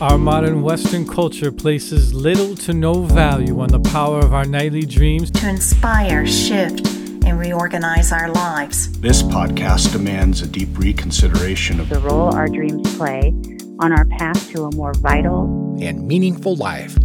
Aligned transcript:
Our 0.00 0.16
modern 0.16 0.62
Western 0.62 1.04
culture 1.08 1.50
places 1.50 2.14
little 2.14 2.54
to 2.58 2.72
no 2.72 3.02
value 3.02 3.58
on 3.58 3.68
the 3.68 3.80
power 3.80 4.20
of 4.20 4.32
our 4.32 4.44
nightly 4.44 4.82
dreams 4.82 5.28
to 5.32 5.48
inspire, 5.48 6.24
shift, 6.24 6.86
and 7.26 7.36
reorganize 7.36 8.12
our 8.12 8.30
lives. 8.30 8.96
This 9.00 9.24
podcast 9.24 9.90
demands 9.90 10.40
a 10.40 10.46
deep 10.46 10.68
reconsideration 10.78 11.80
of 11.80 11.88
the 11.88 11.98
role 11.98 12.32
our 12.32 12.46
dreams 12.46 12.96
play 12.96 13.34
on 13.80 13.90
our 13.90 14.04
path 14.04 14.48
to 14.52 14.66
a 14.66 14.76
more 14.76 14.94
vital 14.94 15.76
and 15.80 16.06
meaningful 16.06 16.54
life. 16.54 16.96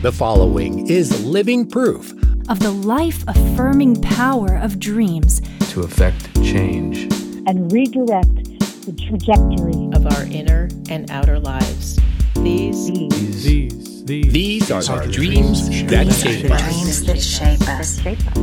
The 0.00 0.10
following 0.10 0.86
is 0.86 1.26
living 1.26 1.68
proof 1.68 2.12
of 2.48 2.58
the 2.60 2.70
life 2.70 3.22
affirming 3.28 4.00
power 4.00 4.56
of 4.56 4.78
dreams 4.78 5.42
to 5.72 5.82
effect 5.82 6.34
change 6.36 7.02
and 7.46 7.70
redirect 7.70 8.44
the 8.86 8.92
trajectory 8.92 9.90
of 9.92 10.06
our 10.16 10.24
inner 10.32 10.70
and 10.88 11.10
outer 11.10 11.38
lives. 11.38 12.00
These, 12.44 12.88
these, 12.88 13.42
these, 13.42 14.04
these, 14.04 14.30
these 14.30 14.70
are 14.70 14.82
the 14.82 15.10
dreams, 15.10 15.66
dreams 15.66 15.90
that 15.90 16.12
shape 16.12 16.50
us. 16.50 16.60
Dreams 16.60 17.06
that 17.06 17.22
shape 17.22 17.68
us. 17.70 17.96
That 17.96 18.18
shape 18.18 18.26
us. 18.26 18.36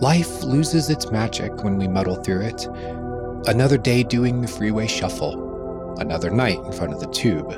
Life 0.00 0.44
loses 0.44 0.88
its 0.88 1.10
magic 1.10 1.62
when 1.62 1.76
we 1.76 1.86
muddle 1.86 2.16
through 2.16 2.40
it. 2.40 2.66
Another 3.48 3.76
day 3.76 4.02
doing 4.02 4.40
the 4.40 4.48
freeway 4.48 4.86
shuffle, 4.86 5.94
another 5.98 6.30
night 6.30 6.58
in 6.58 6.72
front 6.72 6.94
of 6.94 7.00
the 7.00 7.08
tube, 7.08 7.52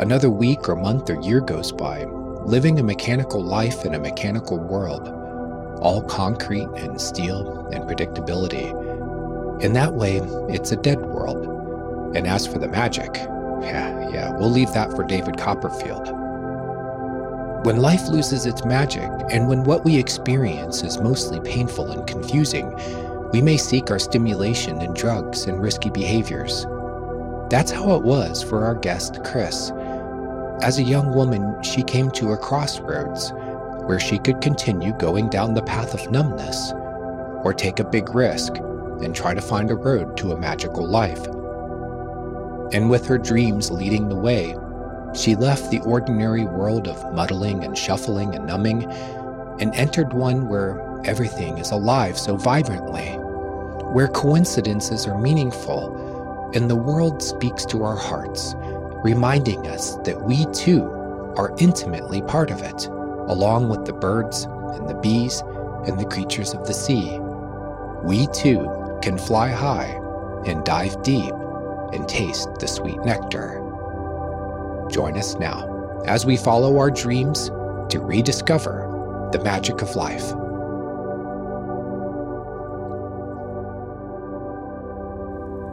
another 0.00 0.28
week 0.28 0.68
or 0.68 0.74
month 0.74 1.08
or 1.08 1.20
year 1.20 1.40
goes 1.40 1.70
by, 1.70 2.04
living 2.46 2.80
a 2.80 2.82
mechanical 2.82 3.40
life 3.40 3.84
in 3.84 3.94
a 3.94 4.00
mechanical 4.00 4.58
world 4.58 5.14
all 5.78 6.02
concrete 6.02 6.68
and 6.76 7.00
steel 7.00 7.66
and 7.72 7.84
predictability. 7.84 8.72
In 9.62 9.72
that 9.72 9.94
way, 9.94 10.18
it's 10.48 10.72
a 10.72 10.76
dead 10.76 11.00
world. 11.00 12.16
And 12.16 12.26
as 12.26 12.46
for 12.46 12.58
the 12.58 12.68
magic, 12.68 13.10
yeah, 13.60 14.08
yeah, 14.10 14.30
we'll 14.30 14.50
leave 14.50 14.72
that 14.72 14.92
for 14.92 15.04
David 15.04 15.36
Copperfield. 15.36 16.08
When 17.64 17.82
life 17.82 18.06
loses 18.08 18.46
its 18.46 18.64
magic, 18.64 19.10
and 19.30 19.48
when 19.48 19.64
what 19.64 19.84
we 19.84 19.98
experience 19.98 20.82
is 20.82 20.98
mostly 20.98 21.40
painful 21.40 21.90
and 21.90 22.06
confusing, 22.06 22.72
we 23.32 23.42
may 23.42 23.56
seek 23.56 23.90
our 23.90 23.98
stimulation 23.98 24.80
in 24.80 24.94
drugs 24.94 25.44
and 25.46 25.60
risky 25.60 25.90
behaviors. 25.90 26.66
That's 27.50 27.72
how 27.72 27.96
it 27.96 28.02
was 28.02 28.42
for 28.42 28.64
our 28.64 28.74
guest, 28.74 29.24
Kris. 29.24 29.72
As 30.62 30.78
a 30.78 30.82
young 30.82 31.14
woman, 31.14 31.60
she 31.62 31.82
came 31.82 32.10
to 32.12 32.32
a 32.32 32.38
crossroads 32.38 33.32
where 33.88 33.98
she 33.98 34.18
could 34.18 34.42
continue 34.42 34.92
going 34.98 35.30
down 35.30 35.54
the 35.54 35.62
path 35.62 35.94
of 35.94 36.10
numbness, 36.10 36.72
or 37.42 37.54
take 37.54 37.78
a 37.78 37.88
big 37.88 38.14
risk 38.14 38.54
and 38.56 39.16
try 39.16 39.32
to 39.32 39.40
find 39.40 39.70
a 39.70 39.74
road 39.74 40.14
to 40.14 40.30
a 40.30 40.38
magical 40.38 40.86
life. 40.86 41.24
And 42.74 42.90
with 42.90 43.06
her 43.06 43.16
dreams 43.16 43.70
leading 43.70 44.10
the 44.10 44.14
way, 44.14 44.54
she 45.14 45.34
left 45.34 45.70
the 45.70 45.80
ordinary 45.86 46.44
world 46.44 46.86
of 46.86 47.14
muddling 47.14 47.64
and 47.64 47.78
shuffling 47.78 48.34
and 48.34 48.46
numbing 48.46 48.84
and 49.58 49.74
entered 49.74 50.12
one 50.12 50.48
where 50.48 50.84
everything 51.06 51.56
is 51.56 51.70
alive 51.70 52.18
so 52.18 52.36
vibrantly, 52.36 53.12
where 53.94 54.08
coincidences 54.08 55.06
are 55.06 55.18
meaningful 55.18 56.50
and 56.54 56.68
the 56.68 56.76
world 56.76 57.22
speaks 57.22 57.64
to 57.64 57.84
our 57.84 57.96
hearts, 57.96 58.54
reminding 59.02 59.66
us 59.66 59.96
that 60.04 60.20
we 60.24 60.44
too 60.52 60.82
are 61.38 61.56
intimately 61.58 62.20
part 62.20 62.50
of 62.50 62.60
it 62.60 62.86
along 63.28 63.68
with 63.68 63.84
the 63.84 63.92
birds 63.92 64.44
and 64.44 64.88
the 64.88 64.94
bees 64.94 65.42
and 65.86 65.98
the 65.98 66.06
creatures 66.06 66.54
of 66.54 66.66
the 66.66 66.74
sea. 66.74 67.18
We 68.02 68.26
too 68.28 68.98
can 69.02 69.18
fly 69.18 69.50
high 69.50 70.00
and 70.46 70.64
dive 70.64 71.02
deep 71.02 71.32
and 71.92 72.08
taste 72.08 72.48
the 72.58 72.66
sweet 72.66 72.98
nectar. 73.04 73.62
Join 74.90 75.16
us 75.16 75.34
now 75.38 76.02
as 76.06 76.24
we 76.24 76.36
follow 76.36 76.78
our 76.78 76.90
dreams 76.90 77.48
to 77.90 78.00
rediscover 78.00 79.28
the 79.32 79.42
magic 79.44 79.82
of 79.82 79.94
life. 79.94 80.32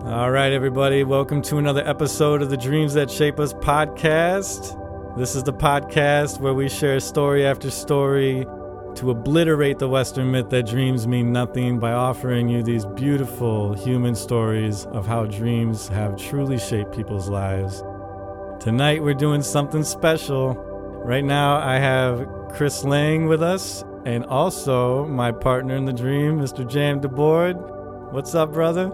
All 0.05 0.31
right, 0.31 0.51
everybody, 0.51 1.03
welcome 1.03 1.41
to 1.43 1.57
another 1.57 1.85
episode 1.87 2.41
of 2.41 2.49
the 2.49 2.57
Dreams 2.57 2.93
That 2.93 3.09
Shape 3.09 3.39
Us 3.39 3.53
podcast. 3.53 4.81
This 5.17 5.33
is 5.33 5.43
the 5.43 5.53
podcast 5.53 6.41
where 6.41 6.53
we 6.53 6.67
share 6.67 6.99
story 6.99 7.45
after 7.45 7.71
story 7.71 8.45
to 8.95 9.11
obliterate 9.11 9.79
the 9.79 9.87
Western 9.87 10.29
myth 10.29 10.49
that 10.49 10.67
dreams 10.67 11.07
mean 11.07 11.31
nothing 11.31 11.79
by 11.79 11.93
offering 11.93 12.49
you 12.49 12.61
these 12.61 12.85
beautiful 12.85 13.73
human 13.73 14.13
stories 14.13 14.85
of 14.87 15.07
how 15.07 15.25
dreams 15.25 15.87
have 15.87 16.17
truly 16.17 16.59
shaped 16.59 16.93
people's 16.93 17.29
lives. 17.29 17.81
Tonight 18.59 19.03
we're 19.03 19.13
doing 19.13 19.41
something 19.41 19.85
special. 19.85 20.53
Right 21.05 21.23
now 21.23 21.59
I 21.59 21.77
have 21.77 22.27
Kris 22.49 22.83
Lang 22.83 23.25
with 23.25 23.41
us 23.41 23.85
and 24.05 24.25
also 24.25 25.05
my 25.05 25.31
partner 25.31 25.77
in 25.77 25.85
the 25.85 25.93
dream, 25.93 26.39
Mr. 26.39 26.69
Jam 26.69 26.99
DeBord. 26.99 28.11
What's 28.11 28.35
up, 28.35 28.51
brother? 28.51 28.91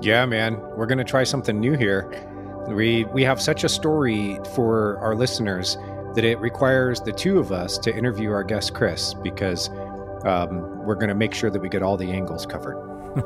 Yeah, 0.00 0.24
man. 0.24 0.58
We're 0.76 0.86
going 0.86 0.96
to 0.96 1.04
try 1.04 1.24
something 1.24 1.60
new 1.60 1.74
here. 1.74 2.31
We 2.68 3.04
we 3.06 3.22
have 3.24 3.40
such 3.40 3.64
a 3.64 3.68
story 3.68 4.38
for 4.54 4.98
our 4.98 5.14
listeners 5.14 5.76
that 6.14 6.24
it 6.24 6.38
requires 6.38 7.00
the 7.00 7.12
two 7.12 7.38
of 7.38 7.52
us 7.52 7.78
to 7.78 7.94
interview 7.94 8.30
our 8.30 8.44
guest 8.44 8.74
Kris 8.74 9.14
because 9.14 9.68
um, 10.24 10.84
we're 10.84 10.94
going 10.94 11.08
to 11.08 11.14
make 11.14 11.34
sure 11.34 11.50
that 11.50 11.60
we 11.60 11.68
get 11.68 11.82
all 11.82 11.96
the 11.96 12.12
angles 12.12 12.46
covered. 12.46 12.76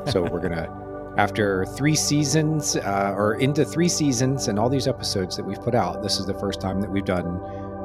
so 0.09 0.21
we're 0.21 0.39
going 0.39 0.53
to 0.63 0.87
after 1.17 1.65
three 1.65 1.95
seasons 1.95 2.75
uh, 2.75 3.13
or 3.15 3.35
into 3.35 3.65
three 3.65 3.89
seasons 3.89 4.47
and 4.47 4.59
all 4.59 4.69
these 4.69 4.87
episodes 4.87 5.35
that 5.35 5.43
we've 5.43 5.61
put 5.61 5.73
out, 5.73 6.03
this 6.03 6.19
is 6.19 6.27
the 6.27 6.33
first 6.35 6.61
time 6.61 6.79
that 6.79 6.91
we've 6.91 7.05
done 7.05 7.41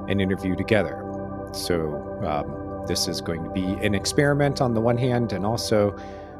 an 0.09 0.21
interview 0.21 0.55
together. 0.55 1.03
So 1.53 2.21
um, 2.27 2.85
this 2.87 3.09
is 3.09 3.23
going 3.23 3.43
to 3.43 3.51
be 3.51 3.65
an 3.85 3.95
experiment 3.95 4.61
on 4.61 4.75
the 4.75 4.81
one 4.81 4.99
hand, 4.99 5.33
and 5.33 5.47
also 5.47 5.97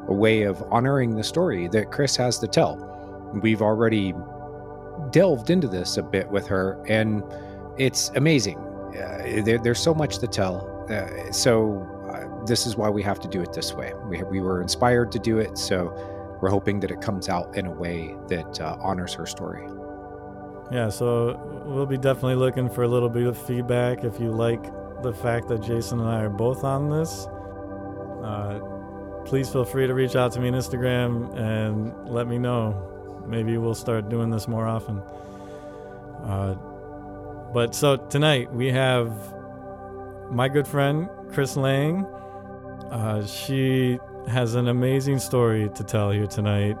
a 0.07 0.13
way 0.13 0.43
of 0.43 0.63
honoring 0.71 1.15
the 1.15 1.23
story 1.23 1.67
that 1.69 1.91
Kris 1.91 2.15
has 2.17 2.37
to 2.39 2.47
tell. 2.47 2.77
We've 3.41 3.61
already 3.61 4.13
delved 5.13 5.49
into 5.49 5.69
this 5.69 5.95
a 5.95 6.03
bit 6.03 6.27
with 6.29 6.45
her, 6.47 6.83
and 6.89 7.23
it's 7.77 8.09
amazing. 8.15 8.57
Uh, 8.57 9.41
there, 9.45 9.57
there's 9.57 9.79
so 9.79 9.93
much 9.93 10.17
to 10.17 10.27
tell. 10.27 10.69
Uh, 10.89 11.31
so 11.31 11.87
uh, 12.11 12.45
this 12.45 12.67
is 12.67 12.75
why 12.75 12.89
we 12.89 13.01
have 13.01 13.19
to 13.21 13.29
do 13.29 13.41
it 13.41 13.53
this 13.53 13.73
way. 13.73 13.93
We 14.09 14.21
we 14.23 14.41
were 14.41 14.61
inspired 14.61 15.11
to 15.13 15.19
do 15.19 15.37
it, 15.37 15.57
so 15.57 15.93
we're 16.41 16.49
hoping 16.49 16.81
that 16.81 16.91
it 16.91 16.99
comes 16.99 17.29
out 17.29 17.55
in 17.55 17.67
a 17.67 17.71
way 17.71 18.15
that 18.27 18.59
uh, 18.59 18.75
honors 18.81 19.13
her 19.13 19.25
story. 19.25 19.65
Yeah, 20.71 20.89
so 20.89 21.39
we'll 21.65 21.85
be 21.85 21.97
definitely 21.97 22.35
looking 22.35 22.69
for 22.69 22.83
a 22.83 22.87
little 22.87 23.09
bit 23.09 23.27
of 23.27 23.37
feedback 23.37 24.03
if 24.03 24.19
you 24.19 24.31
like 24.31 24.63
the 25.03 25.13
fact 25.13 25.47
that 25.49 25.61
Jason 25.61 25.99
and 25.99 26.09
I 26.09 26.21
are 26.21 26.29
both 26.29 26.63
on 26.63 26.89
this. 26.89 27.27
Uh, 28.23 28.59
please 29.25 29.49
feel 29.49 29.65
free 29.65 29.85
to 29.85 29.93
reach 29.93 30.15
out 30.15 30.31
to 30.33 30.39
me 30.39 30.47
on 30.47 30.53
Instagram 30.53 31.35
and 31.37 31.93
let 32.09 32.27
me 32.27 32.37
know 32.37 32.92
maybe 33.27 33.57
we'll 33.57 33.75
start 33.75 34.09
doing 34.09 34.29
this 34.29 34.47
more 34.47 34.67
often. 34.67 35.01
Uh, 36.23 36.55
but 37.53 37.75
so 37.75 37.97
tonight 37.97 38.53
we 38.53 38.67
have 38.67 39.11
my 40.31 40.49
good 40.49 40.67
friend 40.67 41.09
Kris 41.31 41.55
Lang. 41.55 42.05
Uh, 42.91 43.25
she 43.25 43.99
has 44.27 44.55
an 44.55 44.67
amazing 44.67 45.19
story 45.19 45.69
to 45.75 45.83
tell 45.83 46.11
here 46.11 46.27
tonight. 46.27 46.77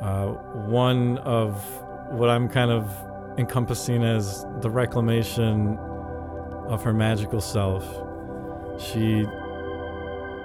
Uh, 0.00 0.26
one 0.68 1.18
of 1.18 1.62
what 2.10 2.30
I'm 2.30 2.48
kind 2.48 2.70
of 2.70 2.88
encompassing 3.38 4.02
as 4.02 4.46
the 4.60 4.70
reclamation 4.70 5.76
of 6.68 6.82
her 6.82 6.92
magical 6.92 7.40
self. 7.40 7.84
She 8.78 9.26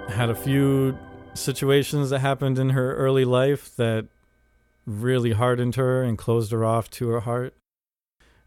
had 0.08 0.30
a 0.30 0.34
few 0.34 0.98
situations 1.34 2.10
that 2.10 2.20
happened 2.20 2.58
in 2.58 2.70
her 2.70 2.94
early 2.96 3.24
life 3.24 3.74
that 3.76 4.06
really 4.86 5.32
hardened 5.32 5.76
her 5.76 6.02
and 6.02 6.18
closed 6.18 6.52
her 6.52 6.64
off 6.64 6.90
to 6.90 7.08
her 7.08 7.20
heart 7.20 7.54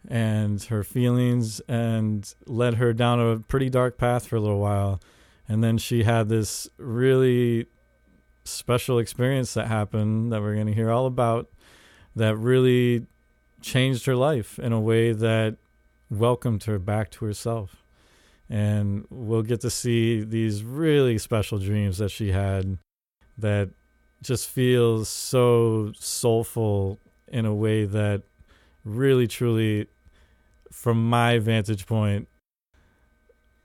and 0.08 0.64
her 0.64 0.84
feelings 0.84 1.60
and 1.62 2.36
led 2.46 2.76
her 2.76 2.94
down 2.94 3.20
a 3.20 3.40
pretty 3.40 3.70
dark 3.70 3.98
path 3.98 4.28
for 4.28 4.36
a 4.36 4.40
little 4.40 4.60
while. 4.60 5.00
And 5.48 5.64
then 5.64 5.78
she 5.78 6.04
had 6.04 6.30
this 6.30 6.68
really 6.78 7.68
special 8.44 9.00
experience 9.00 9.54
that 9.56 9.68
happened 9.68 10.32
that 10.32 10.42
we're 10.42 10.54
going 10.56 10.68
to 10.68 10.74
hear 10.74 10.92
all 10.92 11.06
about 11.06 11.50
that 12.16 12.36
really 12.38 13.06
changed 13.62 14.06
her 14.06 14.16
life 14.16 14.60
in 14.60 14.72
a 14.72 14.80
way 14.80 15.12
that 15.12 15.58
welcomed 16.10 16.64
her 16.66 16.80
back 16.80 17.10
to 17.12 17.26
herself. 17.26 17.84
And 18.48 19.06
we'll 19.10 19.42
get 19.42 19.62
to 19.62 19.72
see 19.72 20.24
these 20.24 20.64
really 20.64 21.18
special 21.18 21.58
dreams 21.58 21.98
that 21.98 22.10
she 22.10 22.32
had 22.32 22.78
that 23.38 23.72
just 24.22 24.50
feels 24.50 25.10
so 25.10 25.92
soulful 25.98 27.00
in 27.28 27.46
a 27.46 27.54
way 27.54 27.86
that 27.86 28.24
really 28.84 29.28
truly 29.28 29.88
from 30.72 31.10
my 31.10 31.40
vantage 31.40 31.86
point 31.86 32.28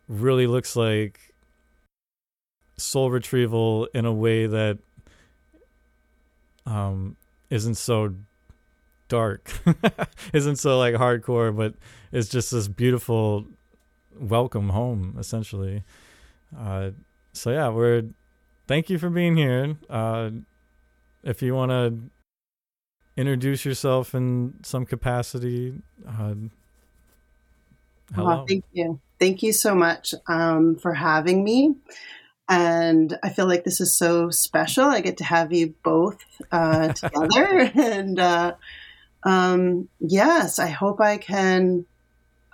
really 0.09 0.47
looks 0.47 0.77
like 0.77 1.35
soul 2.77 3.11
retrieval 3.11 3.87
in 3.95 4.05
a 4.05 4.13
way 4.13 4.47
that 4.47 4.79
um 6.67 7.17
isn't 7.51 7.75
so 7.75 8.15
dark 9.09 9.53
isn't 10.33 10.57
so 10.57 10.79
like 10.79 10.95
hardcore 10.95 11.55
but 11.55 11.75
it's 12.13 12.29
just 12.29 12.51
this 12.51 12.69
beautiful 12.69 13.45
welcome 14.19 14.71
home 14.71 15.17
essentially. 15.19 15.83
Uh 16.57 16.91
so 17.33 17.51
yeah 17.51 17.69
we're 17.69 18.05
thank 18.71 18.89
you 18.89 18.99
for 18.99 19.11
being 19.11 19.37
here 19.37 19.77
uh 19.91 20.31
if 21.25 21.43
you 21.43 21.55
want 21.55 21.71
to 21.71 21.99
introduce 23.17 23.65
yourself 23.65 24.15
in 24.15 24.55
some 24.63 24.87
capacity 24.87 25.75
uh 26.07 26.35
hello 28.15 28.43
Oh, 28.43 28.47
thank 28.47 28.65
you. 28.73 29.01
Thank 29.19 29.43
you 29.43 29.53
so 29.53 29.75
much 29.75 30.15
um, 30.27 30.77
for 30.77 30.95
having 30.95 31.45
me. 31.45 31.75
And 32.49 33.19
I 33.23 33.29
feel 33.29 33.47
like 33.47 33.65
this 33.65 33.81
is 33.81 33.95
so 33.95 34.31
special. 34.31 34.85
I 34.85 35.01
get 35.01 35.19
to 35.19 35.25
have 35.25 35.53
you 35.53 35.75
both 35.83 36.25
uh, 36.51 36.93
together. 36.93 37.71
and 37.75 38.19
uh, 38.19 38.55
um, 39.23 39.89
yes, 40.01 40.59
I 40.59 40.69
hope 40.69 41.01
I 41.01 41.19
can 41.19 41.85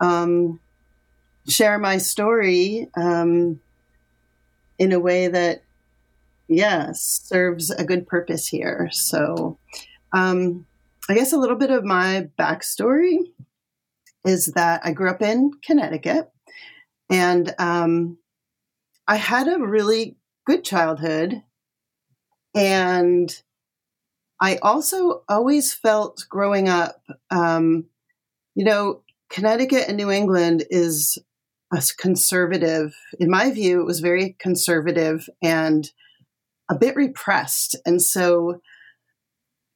um, 0.01 0.61
share 1.47 1.79
my 1.79 1.99
story 1.99 2.89
um, 2.97 3.61
in 4.79 4.93
a 4.93 5.01
way 5.01 5.29
that, 5.29 5.63
yes, 6.49 7.23
serves 7.25 7.71
a 7.71 7.85
good 7.85 8.07
purpose 8.07 8.47
here. 8.47 8.89
So, 8.93 9.59
um, 10.13 10.67
I 11.09 11.15
guess 11.15 11.33
a 11.33 11.39
little 11.39 11.57
bit 11.57 11.71
of 11.71 11.85
my 11.85 12.29
backstory 12.39 13.19
is 14.25 14.47
that 14.57 14.81
I 14.85 14.93
grew 14.93 15.09
up 15.09 15.23
in 15.23 15.53
Connecticut 15.65 16.31
and 17.09 17.55
um, 17.59 18.19
I 19.07 19.17
had 19.17 19.47
a 19.47 19.59
really 19.59 20.17
good 20.47 20.65
childhood. 20.65 21.43
And 22.55 23.31
I 24.41 24.57
also 24.57 25.23
always 25.29 25.73
felt 25.73 26.27
growing 26.29 26.69
up, 26.69 27.03
um, 27.31 27.87
you 28.55 28.65
know, 28.65 29.03
Connecticut 29.31 29.85
and 29.89 29.97
New 29.97 30.11
England 30.11 30.65
is 30.71 31.19
a 31.73 31.83
conservative. 31.99 32.97
In 33.19 33.31
my 33.31 33.51
view, 33.51 33.81
it 33.81 33.87
was 33.87 34.01
very 34.01 34.37
conservative 34.39 35.29
and 35.43 35.91
a 36.69 36.75
bit 36.75 36.97
repressed. 36.97 37.77
And 37.85 38.03
so 38.03 38.61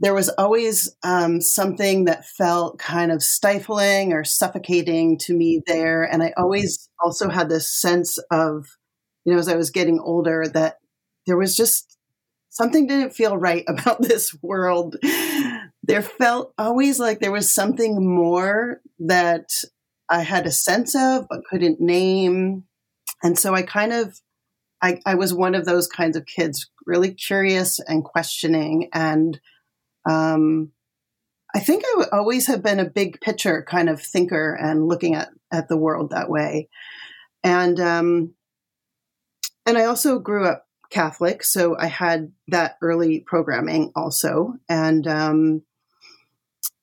there 0.00 0.14
was 0.14 0.30
always 0.30 0.96
um, 1.02 1.42
something 1.42 2.06
that 2.06 2.26
felt 2.26 2.78
kind 2.78 3.12
of 3.12 3.22
stifling 3.22 4.14
or 4.14 4.24
suffocating 4.24 5.18
to 5.18 5.36
me 5.36 5.62
there. 5.66 6.02
And 6.02 6.22
I 6.22 6.32
always 6.38 6.88
also 7.02 7.28
had 7.28 7.50
this 7.50 7.70
sense 7.70 8.18
of, 8.30 8.66
you 9.24 9.32
know, 9.32 9.38
as 9.38 9.48
I 9.48 9.56
was 9.56 9.70
getting 9.70 10.00
older, 10.00 10.46
that 10.54 10.78
there 11.26 11.36
was 11.36 11.54
just 11.54 11.98
something 12.48 12.86
didn't 12.86 13.14
feel 13.14 13.36
right 13.36 13.64
about 13.68 14.00
this 14.00 14.34
world. 14.42 14.96
There 15.82 16.02
felt 16.02 16.54
always 16.56 16.98
like 16.98 17.20
there 17.20 17.32
was 17.32 17.52
something 17.52 18.04
more 18.04 18.80
that 19.00 19.50
I 20.08 20.22
had 20.22 20.46
a 20.46 20.50
sense 20.50 20.94
of 20.94 21.26
but 21.28 21.44
couldn't 21.44 21.80
name. 21.80 22.64
And 23.22 23.38
so 23.38 23.54
I 23.54 23.62
kind 23.62 23.92
of, 23.92 24.18
I, 24.82 25.00
I 25.04 25.14
was 25.14 25.34
one 25.34 25.54
of 25.54 25.64
those 25.64 25.86
kinds 25.86 26.16
of 26.16 26.26
kids, 26.26 26.70
really 26.86 27.12
curious 27.12 27.78
and 27.80 28.04
questioning 28.04 28.88
and 28.92 29.40
um, 30.08 30.72
I 31.54 31.58
think 31.58 31.84
I 31.84 32.04
always 32.12 32.46
have 32.46 32.62
been 32.62 32.80
a 32.80 32.88
big 32.88 33.20
picture 33.20 33.64
kind 33.68 33.88
of 33.88 34.00
thinker 34.00 34.54
and 34.54 34.86
looking 34.86 35.14
at, 35.14 35.30
at 35.52 35.68
the 35.68 35.76
world 35.76 36.10
that 36.10 36.30
way. 36.30 36.68
And, 37.42 37.80
um, 37.80 38.34
and 39.66 39.76
I 39.76 39.84
also 39.84 40.18
grew 40.18 40.46
up 40.46 40.66
Catholic, 40.90 41.42
so 41.42 41.76
I 41.76 41.86
had 41.86 42.32
that 42.48 42.76
early 42.82 43.20
programming 43.26 43.92
also. 43.96 44.54
And, 44.68 45.06
um, 45.06 45.62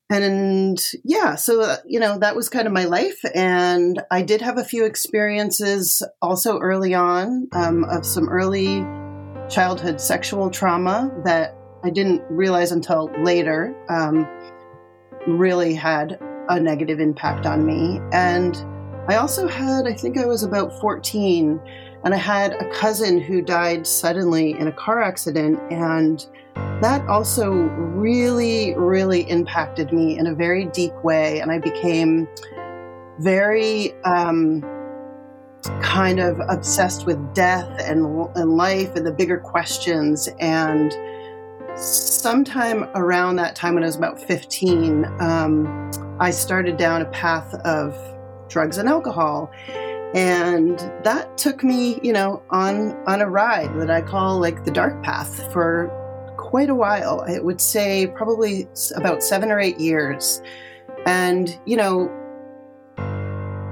and 0.09 0.80
yeah, 1.04 1.36
so, 1.36 1.62
uh, 1.62 1.77
you 1.86 2.00
know, 2.00 2.18
that 2.19 2.36
was 2.36 2.48
kind 2.48 2.65
of 2.65 2.74
my 2.74 2.86
life. 2.86 3.19
And 3.36 4.01
I 4.09 4.21
did 4.21 4.42
have 4.42 4.57
a 4.57 4.63
few 4.63 4.86
experiences 4.86 6.01
also 6.21 6.59
early 6.59 6.94
on 6.94 7.50
um, 7.51 7.83
of 7.83 8.06
some 8.06 8.30
early 8.30 8.86
childhood 9.50 10.00
sexual 10.00 10.50
trauma 10.50 11.12
that 11.25 11.56
I 11.83 11.89
didn't 11.89 12.21
realize 12.30 12.71
until 12.71 13.12
later 13.21 13.75
um, 13.89 14.27
really 15.27 15.74
had 15.74 16.19
a 16.50 16.59
negative 16.59 17.00
impact 17.00 17.45
on 17.45 17.65
me. 17.65 18.00
And 18.13 18.56
I 19.09 19.15
also 19.15 19.48
had, 19.48 19.88
I 19.88 19.94
think 19.94 20.18
I 20.18 20.25
was 20.25 20.44
about 20.44 20.80
14, 20.80 21.59
and 22.07 22.13
I 22.13 22.19
had 22.19 22.54
a 22.54 22.69
cousin 22.69 23.19
who 23.19 23.42
died 23.42 23.86
suddenly 23.86 24.51
in 24.51 24.68
a 24.68 24.71
car 24.71 25.01
accident. 25.01 25.59
And 25.69 26.25
that 26.81 27.06
also 27.09 27.51
really, 27.51 28.74
really 28.77 29.30
impacted 29.30 29.92
me 29.92 30.18
in 30.18 30.25
a 30.25 30.33
very 30.33 30.68
deep 30.68 30.94
way. 31.04 31.42
And 31.42 31.51
I 31.51 31.59
became 31.59 32.30
very 33.19 33.92
um, 34.06 34.62
kind 35.81 36.21
of 36.21 36.39
obsessed 36.48 37.06
with 37.06 37.33
death 37.33 37.69
and, 37.81 38.06
and 38.38 38.56
life 38.56 38.95
and 38.95 39.06
the 39.06 39.12
bigger 39.12 39.39
questions. 39.39 40.30
And 40.39 40.95
sometime 41.75 42.86
around 42.95 43.36
that 43.36 43.54
time 43.54 43.74
when 43.74 43.83
I 43.83 43.88
was 43.88 43.98
about 43.98 44.18
15, 44.18 45.04
um, 45.19 45.92
I 46.21 46.31
started 46.31 46.77
down 46.77 47.01
a 47.01 47.09
path 47.09 47.54
of 47.65 48.00
drugs 48.48 48.77
and 48.77 48.88
alcohol. 48.88 49.51
And 50.18 50.80
that 51.04 51.38
took 51.38 51.64
me, 51.64 52.00
you 52.02 52.12
know, 52.12 52.42
on 52.50 52.94
on 53.06 53.22
a 53.22 53.30
ride 53.30 53.80
that 53.80 53.92
I 53.92 54.02
call 54.02 54.40
like 54.40 54.66
the 54.66 54.72
dark 54.72 55.04
path 55.04 55.54
for 55.54 55.92
quite 56.38 56.72
a 56.72 56.74
while. 56.74 57.24
I 57.28 57.38
would 57.38 57.62
say 57.62 58.08
probably 58.08 58.68
about 58.96 59.22
seven 59.22 59.52
or 59.52 59.60
eight 59.60 59.80
years. 59.80 60.42
And, 61.06 61.56
you 61.68 61.78
know, 61.78 62.10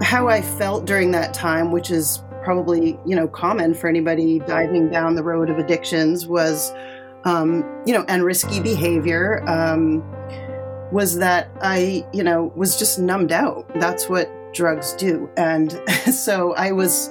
how 0.04 0.28
I 0.28 0.44
felt 0.44 0.86
during 0.86 1.10
that 1.14 1.34
time, 1.34 1.72
which 1.72 1.90
is 1.90 2.22
probably, 2.44 3.00
you 3.08 3.16
know, 3.16 3.28
common 3.28 3.74
for 3.74 3.88
anybody 3.88 4.38
diving 4.38 4.92
down 4.92 5.16
the 5.16 5.24
road 5.24 5.50
of 5.50 5.58
addictions, 5.58 6.28
was 6.28 6.72
um, 7.24 7.66
you 7.88 7.94
know, 7.94 8.06
and 8.08 8.24
risky 8.24 8.60
behavior 8.60 9.44
um, 9.50 10.04
was 10.92 11.18
that 11.18 11.50
I, 11.62 12.06
you 12.14 12.22
know, 12.24 12.54
was 12.56 12.78
just 12.78 13.00
numbed 13.00 13.32
out. 13.32 13.68
That's 13.80 14.08
what 14.08 14.30
drugs 14.56 14.94
do. 14.94 15.30
And 15.38 15.72
so 16.12 16.54
I 16.54 16.72
was, 16.72 17.10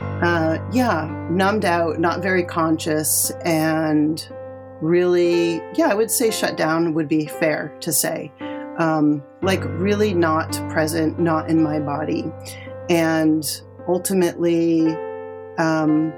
uh, 0.00 0.58
yeah, 0.72 1.06
numbed 1.30 1.64
out, 1.64 2.00
not 2.00 2.22
very 2.22 2.42
conscious, 2.42 3.30
and 3.44 4.26
really, 4.80 5.62
yeah, 5.74 5.88
I 5.88 5.94
would 5.94 6.10
say 6.10 6.30
shut 6.30 6.56
down 6.56 6.94
would 6.94 7.08
be 7.08 7.26
fair 7.26 7.76
to 7.80 7.92
say. 7.92 8.32
Um, 8.78 9.22
like, 9.42 9.62
really 9.64 10.14
not 10.14 10.52
present, 10.70 11.18
not 11.18 11.50
in 11.50 11.62
my 11.62 11.78
body. 11.78 12.24
And 12.88 13.44
ultimately, 13.86 14.96
um, 15.58 16.14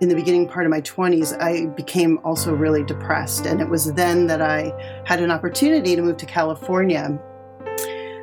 in 0.00 0.08
the 0.10 0.14
beginning 0.14 0.46
part 0.46 0.66
of 0.66 0.70
my 0.70 0.82
20s, 0.82 1.40
I 1.40 1.66
became 1.66 2.18
also 2.22 2.54
really 2.54 2.84
depressed. 2.84 3.46
And 3.46 3.60
it 3.60 3.68
was 3.68 3.92
then 3.94 4.26
that 4.26 4.42
I 4.42 4.72
had 5.06 5.20
an 5.20 5.30
opportunity 5.30 5.96
to 5.96 6.02
move 6.02 6.18
to 6.18 6.26
California. 6.26 7.18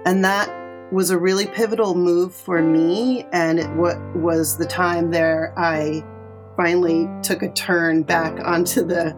And 0.05 0.23
that 0.23 0.60
was 0.91 1.09
a 1.09 1.17
really 1.17 1.47
pivotal 1.47 1.95
move 1.95 2.33
for 2.35 2.61
me. 2.61 3.25
And 3.31 3.59
it 3.59 3.69
was 4.15 4.57
the 4.57 4.65
time 4.65 5.11
there 5.11 5.53
I 5.57 6.03
finally 6.57 7.07
took 7.23 7.41
a 7.41 7.51
turn 7.53 8.03
back 8.03 8.39
onto 8.45 8.85
the, 8.85 9.17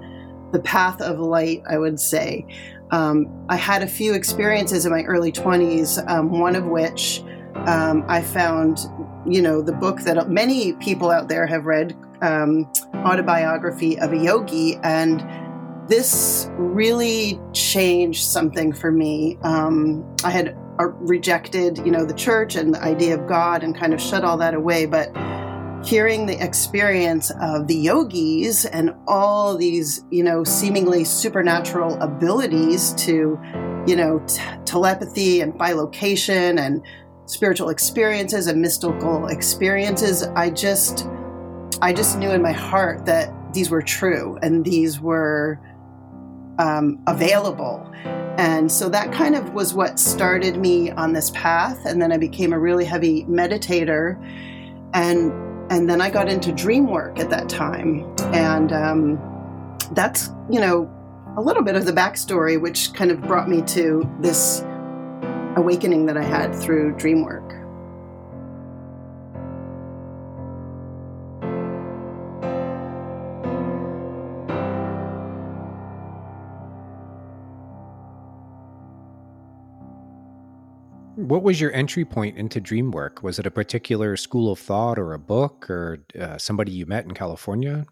the 0.51 0.59
path 0.59 1.01
of 1.01 1.19
light, 1.19 1.63
I 1.69 1.77
would 1.77 1.99
say. 1.99 2.45
Um, 2.91 3.45
I 3.49 3.55
had 3.55 3.81
a 3.81 3.87
few 3.87 4.13
experiences 4.13 4.85
in 4.85 4.91
my 4.91 5.03
early 5.03 5.31
20s, 5.31 6.07
um, 6.07 6.39
one 6.39 6.55
of 6.55 6.65
which 6.65 7.23
um, 7.65 8.03
I 8.07 8.21
found, 8.21 8.79
you 9.25 9.41
know, 9.41 9.61
the 9.61 9.71
book 9.71 10.01
that 10.01 10.29
many 10.29 10.73
people 10.73 11.09
out 11.09 11.27
there 11.27 11.47
have 11.47 11.65
read 11.65 11.97
um, 12.21 12.71
autobiography 12.97 13.99
of 13.99 14.13
a 14.13 14.17
yogi, 14.17 14.77
and 14.83 15.25
this 15.87 16.47
really 16.51 17.39
changed 17.53 18.23
something 18.23 18.73
for 18.73 18.91
me. 18.91 19.37
Um, 19.43 20.05
I 20.23 20.29
had 20.29 20.55
rejected, 20.79 21.77
you 21.79 21.91
know, 21.91 22.05
the 22.05 22.13
church 22.13 22.55
and 22.55 22.73
the 22.73 22.81
idea 22.81 23.19
of 23.19 23.27
God, 23.27 23.63
and 23.63 23.77
kind 23.77 23.93
of 23.93 24.01
shut 24.01 24.23
all 24.23 24.37
that 24.37 24.53
away, 24.53 24.85
but 24.85 25.15
hearing 25.85 26.25
the 26.25 26.41
experience 26.43 27.31
of 27.41 27.67
the 27.67 27.75
yogis 27.75 28.65
and 28.65 28.91
all 29.07 29.57
these, 29.57 30.03
you 30.11 30.23
know, 30.23 30.43
seemingly 30.43 31.03
supernatural 31.03 32.01
abilities 32.01 32.93
to, 32.93 33.37
you 33.85 33.95
know, 33.95 34.19
t- 34.27 34.41
telepathy 34.65 35.41
and 35.41 35.53
bilocation 35.53 36.57
and 36.57 36.81
spiritual 37.25 37.69
experiences 37.69 38.47
and 38.47 38.61
mystical 38.61 39.27
experiences, 39.27 40.23
I 40.35 40.49
just 40.49 41.07
I 41.81 41.91
just 41.91 42.17
knew 42.17 42.31
in 42.31 42.41
my 42.41 42.53
heart 42.53 43.05
that 43.07 43.53
these 43.53 43.69
were 43.69 43.81
true 43.81 44.37
and 44.41 44.63
these 44.63 45.01
were 45.01 45.59
um, 46.59 47.03
available. 47.07 47.91
And 48.37 48.71
so 48.71 48.89
that 48.89 49.11
kind 49.11 49.35
of 49.35 49.53
was 49.53 49.73
what 49.73 49.99
started 49.99 50.57
me 50.57 50.91
on 50.91 51.13
this 51.13 51.29
path. 51.31 51.85
And 51.85 52.01
then 52.01 52.11
I 52.11 52.17
became 52.17 52.53
a 52.53 52.59
really 52.59 52.85
heavy 52.85 53.25
meditator. 53.25 54.17
And 54.93 55.31
and 55.71 55.89
then 55.89 56.01
I 56.01 56.09
got 56.09 56.29
into 56.29 56.51
dream 56.51 56.87
work 56.87 57.19
at 57.19 57.29
that 57.29 57.47
time. 57.49 58.05
And 58.33 58.71
um, 58.73 59.77
that's, 59.91 60.29
you 60.49 60.59
know, 60.59 60.91
a 61.37 61.41
little 61.41 61.63
bit 61.63 61.75
of 61.75 61.85
the 61.85 61.91
backstory, 61.91 62.61
which 62.61 62.93
kind 62.93 63.11
of 63.11 63.21
brought 63.21 63.49
me 63.49 63.61
to 63.63 64.07
this 64.19 64.63
awakening 65.55 66.05
that 66.07 66.17
I 66.17 66.23
had 66.23 66.53
through 66.53 66.95
dream 66.97 67.23
work. 67.23 67.42
What 81.23 81.43
was 81.43 81.61
your 81.61 81.71
entry 81.73 82.03
point 82.05 82.37
into 82.37 82.59
dream 82.59 82.91
work? 82.91 83.23
Was 83.23 83.39
it 83.39 83.45
a 83.45 83.51
particular 83.51 84.17
school 84.17 84.51
of 84.51 84.59
thought 84.59 84.99
or 84.99 85.13
a 85.13 85.19
book 85.19 85.69
or 85.69 85.99
uh, 86.19 86.37
somebody 86.37 86.71
you 86.71 86.85
met 86.85 87.05
in 87.05 87.13
California? 87.13 87.85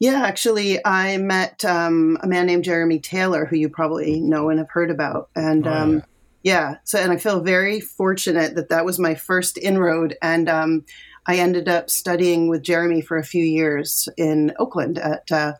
Yeah, 0.00 0.22
actually, 0.24 0.84
I 0.84 1.18
met 1.18 1.64
um, 1.64 2.18
a 2.22 2.26
man 2.26 2.46
named 2.46 2.64
Jeremy 2.64 2.98
Taylor, 2.98 3.44
who 3.44 3.56
you 3.56 3.68
probably 3.68 4.20
know 4.20 4.48
and 4.48 4.58
have 4.58 4.70
heard 4.70 4.90
about. 4.90 5.30
And 5.36 5.66
oh, 5.66 5.72
um, 5.72 5.94
yeah. 6.42 6.70
yeah. 6.70 6.74
so 6.84 6.98
and 6.98 7.12
I 7.12 7.16
feel 7.16 7.40
very 7.40 7.80
fortunate 7.80 8.54
that 8.56 8.70
that 8.70 8.84
was 8.84 8.98
my 8.98 9.14
first 9.14 9.56
inroad. 9.56 10.16
And 10.20 10.48
um, 10.48 10.84
I 11.26 11.36
ended 11.36 11.68
up 11.68 11.90
studying 11.90 12.48
with 12.48 12.62
Jeremy 12.62 13.02
for 13.02 13.18
a 13.18 13.24
few 13.24 13.44
years 13.44 14.08
in 14.16 14.52
Oakland 14.58 14.98
at 14.98 15.30
uh, 15.30 15.52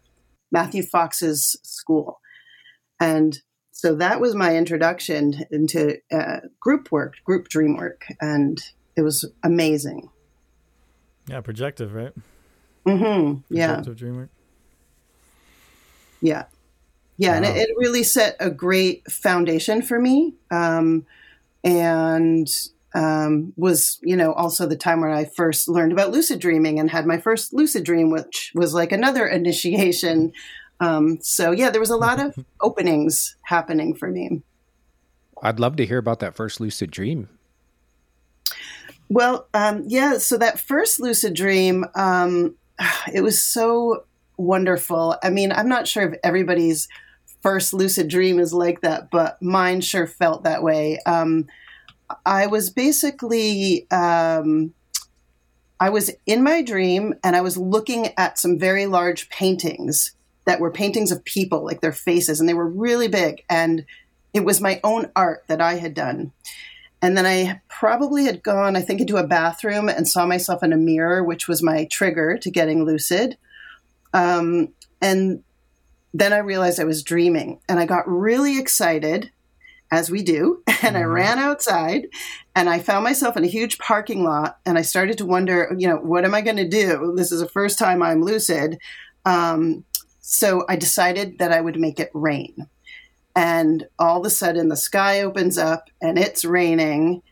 Matthew 0.50 0.83
Fox's 0.83 1.57
school. 1.62 2.21
And 3.00 3.40
so 3.78 3.94
that 3.94 4.20
was 4.20 4.35
my 4.35 4.56
introduction 4.56 5.44
into 5.52 5.99
uh, 6.11 6.40
group 6.58 6.90
work, 6.90 7.14
group 7.23 7.47
dream 7.47 7.76
work, 7.76 8.06
and 8.20 8.61
it 8.97 9.02
was 9.02 9.25
amazing. 9.44 10.11
Yeah, 11.28 11.42
projective, 11.42 11.94
right? 11.94 12.12
Mm-hmm. 12.85 13.54
Yeah. 13.54 13.66
Projective 13.68 13.97
dream 13.97 14.16
work. 14.16 14.30
Yeah. 16.20 16.47
Yeah, 17.18 17.30
wow. 17.30 17.37
and 17.37 17.44
it, 17.44 17.68
it, 17.68 17.76
really 17.76 18.02
set 18.02 18.35
a 18.40 18.50
great 18.50 19.08
foundation 19.08 19.82
for 19.82 20.00
me. 20.00 20.35
Um, 20.50 21.06
and 21.62 22.49
um, 22.97 23.52
was, 23.56 24.00
you 24.02 24.16
know, 24.16 24.32
also 24.32 24.66
the 24.66 24.75
time 24.75 25.02
where 25.02 25.11
I 25.11 25.25
first 25.25 25.68
learned 25.68 25.92
about 25.92 26.11
lucid 26.11 26.40
dreaming 26.40 26.80
and 26.80 26.90
had 26.90 27.06
my 27.06 27.18
first 27.18 27.52
lucid 27.52 27.85
dream, 27.85 28.11
which 28.11 28.50
was 28.56 28.75
like 28.75 28.90
another 28.90 29.25
initiation 29.28 30.32
um, 30.80 31.18
so 31.20 31.50
yeah, 31.50 31.70
there 31.70 31.80
was 31.80 31.90
a 31.90 31.97
lot 31.97 32.20
of 32.20 32.38
openings 32.61 33.37
happening 33.42 33.94
for 33.94 34.08
me. 34.11 34.42
I'd 35.42 35.61
love 35.61 35.76
to 35.76 35.87
hear 35.87 35.99
about 35.99 36.20
that 36.20 36.35
first 36.35 36.61
lucid 36.61 36.90
dream. 36.90 37.28
Well, 39.08 39.49
um, 39.54 39.85
yeah. 39.87 40.18
So 40.18 40.37
that 40.38 40.61
first 40.61 41.00
lucid 41.00 41.35
dream, 41.35 41.85
um, 41.94 42.54
it 43.12 43.23
was 43.23 43.40
so 43.40 44.04
wonderful. 44.37 45.16
I 45.23 45.30
mean, 45.30 45.52
I'm 45.52 45.68
not 45.68 45.88
sure 45.88 46.11
if 46.11 46.18
everybody's 46.23 46.88
first 47.42 47.73
lucid 47.73 48.08
dream 48.08 48.38
is 48.38 48.52
like 48.52 48.80
that, 48.82 49.11
but 49.11 49.40
mine 49.40 49.80
sure 49.80 50.06
felt 50.06 50.44
that 50.44 50.62
way. 50.62 50.99
Um, 51.06 51.47
I 52.25 52.47
was 52.47 52.70
basically, 52.70 53.87
um, 53.90 54.73
I 55.80 55.90
was 55.90 56.11
in 56.26 56.42
my 56.42 56.62
dream 56.62 57.14
and 57.23 57.37
I 57.37 57.40
was 57.40 57.56
looking 57.56 58.08
at 58.16 58.38
some 58.38 58.58
very 58.58 58.87
large 58.87 59.28
paintings 59.28 60.12
that 60.49 60.61
were 60.61 60.71
paintings 60.71 61.12
of 61.12 61.23
people, 61.26 61.62
like 61.62 61.83
their 61.83 61.93
faces, 61.93 62.40
and 62.40 62.49
they 62.49 62.55
were 62.55 62.67
really 62.67 63.07
big. 63.07 63.45
And 63.50 63.85
it 64.33 64.47
was 64.47 64.62
my 64.62 64.81
own 64.83 65.11
art 65.14 65.45
that 65.47 65.61
I 65.61 65.75
had 65.75 65.93
done. 65.93 66.33
And 67.02 67.19
then 67.19 67.26
I 67.26 67.61
probably 67.69 68.25
had 68.25 68.43
gone, 68.43 68.75
I 68.75 68.81
think, 68.81 69.02
into 69.02 69.19
a 69.19 69.26
bathroom 69.26 69.90
and 69.90 70.09
saw 70.09 70.25
myself 70.25 70.62
in 70.62 70.73
a 70.73 70.78
mirror, 70.78 71.23
which 71.23 71.49
was 71.49 71.62
my 71.62 71.85
trigger 71.85 72.38
to 72.38 72.50
getting 72.50 72.87
lucid. 72.87 73.37
Um, 74.14 74.71
and 75.02 75.45
then 76.14 76.33
I 76.33 76.38
realized 76.38 76.81
I 76.81 76.85
was 76.85 77.02
dreaming 77.02 77.61
and 77.69 77.78
I 77.78 77.85
got 77.85 78.09
really 78.09 78.59
excited, 78.59 79.31
as 79.93 80.11
we 80.11 80.23
do. 80.23 80.62
And 80.81 80.97
I 80.97 81.00
mm-hmm. 81.00 81.11
ran 81.11 81.38
outside 81.40 82.07
and 82.55 82.71
I 82.71 82.78
found 82.78 83.02
myself 83.02 83.37
in 83.37 83.43
a 83.43 83.49
huge 83.49 83.78
parking 83.78 84.23
lot 84.23 84.61
and 84.64 84.78
I 84.78 84.83
started 84.83 85.19
to 85.19 85.26
wonder, 85.26 85.75
you 85.76 85.88
know, 85.88 85.97
what 85.97 86.25
am 86.25 86.35
I 86.35 86.40
going 86.40 86.57
to 86.57 86.69
do? 86.69 87.14
This 87.17 87.33
is 87.33 87.40
the 87.40 87.49
first 87.49 87.81
time 87.81 88.00
I'm 88.00 88.23
lucid. 88.23 88.78
Um, 89.25 89.85
so 90.30 90.66
I 90.68 90.76
decided 90.76 91.38
that 91.38 91.52
I 91.52 91.62
would 91.62 91.80
make 91.80 91.99
it 91.99 92.11
rain. 92.12 92.68
And 93.35 93.88
all 93.99 94.20
of 94.20 94.26
a 94.26 94.30
sudden, 94.30 94.68
the 94.68 94.76
sky 94.76 95.23
opens 95.23 95.56
up 95.56 95.88
and 96.02 96.18
it's 96.18 96.44
raining, 96.44 97.23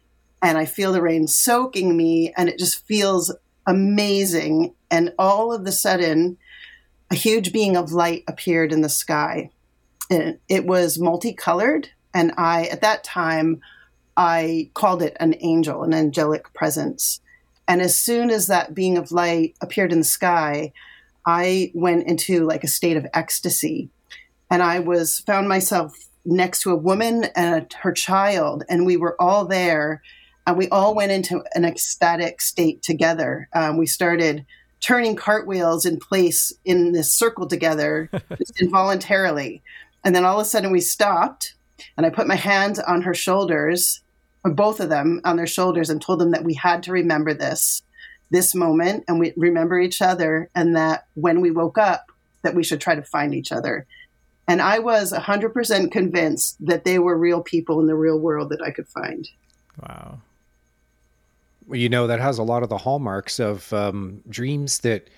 and 0.41 0.57
I 0.57 0.65
feel 0.65 0.95
the 0.95 1.03
rain 1.03 1.29
soaking 1.29 1.95
me, 1.95 2.33
and 2.39 2.49
it 2.49 2.59
just 2.59 2.87
feels 2.87 3.35
amazing. 3.67 4.73
And 4.91 5.13
all 5.19 5.53
of 5.53 5.67
a 5.67 5.73
sudden, 5.73 6.39
a 7.11 7.15
huge 7.15 7.53
being 7.53 7.77
of 7.77 7.93
light 7.93 8.25
appeared 8.27 8.73
in 8.73 8.81
the 8.81 8.89
sky. 8.89 9.51
And 10.09 10.39
it 10.49 10.65
was 10.65 10.99
multicolored. 10.99 11.91
And 12.15 12.33
I, 12.39 12.65
at 12.65 12.81
that 12.81 13.05
time, 13.05 13.61
I 14.17 14.71
called 14.73 15.03
it 15.03 15.19
an 15.21 15.35
angel, 15.41 15.83
an 15.83 15.93
angelic 15.93 16.51
presence. 16.55 17.21
And 17.69 17.83
as 17.83 18.01
soon 18.01 18.31
as 18.31 18.47
that 18.47 18.75
being 18.75 18.97
of 18.97 19.13
light 19.13 19.55
appeared 19.61 19.93
in 19.93 19.99
the 19.99 20.05
sky, 20.05 20.73
I 21.27 21.73
went 21.75 22.07
into 22.07 22.45
like 22.45 22.65
a 22.65 22.69
state 22.69 22.97
of 22.97 23.07
ecstasy 23.13 23.91
and 24.51 24.63
I 24.63 24.79
was 24.79 25.19
found 25.21 25.49
myself 25.49 25.97
next 26.25 26.63
to 26.63 26.71
a 26.71 26.77
woman 26.77 27.25
and 27.35 27.63
a, 27.63 27.77
her 27.79 27.93
child 27.93 28.65
and 28.69 28.87
we 28.87 28.97
were 28.97 29.21
all 29.21 29.45
there 29.45 30.03
and 30.47 30.57
we 30.57 30.69
all 30.69 30.95
went 30.95 31.11
into 31.11 31.43
an 31.55 31.65
ecstatic 31.65 32.41
state 32.41 32.83
together. 32.83 33.49
Um, 33.53 33.77
we 33.77 33.87
started 33.87 34.47
turning 34.81 35.17
cartwheels 35.17 35.85
in 35.85 35.99
place 35.99 36.53
in 36.65 36.93
this 36.93 37.13
circle 37.13 37.49
together 37.49 38.09
just 38.39 38.61
involuntarily. 38.61 39.63
And 40.05 40.15
then 40.15 40.25
all 40.25 40.39
of 40.39 40.47
a 40.47 40.49
sudden 40.49 40.71
we 40.71 40.81
stopped 40.81 41.55
and 41.97 42.07
I 42.07 42.11
put 42.11 42.27
my 42.27 42.37
hands 42.37 42.79
on 42.79 43.03
her 43.03 43.15
shoulders, 43.15 44.01
or 44.45 44.53
both 44.53 44.81
of 44.81 44.89
them 44.89 45.21
on 45.25 45.37
their 45.37 45.47
shoulders, 45.47 45.91
and 45.91 46.01
told 46.01 46.21
them 46.21 46.31
that 46.31 46.45
we 46.45 46.55
had 46.55 46.83
to 46.85 46.93
remember 46.93 47.35
this 47.35 47.83
this 48.31 48.55
moment 48.55 49.05
and 49.07 49.21
we 49.21 49.33
remember 49.37 49.79
each 49.79 50.03
other 50.03 50.51
and 50.55 50.77
that 50.77 51.07
when 51.15 51.41
we 51.41 51.51
woke 51.51 51.79
up 51.79 52.11
that 52.43 52.55
we 52.55 52.65
should 52.65 52.81
try 52.81 52.95
to 52.95 53.03
find 53.03 53.35
each 53.35 53.53
other. 53.53 53.87
And 54.49 54.63
i 54.63 54.79
was 54.79 55.13
100% 55.13 55.91
convinced 55.91 56.57
that 56.65 56.85
they 56.85 56.99
were 56.99 57.17
real 57.17 57.43
people 57.43 57.81
in 57.81 57.87
the 57.87 57.95
real 57.95 58.19
world 58.19 58.51
that 58.51 58.63
i 58.63 58.71
could 58.71 58.89
find. 58.89 59.29
Wow. 59.83 60.21
Well, 61.67 61.79
you 61.79 61.89
know 61.89 62.07
that 62.07 62.21
has 62.21 62.39
a 62.39 62.45
lot 62.45 62.63
of 62.63 62.69
the 62.69 62.79
hallmarks 62.79 63.41
of 63.41 63.73
um, 63.73 64.23
dreams 64.29 64.81
that 64.81 65.09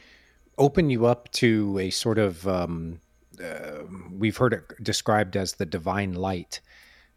open 0.57 0.91
you 0.91 1.07
up 1.07 1.31
to 1.33 1.79
a 1.79 1.91
sort 1.91 2.19
of 2.19 2.49
um, 2.49 3.01
uh, 3.43 3.83
we've 4.11 4.37
heard 4.37 4.53
it 4.53 4.83
described 4.83 5.37
as 5.37 5.55
the 5.55 5.67
divine 5.67 6.15
light. 6.15 6.61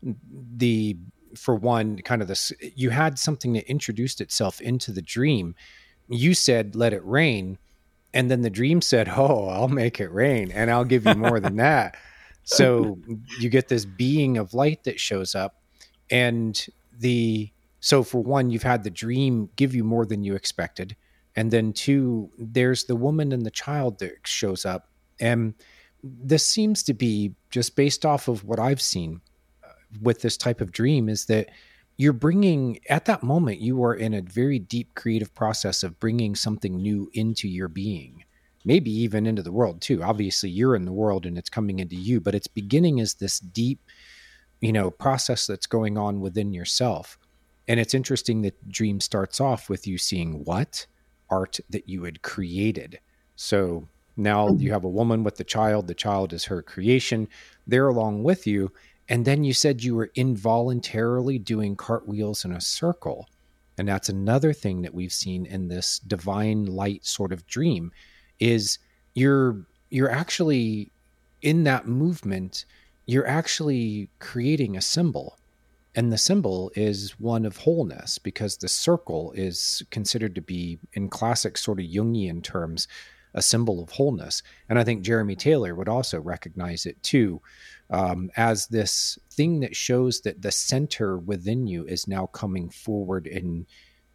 The 0.03 0.97
for 1.35 1.55
one 1.55 1.97
kind 1.99 2.21
of 2.21 2.27
this 2.27 2.51
you 2.75 2.89
had 2.89 3.17
something 3.17 3.53
that 3.53 3.69
introduced 3.69 4.19
itself 4.19 4.59
into 4.59 4.91
the 4.91 5.01
dream 5.01 5.55
you 6.11 6.33
said 6.33 6.75
let 6.75 6.93
it 6.93 7.03
rain 7.05 7.57
and 8.13 8.29
then 8.29 8.41
the 8.41 8.49
dream 8.49 8.81
said 8.81 9.09
oh 9.15 9.47
i'll 9.47 9.67
make 9.67 9.99
it 9.99 10.11
rain 10.11 10.51
and 10.51 10.69
i'll 10.69 10.85
give 10.85 11.05
you 11.05 11.15
more 11.15 11.39
than 11.39 11.55
that. 11.55 11.95
So 12.43 12.97
you 13.39 13.49
get 13.49 13.67
this 13.67 13.85
being 13.85 14.37
of 14.37 14.53
light 14.53 14.83
that 14.83 14.99
shows 14.99 15.35
up 15.35 15.61
and 16.09 16.65
the 16.99 17.49
so 17.79 18.03
for 18.03 18.21
one 18.21 18.49
you've 18.49 18.63
had 18.63 18.83
the 18.83 18.89
dream 18.89 19.49
give 19.55 19.73
you 19.73 19.83
more 19.83 20.05
than 20.05 20.23
you 20.23 20.35
expected 20.35 20.95
and 21.35 21.51
then 21.51 21.71
two 21.73 22.29
there's 22.37 22.85
the 22.85 22.95
woman 22.95 23.31
and 23.31 23.45
the 23.45 23.51
child 23.51 23.99
that 23.99 24.13
shows 24.25 24.65
up 24.65 24.89
and 25.19 25.53
this 26.03 26.45
seems 26.45 26.83
to 26.83 26.93
be 26.93 27.33
just 27.49 27.75
based 27.75 28.05
off 28.05 28.27
of 28.27 28.43
what 28.43 28.59
i've 28.59 28.81
seen 28.81 29.21
uh, 29.63 29.69
with 30.01 30.21
this 30.21 30.37
type 30.37 30.61
of 30.61 30.71
dream 30.71 31.07
is 31.09 31.25
that 31.25 31.49
you're 31.97 32.13
bringing 32.13 32.79
at 32.89 33.05
that 33.05 33.23
moment 33.23 33.59
you 33.59 33.83
are 33.83 33.93
in 33.93 34.13
a 34.13 34.21
very 34.21 34.59
deep 34.59 34.95
creative 34.95 35.33
process 35.35 35.83
of 35.83 35.99
bringing 35.99 36.35
something 36.35 36.77
new 36.77 37.09
into 37.13 37.47
your 37.47 37.67
being 37.67 38.23
maybe 38.65 38.91
even 38.91 39.25
into 39.25 39.41
the 39.41 39.51
world 39.51 39.81
too. 39.81 40.03
Obviously 40.03 40.49
you're 40.49 40.75
in 40.75 40.85
the 40.85 40.91
world 40.91 41.25
and 41.25 41.37
it's 41.37 41.49
coming 41.49 41.79
into 41.79 41.95
you 41.95 42.19
but 42.19 42.35
it's 42.35 42.47
beginning 42.47 42.99
as 42.99 43.15
this 43.15 43.39
deep 43.39 43.79
you 44.59 44.71
know 44.71 44.91
process 44.91 45.47
that's 45.47 45.67
going 45.67 45.97
on 45.97 46.19
within 46.21 46.53
yourself. 46.53 47.17
And 47.67 47.79
it's 47.79 47.93
interesting 47.93 48.41
that 48.41 48.69
dream 48.69 48.99
starts 48.99 49.39
off 49.39 49.69
with 49.69 49.87
you 49.87 49.97
seeing 49.97 50.43
what 50.43 50.85
art 51.29 51.59
that 51.69 51.87
you 51.87 52.03
had 52.03 52.21
created. 52.21 52.99
So 53.35 53.87
now 54.17 54.47
you 54.47 54.53
mm-hmm. 54.53 54.73
have 54.73 54.83
a 54.83 54.89
woman 54.89 55.23
with 55.23 55.37
the 55.37 55.43
child 55.43 55.87
the 55.87 55.93
child 55.93 56.33
is 56.33 56.45
her 56.45 56.61
creation. 56.61 57.27
They're 57.67 57.87
along 57.87 58.23
with 58.23 58.45
you 58.45 58.71
and 59.11 59.25
then 59.25 59.43
you 59.43 59.53
said 59.53 59.83
you 59.83 59.93
were 59.93 60.09
involuntarily 60.15 61.37
doing 61.37 61.75
cartwheels 61.75 62.45
in 62.45 62.53
a 62.53 62.61
circle. 62.61 63.27
And 63.77 63.85
that's 63.85 64.07
another 64.07 64.53
thing 64.53 64.83
that 64.83 64.93
we've 64.93 65.11
seen 65.11 65.45
in 65.45 65.67
this 65.67 65.99
divine 65.99 66.65
light 66.65 67.05
sort 67.05 67.33
of 67.33 67.45
dream 67.45 67.91
is 68.39 68.79
you're 69.13 69.65
you're 69.89 70.09
actually 70.09 70.93
in 71.41 71.65
that 71.65 71.89
movement, 71.89 72.63
you're 73.05 73.27
actually 73.27 74.07
creating 74.19 74.77
a 74.77 74.81
symbol. 74.81 75.37
And 75.93 76.09
the 76.09 76.17
symbol 76.17 76.71
is 76.77 77.19
one 77.19 77.45
of 77.45 77.57
wholeness 77.57 78.17
because 78.17 78.55
the 78.55 78.69
circle 78.69 79.33
is 79.33 79.83
considered 79.91 80.35
to 80.35 80.41
be, 80.41 80.79
in 80.93 81.09
classic 81.09 81.57
sort 81.57 81.81
of 81.81 81.85
Jungian 81.85 82.41
terms, 82.41 82.87
a 83.33 83.41
symbol 83.41 83.83
of 83.83 83.89
wholeness. 83.89 84.41
And 84.69 84.79
I 84.79 84.85
think 84.85 85.01
Jeremy 85.01 85.35
Taylor 85.35 85.75
would 85.75 85.89
also 85.89 86.21
recognize 86.21 86.85
it 86.85 87.03
too 87.03 87.41
um, 87.91 88.31
as 88.37 88.67
this 88.67 89.19
thing 89.31 89.59
that 89.59 89.75
shows 89.75 90.21
that 90.21 90.41
the 90.41 90.51
center 90.51 91.17
within 91.17 91.67
you 91.67 91.85
is 91.85 92.07
now 92.07 92.25
coming 92.27 92.69
forward 92.69 93.27
and 93.27 93.65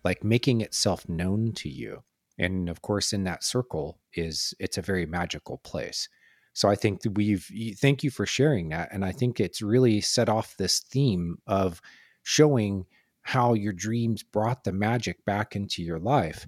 like 0.03 0.25
making 0.25 0.63
itself 0.63 1.09
known 1.09 1.53
to 1.53 1.69
you. 1.69 2.03
And 2.39 2.69
of 2.69 2.83
course, 2.83 3.13
in 3.13 3.25
that 3.25 3.45
circle 3.45 3.99
is 4.15 4.55
it's 4.59 4.79
a 4.79 4.83
very 4.83 5.07
magical 5.07 5.59
place. 5.59 6.09
So 6.55 6.71
I 6.71 6.75
think 6.75 7.03
we've 7.15 7.51
thank 7.79 8.03
you 8.03 8.11
for 8.11 8.25
sharing 8.25 8.71
that, 8.71 8.89
and 8.91 9.05
I 9.05 9.13
think 9.13 9.41
it's 9.41 9.61
really 9.61 10.01
set 10.01 10.31
off 10.31 10.57
this 10.57 10.81
theme 10.81 11.37
of 11.47 11.83
showing 12.23 12.87
how 13.23 13.53
your 13.53 13.73
dreams 13.73 14.23
brought 14.23 14.65
the 14.65 14.73
magic 14.73 15.23
back 15.27 15.55
into 15.55 15.83
your 15.83 15.99
life. 15.99 16.47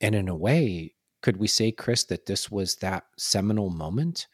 And 0.00 0.14
in 0.14 0.28
a 0.28 0.34
way, 0.34 0.94
could 1.22 1.36
we 1.36 1.46
say, 1.46 1.70
Kris, 1.70 2.04
that 2.04 2.26
this 2.26 2.50
was 2.50 2.76
that 2.76 3.04
seminal 3.16 3.70
moment? 3.70 4.26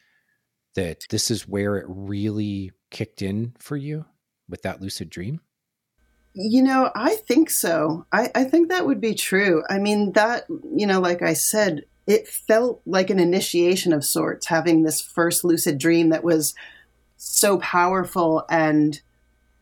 That 0.75 1.05
this 1.09 1.29
is 1.29 1.47
where 1.47 1.77
it 1.77 1.85
really 1.87 2.71
kicked 2.91 3.21
in 3.21 3.53
for 3.59 3.75
you 3.75 4.05
with 4.47 4.61
that 4.61 4.81
lucid 4.81 5.09
dream? 5.09 5.41
You 6.33 6.63
know, 6.63 6.91
I 6.95 7.15
think 7.15 7.49
so. 7.49 8.05
I, 8.11 8.31
I 8.33 8.45
think 8.45 8.69
that 8.69 8.85
would 8.85 9.01
be 9.01 9.13
true. 9.13 9.63
I 9.69 9.79
mean, 9.79 10.13
that, 10.13 10.45
you 10.73 10.87
know, 10.87 11.01
like 11.01 11.21
I 11.21 11.33
said, 11.33 11.83
it 12.07 12.27
felt 12.27 12.81
like 12.85 13.09
an 13.09 13.19
initiation 13.19 13.93
of 13.93 14.05
sorts 14.05 14.47
having 14.47 14.83
this 14.83 15.01
first 15.01 15.43
lucid 15.43 15.77
dream 15.77 16.09
that 16.09 16.23
was 16.23 16.53
so 17.17 17.59
powerful 17.59 18.43
and 18.49 19.01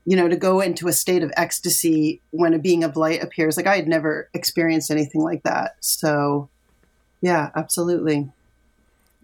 you 0.06 0.16
know 0.16 0.30
to 0.30 0.38
go 0.38 0.62
into 0.62 0.88
a 0.88 0.94
state 0.94 1.24
of 1.24 1.32
ecstasy 1.36 2.22
when 2.32 2.54
a 2.54 2.60
being 2.60 2.86
of 2.86 2.96
light 2.96 3.22
appears 3.22 3.58
like 3.58 3.68
i 3.68 3.76
had 3.76 3.88
never 3.88 4.30
experienced 4.34 4.90
anything 4.90 5.22
like 5.22 5.44
that 5.44 5.76
so 5.82 6.50
yeah 7.20 7.50
absolutely 7.58 8.32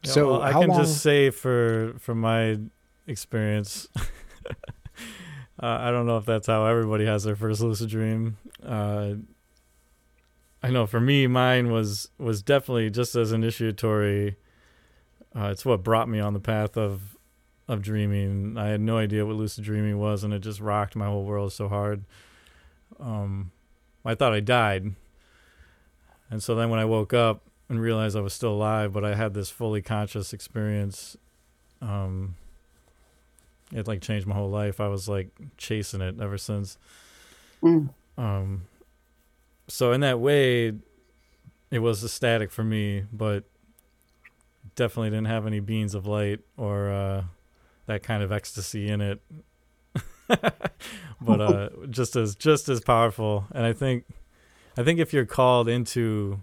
so 0.06 0.32
well, 0.32 0.42
i 0.42 0.52
can 0.52 0.70
long... 0.70 0.80
just 0.82 1.02
say 1.02 1.30
for 1.30 1.94
from 2.00 2.20
my 2.20 2.58
experience 3.08 3.88
uh, 4.46 4.54
i 5.62 5.92
don't 5.92 6.06
know 6.06 6.18
if 6.18 6.26
that's 6.26 6.48
how 6.48 6.66
everybody 6.66 7.06
has 7.06 7.24
their 7.24 7.36
first 7.36 7.62
lucid 7.62 7.90
dream 7.90 8.38
uh, 8.64 9.14
I 10.66 10.72
know 10.72 10.88
for 10.88 11.00
me, 11.00 11.28
mine 11.28 11.72
was 11.72 12.10
was 12.18 12.42
definitely 12.42 12.90
just 12.90 13.16
as 13.16 13.32
initiatory. 13.32 14.36
Uh, 15.36 15.50
it's 15.52 15.64
what 15.64 15.84
brought 15.84 16.10
me 16.10 16.20
on 16.20 16.34
the 16.34 16.40
path 16.40 16.76
of 16.76 17.18
of 17.68 17.84
dreaming. 17.84 18.58
I 18.58 18.70
had 18.70 18.82
no 18.82 18.98
idea 18.98 19.28
what 19.28 19.36
lucid 19.36 19.64
dreaming 19.64 20.00
was, 20.00 20.24
and 20.24 20.34
it 20.34 20.40
just 20.40 20.60
rocked 20.60 20.96
my 20.96 21.06
whole 21.06 21.24
world 21.24 21.54
so 21.54 21.70
hard. 21.70 22.04
Um, 23.00 23.52
I 24.04 24.16
thought 24.16 24.34
I 24.34 24.40
died, 24.40 24.96
and 26.32 26.42
so 26.42 26.56
then 26.56 26.72
when 26.72 26.80
I 26.80 26.86
woke 26.86 27.14
up 27.14 27.44
and 27.70 27.82
realized 27.82 28.16
I 28.16 28.22
was 28.22 28.34
still 28.34 28.54
alive, 28.54 28.94
but 28.94 29.04
I 29.04 29.16
had 29.16 29.34
this 29.34 29.50
fully 29.50 29.82
conscious 29.82 30.34
experience. 30.34 31.18
Um, 31.82 32.36
it 33.74 33.88
like 33.88 34.02
changed 34.02 34.28
my 34.28 34.36
whole 34.36 34.50
life. 34.50 34.80
I 34.80 34.88
was 34.88 35.10
like 35.10 35.30
chasing 35.58 36.02
it 36.02 36.20
ever 36.22 36.38
since. 36.38 36.78
Mm. 37.64 37.90
Um, 38.18 38.64
so 39.68 39.92
in 39.92 40.02
that 40.02 40.20
way, 40.20 40.74
it 41.72 41.80
was 41.80 42.04
ecstatic 42.04 42.52
for 42.52 42.64
me, 42.64 43.04
but 43.12 43.44
definitely 44.76 45.10
didn't 45.10 45.28
have 45.28 45.48
any 45.48 45.60
beams 45.60 45.96
of 45.96 46.06
light 46.06 46.42
or 46.58 46.92
uh, 46.92 47.24
that 47.88 48.04
kind 48.04 48.22
of 48.22 48.32
ecstasy 48.32 48.88
in 48.88 49.02
it. 49.02 49.22
but 50.28 51.42
uh, 51.42 51.70
just 51.90 52.16
as 52.16 52.36
just 52.36 52.70
as 52.70 52.82
powerful, 52.82 53.46
and 53.52 53.66
I 53.66 53.74
think, 53.74 54.06
I 54.78 54.84
think 54.84 55.00
if 55.00 55.14
you're 55.14 55.26
called 55.26 55.70
into, 55.70 56.42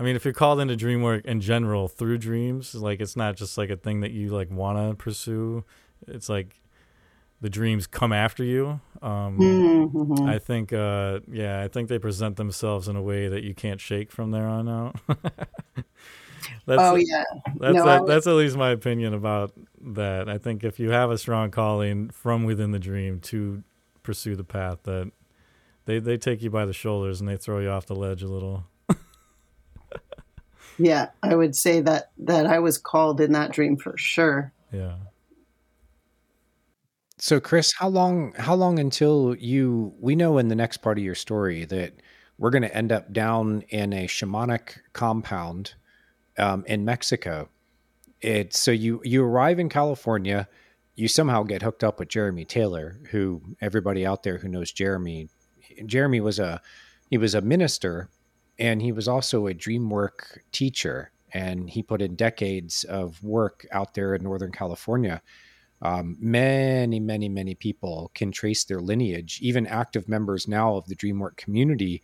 I 0.00 0.02
mean, 0.02 0.16
if 0.16 0.24
you're 0.24 0.32
called 0.32 0.60
into 0.60 0.76
dream 0.76 1.02
work 1.02 1.26
in 1.26 1.42
general 1.42 1.86
through 1.86 2.18
dreams, 2.18 2.74
like 2.74 3.00
it's 3.00 3.16
not 3.16 3.36
just 3.36 3.58
like 3.58 3.68
a 3.68 3.76
thing 3.76 4.00
that 4.00 4.12
you 4.12 4.30
like 4.30 4.50
want 4.50 4.78
to 4.78 4.96
pursue. 4.96 5.62
It's 6.08 6.30
like 6.30 6.58
the 7.42 7.50
dreams 7.50 7.86
come 7.86 8.10
after 8.10 8.42
you. 8.42 8.80
Um, 9.02 9.38
mm-hmm. 9.38 10.26
I 10.26 10.38
think, 10.38 10.72
uh, 10.72 11.20
yeah, 11.30 11.62
I 11.62 11.68
think 11.68 11.90
they 11.90 11.98
present 11.98 12.36
themselves 12.36 12.88
in 12.88 12.96
a 12.96 13.02
way 13.02 13.28
that 13.28 13.42
you 13.42 13.54
can't 13.54 13.78
shake 13.78 14.10
from 14.10 14.30
there 14.30 14.46
on 14.46 14.70
out. 14.70 14.96
that's, 16.64 16.80
oh 16.82 16.94
yeah, 16.94 17.24
that's 17.58 17.74
no, 17.74 18.02
a, 18.02 18.06
that's 18.06 18.26
at 18.26 18.34
least 18.36 18.56
my 18.56 18.70
opinion 18.70 19.12
about 19.12 19.52
that. 19.82 20.30
I 20.30 20.38
think 20.38 20.64
if 20.64 20.80
you 20.80 20.92
have 20.92 21.10
a 21.10 21.18
strong 21.18 21.50
calling 21.50 22.08
from 22.08 22.44
within 22.44 22.70
the 22.70 22.78
dream 22.78 23.20
to 23.20 23.62
pursue 24.02 24.34
the 24.34 24.44
path, 24.44 24.78
that 24.84 25.12
they 25.84 25.98
they 25.98 26.16
take 26.16 26.40
you 26.40 26.48
by 26.48 26.64
the 26.64 26.72
shoulders 26.72 27.20
and 27.20 27.28
they 27.28 27.36
throw 27.36 27.58
you 27.58 27.68
off 27.68 27.84
the 27.84 27.94
ledge 27.94 28.22
a 28.22 28.28
little. 28.28 28.64
Yeah, 30.80 31.08
I 31.22 31.34
would 31.34 31.54
say 31.54 31.82
that 31.82 32.10
that 32.18 32.46
I 32.46 32.58
was 32.58 32.78
called 32.78 33.20
in 33.20 33.32
that 33.32 33.52
dream 33.52 33.76
for 33.76 33.98
sure. 33.98 34.52
Yeah. 34.72 34.94
So 37.18 37.38
Kris, 37.38 37.74
how 37.74 37.88
long 37.88 38.32
how 38.38 38.54
long 38.54 38.78
until 38.78 39.36
you 39.38 39.92
we 40.00 40.16
know 40.16 40.38
in 40.38 40.48
the 40.48 40.54
next 40.54 40.78
part 40.78 40.96
of 40.96 41.04
your 41.04 41.14
story 41.14 41.66
that 41.66 41.92
we're 42.38 42.50
going 42.50 42.62
to 42.62 42.74
end 42.74 42.92
up 42.92 43.12
down 43.12 43.62
in 43.68 43.92
a 43.92 44.06
shamanic 44.06 44.78
compound 44.94 45.74
um, 46.38 46.64
in 46.66 46.86
Mexico. 46.86 47.50
It's 48.22 48.58
so 48.58 48.70
you 48.70 49.02
you 49.04 49.22
arrive 49.22 49.58
in 49.58 49.68
California, 49.68 50.48
you 50.94 51.08
somehow 51.08 51.42
get 51.42 51.60
hooked 51.60 51.84
up 51.84 51.98
with 51.98 52.08
Jeremy 52.08 52.46
Taylor, 52.46 53.00
who 53.10 53.42
everybody 53.60 54.06
out 54.06 54.22
there 54.22 54.38
who 54.38 54.48
knows 54.48 54.72
Jeremy, 54.72 55.28
Jeremy 55.84 56.20
was 56.20 56.38
a 56.38 56.62
he 57.10 57.18
was 57.18 57.34
a 57.34 57.42
minister 57.42 58.08
and 58.60 58.80
he 58.82 58.92
was 58.92 59.08
also 59.08 59.46
a 59.46 59.54
dream 59.54 59.90
work 59.90 60.44
teacher 60.52 61.10
and 61.32 61.70
he 61.70 61.82
put 61.82 62.02
in 62.02 62.14
decades 62.14 62.84
of 62.84 63.22
work 63.24 63.66
out 63.72 63.94
there 63.94 64.14
in 64.14 64.22
Northern 64.22 64.52
California 64.52 65.22
um, 65.82 66.16
many, 66.20 67.00
many, 67.00 67.28
many 67.28 67.54
people 67.54 68.10
can 68.14 68.32
trace 68.32 68.64
their 68.64 68.80
lineage. 68.80 69.38
Even 69.40 69.66
active 69.66 70.08
members 70.08 70.46
now 70.46 70.76
of 70.76 70.86
the 70.86 70.96
DreamWork 70.96 71.36
community, 71.36 72.02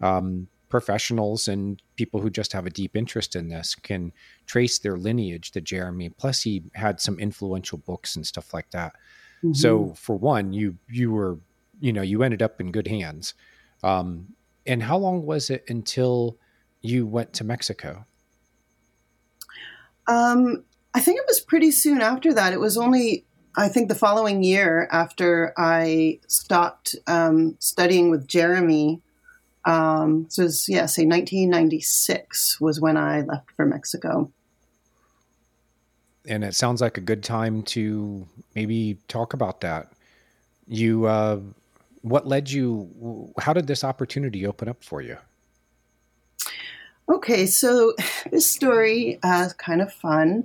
um, 0.00 0.48
professionals 0.68 1.48
and 1.48 1.80
people 1.96 2.20
who 2.20 2.28
just 2.28 2.52
have 2.52 2.66
a 2.66 2.70
deep 2.70 2.96
interest 2.96 3.36
in 3.36 3.48
this 3.48 3.74
can 3.74 4.12
trace 4.46 4.78
their 4.78 4.98
lineage 4.98 5.52
to 5.52 5.60
Jeremy. 5.60 6.10
Plus, 6.10 6.42
he 6.42 6.64
had 6.74 7.00
some 7.00 7.18
influential 7.18 7.78
books 7.78 8.16
and 8.16 8.26
stuff 8.26 8.52
like 8.52 8.70
that. 8.72 8.92
Mm-hmm. 9.38 9.52
So, 9.52 9.94
for 9.96 10.16
one, 10.16 10.52
you 10.52 10.76
you 10.90 11.10
were 11.10 11.38
you 11.80 11.92
know 11.92 12.02
you 12.02 12.22
ended 12.22 12.42
up 12.42 12.60
in 12.60 12.72
good 12.72 12.88
hands. 12.88 13.34
Um, 13.82 14.34
and 14.66 14.82
how 14.82 14.96
long 14.96 15.24
was 15.26 15.50
it 15.50 15.64
until 15.68 16.38
you 16.80 17.06
went 17.06 17.32
to 17.34 17.44
Mexico? 17.44 18.06
Um, 20.06 20.64
I 20.94 21.00
think 21.00 21.18
it 21.18 21.24
was 21.26 21.40
pretty 21.40 21.70
soon 21.70 22.00
after 22.00 22.32
that. 22.34 22.52
It 22.52 22.60
was 22.60 22.76
only, 22.76 23.24
I 23.56 23.68
think, 23.68 23.88
the 23.88 23.94
following 23.94 24.42
year 24.42 24.88
after 24.92 25.52
I 25.56 26.20
stopped 26.28 26.94
um, 27.06 27.56
studying 27.58 28.10
with 28.10 28.26
Jeremy. 28.26 29.00
Um, 29.64 30.26
so 30.28 30.42
it 30.42 30.46
was, 30.46 30.68
yeah, 30.68 30.86
say 30.86 31.06
1996 31.06 32.60
was 32.60 32.80
when 32.80 32.96
I 32.96 33.22
left 33.22 33.50
for 33.56 33.64
Mexico. 33.64 34.30
And 36.26 36.44
it 36.44 36.54
sounds 36.54 36.80
like 36.80 36.96
a 36.96 37.02
good 37.02 37.22
time 37.22 37.62
to 37.64 38.26
maybe 38.54 38.98
talk 39.08 39.34
about 39.34 39.62
that. 39.62 39.92
You, 40.66 41.06
uh, 41.06 41.40
what 42.04 42.26
led 42.26 42.50
you? 42.50 43.32
How 43.40 43.54
did 43.54 43.66
this 43.66 43.82
opportunity 43.82 44.46
open 44.46 44.68
up 44.68 44.84
for 44.84 45.00
you? 45.00 45.16
Okay, 47.08 47.46
so 47.46 47.94
this 48.30 48.50
story 48.50 49.18
uh, 49.22 49.44
is 49.46 49.54
kind 49.54 49.80
of 49.80 49.92
fun. 49.92 50.44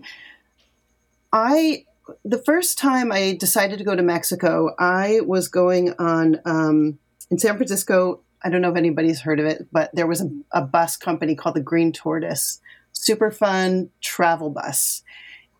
I 1.34 1.86
the 2.24 2.40
first 2.40 2.78
time 2.78 3.12
I 3.12 3.38
decided 3.40 3.78
to 3.78 3.84
go 3.84 3.96
to 3.96 4.02
Mexico, 4.02 4.74
I 4.80 5.20
was 5.26 5.48
going 5.50 5.94
on 6.00 6.40
um, 6.46 6.98
in 7.30 7.38
San 7.38 7.58
Francisco. 7.58 8.22
I 8.42 8.50
don't 8.50 8.62
know 8.62 8.72
if 8.72 8.78
anybody's 8.78 9.20
heard 9.20 9.42
of 9.42 9.46
it, 9.46 9.68
but 9.70 9.92
there 9.94 10.08
was 10.08 10.22
a, 10.22 10.30
a 10.54 10.62
bus 10.62 10.96
company 10.96 11.36
called 11.36 11.56
the 11.56 11.62
Green 11.62 11.92
Tortoise, 11.92 12.62
super 12.94 13.32
fun 13.32 13.90
travel 14.00 14.50
bus, 14.50 15.04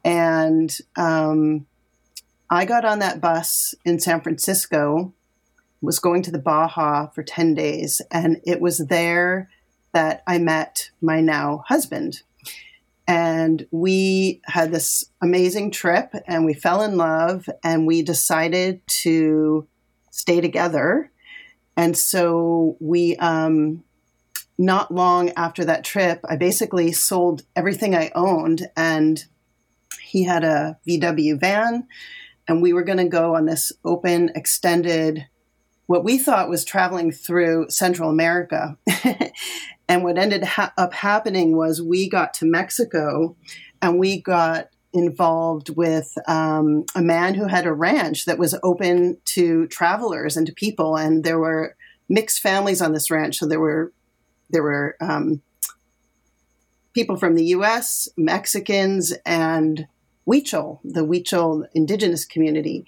and 0.06 0.76
um, 0.96 1.68
I 2.50 2.64
got 2.64 2.86
on 2.86 3.00
that 3.00 3.20
bus 3.20 3.76
in 3.84 4.00
San 4.00 4.22
Francisco. 4.22 5.14
Was 5.82 6.00
going 6.00 6.24
to 6.24 6.32
the 6.32 6.40
Baja 6.40 7.08
for 7.08 7.24
ten 7.24 7.54
days, 7.54 8.02
and 8.12 8.42
it 8.46 8.60
was 8.60 8.80
there 8.80 9.50
that 9.94 10.24
I 10.28 10.38
met 10.38 10.92
my 11.02 11.22
now 11.22 11.64
husband, 11.68 12.22
and 13.10 13.66
we 13.72 14.40
had 14.46 14.72
this 14.72 15.06
amazing 15.20 15.72
trip 15.72 16.14
and 16.28 16.46
we 16.46 16.54
fell 16.54 16.84
in 16.84 16.96
love 16.96 17.50
and 17.64 17.88
we 17.88 18.04
decided 18.04 18.86
to 19.02 19.68
stay 20.12 20.42
together. 20.42 21.10
And 21.76 21.98
so 21.98 22.78
we, 22.80 23.16
um, 23.16 23.84
not 24.60 24.94
long 24.94 25.32
after 25.32 25.66
that 25.66 25.84
trip, 25.84 26.20
I 26.30 26.36
basically 26.36 26.92
sold 26.92 27.42
everything 27.56 27.96
I 27.96 28.12
owned 28.14 28.70
and 28.78 29.26
he 30.00 30.26
had 30.26 30.44
a 30.44 30.78
VW 30.88 31.40
van 31.40 31.88
and 32.48 32.62
we 32.62 32.74
were 32.74 32.84
going 32.84 33.00
to 33.00 33.06
go 33.06 33.34
on 33.34 33.48
this 33.48 33.72
open, 33.84 34.30
extended, 34.36 35.26
what 35.90 36.04
we 36.04 36.20
thought 36.20 36.50
was 36.50 36.64
traveling 36.64 37.12
through 37.12 37.66
Central 37.70 38.12
America. 38.12 38.78
and 39.90 40.04
what 40.04 40.20
ended 40.20 40.44
ha- 40.44 40.72
up 40.78 40.94
happening 40.94 41.58
was 41.58 41.82
we 41.82 42.08
got 42.08 42.32
to 42.36 42.46
Mexico 42.46 43.36
and 43.82 43.98
we 43.98 44.22
got 44.22 44.70
involved 44.94 45.76
with 45.76 46.16
um, 46.28 46.86
a 46.94 47.02
man 47.02 47.34
who 47.34 47.48
had 47.48 47.66
a 47.66 47.74
ranch 47.74 48.26
that 48.26 48.38
was 48.38 48.54
open 48.62 49.18
to 49.26 49.66
travelers 49.70 50.38
and 50.38 50.46
to 50.46 50.54
people. 50.54 50.96
And 50.96 51.24
there 51.24 51.40
were 51.40 51.76
mixed 52.08 52.40
families 52.40 52.84
on 52.84 52.94
this 52.94 53.10
ranch. 53.10 53.40
So 53.40 53.48
there 53.48 53.60
were, 53.60 53.92
there 54.52 54.62
were, 54.62 54.96
um, 55.02 55.42
people 56.94 57.18
from 57.18 57.34
the 57.34 57.46
US, 57.46 58.08
Mexicans, 58.16 59.12
and 59.26 59.88
Huichol, 60.28 60.82
the 60.84 61.04
Huichol 61.04 61.66
indigenous 61.74 62.26
community. 62.26 62.86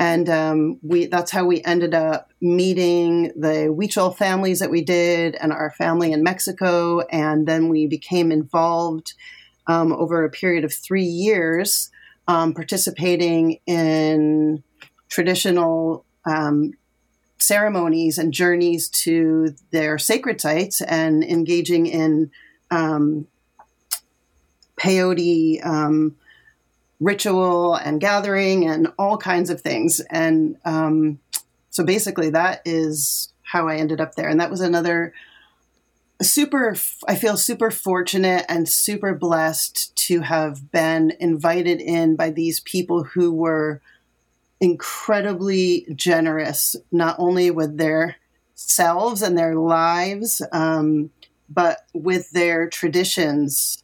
And 0.00 0.30
um, 0.30 0.78
we 0.82 1.06
that's 1.06 1.30
how 1.30 1.44
we 1.44 1.62
ended 1.62 1.94
up 1.94 2.32
meeting 2.40 3.32
the 3.36 3.68
Huichol 3.68 4.16
families 4.16 4.58
that 4.60 4.70
we 4.70 4.82
did 4.82 5.34
and 5.34 5.52
our 5.52 5.70
family 5.72 6.10
in 6.10 6.22
Mexico. 6.22 7.00
And 7.12 7.46
then 7.46 7.68
we 7.68 7.86
became 7.86 8.32
involved 8.32 9.12
um, 9.66 9.92
over 9.92 10.24
a 10.24 10.30
period 10.30 10.64
of 10.64 10.72
three 10.72 11.04
years, 11.04 11.90
um, 12.26 12.54
participating 12.54 13.60
in 13.66 14.62
traditional 15.10 16.06
um, 16.24 16.72
ceremonies 17.36 18.16
and 18.16 18.32
journeys 18.32 18.88
to 18.88 19.54
their 19.70 19.98
sacred 19.98 20.40
sites 20.40 20.80
and 20.80 21.22
engaging 21.22 21.86
in 21.86 22.30
um, 22.70 23.26
peyote 24.78 25.64
um, 25.64 26.16
ritual 27.00 27.74
and 27.74 28.00
gathering 28.00 28.66
and 28.68 28.92
all 28.98 29.16
kinds 29.16 29.50
of 29.50 29.60
things. 29.60 30.00
And 30.10 30.56
um, 30.64 31.18
so 31.70 31.84
basically, 31.84 32.30
that 32.30 32.62
is 32.64 33.32
how 33.42 33.66
I 33.66 33.76
ended 33.76 34.00
up 34.00 34.14
there. 34.14 34.28
And 34.28 34.40
that 34.40 34.50
was 34.50 34.60
another 34.60 35.12
super, 36.22 36.76
I 37.08 37.14
feel 37.14 37.36
super 37.36 37.70
fortunate 37.70 38.44
and 38.48 38.68
super 38.68 39.14
blessed 39.14 39.96
to 40.08 40.20
have 40.20 40.70
been 40.70 41.14
invited 41.18 41.80
in 41.80 42.16
by 42.16 42.30
these 42.30 42.60
people 42.60 43.04
who 43.04 43.32
were 43.32 43.80
incredibly 44.60 45.86
generous, 45.94 46.76
not 46.92 47.16
only 47.18 47.50
with 47.50 47.78
their 47.78 48.16
selves 48.54 49.22
and 49.22 49.38
their 49.38 49.54
lives, 49.54 50.42
um, 50.52 51.10
but 51.48 51.78
with 51.94 52.30
their 52.30 52.68
traditions 52.68 53.79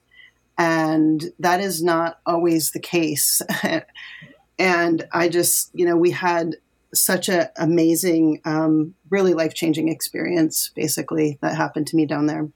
and 0.59 1.25
that 1.39 1.61
is 1.61 1.83
not 1.83 2.21
always 2.25 2.71
the 2.71 2.81
case. 2.81 3.43
and 4.59 5.07
I 5.13 5.29
just, 5.29 5.71
you 5.75 5.87
know, 5.87 5.97
we 5.97 6.11
had 6.11 6.57
such 6.95 7.29
an 7.29 7.49
amazing, 7.57 8.41
um, 8.45 8.95
really 9.11 9.35
life 9.35 9.55
changing 9.55 9.89
experience, 9.89 10.71
basically, 10.75 11.39
that 11.43 11.57
happened 11.57 11.87
to 11.89 11.97
me 11.97 12.07
down 12.07 12.27
there. 12.27 12.49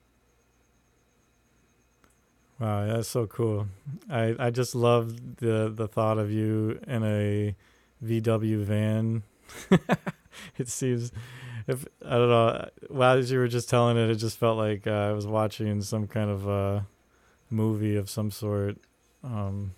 Wow, 2.58 2.86
that's 2.86 3.08
so 3.08 3.26
cool. 3.26 3.68
I, 4.10 4.36
I 4.38 4.50
just 4.50 4.74
love 4.74 5.36
the 5.36 5.72
the 5.74 5.88
thought 5.88 6.18
of 6.18 6.30
you 6.30 6.78
in 6.86 7.02
a 7.02 7.56
VW 8.04 8.62
van. 8.64 9.22
it 10.58 10.68
seems 10.68 11.10
if 11.66 11.86
I 12.04 12.10
don't 12.10 12.28
know. 12.28 12.68
While 12.88 13.16
as 13.16 13.30
you 13.30 13.38
were 13.38 13.48
just 13.48 13.70
telling 13.70 13.96
it, 13.96 14.10
it 14.10 14.16
just 14.16 14.36
felt 14.36 14.58
like 14.58 14.86
uh, 14.86 14.90
I 14.90 15.12
was 15.12 15.26
watching 15.26 15.80
some 15.80 16.06
kind 16.06 16.30
of 16.30 16.48
uh, 16.48 16.80
movie 17.50 17.96
of 17.96 18.08
some 18.08 18.30
sort. 18.30 18.78
Um, 19.22 19.72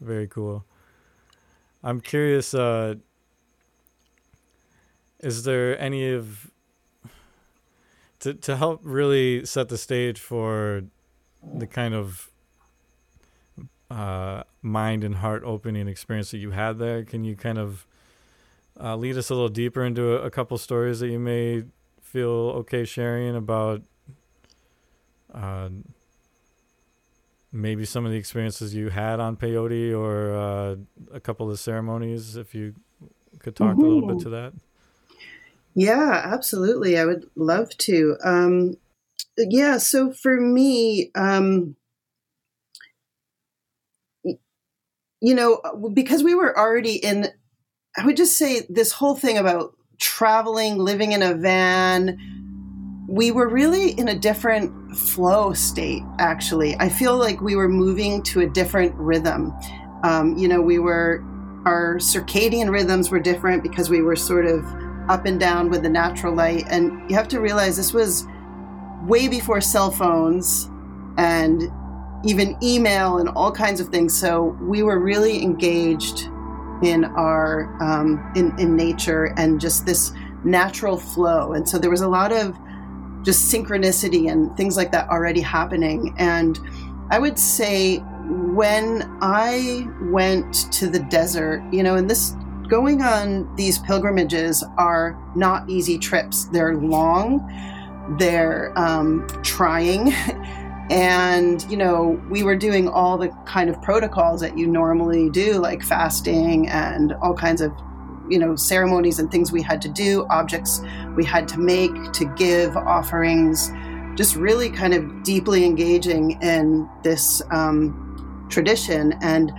very 0.00 0.26
cool. 0.26 0.64
I'm 1.82 2.00
curious. 2.00 2.54
Uh, 2.54 2.96
is 5.20 5.44
there 5.44 5.78
any 5.80 6.10
of 6.10 6.50
to 8.20 8.34
to 8.34 8.56
help 8.56 8.80
really 8.82 9.44
set 9.44 9.68
the 9.68 9.78
stage 9.78 10.20
for 10.20 10.84
the 11.42 11.66
kind 11.66 11.94
of 11.94 12.30
uh, 13.90 14.42
mind 14.62 15.04
and 15.04 15.16
heart 15.16 15.42
opening 15.44 15.88
experience 15.88 16.30
that 16.30 16.38
you 16.38 16.52
had 16.52 16.78
there? 16.78 17.04
Can 17.04 17.24
you 17.24 17.36
kind 17.36 17.58
of 17.58 17.86
uh, 18.80 18.96
lead 18.96 19.16
us 19.16 19.30
a 19.30 19.34
little 19.34 19.48
deeper 19.48 19.84
into 19.84 20.16
a, 20.16 20.22
a 20.22 20.30
couple 20.30 20.56
stories 20.58 21.00
that 21.00 21.08
you 21.08 21.18
may 21.18 21.64
feel 22.00 22.30
okay 22.30 22.84
sharing 22.84 23.36
about? 23.36 23.82
Maybe 27.52 27.84
some 27.84 28.06
of 28.06 28.12
the 28.12 28.18
experiences 28.18 28.74
you 28.74 28.88
had 28.88 29.20
on 29.20 29.36
peyote 29.36 29.96
or 29.96 30.34
uh, 30.34 30.76
a 31.12 31.20
couple 31.20 31.50
of 31.50 31.60
ceremonies 31.60 32.36
if 32.36 32.54
you 32.54 32.74
could 33.40 33.54
talk 33.54 33.72
mm-hmm. 33.72 33.84
a 33.84 33.88
little 33.88 34.08
bit 34.08 34.20
to 34.20 34.30
that? 34.30 34.52
Yeah 35.74 36.22
absolutely. 36.24 36.98
I 36.98 37.04
would 37.04 37.28
love 37.36 37.70
to. 37.78 38.16
Um, 38.24 38.76
yeah 39.36 39.78
so 39.78 40.12
for 40.12 40.40
me 40.40 41.10
um, 41.14 41.76
you 45.20 45.34
know 45.34 45.60
because 45.94 46.22
we 46.22 46.34
were 46.34 46.56
already 46.58 46.96
in 46.96 47.28
i 47.96 48.04
would 48.04 48.16
just 48.16 48.36
say 48.36 48.66
this 48.68 48.92
whole 48.92 49.14
thing 49.14 49.38
about 49.38 49.74
traveling 49.98 50.78
living 50.78 51.12
in 51.12 51.22
a 51.22 51.34
van 51.34 52.18
we 53.08 53.30
were 53.30 53.48
really 53.48 53.90
in 53.92 54.08
a 54.08 54.18
different 54.18 54.96
flow 54.96 55.52
state, 55.52 56.02
actually. 56.18 56.76
I 56.78 56.88
feel 56.88 57.16
like 57.16 57.40
we 57.40 57.56
were 57.56 57.68
moving 57.68 58.22
to 58.24 58.40
a 58.40 58.46
different 58.46 58.94
rhythm. 58.94 59.52
Um, 60.04 60.36
you 60.36 60.48
know, 60.48 60.60
we 60.60 60.78
were, 60.78 61.24
our 61.64 61.96
circadian 61.96 62.70
rhythms 62.70 63.10
were 63.10 63.20
different 63.20 63.62
because 63.62 63.90
we 63.90 64.02
were 64.02 64.16
sort 64.16 64.46
of 64.46 64.64
up 65.08 65.26
and 65.26 65.40
down 65.40 65.68
with 65.68 65.82
the 65.82 65.88
natural 65.88 66.34
light. 66.34 66.64
And 66.68 67.10
you 67.10 67.16
have 67.16 67.28
to 67.28 67.40
realize 67.40 67.76
this 67.76 67.92
was 67.92 68.26
way 69.04 69.28
before 69.28 69.60
cell 69.60 69.90
phones 69.90 70.70
and 71.16 71.62
even 72.24 72.56
email 72.62 73.18
and 73.18 73.28
all 73.30 73.50
kinds 73.50 73.80
of 73.80 73.88
things. 73.88 74.18
So 74.18 74.56
we 74.60 74.82
were 74.82 75.00
really 75.00 75.42
engaged 75.42 76.28
in 76.82 77.04
our 77.04 77.76
um, 77.80 78.32
in 78.34 78.58
in 78.58 78.76
nature 78.76 79.34
and 79.36 79.60
just 79.60 79.86
this 79.86 80.12
natural 80.44 80.96
flow. 80.96 81.52
And 81.52 81.68
so 81.68 81.78
there 81.78 81.90
was 81.90 82.00
a 82.00 82.08
lot 82.08 82.32
of 82.32 82.58
just 83.22 83.52
synchronicity 83.52 84.30
and 84.30 84.54
things 84.56 84.76
like 84.76 84.92
that 84.92 85.08
already 85.08 85.40
happening. 85.40 86.14
And 86.18 86.58
I 87.10 87.18
would 87.18 87.38
say 87.38 87.98
when 88.28 89.02
I 89.20 89.88
went 90.10 90.72
to 90.72 90.88
the 90.88 91.00
desert, 91.00 91.62
you 91.72 91.82
know, 91.82 91.96
and 91.96 92.08
this 92.08 92.34
going 92.68 93.02
on 93.02 93.54
these 93.56 93.78
pilgrimages 93.78 94.64
are 94.78 95.18
not 95.36 95.68
easy 95.68 95.98
trips. 95.98 96.44
They're 96.46 96.76
long, 96.76 97.46
they're 98.18 98.72
um, 98.78 99.26
trying. 99.42 100.12
And, 100.90 101.64
you 101.70 101.76
know, 101.78 102.20
we 102.28 102.42
were 102.42 102.56
doing 102.56 102.86
all 102.86 103.16
the 103.16 103.28
kind 103.46 103.70
of 103.70 103.80
protocols 103.80 104.42
that 104.42 104.58
you 104.58 104.66
normally 104.66 105.30
do, 105.30 105.54
like 105.54 105.82
fasting 105.82 106.68
and 106.68 107.14
all 107.22 107.32
kinds 107.34 107.62
of 107.62 107.72
you 108.28 108.38
know 108.38 108.56
ceremonies 108.56 109.18
and 109.18 109.30
things 109.30 109.52
we 109.52 109.62
had 109.62 109.82
to 109.82 109.88
do 109.88 110.26
objects 110.30 110.80
we 111.16 111.24
had 111.24 111.48
to 111.48 111.58
make 111.58 111.92
to 112.12 112.24
give 112.36 112.76
offerings 112.76 113.70
just 114.14 114.36
really 114.36 114.68
kind 114.70 114.94
of 114.94 115.22
deeply 115.22 115.64
engaging 115.64 116.32
in 116.42 116.88
this 117.02 117.42
um, 117.50 118.46
tradition. 118.50 119.14
And 119.22 119.52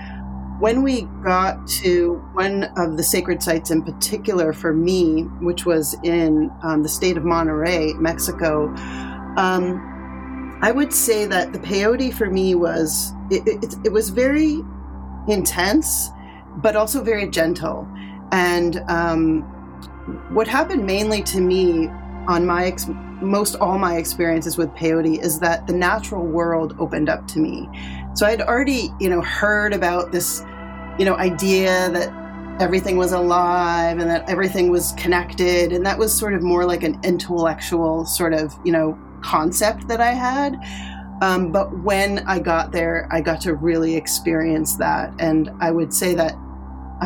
when 0.60 0.84
we 0.84 1.02
got 1.24 1.68
to 1.68 2.24
one 2.34 2.66
of 2.78 2.96
the 2.96 3.04
sacred 3.04 3.42
sites 3.42 3.72
in 3.72 3.82
particular 3.82 4.54
for 4.54 4.72
me 4.72 5.24
which 5.42 5.66
was 5.66 5.96
in 6.04 6.52
um, 6.62 6.84
the 6.84 6.90
state 6.90 7.18
of 7.18 7.24
monterrey 7.24 8.00
mexico 8.00 8.68
um, 9.36 10.58
i 10.62 10.72
would 10.72 10.94
say 10.94 11.26
that 11.26 11.52
the 11.52 11.60
peyote 11.60 12.14
for 12.14 12.30
me 12.30 12.54
was 12.54 13.12
it, 13.32 13.46
it, 13.64 13.76
it 13.86 13.92
was 13.92 14.10
very 14.10 14.62
intense 15.28 16.10
but 16.58 16.76
also 16.76 17.04
very 17.04 17.28
gentle 17.28 17.88
and 18.32 18.82
um, 18.88 19.42
what 20.34 20.48
happened 20.48 20.86
mainly 20.86 21.24
to 21.24 21.40
me 21.40 21.88
on 22.28 22.46
my 22.46 22.66
ex- 22.66 22.90
most 23.22 23.56
all 23.56 23.78
my 23.78 23.98
experiences 23.98 24.58
with 24.58 24.70
peyote 24.72 25.22
is 25.24 25.40
that 25.40 25.66
the 25.68 25.74
natural 25.74 26.26
world 26.26 26.76
opened 26.80 27.10
up 27.10 27.28
to 27.28 27.40
me. 27.40 27.70
So 28.16 28.26
I'd 28.26 28.42
already, 28.42 28.90
you 29.00 29.10
know, 29.10 29.22
heard 29.22 29.74
about 29.74 30.12
this, 30.12 30.44
you 31.00 31.06
know, 31.06 31.16
idea 31.16 31.90
that 31.92 32.62
everything 32.62 32.98
was 32.98 33.12
alive 33.12 33.98
and 33.98 34.10
that 34.10 34.30
everything 34.30 34.70
was 34.70 34.94
connected, 34.98 35.72
and 35.72 35.86
that 35.86 35.98
was 35.98 36.14
sort 36.14 36.34
of 36.34 36.44
more 36.44 36.66
like 36.66 36.84
an 36.84 37.00
intellectual 37.04 38.06
sort 38.06 38.34
of, 38.34 38.54
you 38.64 38.72
know, 38.72 38.98
concept 39.22 39.88
that 39.88 40.02
I 40.02 40.12
had. 40.12 40.60
Um, 41.22 41.52
but 41.52 41.78
when 41.80 42.20
I 42.28 42.40
got 42.40 42.72
there, 42.72 43.08
I 43.12 43.22
got 43.22 43.40
to 43.42 43.56
really 43.56 43.96
experience 43.96 44.76
that, 44.76 45.14
and 45.20 45.50
I 45.62 45.72
would 45.72 45.94
say 45.94 46.14
that 46.16 46.38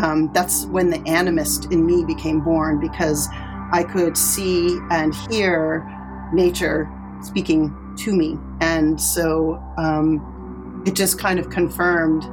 um, 0.03 0.31
that's 0.33 0.65
when 0.67 0.89
the 0.89 0.99
animist 0.99 1.71
in 1.71 1.86
me 1.86 2.05
became 2.05 2.41
born 2.41 2.79
because 2.79 3.27
I 3.71 3.83
could 3.83 4.15
see 4.15 4.77
and 4.91 5.13
hear 5.29 5.86
nature 6.31 6.89
speaking 7.21 7.75
to 7.97 8.15
me. 8.15 8.38
And 8.62 9.01
so 9.01 9.62
um, 9.77 10.83
it 10.86 10.95
just 10.95 11.19
kind 11.19 11.39
of 11.39 11.49
confirmed 11.49 12.23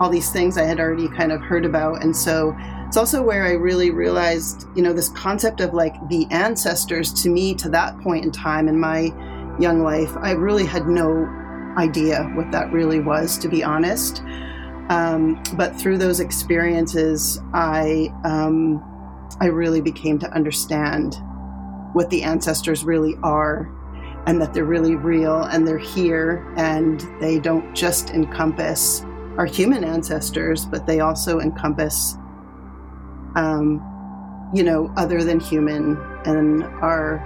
all 0.00 0.10
these 0.10 0.30
things 0.30 0.58
I 0.58 0.64
had 0.64 0.80
already 0.80 1.08
kind 1.08 1.32
of 1.32 1.40
heard 1.40 1.64
about. 1.64 2.02
And 2.02 2.14
so 2.14 2.54
it's 2.86 2.96
also 2.96 3.22
where 3.22 3.44
I 3.44 3.52
really 3.52 3.90
realized, 3.90 4.66
you 4.74 4.82
know, 4.82 4.92
this 4.92 5.08
concept 5.10 5.60
of 5.60 5.72
like 5.74 5.94
the 6.08 6.26
ancestors 6.30 7.12
to 7.22 7.30
me 7.30 7.54
to 7.54 7.68
that 7.70 7.98
point 8.00 8.24
in 8.24 8.32
time 8.32 8.68
in 8.68 8.78
my 8.78 9.12
young 9.58 9.82
life, 9.82 10.14
I 10.18 10.32
really 10.32 10.66
had 10.66 10.86
no 10.88 11.24
idea 11.78 12.24
what 12.34 12.50
that 12.50 12.72
really 12.72 13.00
was, 13.00 13.38
to 13.38 13.48
be 13.48 13.62
honest. 13.62 14.22
Um, 14.88 15.42
but 15.54 15.74
through 15.76 15.98
those 15.98 16.20
experiences, 16.20 17.40
I 17.52 18.12
um, 18.24 18.82
I 19.40 19.46
really 19.46 19.80
became 19.80 20.18
to 20.20 20.30
understand 20.32 21.16
what 21.92 22.08
the 22.10 22.22
ancestors 22.22 22.84
really 22.84 23.16
are, 23.22 23.72
and 24.26 24.40
that 24.40 24.54
they're 24.54 24.64
really 24.64 24.94
real 24.94 25.42
and 25.42 25.66
they're 25.66 25.78
here, 25.78 26.46
and 26.56 27.00
they 27.20 27.38
don't 27.38 27.74
just 27.74 28.10
encompass 28.10 29.04
our 29.38 29.46
human 29.46 29.84
ancestors, 29.84 30.64
but 30.64 30.86
they 30.86 31.00
also 31.00 31.40
encompass, 31.40 32.14
um, 33.34 33.82
you 34.54 34.62
know, 34.62 34.92
other 34.96 35.22
than 35.24 35.40
human 35.40 35.96
and 36.24 36.62
our, 36.64 37.20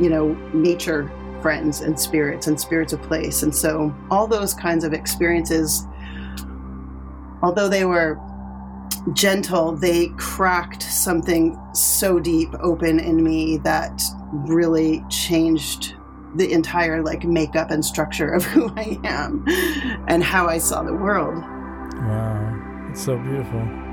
you 0.00 0.08
know, 0.08 0.34
nature 0.54 1.12
friends 1.40 1.82
and 1.82 2.00
spirits 2.00 2.46
and 2.48 2.58
spirits 2.58 2.92
of 2.92 3.02
place. 3.02 3.42
And 3.42 3.54
so 3.54 3.94
all 4.10 4.26
those 4.26 4.54
kinds 4.54 4.82
of 4.82 4.92
experiences, 4.92 5.86
although 7.46 7.68
they 7.68 7.84
were 7.84 8.18
gentle, 9.12 9.70
they 9.70 10.08
cracked 10.16 10.82
something 10.82 11.56
so 11.74 12.18
deep 12.18 12.48
open 12.58 12.98
in 12.98 13.22
me 13.22 13.58
that 13.58 14.02
really 14.32 15.04
changed 15.08 15.94
the 16.34 16.50
entire 16.50 17.04
like 17.04 17.22
makeup 17.22 17.70
and 17.70 17.84
structure 17.84 18.28
of 18.28 18.44
who 18.52 18.68
I 18.76 18.98
am 19.04 19.44
and 20.08 20.24
how 20.24 20.48
I 20.48 20.58
saw 20.58 20.82
the 20.82 20.92
world. 20.92 21.36
Wow, 21.36 22.88
it's 22.90 23.04
so 23.04 23.16
beautiful. 23.16 23.85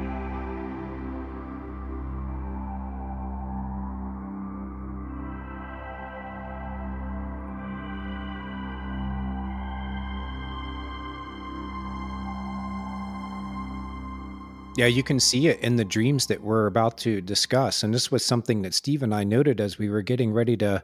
Yeah, 14.76 14.88
you 14.88 15.04
can 15.04 15.20
see 15.20 15.48
it 15.48 15.60
in 15.60 15.76
the 15.76 15.86
dreams 15.86 16.26
that 16.28 16.42
we're 16.42 16.66
about 16.66 16.98
to 17.00 17.22
discuss. 17.22 17.84
And 17.84 17.94
this 17.94 18.12
was 18.12 18.26
something 18.26 18.64
that 18.64 18.74
Steve 18.74 19.04
and 19.04 19.14
I 19.14 19.24
noted 19.24 19.62
as 19.62 19.78
we 19.78 19.88
were 19.88 20.02
getting 20.02 20.34
ready 20.34 20.58
to 20.58 20.84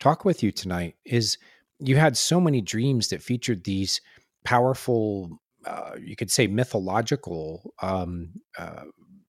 talk 0.00 0.24
with 0.24 0.42
you 0.42 0.50
tonight 0.50 0.96
is 1.04 1.38
you 1.78 1.96
had 1.96 2.16
so 2.16 2.40
many 2.40 2.60
dreams 2.60 3.08
that 3.08 3.22
featured 3.22 3.62
these 3.64 4.00
powerful 4.44 5.40
uh, 5.64 5.92
you 6.00 6.16
could 6.16 6.30
say 6.30 6.46
mythological 6.46 7.74
um, 7.82 8.30
uh, 8.56 8.84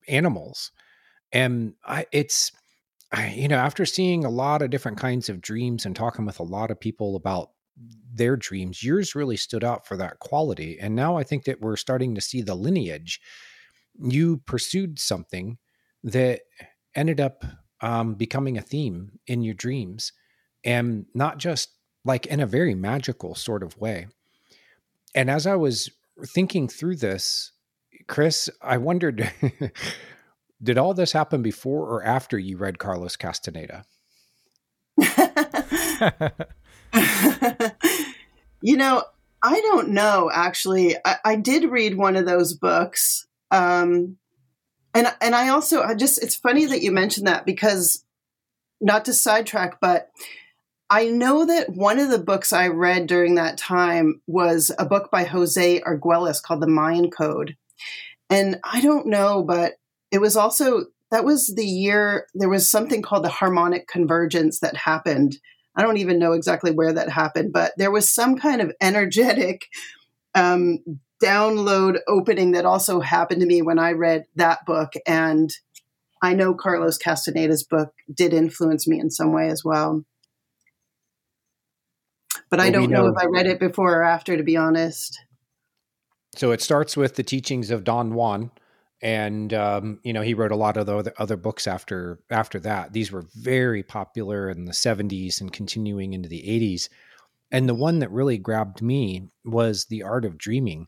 animals 0.07 0.71
and 1.31 1.73
I, 1.85 2.05
it's 2.11 2.51
I, 3.11 3.29
you 3.29 3.47
know 3.47 3.57
after 3.57 3.85
seeing 3.85 4.23
a 4.25 4.29
lot 4.29 4.61
of 4.61 4.69
different 4.69 4.97
kinds 4.97 5.29
of 5.29 5.41
dreams 5.41 5.85
and 5.85 5.95
talking 5.95 6.25
with 6.25 6.39
a 6.39 6.43
lot 6.43 6.71
of 6.71 6.79
people 6.79 7.15
about 7.15 7.51
their 8.13 8.35
dreams 8.35 8.83
yours 8.83 9.15
really 9.15 9.37
stood 9.37 9.63
out 9.63 9.87
for 9.87 9.97
that 9.97 10.19
quality 10.19 10.77
and 10.79 10.95
now 10.95 11.17
i 11.17 11.23
think 11.23 11.45
that 11.45 11.61
we're 11.61 11.75
starting 11.75 12.15
to 12.15 12.21
see 12.21 12.41
the 12.41 12.55
lineage 12.55 13.19
you 13.99 14.37
pursued 14.37 14.99
something 14.99 15.57
that 16.03 16.41
ended 16.95 17.19
up 17.19 17.43
um, 17.81 18.15
becoming 18.15 18.57
a 18.57 18.61
theme 18.61 19.19
in 19.27 19.41
your 19.41 19.53
dreams 19.53 20.11
and 20.63 21.05
not 21.13 21.37
just 21.37 21.69
like 22.05 22.25
in 22.25 22.39
a 22.39 22.47
very 22.47 22.75
magical 22.75 23.35
sort 23.35 23.63
of 23.63 23.77
way. 23.77 24.07
And 25.15 25.29
as 25.29 25.45
I 25.47 25.55
was 25.55 25.89
thinking 26.25 26.67
through 26.67 26.97
this, 26.97 27.51
Kris, 28.07 28.49
I 28.61 28.77
wondered 28.77 29.31
did 30.63 30.77
all 30.77 30.93
this 30.93 31.13
happen 31.13 31.41
before 31.41 31.87
or 31.87 32.03
after 32.03 32.37
you 32.37 32.57
read 32.57 32.79
Carlos 32.79 33.15
Castaneda? 33.15 33.85
you 38.61 38.75
know, 38.75 39.03
I 39.41 39.61
don't 39.61 39.89
know 39.89 40.29
actually. 40.33 40.97
I, 41.05 41.15
I, 41.23 41.35
did 41.37 41.71
read 41.71 41.95
one 41.95 42.17
of 42.17 42.25
those 42.25 42.53
books. 42.53 43.25
Um, 43.51 44.17
and 44.93 45.13
and 45.21 45.35
I 45.35 45.49
also 45.49 45.81
I 45.81 45.93
just 45.93 46.21
it's 46.21 46.35
funny 46.35 46.65
that 46.65 46.81
you 46.81 46.91
mentioned 46.91 47.27
that 47.27 47.45
because 47.45 48.03
not 48.81 49.05
to 49.05 49.13
sidetrack, 49.13 49.79
but 49.79 50.09
I 50.89 51.05
know 51.07 51.45
that 51.45 51.69
one 51.69 51.99
of 51.99 52.09
the 52.09 52.17
books 52.17 52.51
I 52.51 52.69
read 52.69 53.05
during 53.05 53.35
that 53.35 53.57
time 53.57 54.21
was 54.25 54.71
a 54.79 54.85
book 54.85 55.11
by 55.11 55.23
Jose 55.23 55.81
Arguelles 55.81 56.41
called 56.41 56.61
The 56.61 56.67
Mayan 56.67 57.11
Code. 57.11 57.55
And 58.29 58.59
I 58.63 58.81
don't 58.81 59.07
know, 59.07 59.43
but 59.43 59.73
it 60.11 60.19
was 60.19 60.35
also, 60.35 60.85
that 61.11 61.23
was 61.23 61.47
the 61.47 61.65
year 61.65 62.27
there 62.33 62.49
was 62.49 62.69
something 62.69 63.03
called 63.03 63.23
the 63.23 63.29
harmonic 63.29 63.87
convergence 63.87 64.59
that 64.61 64.75
happened. 64.75 65.37
I 65.75 65.83
don't 65.83 65.97
even 65.97 66.17
know 66.17 66.33
exactly 66.33 66.71
where 66.71 66.93
that 66.93 67.09
happened, 67.09 67.53
but 67.53 67.73
there 67.77 67.91
was 67.91 68.11
some 68.11 68.37
kind 68.37 68.59
of 68.59 68.71
energetic 68.81 69.67
um, 70.33 70.79
download 71.21 71.97
opening 72.07 72.51
that 72.51 72.65
also 72.65 72.99
happened 72.99 73.41
to 73.41 73.47
me 73.47 73.61
when 73.61 73.79
I 73.79 73.91
read 73.91 74.25
that 74.35 74.65
book. 74.65 74.93
And 75.05 75.51
I 76.21 76.33
know 76.33 76.53
Carlos 76.53 76.97
Castaneda's 76.97 77.63
book 77.63 77.93
did 78.13 78.33
influence 78.33 78.87
me 78.87 78.99
in 78.99 79.09
some 79.09 79.33
way 79.33 79.49
as 79.49 79.63
well 79.63 80.03
but 82.49 82.59
well, 82.59 82.67
I 82.67 82.71
don't 82.71 82.89
know, 82.89 83.03
know 83.03 83.07
if 83.09 83.17
I 83.17 83.25
read 83.25 83.45
it 83.45 83.59
before 83.59 83.99
or 83.99 84.03
after, 84.03 84.35
to 84.35 84.43
be 84.43 84.57
honest. 84.57 85.19
So 86.35 86.51
it 86.51 86.61
starts 86.61 86.97
with 86.97 87.15
the 87.15 87.23
teachings 87.23 87.71
of 87.71 87.83
Don 87.83 88.13
Juan, 88.13 88.51
and 89.01 89.53
um, 89.53 89.99
you 90.03 90.13
know 90.13 90.21
he 90.21 90.33
wrote 90.33 90.51
a 90.51 90.55
lot 90.55 90.77
of 90.77 90.85
the 90.85 90.97
other, 90.97 91.13
other 91.17 91.37
books 91.37 91.67
after 91.67 92.19
after 92.29 92.59
that. 92.61 92.93
These 92.93 93.11
were 93.11 93.25
very 93.35 93.83
popular 93.83 94.49
in 94.49 94.65
the 94.65 94.71
'70s 94.71 95.41
and 95.41 95.53
continuing 95.53 96.13
into 96.13 96.29
the 96.29 96.43
'80s. 96.43 96.89
And 97.51 97.67
the 97.67 97.75
one 97.75 97.99
that 97.99 98.11
really 98.11 98.37
grabbed 98.37 98.81
me 98.81 99.27
was 99.43 99.85
the 99.85 100.03
art 100.03 100.23
of 100.23 100.37
dreaming. 100.37 100.85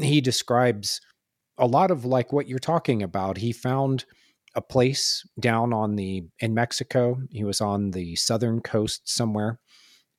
He 0.00 0.20
describes 0.20 1.00
a 1.58 1.66
lot 1.66 1.90
of 1.90 2.04
like 2.04 2.32
what 2.32 2.48
you're 2.48 2.58
talking 2.58 3.02
about. 3.02 3.38
He 3.38 3.52
found 3.52 4.04
a 4.54 4.62
place 4.62 5.26
down 5.40 5.72
on 5.72 5.96
the 5.96 6.24
in 6.38 6.54
Mexico. 6.54 7.20
He 7.30 7.44
was 7.44 7.60
on 7.60 7.90
the 7.90 8.16
southern 8.16 8.60
coast 8.60 9.08
somewhere 9.08 9.58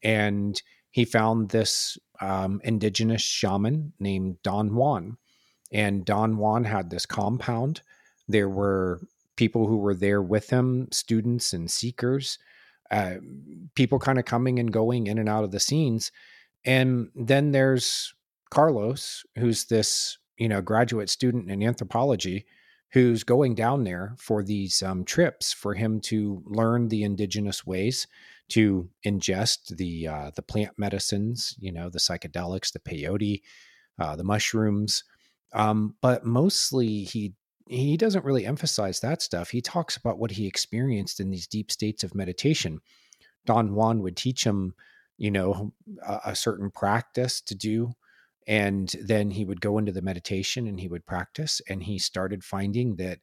and 0.04 0.62
he 0.92 1.04
found 1.04 1.50
this 1.50 1.98
um, 2.22 2.62
indigenous 2.64 3.22
shaman 3.22 3.94
named 4.00 4.38
Don 4.44 4.76
Juan. 4.76 5.18
And 5.72 6.06
Don 6.06 6.38
Juan 6.38 6.64
had 6.64 6.90
this 6.90 7.06
compound. 7.06 7.82
There 8.28 8.48
were 8.48 9.02
people 9.36 9.68
who 9.68 9.78
were 9.78 9.96
there 9.96 10.22
with 10.22 10.50
him, 10.50 10.88
students 10.92 11.52
and 11.52 11.70
seekers, 11.70 12.40
uh, 12.92 13.16
people 13.76 14.00
kind 14.00 14.20
of 14.20 14.26
coming 14.26 14.60
and 14.60 14.72
going 14.72 15.08
in 15.08 15.18
and 15.18 15.28
out 15.28 15.44
of 15.44 15.52
the 15.52 15.60
scenes. 15.60 16.12
And 16.64 17.10
then 17.16 17.52
there's 17.52 18.14
Carlos, 18.56 19.26
who's 19.38 19.66
this, 19.66 20.18
you 20.38 20.48
know, 20.48 20.62
graduate 20.62 21.10
student 21.10 21.52
in 21.52 21.62
anthropology 21.62 22.46
who's 22.94 23.26
going 23.26 23.54
down 23.54 23.84
there 23.84 24.16
for 24.18 24.42
these 24.42 24.82
um, 24.82 25.04
trips 25.04 25.52
for 25.52 25.74
him 25.74 26.00
to 26.00 26.42
learn 26.46 26.88
the 26.88 27.04
indigenous 27.04 27.66
ways 27.66 28.08
to 28.48 28.90
ingest 29.06 29.76
the 29.76 30.08
uh, 30.08 30.32
the 30.38 30.42
plant 30.42 30.72
medicines, 30.78 31.54
you 31.60 31.70
know, 31.70 31.90
the 31.90 32.00
psychedelics, 32.00 32.72
the 32.72 32.80
peyote, 32.80 33.42
uh, 34.00 34.16
the 34.16 34.24
mushrooms. 34.24 35.04
Um, 35.52 35.96
but 36.02 36.26
mostly 36.26 37.04
he 37.04 37.34
he 37.68 37.98
doesn't 37.98 38.24
really 38.24 38.46
emphasize 38.46 39.02
that 39.02 39.22
stuff. 39.22 39.50
He 39.50 39.60
talks 39.60 39.98
about 39.98 40.18
what 40.18 40.32
he 40.32 40.48
experienced 40.48 41.20
in 41.20 41.30
these 41.30 41.48
deep 41.48 41.74
states 41.74 42.06
of 42.06 42.16
meditation. 42.16 42.80
Don 43.46 43.76
Juan 43.76 44.02
would 44.02 44.16
teach 44.16 44.46
him, 44.46 44.76
you 45.18 45.32
know, 45.32 45.74
a, 46.08 46.20
a 46.28 46.36
certain 46.38 46.72
practice 46.72 47.42
to 47.42 47.54
do. 47.56 47.96
And 48.48 48.94
then 49.02 49.32
he 49.32 49.46
would 49.46 49.62
go 49.62 49.78
into 49.78 49.92
the 49.92 50.02
meditation 50.02 50.68
and 50.68 50.80
he 50.80 50.88
would 50.88 51.06
practice. 51.06 51.62
And 51.68 51.84
he 51.84 51.98
started 51.98 52.44
finding 52.44 52.98
that, 52.98 53.20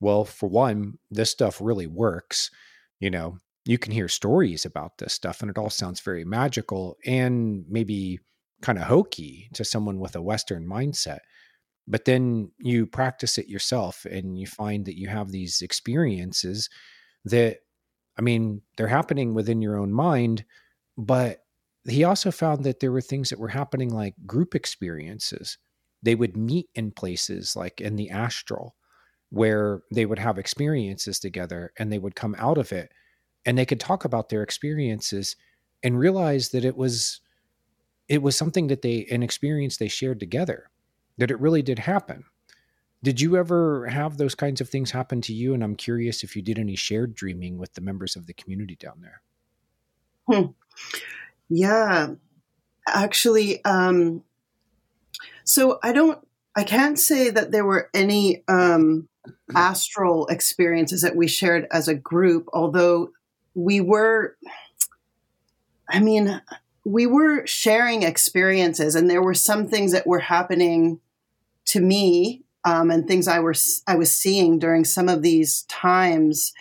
well, 0.00 0.24
for 0.24 0.48
one, 0.48 0.98
this 1.10 1.30
stuff 1.30 1.60
really 1.60 1.86
works. 1.86 2.50
You 2.98 3.10
know, 3.10 3.38
you 3.64 3.78
can 3.78 3.92
hear 3.92 4.08
stories 4.08 4.64
about 4.64 4.98
this 4.98 5.12
stuff 5.12 5.40
and 5.40 5.50
it 5.50 5.58
all 5.58 5.70
sounds 5.70 6.00
very 6.00 6.24
magical 6.24 6.96
and 7.04 7.64
maybe 7.68 8.20
kind 8.60 8.78
of 8.78 8.84
hokey 8.84 9.48
to 9.54 9.64
someone 9.64 9.98
with 9.98 10.16
a 10.16 10.22
western 10.22 10.66
mindset 10.66 11.20
but 11.86 12.06
then 12.06 12.50
you 12.58 12.86
practice 12.86 13.36
it 13.36 13.48
yourself 13.48 14.06
and 14.06 14.38
you 14.38 14.46
find 14.46 14.86
that 14.86 14.98
you 14.98 15.08
have 15.08 15.30
these 15.30 15.60
experiences 15.60 16.70
that 17.24 17.58
i 18.18 18.22
mean 18.22 18.62
they're 18.76 18.86
happening 18.86 19.34
within 19.34 19.60
your 19.60 19.78
own 19.78 19.92
mind 19.92 20.44
but 20.96 21.43
he 21.86 22.04
also 22.04 22.30
found 22.30 22.64
that 22.64 22.80
there 22.80 22.92
were 22.92 23.00
things 23.00 23.30
that 23.30 23.38
were 23.38 23.48
happening 23.48 23.90
like 23.90 24.14
group 24.26 24.54
experiences 24.54 25.58
they 26.02 26.14
would 26.14 26.36
meet 26.36 26.68
in 26.74 26.90
places 26.90 27.56
like 27.56 27.80
in 27.80 27.96
the 27.96 28.10
astral 28.10 28.74
where 29.30 29.82
they 29.92 30.06
would 30.06 30.18
have 30.18 30.38
experiences 30.38 31.18
together 31.18 31.72
and 31.78 31.92
they 31.92 31.98
would 31.98 32.14
come 32.14 32.34
out 32.38 32.58
of 32.58 32.72
it 32.72 32.92
and 33.44 33.58
they 33.58 33.66
could 33.66 33.80
talk 33.80 34.04
about 34.04 34.28
their 34.28 34.42
experiences 34.42 35.36
and 35.82 35.98
realize 35.98 36.50
that 36.50 36.64
it 36.64 36.76
was 36.76 37.20
it 38.08 38.22
was 38.22 38.36
something 38.36 38.66
that 38.68 38.82
they 38.82 39.06
an 39.10 39.22
experience 39.22 39.76
they 39.76 39.88
shared 39.88 40.20
together 40.20 40.70
that 41.18 41.30
it 41.30 41.40
really 41.40 41.62
did 41.62 41.78
happen. 41.78 42.24
Did 43.02 43.20
you 43.20 43.36
ever 43.36 43.86
have 43.86 44.16
those 44.16 44.34
kinds 44.34 44.60
of 44.60 44.68
things 44.68 44.90
happen 44.90 45.20
to 45.22 45.32
you? 45.32 45.54
And 45.54 45.62
I'm 45.62 45.76
curious 45.76 46.24
if 46.24 46.34
you 46.34 46.42
did 46.42 46.58
any 46.58 46.74
shared 46.74 47.14
dreaming 47.14 47.58
with 47.58 47.74
the 47.74 47.82
members 47.82 48.16
of 48.16 48.26
the 48.26 48.32
community 48.34 48.76
down 48.76 49.02
there. 49.02 49.22
Hmm. 50.26 50.52
Yeah, 51.48 52.14
actually, 52.88 53.64
um, 53.64 54.22
so 55.44 55.78
I 55.82 55.92
don't, 55.92 56.18
I 56.56 56.64
can't 56.64 56.98
say 56.98 57.30
that 57.30 57.52
there 57.52 57.64
were 57.64 57.90
any 57.92 58.44
um, 58.48 59.08
astral 59.54 60.26
experiences 60.28 61.02
that 61.02 61.16
we 61.16 61.28
shared 61.28 61.66
as 61.70 61.88
a 61.88 61.94
group, 61.94 62.48
although 62.52 63.10
we 63.54 63.80
were, 63.80 64.36
I 65.88 66.00
mean, 66.00 66.40
we 66.84 67.06
were 67.06 67.46
sharing 67.46 68.02
experiences, 68.02 68.94
and 68.94 69.10
there 69.10 69.22
were 69.22 69.34
some 69.34 69.68
things 69.68 69.92
that 69.92 70.06
were 70.06 70.20
happening 70.20 71.00
to 71.66 71.80
me 71.80 72.44
um, 72.64 72.90
and 72.90 73.06
things 73.06 73.28
I 73.28 73.40
were 73.40 73.54
I 73.86 73.96
was 73.96 74.14
seeing 74.14 74.58
during 74.58 74.84
some 74.84 75.08
of 75.08 75.22
these 75.22 75.62
times 75.62 76.52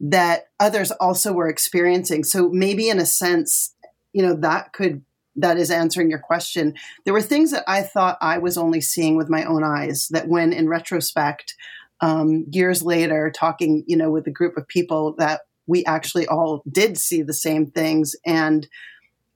that 0.00 0.48
others 0.58 0.90
also 0.92 1.32
were 1.32 1.48
experiencing. 1.48 2.24
So 2.24 2.48
maybe 2.50 2.88
in 2.88 2.98
a 2.98 3.06
sense, 3.06 3.73
you 4.14 4.22
know, 4.22 4.34
that 4.36 4.72
could 4.72 5.02
that 5.36 5.58
is 5.58 5.70
answering 5.70 6.08
your 6.08 6.20
question. 6.20 6.74
There 7.04 7.12
were 7.12 7.20
things 7.20 7.50
that 7.50 7.64
I 7.66 7.82
thought 7.82 8.16
I 8.20 8.38
was 8.38 8.56
only 8.56 8.80
seeing 8.80 9.16
with 9.16 9.28
my 9.28 9.44
own 9.44 9.64
eyes 9.64 10.08
that 10.12 10.28
when 10.28 10.52
in 10.52 10.68
retrospect, 10.68 11.54
um, 12.00 12.46
years 12.52 12.82
later, 12.82 13.32
talking, 13.34 13.82
you 13.88 13.96
know, 13.96 14.10
with 14.10 14.26
a 14.28 14.32
group 14.32 14.56
of 14.56 14.68
people 14.68 15.14
that 15.18 15.40
we 15.66 15.84
actually 15.86 16.26
all 16.28 16.62
did 16.70 16.96
see 16.96 17.22
the 17.22 17.32
same 17.32 17.66
things. 17.66 18.14
And, 18.24 18.68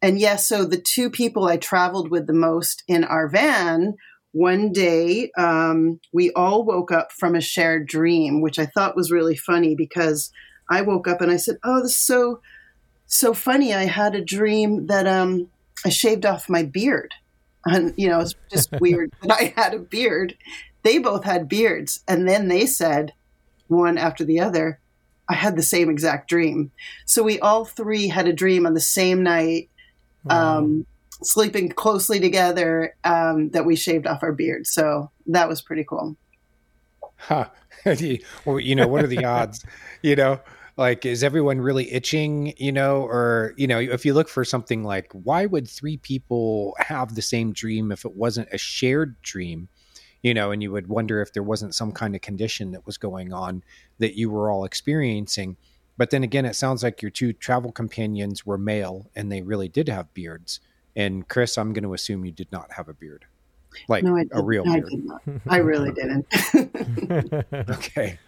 and 0.01 0.21
yes, 0.21 0.47
so 0.47 0.65
the 0.65 0.81
two 0.81 1.11
people 1.11 1.47
I 1.47 1.57
traveled 1.57 2.11
with 2.11 2.29
the 2.29 2.33
most 2.33 2.85
in 2.87 3.03
our 3.03 3.29
van 3.29 3.97
one 4.33 4.73
day 4.73 5.31
um, 5.39 6.01
we 6.13 6.31
all 6.33 6.65
woke 6.65 6.93
up 6.93 7.13
from 7.13 7.35
a 7.35 7.41
shared 7.41 7.89
dream, 7.89 8.41
which 8.41 8.59
I 8.59 8.67
thought 8.67 8.97
was 8.97 9.11
really 9.11 9.37
funny 9.37 9.75
because 9.75 10.31
I 10.71 10.83
woke 10.83 11.09
up 11.09 11.21
and 11.21 11.31
I 11.33 11.37
said, 11.37 11.57
"Oh, 11.65 11.83
this 11.83 11.93
is 11.93 11.97
so 11.97 12.41
so 13.09 13.35
funny. 13.35 13.75
I 13.75 13.87
had 13.87 14.15
a 14.15 14.25
dream 14.25 14.87
that 14.87 15.07
um, 15.07 15.49
I 15.85 15.89
shaved 15.89 16.25
off 16.25 16.49
my 16.49 16.63
beard, 16.63 17.15
and 17.65 17.93
you 17.97 18.09
know 18.09 18.21
it's 18.21 18.35
just 18.51 18.71
weird 18.81 19.13
that 19.23 19.33
I 19.33 19.55
had 19.57 19.75
a 19.75 19.79
beard. 19.79 20.37
They 20.83 20.99
both 20.99 21.25
had 21.25 21.49
beards, 21.49 22.05
and 22.07 22.29
then 22.29 22.49
they 22.49 22.67
said 22.67 23.13
one 23.67 23.99
after 23.99 24.25
the 24.25 24.41
other." 24.41 24.79
I 25.31 25.35
had 25.35 25.57
the 25.57 25.63
same 25.63 25.91
exact 25.91 26.31
dream. 26.31 26.71
So 27.05 27.23
we 27.23 27.39
all 27.41 27.67
three 27.67 28.09
had 28.09 28.27
a 28.27 28.33
dream 28.33 28.65
on 28.65 28.73
the 28.73 28.81
same 28.81 29.23
night. 29.23 29.69
Wow. 30.25 30.59
Um, 30.59 30.87
sleeping 31.23 31.69
closely 31.69 32.21
together 32.21 32.95
um, 33.05 33.51
that 33.51 33.67
we 33.67 33.77
shaved 33.77 34.07
off 34.07 34.23
our 34.23 34.33
beards. 34.33 34.71
So 34.71 35.11
that 35.27 35.49
was 35.49 35.61
pretty 35.61 35.85
cool. 35.85 36.17
Huh. 37.17 37.49
well, 38.45 38.61
you 38.61 38.75
know, 38.75 38.87
what 38.87 39.05
are 39.05 39.09
the 39.09 39.25
odds? 39.27 39.65
You 40.03 40.17
know, 40.17 40.41
like, 40.79 41.05
is 41.05 41.25
everyone 41.25 41.61
really 41.61 41.93
itching? 41.93 42.55
You 42.57 42.73
know, 42.73 43.03
or, 43.03 43.53
you 43.57 43.67
know, 43.67 43.81
if 43.81 44.07
you 44.07 44.15
look 44.15 44.29
for 44.29 44.45
something 44.45 44.85
like, 44.85 45.11
why 45.13 45.45
would 45.45 45.69
three 45.69 45.97
people 45.97 46.77
have 46.79 47.15
the 47.15 47.23
same 47.23 47.53
dream 47.53 47.91
if 47.91 48.05
it 48.05 48.15
wasn't 48.15 48.49
a 48.53 48.59
shared 48.59 49.21
dream? 49.21 49.69
You 50.23 50.35
know, 50.35 50.53
and 50.53 50.63
you 50.63 50.73
would 50.73 50.87
wonder 50.87 51.21
if 51.21 51.33
there 51.33 51.43
wasn't 51.43 51.75
some 51.75 51.93
kind 51.93 52.15
of 52.15 52.23
condition 52.23 52.71
that 52.73 52.87
was 52.87 52.97
going 52.97 53.33
on 53.33 53.63
that 53.99 54.17
you 54.17 54.31
were 54.31 54.51
all 54.51 54.65
experiencing. 54.65 55.57
But 55.97 56.11
then 56.11 56.23
again, 56.23 56.47
it 56.47 56.55
sounds 56.55 56.85
like 56.85 57.03
your 57.03 57.11
two 57.11 57.33
travel 57.33 57.73
companions 57.73 58.47
were 58.47 58.57
male 58.57 59.11
and 59.17 59.31
they 59.31 59.43
really 59.43 59.69
did 59.69 59.89
have 59.89 60.15
beards. 60.15 60.61
And 60.95 61.27
Kris, 61.29 61.59
I'm 61.59 61.73
going 61.73 61.85
to 61.85 61.95
assume 61.95 62.25
you 62.25 62.33
did 62.33 62.51
not 62.53 62.73
have 62.73 62.89
a 62.89 62.95
beard, 62.95 63.25
like 63.89 64.05
no, 64.05 64.17
a 64.33 64.43
real 64.43 64.65
beard. 64.65 64.85
I 64.87 64.89
did 64.89 65.05
not. 65.05 65.23
I 65.49 65.57
really 65.59 65.93
didn't. 65.93 66.27
okay. 67.71 68.19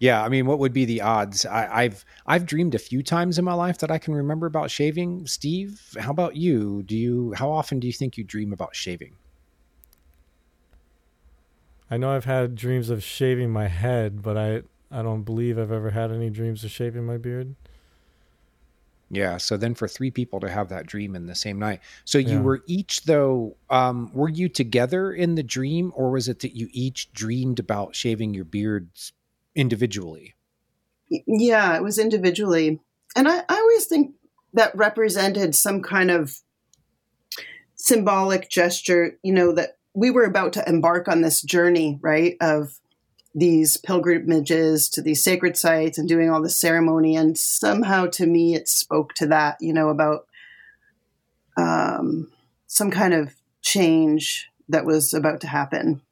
Yeah, 0.00 0.24
I 0.24 0.30
mean, 0.30 0.46
what 0.46 0.58
would 0.60 0.72
be 0.72 0.86
the 0.86 1.02
odds? 1.02 1.44
I, 1.44 1.82
have 1.82 2.06
I've 2.26 2.46
dreamed 2.46 2.74
a 2.74 2.78
few 2.78 3.02
times 3.02 3.38
in 3.38 3.44
my 3.44 3.52
life 3.52 3.78
that 3.78 3.90
I 3.90 3.98
can 3.98 4.14
remember 4.14 4.46
about 4.46 4.70
shaving. 4.70 5.26
Steve, 5.26 5.94
how 6.00 6.10
about 6.10 6.36
you? 6.36 6.82
Do 6.82 6.96
you 6.96 7.34
how 7.34 7.52
often 7.52 7.78
do 7.80 7.86
you 7.86 7.92
think 7.92 8.16
you 8.16 8.24
dream 8.24 8.54
about 8.54 8.74
shaving? 8.74 9.12
I 11.90 11.98
know 11.98 12.12
I've 12.12 12.24
had 12.24 12.54
dreams 12.54 12.88
of 12.88 13.04
shaving 13.04 13.50
my 13.50 13.68
head, 13.68 14.22
but 14.22 14.38
I 14.38 14.62
I 14.90 15.02
don't 15.02 15.22
believe 15.22 15.58
I've 15.58 15.70
ever 15.70 15.90
had 15.90 16.10
any 16.10 16.30
dreams 16.30 16.64
of 16.64 16.70
shaving 16.70 17.04
my 17.04 17.18
beard. 17.18 17.54
Yeah. 19.10 19.36
So 19.36 19.58
then 19.58 19.74
for 19.74 19.86
three 19.86 20.10
people 20.10 20.40
to 20.40 20.48
have 20.48 20.70
that 20.70 20.86
dream 20.86 21.14
in 21.14 21.26
the 21.26 21.34
same 21.34 21.58
night. 21.58 21.80
So 22.06 22.16
you 22.16 22.36
yeah. 22.36 22.40
were 22.40 22.62
each 22.66 23.02
though, 23.02 23.56
um, 23.68 24.10
were 24.14 24.28
you 24.30 24.48
together 24.48 25.12
in 25.12 25.34
the 25.34 25.42
dream 25.42 25.92
or 25.94 26.12
was 26.12 26.26
it 26.28 26.38
that 26.40 26.56
you 26.56 26.68
each 26.72 27.12
dreamed 27.12 27.58
about 27.58 27.94
shaving 27.94 28.32
your 28.32 28.44
beards 28.44 29.12
individually? 29.54 30.34
Yeah, 31.08 31.76
it 31.76 31.82
was 31.82 31.98
individually. 31.98 32.80
And 33.16 33.28
I, 33.28 33.38
I 33.48 33.56
always 33.56 33.86
think 33.86 34.14
that 34.54 34.74
represented 34.76 35.54
some 35.54 35.82
kind 35.82 36.10
of 36.10 36.36
symbolic 37.74 38.48
gesture, 38.50 39.18
you 39.22 39.32
know, 39.32 39.52
that 39.52 39.78
we 39.94 40.10
were 40.10 40.24
about 40.24 40.52
to 40.54 40.68
embark 40.68 41.08
on 41.08 41.20
this 41.20 41.42
journey, 41.42 41.98
right? 42.00 42.36
Of 42.40 42.78
these 43.34 43.76
pilgrimages 43.76 44.88
to 44.90 45.02
these 45.02 45.22
sacred 45.22 45.56
sites 45.56 45.98
and 45.98 46.08
doing 46.08 46.30
all 46.30 46.42
the 46.42 46.50
ceremony. 46.50 47.16
And 47.16 47.38
somehow 47.38 48.06
to 48.06 48.26
me, 48.26 48.54
it 48.54 48.68
spoke 48.68 49.14
to 49.14 49.26
that, 49.28 49.56
you 49.60 49.72
know, 49.72 49.88
about 49.88 50.26
um, 51.56 52.30
some 52.66 52.90
kind 52.90 53.14
of 53.14 53.34
change 53.62 54.48
that 54.68 54.84
was 54.84 55.14
about 55.14 55.40
to 55.42 55.46
happen. 55.46 56.02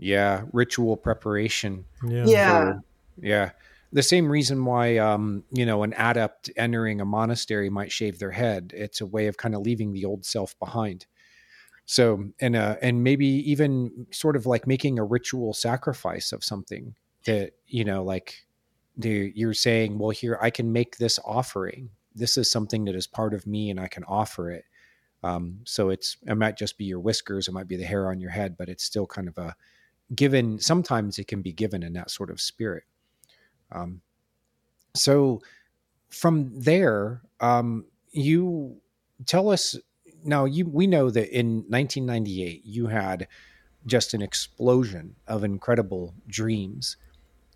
Yeah, 0.00 0.44
ritual 0.52 0.96
preparation. 0.96 1.84
Yeah. 2.08 2.24
Yeah. 2.24 2.72
For, 2.72 2.82
yeah. 3.20 3.50
The 3.92 4.02
same 4.02 4.30
reason 4.30 4.64
why, 4.64 4.96
um, 4.96 5.44
you 5.50 5.66
know, 5.66 5.82
an 5.82 5.92
adept 5.92 6.50
entering 6.56 7.00
a 7.00 7.04
monastery 7.04 7.68
might 7.68 7.92
shave 7.92 8.18
their 8.18 8.30
head. 8.30 8.72
It's 8.74 9.02
a 9.02 9.06
way 9.06 9.26
of 9.26 9.36
kind 9.36 9.54
of 9.54 9.60
leaving 9.60 9.92
the 9.92 10.06
old 10.06 10.24
self 10.24 10.58
behind. 10.58 11.06
So, 11.84 12.24
and 12.40 12.56
uh, 12.56 12.76
and 12.80 13.04
maybe 13.04 13.26
even 13.26 14.06
sort 14.10 14.36
of 14.36 14.46
like 14.46 14.66
making 14.66 14.98
a 14.98 15.04
ritual 15.04 15.52
sacrifice 15.52 16.32
of 16.32 16.44
something 16.44 16.94
that 17.24 17.52
you 17.66 17.84
know, 17.84 18.02
like 18.02 18.46
the, 18.96 19.32
you're 19.34 19.54
saying, 19.54 19.98
well, 19.98 20.10
here 20.10 20.38
I 20.40 20.50
can 20.50 20.72
make 20.72 20.96
this 20.96 21.18
offering. 21.24 21.90
This 22.14 22.38
is 22.38 22.50
something 22.50 22.84
that 22.86 22.94
is 22.94 23.06
part 23.06 23.34
of 23.34 23.46
me, 23.46 23.70
and 23.70 23.78
I 23.78 23.88
can 23.88 24.04
offer 24.04 24.50
it. 24.50 24.64
Um, 25.22 25.60
so 25.64 25.90
it's 25.90 26.16
it 26.26 26.36
might 26.36 26.56
just 26.56 26.78
be 26.78 26.84
your 26.84 27.00
whiskers, 27.00 27.48
it 27.48 27.52
might 27.52 27.68
be 27.68 27.76
the 27.76 27.84
hair 27.84 28.08
on 28.08 28.20
your 28.20 28.30
head, 28.30 28.56
but 28.56 28.68
it's 28.68 28.84
still 28.84 29.06
kind 29.06 29.28
of 29.28 29.36
a 29.36 29.56
given. 30.14 30.58
Sometimes 30.58 31.18
it 31.18 31.28
can 31.28 31.42
be 31.42 31.52
given 31.52 31.82
in 31.82 31.92
that 31.94 32.10
sort 32.10 32.30
of 32.30 32.40
spirit. 32.40 32.84
Um, 33.72 34.00
so 34.94 35.40
from 36.08 36.50
there, 36.58 37.22
um, 37.40 37.86
you 38.10 38.80
tell 39.26 39.50
us 39.50 39.76
now 40.24 40.44
you 40.44 40.66
we 40.66 40.86
know 40.86 41.10
that 41.10 41.28
in 41.36 41.64
1998 41.68 42.62
you 42.64 42.86
had 42.88 43.28
just 43.86 44.12
an 44.12 44.22
explosion 44.22 45.16
of 45.26 45.44
incredible 45.44 46.14
dreams. 46.26 46.96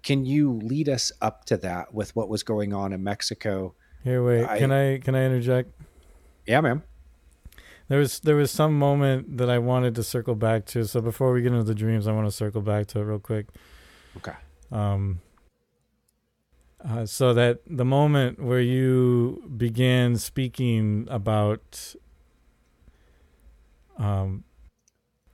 Can 0.03 0.25
you 0.25 0.53
lead 0.53 0.89
us 0.89 1.13
up 1.21 1.45
to 1.47 1.57
that 1.59 1.93
with 1.93 2.15
what 2.15 2.29
was 2.29 2.43
going 2.43 2.73
on 2.73 2.93
in 2.93 3.03
Mexico? 3.03 3.75
Here, 4.03 4.23
wait. 4.23 4.45
I, 4.45 4.59
can 4.59 4.73
I 4.73 4.99
can 4.99 5.15
I 5.15 5.25
interject? 5.25 5.73
Yeah, 6.47 6.61
ma'am. 6.61 6.83
There 7.89 7.99
was 7.99 8.21
there 8.21 8.37
was 8.37 8.51
some 8.51 8.79
moment 8.79 9.37
that 9.37 9.51
I 9.51 9.59
wanted 9.59 9.95
to 9.97 10.03
circle 10.03 10.35
back 10.35 10.65
to. 10.67 10.85
So 10.85 11.01
before 11.01 11.33
we 11.33 11.43
get 11.43 11.53
into 11.53 11.65
the 11.65 11.75
dreams, 11.75 12.07
I 12.07 12.13
want 12.13 12.27
to 12.27 12.33
circle 12.33 12.63
back 12.63 12.87
to 12.89 13.01
it 13.01 13.05
real 13.05 13.19
quick. 13.19 13.47
Okay. 14.17 14.35
Um. 14.73 15.21
Uh, 16.87 17.07
so 17.07 17.33
that 17.33 17.61
the 17.67 17.85
moment 17.85 18.39
where 18.39 18.61
you 18.61 19.51
began 19.57 20.17
speaking 20.19 21.07
about 21.11 21.95
um, 23.97 24.45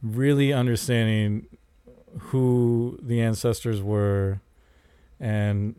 really 0.01 0.53
understanding 0.53 1.47
who 2.19 2.98
the 3.03 3.21
ancestors 3.21 3.83
were 3.83 4.40
and 5.19 5.75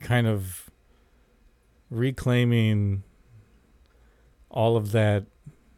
kind 0.00 0.26
of 0.26 0.70
reclaiming 1.90 3.02
all 4.56 4.78
of 4.78 4.90
that 4.92 5.26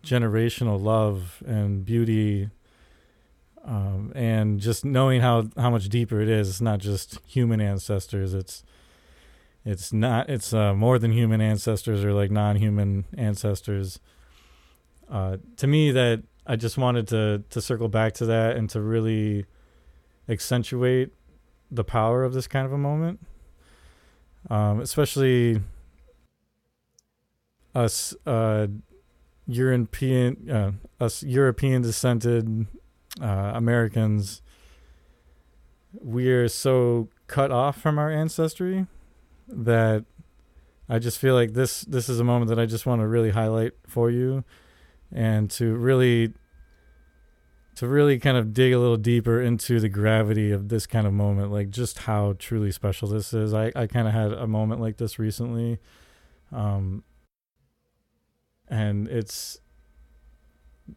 generational 0.04 0.80
love 0.80 1.42
and 1.44 1.84
beauty 1.84 2.48
um, 3.64 4.12
and 4.14 4.60
just 4.60 4.84
knowing 4.84 5.20
how, 5.20 5.48
how 5.56 5.68
much 5.68 5.88
deeper 5.88 6.20
it 6.20 6.28
is 6.28 6.48
it's 6.48 6.60
not 6.60 6.78
just 6.78 7.18
human 7.26 7.60
ancestors. 7.60 8.32
It's 8.34 8.62
it's 9.64 9.92
not 9.92 10.30
it's 10.30 10.54
uh, 10.54 10.74
more 10.74 10.98
than 11.00 11.10
human 11.10 11.40
ancestors 11.40 12.04
or 12.04 12.12
like 12.12 12.30
non-human 12.30 13.04
ancestors. 13.16 13.98
Uh, 15.10 15.38
to 15.56 15.66
me 15.66 15.90
that 15.90 16.22
I 16.46 16.54
just 16.54 16.78
wanted 16.78 17.08
to 17.08 17.42
to 17.50 17.60
circle 17.60 17.88
back 17.88 18.14
to 18.14 18.26
that 18.26 18.56
and 18.56 18.70
to 18.70 18.80
really 18.80 19.44
accentuate 20.28 21.10
the 21.68 21.84
power 21.84 22.22
of 22.22 22.32
this 22.32 22.46
kind 22.46 22.64
of 22.64 22.72
a 22.72 22.78
moment, 22.78 23.18
um, 24.48 24.80
especially 24.80 25.60
us 27.78 28.14
uh, 28.26 28.66
European 29.46 30.50
uh, 30.50 30.72
us 31.04 31.22
European 31.22 31.82
descended 31.82 32.66
uh, 33.22 33.52
Americans, 33.54 34.42
we're 35.92 36.48
so 36.48 37.08
cut 37.28 37.50
off 37.50 37.80
from 37.80 37.98
our 37.98 38.10
ancestry 38.10 38.86
that 39.46 40.04
I 40.88 40.98
just 40.98 41.18
feel 41.18 41.34
like 41.34 41.52
this 41.52 41.82
this 41.82 42.08
is 42.08 42.18
a 42.18 42.24
moment 42.24 42.48
that 42.48 42.58
I 42.58 42.66
just 42.66 42.84
want 42.84 43.00
to 43.00 43.06
really 43.06 43.30
highlight 43.30 43.72
for 43.86 44.10
you 44.10 44.44
and 45.12 45.50
to 45.52 45.74
really 45.76 46.34
to 47.76 47.86
really 47.86 48.18
kind 48.18 48.36
of 48.36 48.52
dig 48.52 48.72
a 48.72 48.78
little 48.78 48.96
deeper 48.96 49.40
into 49.40 49.78
the 49.78 49.88
gravity 49.88 50.50
of 50.50 50.68
this 50.68 50.84
kind 50.84 51.06
of 51.06 51.12
moment, 51.12 51.52
like 51.52 51.70
just 51.70 52.00
how 52.00 52.34
truly 52.36 52.72
special 52.72 53.06
this 53.06 53.32
is. 53.32 53.54
I, 53.54 53.70
I 53.76 53.86
kind 53.86 54.08
of 54.08 54.14
had 54.14 54.32
a 54.32 54.48
moment 54.48 54.80
like 54.80 54.96
this 54.96 55.20
recently. 55.20 55.78
Um, 56.50 57.04
and 58.68 59.08
it's 59.08 59.58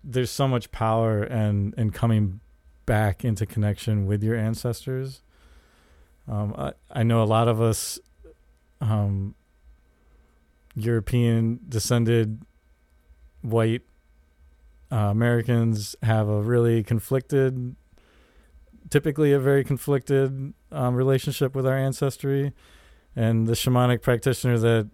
there's 0.04 0.32
so 0.32 0.48
much 0.48 0.72
power 0.72 1.24
and 1.24 1.74
and 1.78 1.94
coming 1.94 2.40
back 2.86 3.24
into 3.24 3.46
connection 3.46 4.06
with 4.06 4.24
your 4.24 4.36
ancestors. 4.36 5.22
Um, 6.28 6.54
I, 6.58 6.74
I 6.92 7.04
know 7.04 7.24
a 7.24 7.26
lot 7.26 7.48
of 7.48 7.62
us 7.62 8.00
um, 8.80 9.36
European 10.76 11.60
descended 11.68 12.42
white 13.42 13.84
uh, 14.92 14.96
Americans 14.96 15.96
have 16.04 16.28
a 16.28 16.42
really 16.42 16.84
conflicted, 16.84 17.76
typically 18.90 19.32
a 19.32 19.40
very 19.40 19.64
conflicted 19.64 20.54
um, 20.72 20.96
relationship 20.96 21.56
with 21.56 21.66
our 21.66 21.78
ancestry. 21.78 22.54
And 23.16 23.48
the 23.48 23.54
shamanic 23.54 24.02
practitioner 24.02 24.58
that 24.60 24.90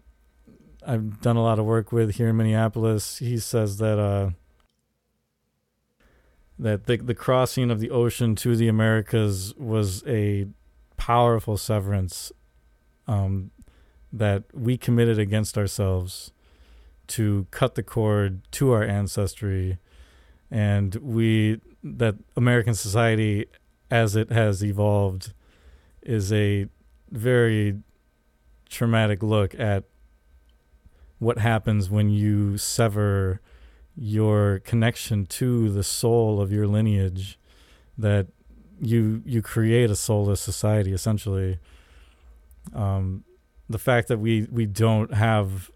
I've 0.87 1.19
done 1.19 1.35
a 1.35 1.43
lot 1.43 1.59
of 1.59 1.65
work 1.65 1.91
with 1.91 2.15
here 2.15 2.29
in 2.29 2.37
Minneapolis, 2.37 3.17
he 3.17 3.39
says 3.39 3.77
that 3.77 3.99
uh, 3.99 4.29
that 6.57 6.85
the 6.85 6.95
the 6.95 7.13
crossing 7.13 7.69
of 7.69 7.81
the 7.81 7.91
ocean 7.91 8.35
to 8.37 8.55
the 8.55 8.69
Americas 8.69 9.53
was 9.57 10.01
a 10.07 10.47
powerful 10.95 11.57
severance 11.57 12.31
um, 13.05 13.51
that 14.13 14.43
we 14.53 14.77
committed 14.77 15.19
against 15.19 15.57
ourselves 15.57 16.31
to 17.07 17.47
cut 17.51 17.75
the 17.75 17.83
cord 17.83 18.41
to 18.51 18.71
our 18.71 18.83
ancestry. 18.83 19.79
And 20.49 20.95
we 20.95 21.59
that 21.83 22.15
American 22.37 22.75
society 22.75 23.47
as 23.91 24.15
it 24.15 24.31
has 24.31 24.63
evolved 24.63 25.33
is 26.01 26.31
a 26.31 26.67
very 27.11 27.79
traumatic 28.69 29.21
look 29.21 29.53
at 29.59 29.83
what 31.19 31.39
happens 31.39 31.89
when 31.89 32.09
you 32.09 32.57
sever 32.57 33.41
your 33.95 34.59
connection 34.59 35.25
to 35.25 35.71
the 35.71 35.83
soul 35.83 36.39
of 36.39 36.51
your 36.51 36.67
lineage 36.67 37.39
that 37.97 38.27
you 38.79 39.23
you 39.25 39.41
create 39.41 39.89
a 39.89 39.95
soulless 39.95 40.39
society 40.39 40.93
essentially. 40.93 41.57
Um, 42.75 43.23
the 43.67 43.79
fact 43.79 44.07
that 44.09 44.19
we 44.19 44.47
we 44.51 44.67
don't 44.67 45.13
have 45.13 45.71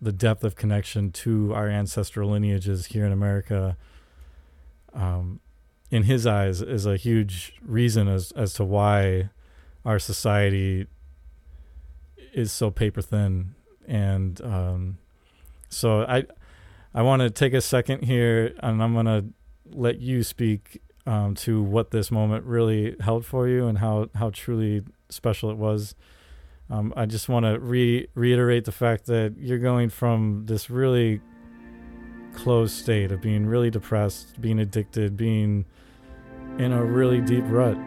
the 0.00 0.12
depth 0.12 0.42
of 0.42 0.56
connection 0.56 1.10
to 1.10 1.52
our 1.54 1.68
ancestral 1.68 2.30
lineages 2.30 2.86
here 2.86 3.04
in 3.04 3.12
America 3.12 3.76
um, 4.94 5.40
in 5.90 6.04
his 6.04 6.26
eyes 6.26 6.62
is 6.62 6.86
a 6.86 6.96
huge 6.96 7.52
reason 7.62 8.08
as 8.08 8.32
as 8.32 8.54
to 8.54 8.64
why 8.64 9.28
our 9.84 9.98
society 9.98 10.86
is 12.32 12.50
so 12.50 12.70
paper 12.70 13.02
thin 13.02 13.55
and 13.86 14.40
um, 14.42 14.98
so 15.68 16.02
I 16.02 16.24
I 16.94 17.02
want 17.02 17.22
to 17.22 17.30
take 17.30 17.52
a 17.52 17.60
second 17.60 18.04
here 18.04 18.54
and 18.60 18.82
I'm 18.82 18.94
to 19.04 19.24
let 19.70 20.00
you 20.00 20.22
speak 20.22 20.80
um, 21.06 21.34
to 21.34 21.62
what 21.62 21.90
this 21.90 22.10
moment 22.10 22.44
really 22.44 22.96
held 23.00 23.24
for 23.24 23.48
you 23.48 23.66
and 23.66 23.78
how 23.78 24.08
how 24.14 24.30
truly 24.30 24.82
special 25.08 25.50
it 25.50 25.56
was. 25.56 25.94
Um, 26.68 26.92
I 26.96 27.06
just 27.06 27.28
want 27.28 27.46
to 27.46 27.60
re- 27.60 28.08
reiterate 28.14 28.64
the 28.64 28.72
fact 28.72 29.06
that 29.06 29.34
you're 29.38 29.58
going 29.58 29.88
from 29.88 30.46
this 30.46 30.68
really 30.68 31.20
closed 32.34 32.76
state 32.76 33.12
of 33.12 33.20
being 33.20 33.46
really 33.46 33.70
depressed, 33.70 34.40
being 34.40 34.58
addicted, 34.58 35.16
being 35.16 35.64
in 36.58 36.72
a 36.72 36.84
really 36.84 37.20
deep 37.20 37.44
rut 37.46 37.78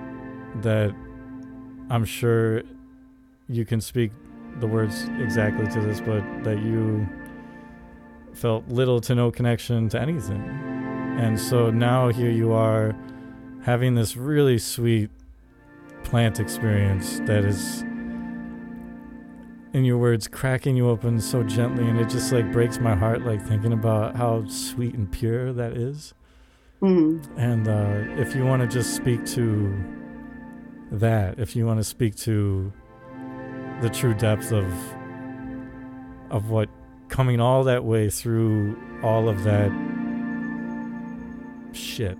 that 0.62 0.96
I'm 1.90 2.06
sure 2.06 2.64
you 3.48 3.66
can 3.66 3.82
speak 3.82 4.12
the 4.60 4.68
words 4.68 5.04
exactly 5.20 5.68
to 5.68 5.82
this, 5.82 6.02
but 6.02 6.24
that 6.44 6.60
you 6.60 7.08
felt 8.34 8.68
little 8.68 9.02
to 9.02 9.16
no 9.16 9.32
connection 9.32 9.90
to 9.90 10.00
anything. 10.00 10.42
And 11.20 11.40
so 11.40 11.70
now 11.70 12.10
here 12.10 12.32
you 12.32 12.54
are 12.54 12.96
having 13.62 13.96
this 13.96 14.16
really 14.16 14.58
sweet 14.58 15.10
plant 16.04 16.40
experience 16.40 17.20
that 17.26 17.44
is 17.44 17.84
in 19.74 19.84
your 19.84 19.98
words 19.98 20.28
cracking 20.28 20.76
you 20.76 20.90
open 20.90 21.20
so 21.20 21.44
gently 21.44 21.88
and 21.88 22.00
it 22.00 22.10
just 22.10 22.32
like 22.32 22.52
breaks 22.52 22.80
my 22.80 22.96
heart 22.96 23.22
like 23.24 23.46
thinking 23.46 23.74
about 23.74 24.16
how 24.16 24.44
sweet 24.48 24.96
and 24.96 25.12
pure 25.12 25.54
that 25.54 25.74
is 25.74 26.14
mm. 26.82 27.24
and 27.38 27.68
uh, 27.68 28.20
if 28.20 28.36
you 28.36 28.44
want 28.44 28.62
to 28.62 28.68
just 28.68 28.96
speak 28.96 29.24
to 29.26 29.72
that 30.92 31.38
if 31.38 31.56
you 31.56 31.66
want 31.66 31.80
to 31.80 31.84
speak 31.84 32.16
to 32.16 32.74
the 33.82 33.90
true 33.90 34.14
depth 34.14 34.52
of 34.52 34.66
of 36.30 36.50
what 36.50 36.70
coming 37.08 37.40
all 37.40 37.64
that 37.64 37.84
way 37.84 38.10
through 38.10 38.78
all 39.04 39.28
of 39.30 39.44
that 39.44 39.72
shit 41.72 42.18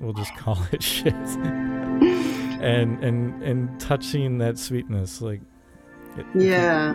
we'll 0.00 0.12
just 0.12 0.34
call 0.36 0.58
it 0.72 0.82
shit 0.92 1.14
and 1.14 3.02
and 3.02 3.42
and 3.42 3.80
touching 3.80 4.38
that 4.38 4.58
sweetness 4.58 5.20
like 5.20 5.40
yeah. 6.34 6.94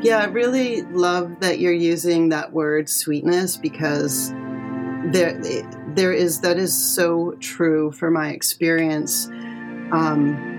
Yeah, 0.00 0.18
I 0.18 0.24
really 0.26 0.82
love 0.82 1.40
that 1.40 1.58
you're 1.58 1.72
using 1.72 2.28
that 2.28 2.52
word 2.52 2.88
sweetness 2.88 3.56
because 3.56 4.30
there 5.06 5.40
there 5.94 6.12
is 6.12 6.40
that 6.40 6.56
is 6.56 6.76
so 6.76 7.32
true 7.40 7.90
for 7.92 8.10
my 8.10 8.30
experience. 8.30 9.26
Um, 9.90 10.57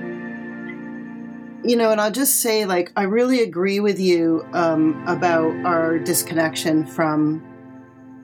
you 1.64 1.76
know, 1.76 1.92
and 1.92 2.00
I'll 2.00 2.12
just 2.12 2.42
say, 2.42 2.66
like, 2.66 2.92
I 2.96 3.04
really 3.04 3.42
agree 3.42 3.80
with 3.80 4.00
you 4.00 4.46
um, 4.54 5.04
about 5.08 5.54
our 5.66 6.00
disconnection 6.00 6.86
from, 6.86 7.44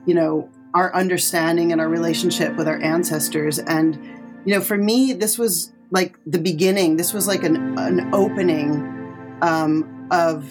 you 0.06 0.14
know, 0.14 0.50
our 0.74 0.94
understanding 0.94 1.72
and 1.72 1.80
our 1.80 1.88
relationship 1.88 2.56
with 2.56 2.68
our 2.68 2.80
ancestors. 2.80 3.58
And, 3.58 3.96
you 4.44 4.54
know, 4.54 4.60
for 4.60 4.76
me, 4.76 5.12
this 5.12 5.38
was 5.38 5.72
like 5.90 6.18
the 6.26 6.38
beginning. 6.38 6.96
This 6.96 7.12
was 7.12 7.26
like 7.26 7.42
an, 7.42 7.78
an 7.78 8.14
opening 8.14 9.38
um, 9.42 10.08
of 10.10 10.48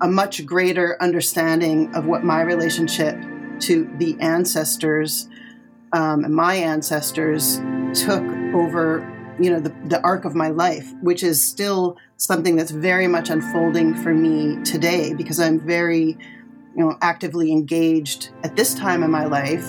a 0.00 0.08
much 0.08 0.46
greater 0.46 0.96
understanding 1.00 1.94
of 1.94 2.06
what 2.06 2.24
my 2.24 2.40
relationship 2.40 3.16
to 3.60 3.90
the 3.98 4.16
ancestors 4.20 5.28
um, 5.92 6.24
and 6.24 6.34
my 6.34 6.54
ancestors 6.54 7.60
took 7.94 8.22
over 8.54 9.14
you 9.40 9.50
know 9.50 9.60
the, 9.60 9.74
the 9.86 10.00
arc 10.02 10.24
of 10.24 10.34
my 10.34 10.48
life 10.48 10.92
which 11.02 11.22
is 11.22 11.44
still 11.44 11.96
something 12.18 12.56
that's 12.56 12.70
very 12.70 13.08
much 13.08 13.30
unfolding 13.30 13.94
for 13.94 14.12
me 14.12 14.62
today 14.64 15.14
because 15.14 15.40
i'm 15.40 15.58
very 15.58 16.18
you 16.78 16.84
know 16.84 16.96
actively 17.02 17.50
engaged 17.50 18.30
at 18.44 18.54
this 18.54 18.72
time 18.72 19.02
in 19.02 19.10
my 19.10 19.26
life. 19.26 19.68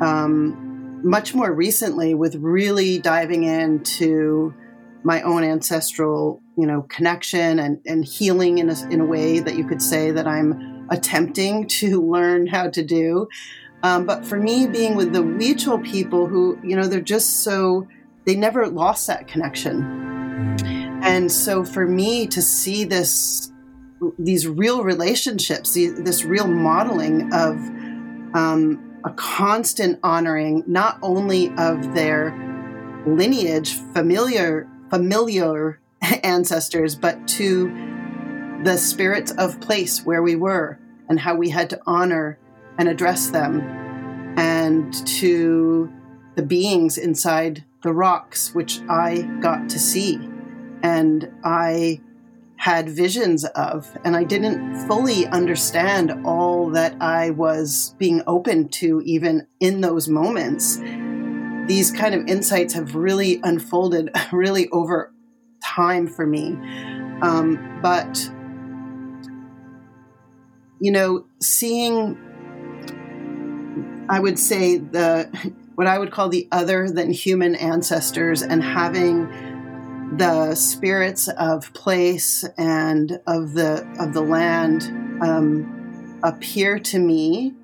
Um, 0.00 1.00
much 1.04 1.34
more 1.34 1.52
recently 1.52 2.14
with 2.14 2.36
really 2.36 2.98
diving 2.98 3.44
into 3.44 4.54
my 5.04 5.20
own 5.22 5.44
ancestral 5.44 6.40
you 6.56 6.66
know 6.66 6.82
connection 6.82 7.58
and, 7.58 7.80
and 7.86 8.04
healing 8.04 8.58
in 8.58 8.70
a, 8.70 8.88
in 8.90 9.00
a 9.00 9.04
way 9.04 9.40
that 9.40 9.56
you 9.56 9.66
could 9.66 9.82
say 9.82 10.10
that 10.10 10.26
i'm 10.26 10.86
attempting 10.90 11.66
to 11.66 12.00
learn 12.10 12.46
how 12.46 12.68
to 12.70 12.82
do. 12.82 13.28
Um, 13.82 14.06
but 14.06 14.24
for 14.24 14.38
me 14.38 14.68
being 14.68 14.94
with 14.94 15.12
the 15.12 15.22
Huichol 15.22 15.84
people 15.84 16.28
who 16.28 16.58
you 16.64 16.76
know 16.76 16.86
they're 16.86 17.00
just 17.00 17.42
so 17.42 17.86
they 18.24 18.36
never 18.36 18.68
lost 18.68 19.06
that 19.08 19.28
connection 19.28 20.81
and 21.02 21.30
so 21.30 21.64
for 21.64 21.86
me 21.86 22.26
to 22.26 22.40
see 22.42 22.84
this 22.84 23.52
these 24.18 24.48
real 24.48 24.82
relationships 24.82 25.74
this 25.74 26.24
real 26.24 26.48
modeling 26.48 27.32
of 27.32 27.56
um, 28.34 29.00
a 29.04 29.10
constant 29.10 29.98
honoring 30.02 30.64
not 30.66 30.98
only 31.02 31.52
of 31.56 31.94
their 31.94 32.34
lineage 33.06 33.74
familiar 33.92 34.68
familiar 34.90 35.80
ancestors, 36.22 36.94
but 36.94 37.26
to 37.26 37.68
the 38.62 38.76
spirits 38.76 39.32
of 39.32 39.60
place 39.60 40.04
where 40.04 40.22
we 40.22 40.36
were 40.36 40.78
and 41.08 41.18
how 41.18 41.34
we 41.34 41.48
had 41.48 41.70
to 41.70 41.80
honor 41.86 42.38
and 42.78 42.88
address 42.88 43.30
them, 43.30 43.60
and 44.38 44.94
to 45.06 45.90
the 46.36 46.42
beings 46.42 46.96
inside 46.96 47.64
the 47.82 47.92
rocks, 47.92 48.54
which 48.54 48.80
I 48.88 49.22
got 49.40 49.68
to 49.70 49.78
see 49.78 50.16
and 50.82 51.30
I 51.44 52.00
had 52.62 52.88
visions 52.88 53.44
of, 53.44 53.88
and 54.04 54.16
I 54.16 54.22
didn't 54.22 54.86
fully 54.86 55.26
understand 55.26 56.12
all 56.24 56.70
that 56.70 56.94
I 57.00 57.30
was 57.30 57.96
being 57.98 58.22
open 58.28 58.68
to, 58.68 59.02
even 59.04 59.48
in 59.58 59.80
those 59.80 60.08
moments. 60.08 60.78
these 61.66 61.90
kind 61.90 62.14
of 62.14 62.26
insights 62.26 62.74
have 62.74 62.94
really 62.94 63.40
unfolded 63.42 64.10
really 64.32 64.68
over 64.70 65.12
time 65.64 66.06
for 66.06 66.26
me. 66.26 66.56
Um, 67.20 67.80
but, 67.82 68.30
you 70.80 70.92
know, 70.92 71.26
seeing, 71.40 72.16
I 74.08 74.20
would 74.20 74.38
say, 74.38 74.76
the 74.78 75.52
what 75.74 75.86
I 75.86 75.98
would 75.98 76.10
call 76.12 76.28
the 76.28 76.46
other 76.52 76.90
than 76.90 77.10
human 77.10 77.54
ancestors 77.56 78.42
and 78.42 78.62
having 78.62 79.51
the 80.16 80.54
spirits 80.54 81.28
of 81.28 81.72
place 81.74 82.44
and 82.58 83.20
of 83.26 83.54
the 83.54 83.86
of 83.98 84.12
the 84.12 84.20
land 84.20 84.84
um, 85.22 86.20
appear 86.22 86.78
to 86.78 86.98
me 86.98 87.54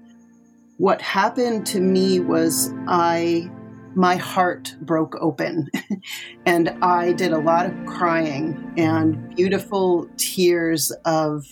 what 0.79 1.03
happened 1.03 1.67
to 1.67 1.81
me 1.81 2.21
was 2.21 2.73
I 2.87 3.51
my 3.95 4.17
heart 4.17 4.77
broke 4.81 5.17
open 5.21 5.69
and 6.47 6.69
I 6.83 7.13
did 7.13 7.33
a 7.33 7.39
lot 7.39 7.67
of 7.67 7.87
crying 7.87 8.73
and 8.77 9.35
beautiful 9.35 10.09
tears 10.17 10.93
of 11.05 11.45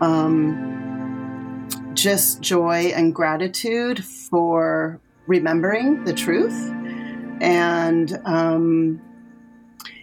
um, 0.00 1.68
just 1.94 2.40
joy 2.40 2.92
and 2.94 3.12
gratitude 3.12 4.04
for 4.04 5.00
remembering 5.26 6.04
the 6.04 6.12
truth. 6.12 6.72
And 7.40 8.20
um, 8.24 9.00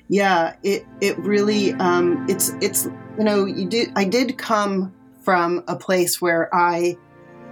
yeah, 0.07 0.55
it 0.63 0.85
it 1.01 1.17
really 1.19 1.73
um, 1.73 2.25
it's 2.29 2.49
it's 2.61 2.85
you 3.17 3.23
know 3.23 3.45
you 3.45 3.65
do 3.65 3.85
I 3.95 4.05
did 4.05 4.37
come 4.37 4.93
from 5.23 5.63
a 5.67 5.75
place 5.75 6.21
where 6.21 6.53
I 6.53 6.97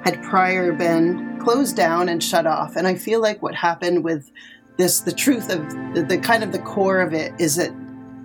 had 0.04 0.22
prior 0.22 0.74
been 0.74 1.39
closed 1.39 1.76
down 1.76 2.10
and 2.10 2.24
shut 2.24 2.45
off. 2.45 2.76
And 2.76 2.88
I 2.88 2.95
feel 2.95 3.22
like 3.22 3.41
what 3.41 3.56
happened 3.56 4.04
with 4.04 4.30
this, 4.78 4.99
the 5.01 5.14
truth 5.14 5.49
of 5.49 5.68
the, 5.93 6.04
the 6.04 6.18
kind 6.18 6.43
of 6.43 6.51
the 6.51 6.60
core 6.60 6.99
of 6.99 7.14
it 7.14 7.34
is 7.39 7.56
that 7.56 7.72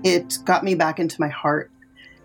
it 0.04 0.38
got 0.44 0.64
me 0.64 0.74
back 0.74 0.98
into 0.98 1.20
my 1.20 1.28
heart 1.28 1.70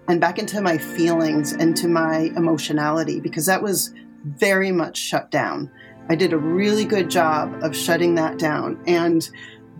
and 0.08 0.20
back 0.20 0.39
into 0.39 0.60
my 0.60 0.78
feelings 0.78 1.54
and 1.54 1.78
to 1.78 1.88
my 1.88 2.32
emotionality 2.36 3.20
because 3.20 3.45
that 3.45 3.62
was 3.62 3.93
very 4.24 4.72
much 4.72 4.97
shut 4.97 5.30
down. 5.30 5.70
I 6.10 6.16
did 6.16 6.34
a 6.34 6.38
really 6.38 6.84
good 6.84 7.10
job 7.10 7.64
of 7.64 7.76
shutting 7.76 8.16
that 8.16 8.39
down. 8.39 8.82
And 8.88 9.28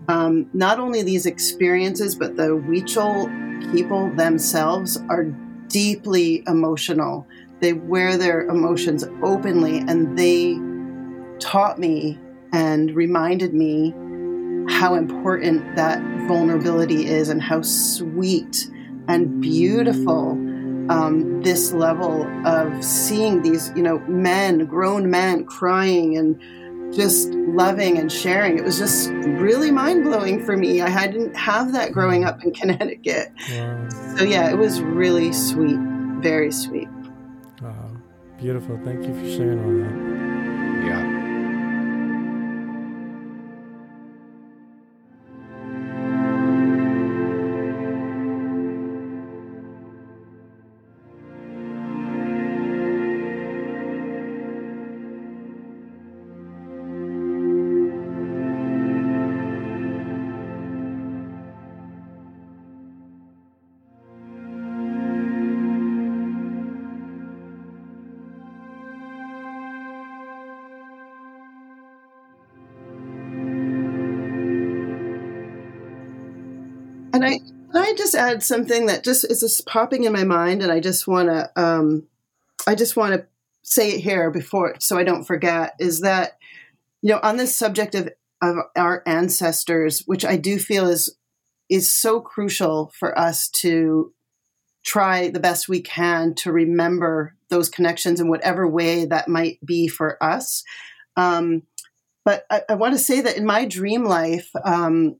um, 0.08 0.48
not 0.52 0.78
only 0.78 1.02
these 1.02 1.26
experiences, 1.26 2.14
but 2.14 2.36
the 2.36 2.48
Huichol 2.48 3.72
people 3.72 4.10
themselves 4.16 4.98
are 5.08 5.24
deeply 5.68 6.42
emotional. 6.46 7.26
They 7.60 7.72
wear 7.72 8.16
their 8.16 8.42
emotions 8.42 9.04
openly 9.22 9.78
and 9.78 10.18
they 10.18 10.58
taught 11.38 11.78
me 11.78 12.18
and 12.52 12.94
reminded 12.94 13.54
me 13.54 13.94
how 14.68 14.94
important 14.94 15.76
that 15.76 16.00
vulnerability 16.26 17.06
is 17.06 17.28
and 17.28 17.42
how 17.42 17.62
sweet 17.62 18.70
and 19.08 19.40
beautiful 19.40 20.32
um, 20.90 21.42
this 21.42 21.72
level 21.72 22.26
of 22.46 22.84
seeing 22.84 23.42
these, 23.42 23.72
you 23.74 23.82
know, 23.82 23.98
men, 24.00 24.66
grown 24.66 25.10
men 25.10 25.44
crying 25.44 26.16
and 26.16 26.40
just 26.94 27.30
loving 27.30 27.98
and 27.98 28.10
sharing. 28.10 28.58
It 28.58 28.64
was 28.64 28.78
just 28.78 29.10
really 29.10 29.70
mind 29.70 30.04
blowing 30.04 30.44
for 30.44 30.56
me. 30.56 30.80
I 30.80 31.06
didn't 31.06 31.34
have 31.34 31.72
that 31.72 31.92
growing 31.92 32.24
up 32.24 32.42
in 32.44 32.52
Connecticut. 32.52 33.32
Wow. 33.50 33.88
So, 34.16 34.24
yeah, 34.24 34.50
it 34.50 34.56
was 34.56 34.80
really 34.80 35.32
sweet, 35.32 35.78
very 36.20 36.52
sweet. 36.52 36.88
Beautiful. 38.38 38.78
Thank 38.84 39.06
you 39.06 39.14
for 39.14 39.26
sharing 39.30 39.58
all 39.64 39.72
that. 39.84 40.33
I, 77.24 77.40
I 77.74 77.94
just 77.94 78.14
add 78.14 78.42
something 78.42 78.86
that 78.86 79.04
just 79.04 79.24
is 79.24 79.40
just 79.40 79.66
popping 79.66 80.04
in 80.04 80.12
my 80.12 80.24
mind, 80.24 80.62
and 80.62 80.70
I 80.70 80.80
just 80.80 81.06
want 81.06 81.28
to, 81.28 81.50
um, 81.60 82.06
I 82.66 82.74
just 82.74 82.96
want 82.96 83.14
to 83.14 83.26
say 83.62 83.92
it 83.92 84.00
here 84.00 84.30
before, 84.30 84.76
so 84.78 84.98
I 84.98 85.04
don't 85.04 85.24
forget, 85.24 85.74
is 85.78 86.00
that, 86.00 86.38
you 87.02 87.10
know, 87.10 87.20
on 87.22 87.36
this 87.36 87.54
subject 87.54 87.94
of 87.94 88.10
of 88.42 88.56
our 88.76 89.02
ancestors, 89.06 90.02
which 90.06 90.24
I 90.24 90.36
do 90.36 90.58
feel 90.58 90.86
is 90.88 91.16
is 91.70 91.92
so 91.92 92.20
crucial 92.20 92.92
for 92.98 93.18
us 93.18 93.48
to 93.48 94.12
try 94.84 95.30
the 95.30 95.40
best 95.40 95.68
we 95.68 95.80
can 95.80 96.34
to 96.34 96.52
remember 96.52 97.34
those 97.48 97.70
connections 97.70 98.20
in 98.20 98.28
whatever 98.28 98.68
way 98.68 99.06
that 99.06 99.28
might 99.28 99.58
be 99.64 99.88
for 99.88 100.22
us. 100.22 100.62
Um, 101.16 101.62
but 102.24 102.44
I, 102.50 102.62
I 102.68 102.74
want 102.74 102.94
to 102.94 102.98
say 102.98 103.22
that 103.22 103.38
in 103.38 103.46
my 103.46 103.64
dream 103.64 104.04
life, 104.04 104.50
um, 104.62 105.18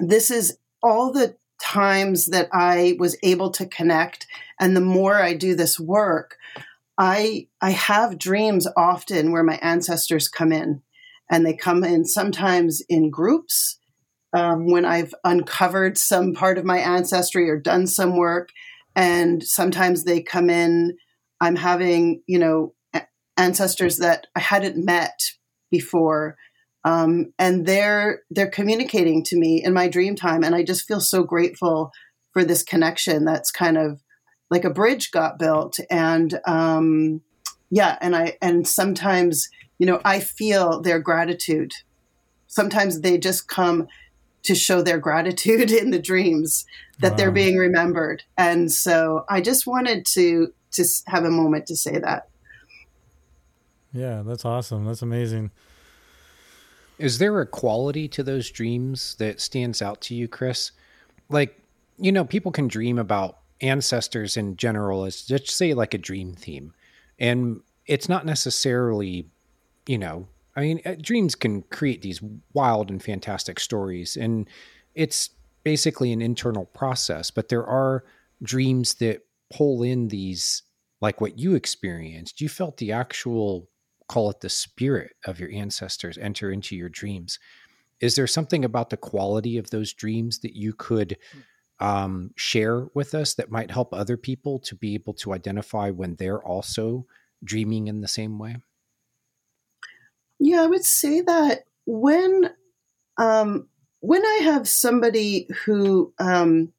this 0.00 0.30
is 0.30 0.58
all 0.82 1.12
the 1.12 1.36
times 1.60 2.26
that 2.26 2.48
I 2.52 2.96
was 2.98 3.16
able 3.22 3.50
to 3.52 3.66
connect 3.66 4.26
and 4.60 4.76
the 4.76 4.80
more 4.80 5.14
I 5.22 5.34
do 5.34 5.54
this 5.54 5.78
work, 5.78 6.36
I 6.98 7.48
I 7.60 7.70
have 7.70 8.18
dreams 8.18 8.66
often 8.76 9.32
where 9.32 9.44
my 9.44 9.58
ancestors 9.62 10.28
come 10.28 10.52
in 10.52 10.82
and 11.30 11.46
they 11.46 11.54
come 11.54 11.84
in 11.84 12.04
sometimes 12.04 12.82
in 12.88 13.10
groups 13.10 13.78
um, 14.34 14.66
when 14.66 14.84
I've 14.84 15.14
uncovered 15.24 15.98
some 15.98 16.34
part 16.34 16.58
of 16.58 16.64
my 16.64 16.78
ancestry 16.78 17.48
or 17.48 17.58
done 17.58 17.86
some 17.86 18.16
work. 18.16 18.50
And 18.94 19.42
sometimes 19.42 20.04
they 20.04 20.22
come 20.22 20.50
in 20.50 20.96
I'm 21.42 21.56
having, 21.56 22.22
you 22.28 22.38
know, 22.38 22.72
ancestors 23.36 23.98
that 23.98 24.28
I 24.36 24.40
hadn't 24.40 24.82
met 24.82 25.18
before 25.72 26.36
um, 26.84 27.32
and 27.38 27.66
they're 27.66 28.22
they're 28.30 28.50
communicating 28.50 29.22
to 29.24 29.36
me 29.36 29.62
in 29.62 29.72
my 29.72 29.88
dream 29.88 30.16
time 30.16 30.42
and 30.42 30.54
i 30.54 30.62
just 30.62 30.86
feel 30.86 31.00
so 31.00 31.22
grateful 31.22 31.92
for 32.32 32.44
this 32.44 32.62
connection 32.62 33.24
that's 33.24 33.50
kind 33.50 33.78
of 33.78 34.00
like 34.52 34.64
a 34.64 34.70
bridge 34.70 35.10
got 35.10 35.38
built. 35.38 35.78
And 35.90 36.38
um, 36.46 37.22
yeah 37.70 37.96
and 38.02 38.14
i 38.14 38.36
and 38.42 38.68
sometimes 38.68 39.48
you 39.78 39.86
know 39.86 40.00
i 40.04 40.20
feel 40.20 40.80
their 40.80 41.00
gratitude. 41.00 41.72
Sometimes 42.48 43.00
they 43.00 43.16
just 43.16 43.48
come 43.48 43.88
to 44.42 44.54
show 44.54 44.82
their 44.82 44.98
gratitude 44.98 45.70
in 45.82 45.90
the 45.90 45.98
dreams 45.98 46.66
that 47.00 47.12
wow. 47.12 47.16
they're 47.16 47.32
being 47.32 47.56
remembered. 47.56 48.24
And 48.36 48.70
so 48.70 49.24
i 49.28 49.40
just 49.40 49.66
wanted 49.66 50.04
to 50.06 50.52
to 50.72 50.84
have 51.06 51.24
a 51.24 51.30
moment 51.30 51.66
to 51.66 51.76
say 51.76 51.98
that. 51.98 52.28
Yeah 53.92 54.22
that's 54.22 54.44
awesome. 54.44 54.84
That's 54.84 55.02
amazing 55.02 55.50
is 57.02 57.18
there 57.18 57.40
a 57.40 57.46
quality 57.46 58.06
to 58.06 58.22
those 58.22 58.48
dreams 58.48 59.16
that 59.18 59.40
stands 59.40 59.82
out 59.82 60.00
to 60.02 60.14
you, 60.14 60.28
Kris? 60.28 60.70
Like, 61.28 61.60
you 61.98 62.12
know, 62.12 62.24
people 62.24 62.52
can 62.52 62.68
dream 62.68 62.96
about 62.96 63.38
ancestors 63.60 64.36
in 64.36 64.56
general 64.56 65.04
as 65.04 65.22
just 65.22 65.50
say 65.50 65.74
like 65.74 65.94
a 65.94 65.98
dream 65.98 66.34
theme. 66.34 66.72
And 67.18 67.60
it's 67.86 68.08
not 68.08 68.24
necessarily, 68.24 69.26
you 69.86 69.98
know, 69.98 70.28
I 70.54 70.60
mean, 70.60 70.80
uh, 70.86 70.94
dreams 71.00 71.34
can 71.34 71.62
create 71.62 72.02
these 72.02 72.20
wild 72.52 72.88
and 72.88 73.02
fantastic 73.02 73.58
stories. 73.58 74.16
And 74.16 74.48
it's 74.94 75.30
basically 75.64 76.12
an 76.12 76.22
internal 76.22 76.66
process, 76.66 77.32
but 77.32 77.48
there 77.48 77.66
are 77.66 78.04
dreams 78.44 78.94
that 78.94 79.22
pull 79.52 79.82
in 79.82 80.06
these, 80.06 80.62
like 81.00 81.20
what 81.20 81.36
you 81.36 81.54
experienced. 81.54 82.40
You 82.40 82.48
felt 82.48 82.76
the 82.76 82.92
actual 82.92 83.68
call 84.12 84.28
it 84.28 84.40
the 84.40 84.48
spirit 84.50 85.16
of 85.24 85.40
your 85.40 85.50
ancestors 85.50 86.18
enter 86.18 86.52
into 86.52 86.76
your 86.76 86.90
dreams. 86.90 87.38
Is 87.98 88.14
there 88.14 88.26
something 88.26 88.62
about 88.62 88.90
the 88.90 88.98
quality 88.98 89.56
of 89.56 89.70
those 89.70 89.94
dreams 89.94 90.40
that 90.40 90.54
you 90.54 90.74
could 90.74 91.16
um, 91.80 92.32
share 92.36 92.88
with 92.92 93.14
us 93.14 93.32
that 93.34 93.50
might 93.50 93.70
help 93.70 93.94
other 93.94 94.18
people 94.18 94.58
to 94.58 94.74
be 94.74 94.92
able 94.92 95.14
to 95.14 95.32
identify 95.32 95.88
when 95.88 96.16
they're 96.16 96.42
also 96.42 97.06
dreaming 97.42 97.88
in 97.88 98.02
the 98.02 98.08
same 98.08 98.38
way? 98.38 98.56
Yeah, 100.38 100.62
I 100.62 100.66
would 100.66 100.84
say 100.84 101.22
that 101.22 101.64
when 101.86 102.50
um, 103.16 103.68
when 104.00 104.22
I 104.22 104.40
have 104.42 104.68
somebody 104.68 105.48
who 105.64 106.12
um, 106.18 106.70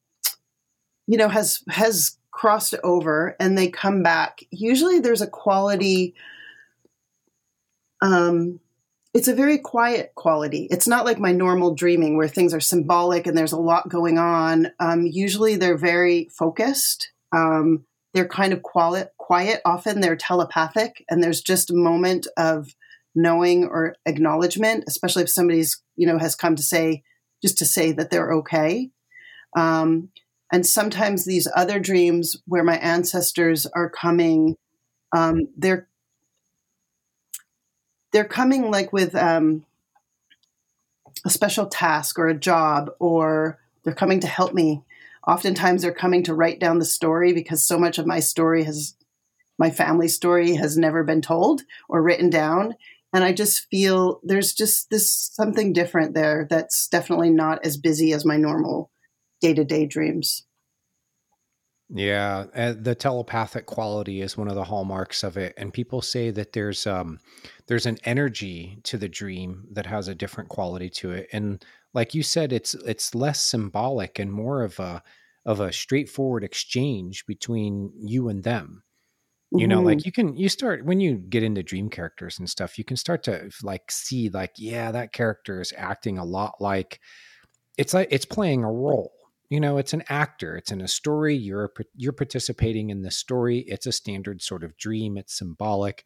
you 1.07 1.17
know 1.17 1.29
has 1.29 1.63
has 1.67 2.15
crossed 2.29 2.75
over 2.83 3.35
and 3.39 3.57
they 3.57 3.69
come 3.69 4.03
back, 4.03 4.43
usually 4.51 4.99
there's 4.99 5.21
a 5.21 5.27
quality 5.27 6.13
um, 8.03 8.59
it's 9.13 9.27
a 9.27 9.35
very 9.35 9.57
quiet 9.59 10.11
quality. 10.15 10.67
It's 10.69 10.87
not 10.87 11.05
like 11.05 11.19
my 11.19 11.31
normal 11.31 11.73
dreaming 11.73 12.17
where 12.17 12.27
things 12.27 12.53
are 12.53 12.59
symbolic 12.59 13.25
and 13.25 13.37
there's 13.37 13.51
a 13.51 13.59
lot 13.59 13.87
going 13.87 14.17
on. 14.17 14.71
Um, 14.79 15.05
usually 15.05 15.55
they're 15.55 15.77
very 15.77 16.29
focused. 16.37 17.11
Um, 17.31 17.85
they're 18.13 18.27
kind 18.27 18.53
of 18.53 18.61
quiet, 18.61 19.11
quiet. 19.17 19.61
Often 19.65 20.01
they're 20.01 20.15
telepathic, 20.15 21.03
and 21.09 21.23
there's 21.23 21.41
just 21.41 21.71
a 21.71 21.75
moment 21.75 22.27
of 22.37 22.75
knowing 23.15 23.65
or 23.65 23.95
acknowledgement, 24.05 24.83
especially 24.87 25.23
if 25.23 25.29
somebody's 25.29 25.81
you 25.95 26.05
know 26.05 26.19
has 26.19 26.35
come 26.35 26.55
to 26.55 26.63
say 26.63 27.03
just 27.41 27.57
to 27.57 27.65
say 27.65 27.91
that 27.91 28.11
they're 28.11 28.33
okay. 28.33 28.91
Um, 29.57 30.09
and 30.51 30.65
sometimes 30.65 31.25
these 31.25 31.47
other 31.55 31.79
dreams 31.79 32.37
where 32.45 32.63
my 32.63 32.77
ancestors 32.77 33.65
are 33.65 33.89
coming, 33.89 34.55
um, 35.15 35.47
they're 35.57 35.87
they're 38.13 38.23
coming 38.23 38.71
like 38.71 38.93
with 38.93 39.15
um, 39.15 39.65
a 41.25 41.29
special 41.29 41.65
task 41.65 42.17
or 42.17 42.27
a 42.27 42.37
job, 42.37 42.91
or 42.99 43.59
they're 43.83 43.93
coming 43.93 44.21
to 44.21 44.27
help 44.27 44.53
me. 44.53 44.83
Oftentimes, 45.27 45.81
they're 45.81 45.93
coming 45.93 46.23
to 46.23 46.35
write 46.35 46.59
down 46.59 46.79
the 46.79 46.85
story 46.85 47.33
because 47.33 47.65
so 47.65 47.77
much 47.77 47.97
of 47.97 48.05
my 48.05 48.19
story 48.19 48.63
has, 48.63 48.95
my 49.57 49.69
family 49.69 50.07
story 50.07 50.55
has 50.55 50.77
never 50.77 51.03
been 51.03 51.21
told 51.21 51.63
or 51.89 52.01
written 52.01 52.29
down. 52.29 52.75
And 53.13 53.23
I 53.23 53.31
just 53.31 53.69
feel 53.69 54.19
there's 54.23 54.53
just 54.53 54.89
this 54.89 55.09
something 55.09 55.71
different 55.71 56.13
there 56.13 56.47
that's 56.49 56.87
definitely 56.87 57.29
not 57.29 57.63
as 57.65 57.77
busy 57.77 58.11
as 58.11 58.25
my 58.25 58.37
normal 58.37 58.89
day 59.39 59.53
to 59.53 59.63
day 59.63 59.85
dreams. 59.85 60.45
Yeah, 61.89 62.45
uh, 62.55 62.73
the 62.79 62.95
telepathic 62.95 63.65
quality 63.65 64.21
is 64.21 64.37
one 64.37 64.47
of 64.47 64.55
the 64.55 64.63
hallmarks 64.63 65.23
of 65.23 65.37
it, 65.37 65.53
and 65.57 65.73
people 65.73 66.01
say 66.01 66.31
that 66.31 66.53
there's 66.53 66.87
um 66.87 67.19
there's 67.67 67.85
an 67.85 67.97
energy 68.03 68.79
to 68.83 68.97
the 68.97 69.09
dream 69.09 69.67
that 69.71 69.85
has 69.85 70.07
a 70.07 70.15
different 70.15 70.49
quality 70.49 70.89
to 70.89 71.11
it, 71.11 71.27
and 71.33 71.63
like 71.93 72.15
you 72.15 72.23
said, 72.23 72.51
it's 72.51 72.73
it's 72.73 73.13
less 73.13 73.41
symbolic 73.41 74.17
and 74.17 74.31
more 74.31 74.63
of 74.63 74.79
a 74.79 75.03
of 75.45 75.59
a 75.59 75.73
straightforward 75.73 76.43
exchange 76.43 77.25
between 77.25 77.91
you 77.95 78.29
and 78.29 78.43
them. 78.43 78.83
You 79.55 79.67
know, 79.67 79.77
mm-hmm. 79.77 79.85
like 79.85 80.05
you 80.05 80.11
can 80.11 80.35
you 80.35 80.49
start 80.49 80.83
when 80.83 80.99
you 80.99 81.15
get 81.15 81.43
into 81.43 81.61
dream 81.61 81.89
characters 81.89 82.39
and 82.39 82.49
stuff, 82.49 82.79
you 82.79 82.83
can 82.83 82.97
start 82.97 83.21
to 83.23 83.51
like 83.61 83.91
see 83.91 84.29
like 84.29 84.53
yeah, 84.57 84.91
that 84.91 85.13
character 85.13 85.61
is 85.61 85.73
acting 85.77 86.17
a 86.17 86.25
lot 86.25 86.55
like 86.59 86.99
it's 87.77 87.93
like 87.93 88.07
it's 88.09 88.25
playing 88.25 88.63
a 88.63 88.71
role 88.71 89.11
you 89.53 89.59
know 89.59 89.77
it's 89.77 89.93
an 89.93 90.03
actor 90.09 90.55
it's 90.57 90.71
in 90.71 90.81
a 90.81 90.87
story 90.87 91.35
you're 91.35 91.71
you're 91.95 92.11
participating 92.11 92.89
in 92.89 93.03
the 93.03 93.11
story 93.11 93.59
it's 93.67 93.85
a 93.85 93.91
standard 93.91 94.41
sort 94.41 94.63
of 94.63 94.75
dream 94.77 95.15
it's 95.15 95.37
symbolic 95.37 96.03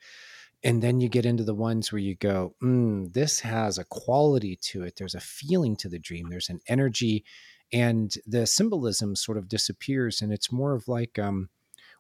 and 0.64 0.84
then 0.84 1.00
you 1.00 1.08
get 1.08 1.26
into 1.26 1.46
the 1.46 1.56
ones 1.56 1.90
where 1.90 2.02
you 2.02 2.14
go 2.14 2.56
mm, 2.62 3.12
this 3.14 3.40
has 3.40 3.78
a 3.78 3.86
quality 3.86 4.58
to 4.58 4.84
it 4.84 4.98
there's 4.98 5.16
a 5.16 5.22
feeling 5.22 5.78
to 5.78 5.88
the 5.88 5.98
dream 5.98 6.28
there's 6.30 6.50
an 6.50 6.60
energy 6.68 7.24
and 7.72 8.16
the 8.26 8.46
symbolism 8.46 9.16
sort 9.16 9.38
of 9.38 9.48
disappears 9.48 10.22
and 10.22 10.34
it's 10.34 10.52
more 10.52 10.74
of 10.74 10.90
like 10.90 11.18
um, 11.18 11.48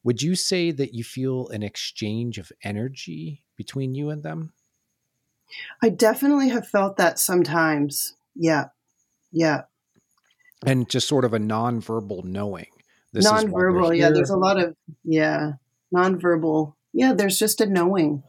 would 0.03 0.21
you 0.21 0.35
say 0.35 0.71
that 0.71 0.93
you 0.93 1.05
feel 1.05 1.47
an 1.47 1.63
exchange 1.63 2.37
of 2.37 2.51
energy 2.61 3.43
between 3.55 3.95
you 3.95 4.09
and 4.09 4.23
them? 4.23 4.53
I 5.81 5.89
definitely 5.89 6.47
have 6.49 6.67
felt 6.67 6.95
that 6.95 7.19
sometimes. 7.19 8.15
Yeah. 8.33 8.65
Yeah 9.33 9.63
and 10.65 10.89
just 10.89 11.07
sort 11.07 11.25
of 11.25 11.33
a 11.33 11.39
nonverbal 11.39 12.23
knowing. 12.23 12.67
This 13.13 13.29
nonverbal, 13.29 13.97
yeah. 13.97 14.09
There's 14.09 14.29
a 14.29 14.37
lot 14.37 14.59
of 14.59 14.75
yeah, 15.03 15.53
nonverbal. 15.95 16.73
Yeah, 16.93 17.13
there's 17.13 17.39
just 17.39 17.61
a 17.61 17.65
knowing. 17.65 18.23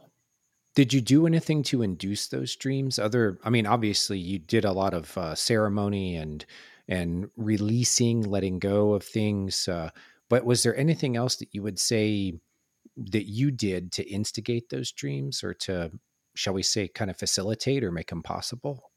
Did 0.75 0.93
you 0.93 1.01
do 1.01 1.25
anything 1.25 1.63
to 1.63 1.81
induce 1.81 2.27
those 2.27 2.55
dreams? 2.55 2.99
Other, 2.99 3.39
I 3.43 3.49
mean, 3.49 3.65
obviously 3.65 4.19
you 4.19 4.39
did 4.39 4.65
a 4.65 4.71
lot 4.71 4.93
of 4.93 5.17
uh, 5.17 5.35
ceremony 5.35 6.15
and 6.15 6.45
and 6.87 7.29
releasing, 7.35 8.23
letting 8.23 8.59
go 8.59 8.93
of 8.93 9.03
things. 9.03 9.67
Uh, 9.67 9.89
but 10.29 10.45
was 10.45 10.63
there 10.63 10.75
anything 10.75 11.17
else 11.17 11.35
that 11.37 11.53
you 11.53 11.61
would 11.63 11.79
say 11.79 12.39
that 12.97 13.27
you 13.27 13.51
did 13.51 13.91
to 13.93 14.09
instigate 14.09 14.69
those 14.69 14.91
dreams, 14.91 15.43
or 15.43 15.53
to, 15.53 15.91
shall 16.35 16.53
we 16.53 16.63
say, 16.63 16.87
kind 16.87 17.11
of 17.11 17.17
facilitate 17.17 17.83
or 17.83 17.91
make 17.91 18.09
them 18.09 18.23
possible? 18.23 18.88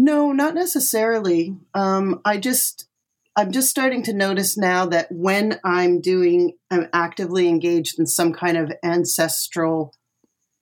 No, 0.00 0.30
not 0.30 0.54
necessarily. 0.54 1.56
Um, 1.74 2.20
I 2.24 2.36
just 2.36 2.86
I'm 3.34 3.50
just 3.50 3.68
starting 3.68 4.04
to 4.04 4.12
notice 4.12 4.56
now 4.56 4.86
that 4.86 5.08
when 5.10 5.58
I'm 5.64 6.00
doing 6.00 6.52
I'm 6.70 6.86
actively 6.92 7.48
engaged 7.48 7.98
in 7.98 8.06
some 8.06 8.32
kind 8.32 8.56
of 8.56 8.72
ancestral 8.84 9.92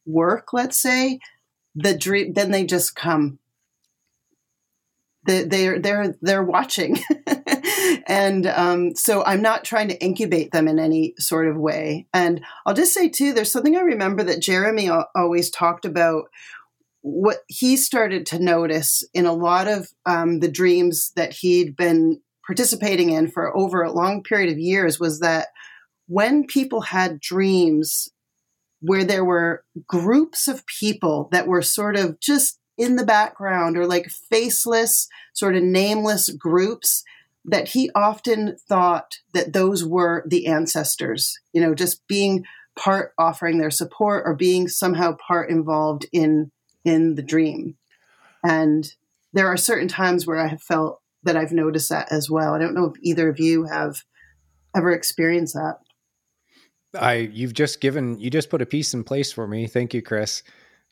work, 0.06 0.54
let's 0.54 0.78
say, 0.78 1.20
the 1.74 1.94
dream 1.94 2.32
then 2.32 2.50
they 2.50 2.64
just 2.64 2.96
come. 2.96 3.38
They, 5.26 5.44
they're 5.44 5.80
they're 5.80 6.14
they're 6.22 6.42
watching, 6.42 6.98
and 8.06 8.46
um, 8.46 8.94
so 8.94 9.22
I'm 9.22 9.42
not 9.42 9.64
trying 9.64 9.88
to 9.88 10.02
incubate 10.02 10.50
them 10.52 10.66
in 10.66 10.78
any 10.78 11.12
sort 11.18 11.46
of 11.46 11.58
way. 11.58 12.06
And 12.14 12.42
I'll 12.64 12.72
just 12.72 12.94
say 12.94 13.10
too, 13.10 13.34
there's 13.34 13.52
something 13.52 13.76
I 13.76 13.80
remember 13.80 14.22
that 14.22 14.40
Jeremy 14.40 14.88
always 15.14 15.50
talked 15.50 15.84
about 15.84 16.30
what 17.08 17.38
he 17.46 17.76
started 17.76 18.26
to 18.26 18.38
notice 18.40 19.04
in 19.14 19.26
a 19.26 19.32
lot 19.32 19.68
of 19.68 19.88
um, 20.06 20.40
the 20.40 20.50
dreams 20.50 21.12
that 21.14 21.32
he'd 21.32 21.76
been 21.76 22.20
participating 22.44 23.10
in 23.10 23.30
for 23.30 23.56
over 23.56 23.82
a 23.82 23.92
long 23.92 24.24
period 24.24 24.50
of 24.50 24.58
years 24.58 24.98
was 24.98 25.20
that 25.20 25.46
when 26.08 26.44
people 26.44 26.80
had 26.80 27.20
dreams 27.20 28.08
where 28.80 29.04
there 29.04 29.24
were 29.24 29.62
groups 29.86 30.48
of 30.48 30.66
people 30.66 31.28
that 31.30 31.46
were 31.46 31.62
sort 31.62 31.94
of 31.94 32.18
just 32.18 32.58
in 32.76 32.96
the 32.96 33.06
background 33.06 33.78
or 33.78 33.86
like 33.86 34.08
faceless, 34.08 35.06
sort 35.32 35.54
of 35.54 35.62
nameless 35.62 36.28
groups, 36.30 37.04
that 37.44 37.68
he 37.68 37.88
often 37.94 38.56
thought 38.68 39.18
that 39.32 39.52
those 39.52 39.84
were 39.84 40.24
the 40.26 40.48
ancestors, 40.48 41.38
you 41.52 41.60
know, 41.60 41.72
just 41.72 42.04
being 42.08 42.44
part 42.76 43.12
offering 43.16 43.58
their 43.58 43.70
support 43.70 44.24
or 44.26 44.34
being 44.34 44.66
somehow 44.66 45.16
part 45.24 45.50
involved 45.50 46.04
in 46.12 46.50
in 46.86 47.16
the 47.16 47.22
dream. 47.22 47.76
And 48.42 48.90
there 49.32 49.48
are 49.48 49.56
certain 49.58 49.88
times 49.88 50.26
where 50.26 50.38
I 50.38 50.46
have 50.46 50.62
felt 50.62 51.02
that 51.24 51.36
I've 51.36 51.52
noticed 51.52 51.90
that 51.90 52.10
as 52.10 52.30
well. 52.30 52.54
I 52.54 52.58
don't 52.58 52.74
know 52.74 52.86
if 52.86 52.94
either 53.02 53.28
of 53.28 53.38
you 53.38 53.64
have 53.64 54.02
ever 54.74 54.92
experienced 54.92 55.54
that. 55.54 55.78
I 56.94 57.14
you've 57.14 57.52
just 57.52 57.80
given 57.80 58.18
you 58.18 58.30
just 58.30 58.48
put 58.48 58.62
a 58.62 58.66
piece 58.66 58.94
in 58.94 59.04
place 59.04 59.32
for 59.32 59.46
me. 59.46 59.66
Thank 59.66 59.92
you, 59.92 60.00
Kris. 60.00 60.42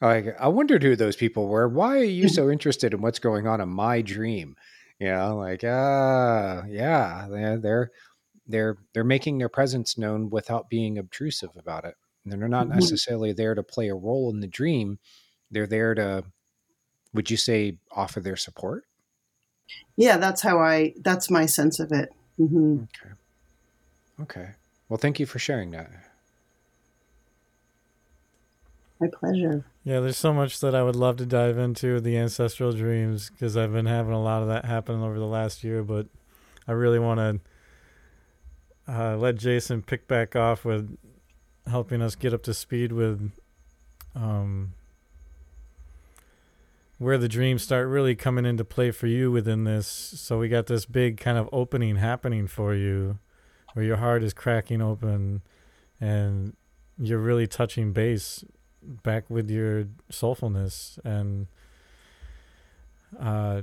Like 0.01 0.37
I 0.39 0.49
wondered 0.49 0.83
who 0.83 0.97
those 0.97 1.17
people 1.17 1.47
were. 1.47 1.69
Why 1.69 1.99
are 1.99 2.05
you 2.05 2.29
so 2.29 2.51
interested 2.53 2.93
in 2.93 3.01
what's 3.01 3.21
going 3.21 3.47
on 3.47 3.61
in 3.61 3.69
my 3.69 4.03
dream? 4.03 4.57
You 4.99 5.13
know, 5.13 5.37
like 5.37 5.63
ah, 5.65 5.69
uh, 5.69 6.63
yeah, 6.69 7.29
they're 7.31 7.59
they're 7.59 7.91
they're 8.47 8.77
they're 8.93 9.05
making 9.05 9.39
their 9.39 9.49
presence 9.49 9.97
known 9.97 10.29
without 10.29 10.69
being 10.69 10.99
obtrusive 10.99 11.51
about 11.57 11.85
it. 11.85 11.95
And 12.25 12.33
they're 12.33 12.49
not 12.49 12.67
mm-hmm. 12.67 12.81
necessarily 12.81 13.33
there 13.33 13.55
to 13.55 13.63
play 13.63 13.89
a 13.89 13.95
role 13.95 14.31
in 14.31 14.41
the 14.41 14.49
dream 14.49 14.99
they're 15.55 15.67
there 15.67 15.95
to 15.95 16.25
would 17.15 17.31
you 17.31 17.37
say 17.37 17.79
offer 17.93 18.21
their 18.21 18.37
support? 18.37 18.85
Yeah 19.97 20.19
that's 20.19 20.43
how 20.43 20.59
i 20.59 20.93
that's 21.01 21.31
my 21.31 21.47
sense 21.47 21.81
of 21.81 21.93
it. 21.93 22.13
Mm-hmm. 22.39 22.83
okay. 22.83 23.15
Okay. 24.21 24.51
Well 24.89 24.99
thank 24.99 25.19
you 25.19 25.27
for 25.27 25.39
sharing 25.39 25.71
that. 25.71 25.91
My 29.01 29.09
pleasure. 29.09 29.65
Yeah 29.85 30.01
there's 30.01 30.17
so 30.17 30.33
much 30.33 30.61
that 30.61 30.75
i 30.75 30.83
would 30.83 30.97
love 30.97 31.17
to 31.19 31.27
dive 31.27 31.59
into 31.59 32.01
the 32.01 32.17
ancestral 32.17 32.73
dreams 32.73 33.31
because 33.31 33.57
i've 33.57 33.73
been 33.73 33.87
having 33.87 34.13
a 34.13 34.23
lot 34.23 34.43
of 34.43 34.49
that 34.49 34.65
happen 34.65 35.03
over 35.03 35.19
the 35.19 35.27
last 35.27 35.63
year 35.65 35.83
but 35.83 36.07
i 36.67 36.73
really 36.73 36.99
want 36.99 37.19
to 37.21 37.41
uh, 38.93 39.17
let 39.17 39.37
jason 39.37 39.83
pick 39.83 40.07
back 40.09 40.37
off 40.37 40.65
with 40.65 40.97
helping 41.67 42.03
us 42.03 42.15
get 42.15 42.33
up 42.35 42.43
to 42.43 42.55
speed 42.55 42.93
with 42.93 43.31
um, 44.15 44.73
where 46.99 47.19
the 47.19 47.29
dreams 47.29 47.63
start 47.63 47.89
really 47.89 48.15
coming 48.15 48.47
into 48.47 48.65
play 48.65 48.91
for 48.91 49.07
you 49.07 49.31
within 49.31 49.65
this. 49.65 49.87
So 49.87 50.39
we 50.39 50.49
got 50.49 50.67
this 50.67 50.87
big 50.87 51.19
kind 51.19 51.37
of 51.37 51.49
opening 51.53 51.97
happening 51.97 52.47
for 52.47 52.75
you 52.75 53.19
where 53.73 53.85
your 53.85 53.97
heart 53.97 54.23
is 54.23 54.33
cracking 54.33 54.81
open 54.81 55.43
and 56.01 56.57
you're 56.99 57.19
really 57.19 57.47
touching 57.47 57.93
base 57.93 58.45
back 58.83 59.29
with 59.29 59.51
your 59.51 59.87
soulfulness 60.11 60.99
and 61.05 61.49
uh, 63.19 63.63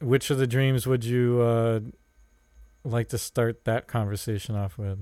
which 0.00 0.30
of 0.30 0.38
the 0.38 0.46
dreams 0.46 0.86
would 0.86 1.04
you 1.04 1.40
uh, 1.40 1.80
like 2.84 3.08
to 3.08 3.18
start 3.18 3.64
that 3.64 3.86
conversation 3.86 4.54
off 4.54 4.78
with? 4.78 4.98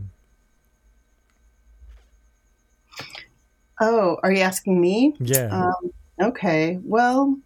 Oh, 3.81 4.19
are 4.23 4.33
you 4.33 4.41
asking 4.41 4.81
me? 4.81 5.15
Yeah. 5.19 5.49
Um, 5.51 5.93
okay. 6.21 6.79
Well, 6.83 7.37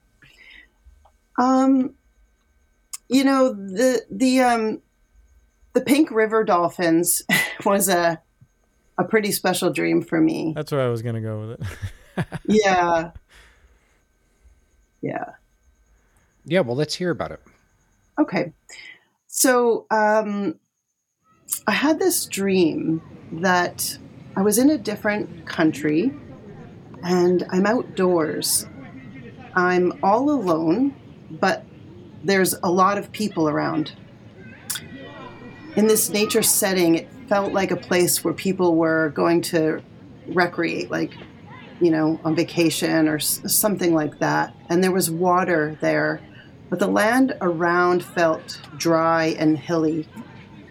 um, 1.39 1.95
you 3.09 3.25
know 3.25 3.53
the 3.53 4.05
the 4.11 4.41
um 4.41 4.83
the 5.73 5.81
Pink 5.81 6.11
River 6.11 6.45
Dolphins 6.45 7.23
was 7.65 7.89
a 7.89 8.21
a 8.99 9.05
pretty 9.05 9.33
special 9.33 9.71
dream 9.71 10.03
for 10.03 10.21
me. 10.21 10.53
That's 10.57 10.73
where 10.73 10.81
I 10.81 10.89
was 10.89 11.03
going 11.03 11.17
to 11.17 11.21
go 11.21 11.41
with 11.41 11.61
it. 11.61 12.27
yeah. 12.49 13.11
Yeah. 15.03 15.25
Yeah, 16.47 16.61
well, 16.61 16.77
let's 16.77 16.95
hear 16.95 17.11
about 17.11 17.33
it. 17.33 17.41
Okay. 18.19 18.53
So, 19.27 19.87
um, 19.91 20.59
I 21.67 21.73
had 21.73 21.99
this 21.99 22.25
dream 22.25 23.03
that 23.33 23.99
I 24.37 24.43
was 24.43 24.59
in 24.59 24.71
a 24.71 24.79
different 24.79 25.47
country 25.47 26.13
and 27.03 27.45
I'm 27.51 27.67
outdoors. 27.67 28.67
I'm 29.55 29.93
all 30.03 30.31
alone, 30.31 30.95
but 31.31 31.65
there's 32.25 32.55
a 32.63 32.71
lot 32.71 32.99
of 32.99 33.13
people 33.13 33.49
around. 33.49 33.93
In 35.77 35.87
this 35.87 36.11
nature 36.11 36.43
setting, 36.43 36.97
it 36.97 37.09
felt 37.29 37.53
like 37.53 37.71
a 37.71 37.77
place 37.77 38.25
where 38.25 38.35
people 38.35 38.77
were 38.77 39.11
going 39.11 39.43
to 39.43 39.83
recreate, 40.29 40.91
like, 40.91 41.13
you 41.81 41.91
know, 41.91 42.19
on 42.25 42.35
vacation 42.35 43.09
or 43.09 43.19
something 43.19 43.95
like 43.95 44.19
that. 44.19 44.55
And 44.69 44.83
there 44.83 44.93
was 44.93 45.11
water 45.11 45.77
there, 45.81 46.21
but 46.71 46.79
the 46.79 46.87
land 46.87 47.37
around 47.41 48.05
felt 48.05 48.61
dry 48.77 49.37
and 49.39 49.59
hilly, 49.59 50.09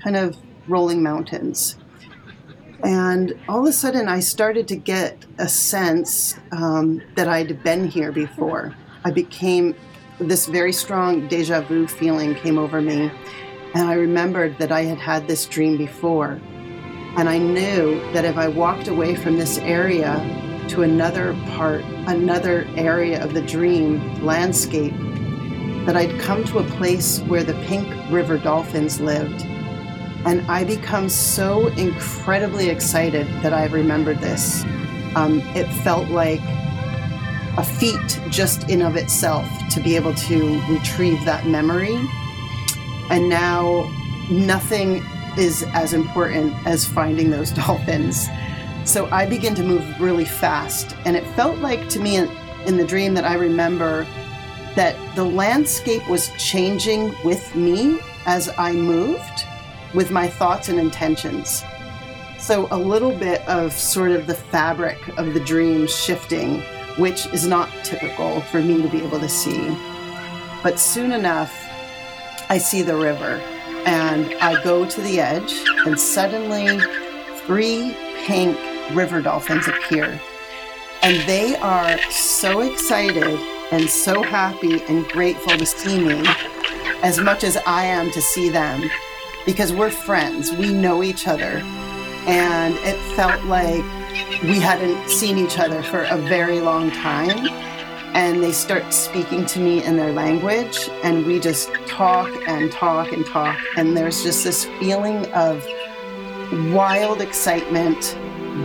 kind 0.03 0.15
of 0.15 0.35
rolling 0.67 1.03
mountains. 1.03 1.77
And 2.83 3.39
all 3.47 3.61
of 3.61 3.67
a 3.67 3.73
sudden, 3.73 4.07
I 4.07 4.19
started 4.19 4.67
to 4.67 4.75
get 4.75 5.25
a 5.37 5.47
sense 5.47 6.37
um, 6.51 7.01
that 7.15 7.27
I'd 7.27 7.63
been 7.63 7.87
here 7.87 8.11
before. 8.11 8.75
I 9.03 9.11
became 9.11 9.75
this 10.19 10.45
very 10.45 10.71
strong 10.71 11.27
deja 11.27 11.61
vu 11.61 11.87
feeling 11.87 12.35
came 12.35 12.57
over 12.57 12.81
me. 12.81 13.11
And 13.73 13.83
I 13.89 13.93
remembered 13.93 14.57
that 14.57 14.71
I 14.71 14.83
had 14.83 14.97
had 14.97 15.27
this 15.27 15.45
dream 15.45 15.77
before. 15.77 16.39
And 17.17 17.29
I 17.29 17.37
knew 17.37 17.99
that 18.13 18.25
if 18.25 18.37
I 18.37 18.47
walked 18.47 18.87
away 18.87 19.15
from 19.15 19.37
this 19.37 19.57
area 19.59 20.13
to 20.69 20.83
another 20.83 21.33
part, 21.51 21.83
another 22.07 22.67
area 22.75 23.23
of 23.23 23.33
the 23.33 23.41
dream 23.41 24.23
landscape, 24.23 24.93
that 25.85 25.95
I'd 25.95 26.19
come 26.19 26.43
to 26.45 26.59
a 26.59 26.63
place 26.63 27.19
where 27.21 27.43
the 27.43 27.53
pink 27.65 27.87
river 28.11 28.37
dolphins 28.37 28.99
lived 28.99 29.45
and 30.25 30.41
I 30.49 30.63
become 30.63 31.07
so 31.07 31.67
incredibly 31.67 32.69
excited 32.69 33.27
that 33.43 33.53
I 33.53 33.65
remembered 33.67 34.19
this. 34.19 34.63
Um, 35.15 35.39
it 35.53 35.67
felt 35.83 36.09
like 36.09 36.41
a 37.57 37.63
feat 37.63 38.19
just 38.29 38.69
in 38.69 38.81
of 38.81 38.95
itself 38.95 39.47
to 39.71 39.79
be 39.79 39.95
able 39.95 40.13
to 40.13 40.61
retrieve 40.69 41.23
that 41.25 41.45
memory. 41.47 41.97
And 43.09 43.29
now 43.29 43.89
nothing 44.29 45.03
is 45.37 45.63
as 45.73 45.93
important 45.93 46.53
as 46.65 46.85
finding 46.85 47.29
those 47.29 47.51
dolphins. 47.65 48.27
So 48.85 49.07
I 49.07 49.25
begin 49.25 49.55
to 49.55 49.63
move 49.63 49.99
really 49.99 50.25
fast. 50.25 50.95
And 51.05 51.15
it 51.15 51.25
felt 51.35 51.57
like 51.59 51.89
to 51.89 51.99
me 51.99 52.17
in, 52.17 52.77
the 52.77 52.85
dream 52.85 53.13
that 53.13 53.25
I 53.25 53.35
remember 53.35 54.07
that 54.75 54.95
the 55.15 55.23
landscape 55.23 56.07
was 56.09 56.31
changing 56.37 57.13
with 57.23 57.55
me 57.55 57.99
as 58.25 58.49
I 58.57 58.73
moved 58.73 59.45
with 59.93 60.11
my 60.11 60.27
thoughts 60.27 60.69
and 60.69 60.79
intentions. 60.79 61.63
So, 62.39 62.67
a 62.71 62.77
little 62.77 63.15
bit 63.15 63.47
of 63.47 63.71
sort 63.71 64.11
of 64.11 64.27
the 64.27 64.33
fabric 64.33 64.97
of 65.17 65.33
the 65.33 65.39
dream 65.39 65.87
shifting, 65.87 66.63
which 66.97 67.25
is 67.27 67.45
not 67.45 67.69
typical 67.83 68.41
for 68.41 68.61
me 68.61 68.81
to 68.81 68.87
be 68.87 69.03
able 69.03 69.19
to 69.19 69.29
see. 69.29 69.75
But 70.63 70.79
soon 70.79 71.11
enough, 71.11 71.53
I 72.49 72.57
see 72.57 72.81
the 72.81 72.95
river 72.95 73.41
and 73.85 74.33
I 74.35 74.63
go 74.63 74.83
to 74.87 75.01
the 75.01 75.19
edge, 75.19 75.53
and 75.85 75.99
suddenly 75.99 76.79
three 77.45 77.95
pink 78.25 78.57
river 78.95 79.21
dolphins 79.21 79.67
appear. 79.67 80.19
And 81.03 81.17
they 81.27 81.55
are 81.57 81.99
so 82.09 82.61
excited 82.61 83.39
and 83.71 83.87
so 83.87 84.23
happy 84.23 84.81
and 84.85 85.07
grateful 85.09 85.55
to 85.57 85.65
see 85.65 86.03
me 86.03 86.23
as 87.03 87.19
much 87.19 87.43
as 87.43 87.57
I 87.67 87.85
am 87.85 88.09
to 88.11 88.21
see 88.21 88.49
them 88.49 88.89
because 89.45 89.71
we're 89.71 89.91
friends. 89.91 90.51
We 90.51 90.73
know 90.73 91.03
each 91.03 91.27
other. 91.27 91.61
And 92.27 92.73
it 92.77 92.97
felt 93.15 93.43
like 93.43 93.83
we 94.43 94.59
hadn't 94.59 95.09
seen 95.09 95.37
each 95.37 95.57
other 95.59 95.81
for 95.83 96.03
a 96.03 96.17
very 96.17 96.59
long 96.59 96.91
time. 96.91 97.47
And 98.13 98.41
they 98.41 98.53
start 98.53 98.93
speaking 98.93 99.45
to 99.47 99.59
me 99.59 99.83
in 99.83 99.97
their 99.97 100.13
language, 100.13 100.89
and 101.03 101.25
we 101.25 101.37
just 101.37 101.69
talk 101.85 102.29
and 102.47 102.71
talk 102.71 103.11
and 103.11 103.25
talk. 103.25 103.59
And 103.75 103.97
there's 103.97 104.23
just 104.23 104.41
this 104.45 104.63
feeling 104.79 105.25
of 105.33 105.67
wild 106.73 107.19
excitement. 107.19 108.17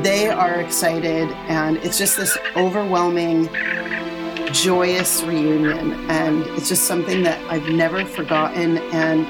They 0.05 0.29
are 0.29 0.61
excited, 0.61 1.31
and 1.49 1.79
it's 1.79 1.99
just 1.99 2.17
this 2.17 2.39
overwhelming, 2.55 3.49
joyous 4.53 5.21
reunion. 5.25 5.95
And 6.09 6.47
it's 6.57 6.69
just 6.69 6.85
something 6.85 7.25
that 7.25 7.41
I've 7.51 7.69
never 7.71 8.05
forgotten. 8.05 8.79
And 8.93 9.27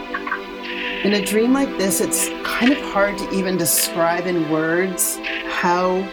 in 1.05 1.15
a 1.15 1.25
dream 1.25 1.55
like 1.55 1.71
this, 1.79 2.01
it's 2.01 2.29
kind 2.45 2.73
of 2.73 2.79
hard 2.93 3.17
to 3.17 3.31
even 3.31 3.57
describe 3.57 4.27
in 4.27 4.51
words 4.51 5.19
how 5.49 6.07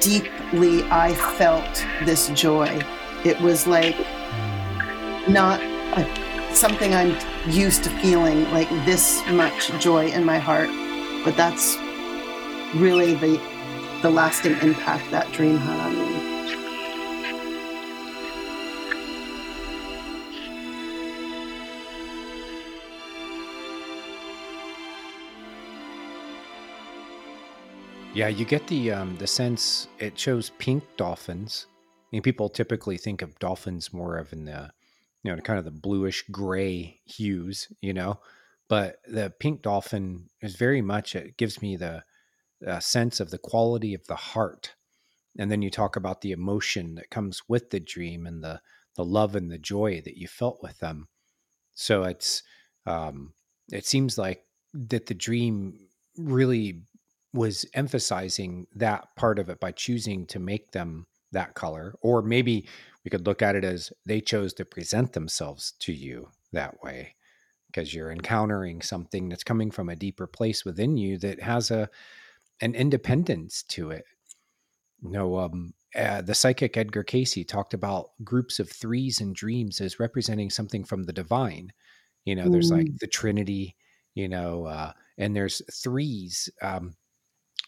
deeply 0.00 0.84
I 0.84 1.14
felt 1.36 1.84
this 2.04 2.28
joy. 2.28 2.80
It 3.24 3.40
was 3.40 3.66
like 3.66 3.96
not 5.28 5.60
a, 5.60 6.54
something 6.54 6.94
I'm 6.94 7.16
used 7.50 7.82
to 7.84 7.90
feeling, 7.98 8.44
like 8.52 8.68
this 8.86 9.20
much 9.30 9.68
joy 9.80 10.06
in 10.06 10.24
my 10.24 10.38
heart, 10.38 10.68
but 11.24 11.36
that's 11.36 11.76
really 12.76 13.14
the 13.14 13.40
the 14.02 14.10
lasting 14.10 14.52
impact 14.62 15.10
that 15.10 15.30
dream 15.32 15.58
had 15.58 15.78
on 15.78 15.98
me. 15.98 16.19
Yeah, 28.20 28.28
you 28.28 28.44
get 28.44 28.66
the 28.66 28.92
um, 28.92 29.16
the 29.16 29.26
sense 29.26 29.88
it 29.98 30.18
shows 30.18 30.50
pink 30.58 30.84
dolphins. 30.98 31.68
I 31.70 32.08
mean, 32.12 32.20
people 32.20 32.50
typically 32.50 32.98
think 32.98 33.22
of 33.22 33.38
dolphins 33.38 33.94
more 33.94 34.18
of 34.18 34.30
in 34.34 34.44
the 34.44 34.70
you 35.22 35.34
know 35.34 35.40
kind 35.40 35.58
of 35.58 35.64
the 35.64 35.70
bluish 35.70 36.26
gray 36.30 37.00
hues, 37.06 37.72
you 37.80 37.94
know. 37.94 38.20
But 38.68 38.96
the 39.06 39.32
pink 39.40 39.62
dolphin 39.62 40.28
is 40.42 40.56
very 40.56 40.82
much 40.82 41.16
it 41.16 41.38
gives 41.38 41.62
me 41.62 41.76
the 41.76 42.04
uh, 42.66 42.78
sense 42.80 43.20
of 43.20 43.30
the 43.30 43.38
quality 43.38 43.94
of 43.94 44.06
the 44.06 44.16
heart, 44.16 44.74
and 45.38 45.50
then 45.50 45.62
you 45.62 45.70
talk 45.70 45.96
about 45.96 46.20
the 46.20 46.32
emotion 46.32 46.96
that 46.96 47.08
comes 47.08 47.48
with 47.48 47.70
the 47.70 47.80
dream 47.80 48.26
and 48.26 48.44
the 48.44 48.60
the 48.96 49.04
love 49.06 49.34
and 49.34 49.50
the 49.50 49.56
joy 49.56 50.02
that 50.04 50.18
you 50.18 50.28
felt 50.28 50.62
with 50.62 50.78
them. 50.80 51.08
So 51.72 52.02
it's 52.02 52.42
um, 52.84 53.32
it 53.72 53.86
seems 53.86 54.18
like 54.18 54.44
that 54.74 55.06
the 55.06 55.14
dream 55.14 55.88
really 56.18 56.82
was 57.32 57.64
emphasizing 57.74 58.66
that 58.74 59.08
part 59.16 59.38
of 59.38 59.48
it 59.48 59.60
by 59.60 59.72
choosing 59.72 60.26
to 60.26 60.38
make 60.38 60.72
them 60.72 61.06
that 61.32 61.54
color 61.54 61.94
or 62.00 62.22
maybe 62.22 62.66
we 63.04 63.10
could 63.10 63.26
look 63.26 63.40
at 63.40 63.54
it 63.54 63.64
as 63.64 63.92
they 64.04 64.20
chose 64.20 64.52
to 64.52 64.64
present 64.64 65.12
themselves 65.12 65.72
to 65.78 65.92
you 65.92 66.28
that 66.52 66.82
way 66.82 67.14
because 67.68 67.94
you're 67.94 68.10
encountering 68.10 68.82
something 68.82 69.28
that's 69.28 69.44
coming 69.44 69.70
from 69.70 69.88
a 69.88 69.96
deeper 69.96 70.26
place 70.26 70.64
within 70.64 70.96
you 70.96 71.16
that 71.18 71.40
has 71.40 71.70
a 71.70 71.88
an 72.60 72.74
independence 72.74 73.62
to 73.62 73.90
it 73.90 74.04
you 75.02 75.10
know 75.10 75.38
um, 75.38 75.72
uh, 75.96 76.22
the 76.22 76.34
psychic 76.34 76.76
Edgar 76.76 77.02
Cayce 77.02 77.44
talked 77.46 77.74
about 77.74 78.10
groups 78.22 78.60
of 78.60 78.70
threes 78.70 79.20
and 79.20 79.34
dreams 79.34 79.80
as 79.80 79.98
representing 79.98 80.50
something 80.50 80.84
from 80.84 81.04
the 81.04 81.12
divine 81.12 81.72
you 82.24 82.34
know 82.34 82.46
mm. 82.46 82.52
there's 82.52 82.70
like 82.72 82.86
mm. 82.86 82.98
the 82.98 83.06
trinity 83.06 83.76
you 84.14 84.28
know 84.28 84.66
uh, 84.66 84.92
and 85.16 85.34
there's 85.36 85.62
threes 85.72 86.48
um, 86.60 86.94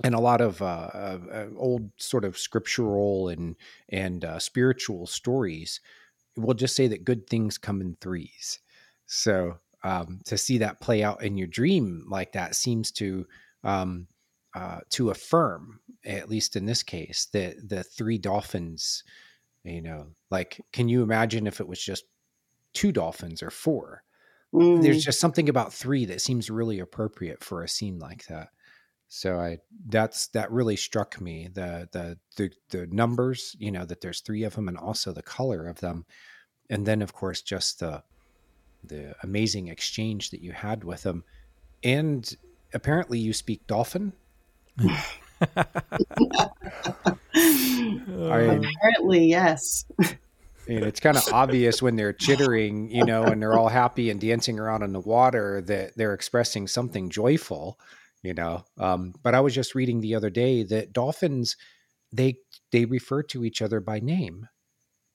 and 0.05 0.15
a 0.15 0.21
lot 0.21 0.41
of 0.41 0.63
uh, 0.63 0.65
uh, 0.95 1.19
uh, 1.33 1.47
old 1.57 1.91
sort 1.97 2.25
of 2.25 2.39
scriptural 2.39 3.29
and 3.29 3.57
and 3.89 4.25
uh, 4.25 4.39
spiritual 4.39 5.07
stories 5.07 5.81
will 6.37 6.55
just 6.55 6.75
say 6.75 6.87
that 6.89 7.05
good 7.05 7.29
things 7.29 7.59
come 7.59 7.81
in 7.81 7.97
threes. 8.01 8.61
So 9.07 9.59
um, 9.85 10.21
to 10.27 10.39
see 10.39 10.59
that 10.59 10.81
play 10.81 11.03
out 11.03 11.23
in 11.23 11.37
your 11.37 11.49
dream 11.49 12.07
like 12.09 12.33
that 12.33 12.55
seems 12.55 12.91
to 12.93 13.27
um, 13.65 14.07
uh, 14.55 14.81
to 14.91 15.11
affirm, 15.11 15.81
at 16.05 16.29
least 16.29 16.57
in 16.57 16.67
this 16.67 16.83
case, 16.83 17.27
that 17.33 17.69
the 17.69 17.83
three 17.83 18.19
dolphins. 18.19 19.05
You 19.65 19.81
know, 19.81 20.07
like, 20.29 20.61
can 20.73 20.89
you 20.89 21.05
imagine 21.05 21.47
if 21.47 21.61
it 21.61 21.69
was 21.69 21.81
just 21.81 22.05
two 22.73 22.91
dolphins 22.91 23.45
or 23.45 23.51
four? 23.51 24.03
Mm. 24.53 24.83
There's 24.83 25.05
just 25.05 25.21
something 25.21 25.49
about 25.49 25.73
three 25.73 26.05
that 26.07 26.21
seems 26.21 26.51
really 26.51 26.81
appropriate 26.81 27.45
for 27.45 27.63
a 27.63 27.69
scene 27.69 28.01
like 28.01 28.27
that. 28.27 28.49
So 29.15 29.39
I 29.39 29.59
that's 29.91 30.29
that 30.29 30.51
really 30.51 30.75
struck 30.75 31.21
me 31.21 31.51
the 31.53 31.87
the 31.93 32.19
the 32.39 32.51
the 32.71 32.87
numbers, 32.87 33.55
you 33.59 33.71
know, 33.71 33.85
that 33.85 34.01
there's 34.01 34.23
three 34.23 34.43
of 34.43 34.55
them 34.55 34.69
and 34.69 34.79
also 34.79 35.13
the 35.13 35.23
color 35.23 35.69
of 35.69 35.81
them. 35.81 36.07
And 36.71 36.87
then 36.87 37.03
of 37.03 37.13
course 37.13 37.43
just 37.43 37.81
the 37.81 38.03
the 38.83 39.15
amazing 39.23 39.69
exchange 39.69 40.31
that 40.31 40.41
you 40.41 40.53
had 40.53 40.83
with 40.83 41.03
them. 41.03 41.25
And 41.85 42.35
apparently 42.73 43.19
you 43.19 43.35
speak 43.35 43.67
dolphin. 43.67 44.15
Uh. 47.35 48.61
apparently, 48.61 49.27
yes. 49.27 49.85
and 49.99 50.85
it's 50.85 51.01
kind 51.01 51.17
of 51.17 51.25
obvious 51.33 51.83
when 51.83 51.97
they're 51.97 52.13
chittering, 52.13 52.89
you 52.91 53.05
know, 53.05 53.25
and 53.25 53.43
they're 53.43 53.59
all 53.59 53.69
happy 53.69 54.09
and 54.11 54.21
dancing 54.21 54.61
around 54.61 54.83
in 54.85 54.93
the 54.93 55.01
water 55.01 55.61
that 55.63 55.97
they're 55.97 56.15
expressing 56.15 56.69
something 56.69 57.11
joyful, 57.11 57.79
you 58.23 58.35
know. 58.35 58.65
Um, 58.79 59.15
but 59.23 59.35
I 59.35 59.41
was 59.41 59.55
just 59.55 59.75
reading 59.75 60.01
the 60.01 60.15
other 60.15 60.31
day 60.31 60.63
that 60.65 60.93
dolphins 60.93 61.57
they 62.13 62.37
they 62.71 62.85
refer 62.85 63.23
to 63.25 63.45
each 63.45 63.63
other 63.63 63.81
by 63.81 64.01
name. 64.01 64.49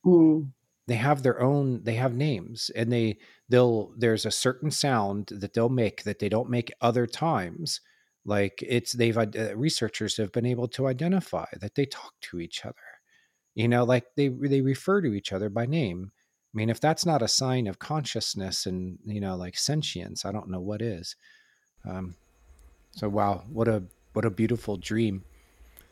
Mm. 0.05 0.51
They 0.87 0.95
have 0.95 1.23
their 1.23 1.41
own. 1.41 1.83
They 1.83 1.95
have 1.95 2.13
names, 2.13 2.71
and 2.75 2.91
they 2.91 3.17
they'll 3.49 3.93
there's 3.97 4.25
a 4.25 4.31
certain 4.31 4.71
sound 4.71 5.27
that 5.27 5.53
they'll 5.53 5.69
make 5.69 6.03
that 6.03 6.19
they 6.19 6.29
don't 6.29 6.49
make 6.49 6.71
other 6.81 7.05
times. 7.05 7.81
Like 8.25 8.63
it's 8.65 8.93
they've 8.93 9.17
uh, 9.17 9.27
researchers 9.55 10.17
have 10.17 10.31
been 10.31 10.45
able 10.45 10.67
to 10.69 10.87
identify 10.87 11.45
that 11.59 11.75
they 11.75 11.85
talk 11.85 12.13
to 12.21 12.39
each 12.39 12.65
other 12.65 12.75
you 13.57 13.67
know 13.67 13.83
like 13.83 14.05
they 14.15 14.27
they 14.27 14.61
refer 14.61 15.01
to 15.01 15.13
each 15.13 15.33
other 15.33 15.49
by 15.49 15.65
name 15.65 16.11
i 16.53 16.57
mean 16.57 16.69
if 16.69 16.79
that's 16.79 17.05
not 17.05 17.23
a 17.23 17.27
sign 17.27 17.65
of 17.65 17.79
consciousness 17.79 18.67
and 18.67 18.99
you 19.03 19.19
know 19.19 19.35
like 19.35 19.57
sentience 19.57 20.23
i 20.23 20.31
don't 20.31 20.49
know 20.49 20.61
what 20.61 20.81
is 20.81 21.15
um 21.89 22.15
so 22.97 23.07
wow 23.07 23.43
what 23.51 23.67
a 23.67 23.83
what 24.13 24.25
a 24.25 24.29
beautiful 24.29 24.77
dream 24.77 25.23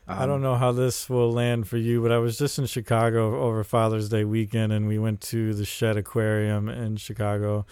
um, 0.08 0.18
I 0.20 0.26
don't 0.26 0.42
know 0.42 0.54
how 0.54 0.70
this 0.70 1.10
will 1.10 1.32
land 1.32 1.66
for 1.66 1.78
you, 1.78 2.00
but 2.00 2.12
I 2.12 2.18
was 2.18 2.38
just 2.38 2.60
in 2.60 2.66
Chicago 2.66 3.42
over 3.42 3.64
Father's 3.64 4.08
Day 4.08 4.22
weekend, 4.22 4.72
and 4.72 4.86
we 4.86 5.00
went 5.00 5.20
to 5.22 5.52
the 5.52 5.64
Shedd 5.64 5.96
Aquarium 5.96 6.68
in 6.68 6.96
Chicago, 6.96 7.66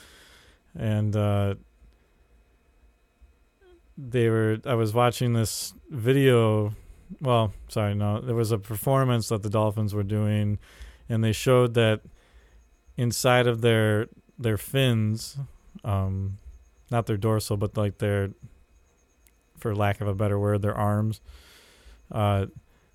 and 0.76 1.14
uh, 1.14 1.54
they 3.96 4.28
were. 4.28 4.58
I 4.66 4.74
was 4.74 4.92
watching 4.92 5.32
this 5.32 5.74
video 5.90 6.74
well, 7.20 7.52
sorry, 7.68 7.94
no, 7.94 8.20
there 8.20 8.34
was 8.34 8.52
a 8.52 8.58
performance 8.58 9.28
that 9.28 9.42
the 9.42 9.50
Dolphins 9.50 9.94
were 9.94 10.02
doing, 10.02 10.58
and 11.08 11.22
they 11.22 11.32
showed 11.32 11.74
that 11.74 12.00
inside 12.96 13.46
of 13.46 13.60
their 13.60 14.08
their 14.38 14.56
fins, 14.56 15.38
um, 15.84 16.38
not 16.90 17.06
their 17.06 17.16
dorsal, 17.16 17.56
but 17.56 17.76
like 17.76 17.98
their, 17.98 18.30
for 19.64 19.74
lack 19.74 20.02
of 20.02 20.06
a 20.06 20.14
better 20.14 20.38
word, 20.38 20.60
their 20.60 20.74
arms, 20.74 21.22
uh, 22.12 22.44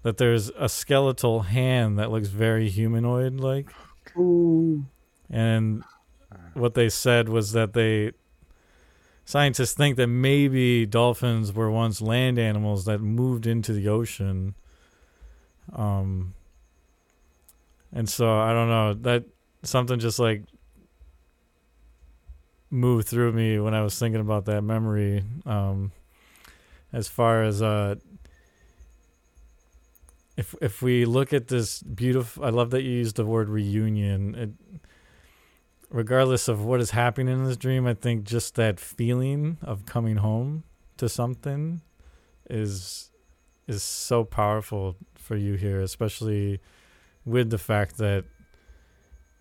that 0.04 0.18
there's 0.18 0.50
a 0.50 0.70
skeletal 0.70 1.40
hand 1.40 1.98
that 1.98 2.12
looks 2.12 2.28
very 2.28 2.70
humanoid 2.70 3.40
like. 3.40 3.72
And 5.32 5.84
what 6.54 6.76
they 6.76 6.88
said 6.88 7.28
was 7.28 7.54
that 7.54 7.74
they 7.74 8.12
scientists 9.26 9.74
think 9.74 9.98
that 9.98 10.06
maybe 10.06 10.86
dolphins 10.86 11.52
were 11.52 11.72
once 11.72 12.02
land 12.04 12.38
animals 12.38 12.86
that 12.86 13.00
moved 13.00 13.48
into 13.48 13.74
the 13.74 13.88
ocean. 13.88 14.54
Um, 15.74 16.36
and 17.92 18.08
so 18.08 18.40
I 18.40 18.54
don't 18.54 18.70
know 18.70 18.94
that 18.94 19.24
something 19.64 19.98
just 19.98 20.20
like 20.20 20.44
moved 22.70 23.08
through 23.08 23.32
me 23.32 23.60
when 23.60 23.74
I 23.74 23.82
was 23.82 23.98
thinking 23.98 24.22
about 24.22 24.46
that 24.46 24.62
memory. 24.62 25.24
Um, 25.48 25.94
as 26.92 27.08
far 27.08 27.44
as 27.44 27.62
uh, 27.62 27.96
if 30.38 30.56
if 30.62 30.82
we 30.82 31.06
look 31.06 31.34
at 31.34 31.48
this 31.48 31.82
beautiful, 31.84 32.46
I 32.46 32.50
love 32.50 32.72
that 32.72 32.84
you 32.84 32.92
used 32.92 33.18
the 33.18 33.26
word 33.26 33.50
reunion. 33.50 34.36
It, 34.36 34.80
regardless 35.90 36.48
of 36.48 36.64
what 36.64 36.80
is 36.80 36.92
happening 36.92 37.34
in 37.34 37.46
this 37.46 37.58
dream, 37.58 37.86
I 37.86 37.94
think 37.94 38.24
just 38.24 38.56
that 38.56 38.80
feeling 38.80 39.58
of 39.62 39.86
coming 39.86 40.18
home 40.18 40.64
to 40.98 41.10
something 41.10 41.82
is 42.50 43.12
is 43.68 43.84
so 43.84 44.24
powerful 44.24 44.96
for 45.16 45.36
you 45.36 45.54
here, 45.54 45.82
especially 45.82 46.60
with 47.26 47.50
the 47.50 47.58
fact 47.58 47.98
that 47.98 48.26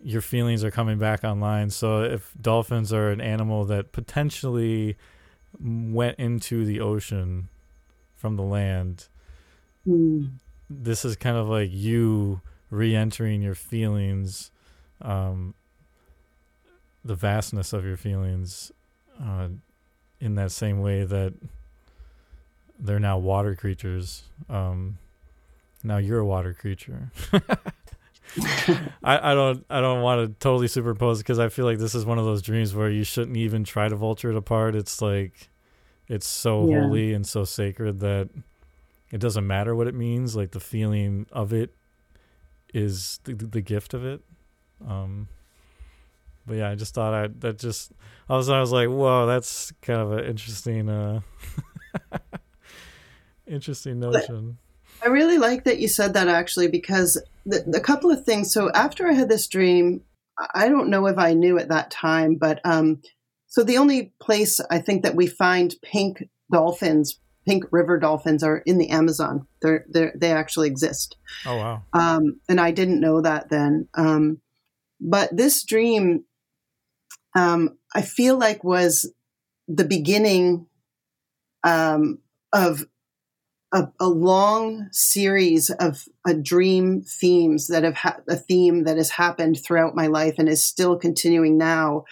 your 0.01 0.21
feelings 0.21 0.63
are 0.63 0.71
coming 0.71 0.97
back 0.97 1.23
online. 1.23 1.69
So 1.69 2.03
if 2.03 2.33
dolphins 2.39 2.93
are 2.93 3.09
an 3.09 3.19
animal 3.21 3.65
that 3.65 3.91
potentially 3.91 4.95
went 5.59 6.19
into 6.19 6.65
the 6.65 6.79
ocean 6.79 7.49
from 8.15 8.35
the 8.35 8.43
land, 8.43 9.07
mm. 9.87 10.29
this 10.69 11.05
is 11.05 11.15
kind 11.15 11.37
of 11.37 11.47
like 11.47 11.69
you 11.71 12.41
re-entering 12.69 13.41
your 13.41 13.55
feelings 13.55 14.51
um, 15.01 15.53
the 17.03 17.15
vastness 17.15 17.73
of 17.73 17.85
your 17.85 17.97
feelings 17.97 18.71
uh, 19.21 19.47
in 20.19 20.35
that 20.35 20.51
same 20.51 20.81
way 20.81 21.03
that 21.03 21.33
they're 22.77 22.99
now 22.99 23.17
water 23.17 23.55
creatures. 23.55 24.23
Um, 24.49 24.97
now 25.83 25.97
you're 25.97 26.19
a 26.19 26.25
water 26.25 26.53
creature. 26.53 27.11
I, 29.03 29.31
I 29.31 29.33
don't 29.33 29.65
I 29.69 29.81
don't 29.81 30.01
want 30.01 30.27
to 30.27 30.39
totally 30.39 30.67
superimpose 30.67 31.19
because 31.19 31.39
I 31.39 31.49
feel 31.49 31.65
like 31.65 31.79
this 31.79 31.95
is 31.95 32.05
one 32.05 32.19
of 32.19 32.25
those 32.25 32.41
dreams 32.41 32.75
where 32.75 32.89
you 32.89 33.03
shouldn't 33.03 33.37
even 33.37 33.63
try 33.63 33.87
to 33.87 33.95
vulture 33.95 34.29
it 34.29 34.37
apart. 34.37 34.75
It's 34.75 35.01
like 35.01 35.49
it's 36.07 36.27
so 36.27 36.69
yeah. 36.69 36.81
holy 36.81 37.13
and 37.13 37.25
so 37.25 37.43
sacred 37.43 37.99
that 37.99 38.29
it 39.11 39.19
doesn't 39.19 39.45
matter 39.45 39.75
what 39.75 39.87
it 39.87 39.95
means. 39.95 40.35
Like 40.35 40.51
the 40.51 40.59
feeling 40.59 41.25
of 41.31 41.53
it 41.53 41.73
is 42.73 43.19
the, 43.23 43.33
the 43.33 43.61
gift 43.61 43.93
of 43.93 44.05
it. 44.05 44.21
Um, 44.87 45.27
but 46.45 46.57
yeah, 46.57 46.69
I 46.69 46.75
just 46.75 46.93
thought 46.93 47.13
I 47.13 47.27
that 47.39 47.57
just 47.57 47.91
I 48.29 48.35
was 48.35 48.49
I 48.49 48.59
was 48.59 48.71
like, 48.71 48.89
whoa, 48.89 49.25
that's 49.25 49.71
kind 49.81 50.01
of 50.01 50.11
an 50.11 50.25
interesting 50.25 50.89
uh 50.89 51.21
interesting 53.47 53.99
notion. 53.99 54.57
I 55.03 55.07
really 55.07 55.37
like 55.37 55.63
that 55.63 55.79
you 55.79 55.87
said 55.87 56.13
that 56.13 56.27
actually 56.27 56.67
because 56.67 57.21
the, 57.49 57.63
the 57.65 57.81
couple 57.81 58.11
of 58.11 58.23
things. 58.23 58.53
So 58.53 58.71
after 58.71 59.07
I 59.07 59.13
had 59.13 59.29
this 59.29 59.47
dream, 59.47 60.01
I 60.55 60.69
don't 60.69 60.89
know 60.89 61.07
if 61.07 61.17
I 61.17 61.33
knew 61.33 61.57
at 61.57 61.69
that 61.69 61.91
time, 61.91 62.37
but 62.39 62.61
um, 62.63 63.01
so 63.47 63.63
the 63.63 63.77
only 63.77 64.13
place 64.21 64.59
I 64.69 64.79
think 64.79 65.03
that 65.03 65.15
we 65.15 65.27
find 65.27 65.75
pink 65.83 66.23
dolphins, 66.51 67.19
pink 67.47 67.65
river 67.71 67.99
dolphins, 67.99 68.43
are 68.43 68.57
in 68.65 68.77
the 68.77 68.89
Amazon. 68.89 69.47
They're 69.61 69.85
they 69.93 70.11
they 70.15 70.31
actually 70.31 70.67
exist. 70.67 71.17
Oh 71.45 71.57
wow! 71.57 71.83
Um, 71.93 72.39
and 72.47 72.61
I 72.61 72.71
didn't 72.71 73.01
know 73.01 73.21
that 73.21 73.49
then. 73.49 73.89
Um, 73.95 74.41
but 75.01 75.35
this 75.35 75.63
dream 75.63 76.25
um, 77.35 77.77
I 77.93 78.01
feel 78.01 78.37
like 78.37 78.63
was 78.63 79.11
the 79.67 79.85
beginning 79.85 80.67
um, 81.63 82.19
of 82.53 82.85
a, 83.71 83.87
a, 83.99 84.07
long 84.07 84.87
series 84.91 85.69
of 85.69 86.07
a 86.25 86.33
dream 86.33 87.01
themes 87.01 87.67
that 87.67 87.83
have 87.83 87.95
ha- 87.95 88.19
a 88.27 88.35
theme 88.35 88.83
that 88.85 88.97
has 88.97 89.11
happened 89.11 89.59
throughout 89.63 89.95
my 89.95 90.07
life 90.07 90.35
and 90.37 90.49
is 90.49 90.65
still 90.65 90.97
continuing 90.97 91.57
now 91.57 92.05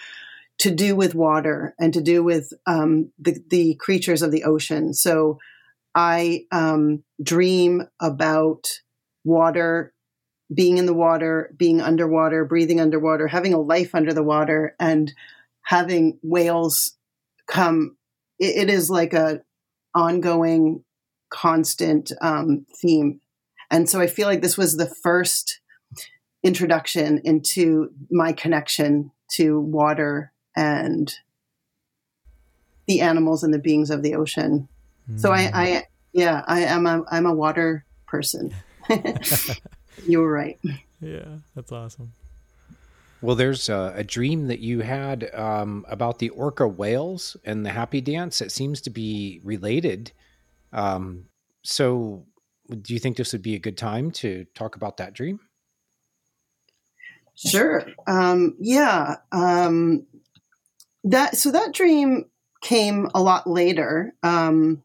to 0.58 0.70
do 0.70 0.94
with 0.94 1.14
water 1.14 1.74
and 1.78 1.92
to 1.94 2.00
do 2.00 2.22
with 2.22 2.52
um, 2.66 3.10
the, 3.18 3.42
the 3.48 3.74
creatures 3.76 4.22
of 4.22 4.30
the 4.30 4.44
ocean. 4.44 4.94
So 4.94 5.38
I 5.94 6.44
um, 6.52 7.02
dream 7.22 7.88
about 8.00 8.68
water 9.24 9.92
being 10.52 10.78
in 10.78 10.86
the 10.86 10.94
water, 10.94 11.54
being 11.56 11.80
underwater, 11.80 12.44
breathing 12.44 12.80
underwater, 12.80 13.26
having 13.26 13.52
a 13.52 13.60
life 13.60 13.94
under 13.94 14.12
the 14.12 14.22
water, 14.22 14.74
and 14.80 15.12
having 15.62 16.18
whales 16.22 16.96
come. 17.46 17.96
it, 18.38 18.68
it 18.68 18.70
is 18.70 18.88
like 18.88 19.12
a 19.12 19.42
ongoing, 19.94 20.84
constant 21.30 22.12
um, 22.20 22.66
theme, 22.74 23.20
and 23.70 23.88
so 23.88 24.00
I 24.00 24.06
feel 24.06 24.28
like 24.28 24.42
this 24.42 24.58
was 24.58 24.76
the 24.76 24.86
first 24.86 25.60
introduction 26.42 27.20
into 27.24 27.90
my 28.10 28.32
connection 28.32 29.10
to 29.32 29.60
water 29.60 30.32
and 30.56 31.14
the 32.86 33.00
animals 33.00 33.42
and 33.42 33.52
the 33.52 33.58
beings 33.58 33.90
of 33.90 34.02
the 34.02 34.14
ocean. 34.14 34.68
Mm. 35.10 35.20
So 35.20 35.32
I, 35.32 35.50
I, 35.52 35.86
yeah, 36.12 36.42
I 36.46 36.60
am 36.60 36.86
a 36.86 37.04
I'm 37.10 37.26
a 37.26 37.34
water 37.34 37.84
person. 38.06 38.54
You 40.06 40.20
were 40.20 40.32
right. 40.32 40.58
Yeah, 41.00 41.38
that's 41.54 41.72
awesome. 41.72 42.12
Well, 43.20 43.34
there's 43.34 43.68
a, 43.68 43.92
a 43.96 44.04
dream 44.04 44.46
that 44.46 44.60
you 44.60 44.80
had 44.80 45.34
um, 45.34 45.84
about 45.88 46.18
the 46.18 46.28
orca 46.30 46.68
whales 46.68 47.36
and 47.44 47.66
the 47.66 47.70
happy 47.70 48.00
dance. 48.00 48.40
It 48.40 48.52
seems 48.52 48.80
to 48.82 48.90
be 48.90 49.40
related. 49.42 50.12
Um, 50.72 51.24
so, 51.62 52.26
do 52.68 52.92
you 52.92 53.00
think 53.00 53.16
this 53.16 53.32
would 53.32 53.42
be 53.42 53.54
a 53.54 53.60
good 53.60 53.76
time 53.76 54.10
to 54.12 54.44
talk 54.54 54.76
about 54.76 54.98
that 54.98 55.14
dream? 55.14 55.40
Sure. 57.34 57.86
Um, 58.06 58.56
yeah. 58.58 59.16
Um, 59.32 60.06
that 61.04 61.36
so 61.36 61.52
that 61.52 61.72
dream 61.72 62.24
came 62.60 63.08
a 63.14 63.22
lot 63.22 63.46
later. 63.46 64.14
Um, 64.22 64.82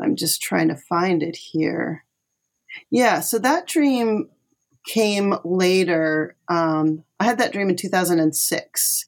I'm 0.00 0.16
just 0.16 0.42
trying 0.42 0.68
to 0.68 0.76
find 0.76 1.22
it 1.22 1.36
here. 1.36 2.04
Yeah, 2.90 3.20
so 3.20 3.38
that 3.38 3.66
dream 3.66 4.30
came 4.86 5.34
later. 5.44 6.36
Um, 6.48 7.04
I 7.18 7.24
had 7.24 7.38
that 7.38 7.52
dream 7.52 7.68
in 7.68 7.76
2006. 7.76 9.06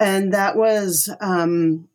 And 0.00 0.32
that 0.32 0.56
was 0.56 1.10
um, 1.20 1.88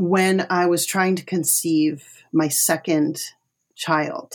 when 0.00 0.46
I 0.48 0.66
was 0.66 0.86
trying 0.86 1.16
to 1.16 1.24
conceive 1.24 2.24
my 2.32 2.48
second 2.48 3.20
child. 3.74 4.34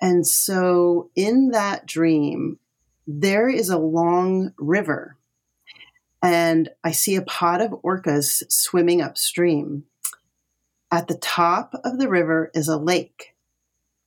And 0.00 0.26
so 0.26 1.10
in 1.14 1.50
that 1.50 1.86
dream, 1.86 2.58
there 3.06 3.48
is 3.48 3.68
a 3.68 3.78
long 3.78 4.52
river 4.58 5.16
and 6.22 6.68
I 6.84 6.92
see 6.92 7.16
a 7.16 7.22
pod 7.22 7.60
of 7.60 7.72
orcas 7.82 8.42
swimming 8.50 9.02
upstream. 9.02 9.84
At 10.90 11.08
the 11.08 11.16
top 11.16 11.74
of 11.84 11.98
the 11.98 12.08
river 12.08 12.50
is 12.54 12.68
a 12.68 12.76
lake. 12.76 13.34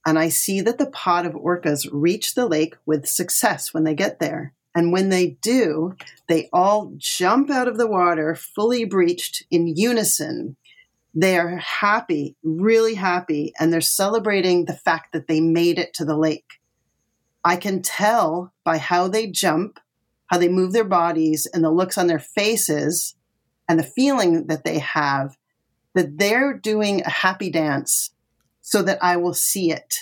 And 0.06 0.18
I 0.18 0.30
see 0.30 0.62
that 0.62 0.78
the 0.78 0.86
pod 0.86 1.26
of 1.26 1.34
orcas 1.34 1.90
reach 1.92 2.36
the 2.36 2.46
lake 2.46 2.76
with 2.86 3.08
success 3.08 3.74
when 3.74 3.84
they 3.84 3.96
get 3.96 4.20
there. 4.20 4.54
And 4.76 4.92
when 4.92 5.10
they 5.10 5.38
do, 5.42 5.96
they 6.28 6.50
all 6.52 6.92
jump 6.98 7.50
out 7.50 7.70
of 7.70 7.78
the 7.78 7.88
water, 7.88 8.36
fully 8.36 8.84
breached 8.84 9.44
in 9.50 9.68
unison. 9.68 10.58
They 11.14 11.38
are 11.38 11.56
happy, 11.56 12.36
really 12.44 12.96
happy, 12.96 13.54
and 13.58 13.72
they're 13.72 13.80
celebrating 13.80 14.66
the 14.66 14.74
fact 14.76 15.14
that 15.14 15.28
they 15.28 15.40
made 15.40 15.80
it 15.80 15.94
to 15.94 16.06
the 16.06 16.18
lake. 16.18 16.60
I 17.44 17.56
can 17.56 17.82
tell 17.82 18.52
by 18.66 18.78
how 18.78 19.08
they 19.08 19.28
jump, 19.28 19.80
how 20.28 20.38
they 20.38 20.50
move 20.50 20.74
their 20.74 20.84
bodies, 20.84 21.48
and 21.54 21.64
the 21.64 21.72
looks 21.72 21.98
on 21.98 22.08
their 22.08 22.20
faces, 22.20 23.16
and 23.70 23.80
the 23.80 23.84
feeling 23.84 24.48
that 24.48 24.66
they 24.66 24.80
have 24.80 25.38
that 25.96 26.18
they're 26.20 26.54
doing 26.54 27.02
a 27.02 27.10
happy 27.10 27.50
dance 27.50 28.12
so 28.62 28.82
that 28.82 29.02
I 29.02 29.18
will 29.18 29.34
see 29.34 29.72
it. 29.72 29.96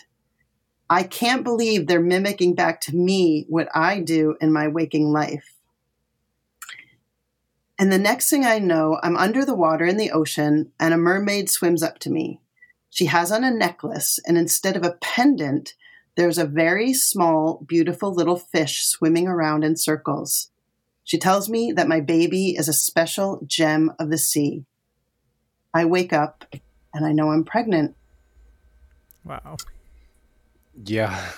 I 0.93 1.01
can't 1.01 1.43
believe 1.43 1.87
they're 1.87 1.99
mimicking 1.99 2.53
back 2.53 2.79
to 2.81 2.95
me 2.95 3.47
what 3.49 3.67
I 3.73 3.99
do 3.99 4.35
in 4.39 4.53
my 4.53 4.67
waking 4.67 5.11
life. 5.11 5.55
And 7.79 7.91
the 7.91 7.97
next 7.97 8.29
thing 8.29 8.45
I 8.45 8.59
know, 8.59 8.99
I'm 9.01 9.17
under 9.17 9.43
the 9.43 9.55
water 9.55 9.85
in 9.85 9.97
the 9.97 10.11
ocean, 10.11 10.71
and 10.79 10.93
a 10.93 10.97
mermaid 10.97 11.49
swims 11.49 11.81
up 11.81 11.97
to 11.99 12.11
me. 12.11 12.39
She 12.91 13.07
has 13.07 13.31
on 13.31 13.43
a 13.43 13.49
necklace, 13.49 14.19
and 14.27 14.37
instead 14.37 14.77
of 14.77 14.83
a 14.83 14.91
pendant, 15.01 15.73
there's 16.15 16.37
a 16.37 16.45
very 16.45 16.93
small, 16.93 17.65
beautiful 17.67 18.13
little 18.13 18.37
fish 18.37 18.85
swimming 18.85 19.27
around 19.27 19.63
in 19.63 19.75
circles. 19.75 20.51
She 21.03 21.17
tells 21.17 21.49
me 21.49 21.71
that 21.71 21.87
my 21.87 22.01
baby 22.01 22.51
is 22.51 22.67
a 22.67 22.73
special 22.73 23.41
gem 23.47 23.91
of 23.97 24.11
the 24.11 24.19
sea. 24.19 24.63
I 25.73 25.85
wake 25.85 26.13
up 26.13 26.45
and 26.93 27.03
I 27.03 27.13
know 27.13 27.31
I'm 27.31 27.43
pregnant. 27.43 27.95
Wow. 29.25 29.57
Yeah. 30.85 31.31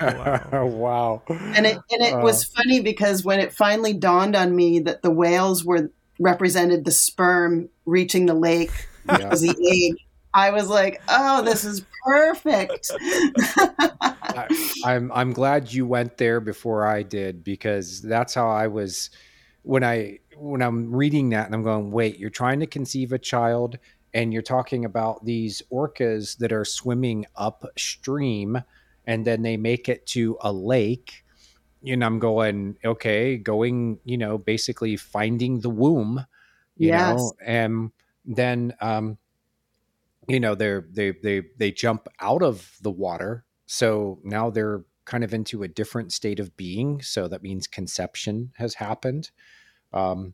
wow. 0.00 0.66
wow. 0.66 1.22
And 1.28 1.66
it 1.66 1.78
and 1.90 2.02
it 2.02 2.14
uh, 2.14 2.20
was 2.20 2.44
funny 2.44 2.80
because 2.80 3.24
when 3.24 3.40
it 3.40 3.52
finally 3.52 3.94
dawned 3.94 4.36
on 4.36 4.54
me 4.54 4.80
that 4.80 5.02
the 5.02 5.10
whales 5.10 5.64
were 5.64 5.90
represented 6.18 6.84
the 6.84 6.92
sperm 6.92 7.68
reaching 7.86 8.26
the 8.26 8.34
lake 8.34 8.88
yeah. 9.08 9.30
was 9.30 9.40
the 9.40 9.50
egg, 9.50 9.96
I 10.34 10.50
was 10.50 10.68
like, 10.68 11.00
"Oh, 11.08 11.42
this 11.42 11.64
is 11.64 11.84
perfect." 12.04 12.90
I, 14.00 14.48
I'm 14.84 15.10
I'm 15.12 15.32
glad 15.32 15.72
you 15.72 15.86
went 15.86 16.18
there 16.18 16.40
before 16.40 16.86
I 16.86 17.02
did 17.02 17.42
because 17.42 18.02
that's 18.02 18.34
how 18.34 18.50
I 18.50 18.66
was 18.66 19.10
when 19.62 19.82
I 19.82 20.18
when 20.36 20.60
I'm 20.60 20.94
reading 20.94 21.30
that 21.30 21.46
and 21.46 21.54
I'm 21.54 21.62
going, 21.62 21.90
"Wait, 21.90 22.18
you're 22.18 22.30
trying 22.30 22.60
to 22.60 22.66
conceive 22.66 23.12
a 23.12 23.18
child 23.18 23.78
and 24.14 24.32
you're 24.32 24.42
talking 24.42 24.84
about 24.84 25.24
these 25.24 25.62
orcas 25.70 26.38
that 26.38 26.52
are 26.52 26.64
swimming 26.64 27.26
upstream 27.36 28.62
and 29.06 29.26
then 29.26 29.42
they 29.42 29.56
make 29.56 29.88
it 29.88 30.06
to 30.06 30.38
a 30.40 30.52
lake." 30.52 31.24
And 31.86 32.02
I'm 32.02 32.18
going, 32.18 32.78
"Okay, 32.84 33.36
going, 33.36 33.98
you 34.04 34.16
know, 34.16 34.38
basically 34.38 34.96
finding 34.96 35.60
the 35.60 35.68
womb, 35.68 36.24
you 36.76 36.88
yes. 36.88 37.16
know, 37.16 37.32
and 37.44 37.90
then 38.24 38.74
um 38.80 39.18
you 40.28 40.40
know 40.40 40.54
they're 40.54 40.86
they 40.90 41.12
they 41.22 41.42
they 41.58 41.70
jump 41.70 42.08
out 42.20 42.42
of 42.42 42.76
the 42.80 42.90
water 42.90 43.44
so 43.66 44.18
now 44.24 44.50
they're 44.50 44.84
kind 45.04 45.22
of 45.22 45.34
into 45.34 45.62
a 45.62 45.68
different 45.68 46.12
state 46.12 46.40
of 46.40 46.56
being 46.56 47.02
so 47.02 47.28
that 47.28 47.42
means 47.42 47.66
conception 47.66 48.52
has 48.56 48.74
happened 48.74 49.30
um 49.92 50.32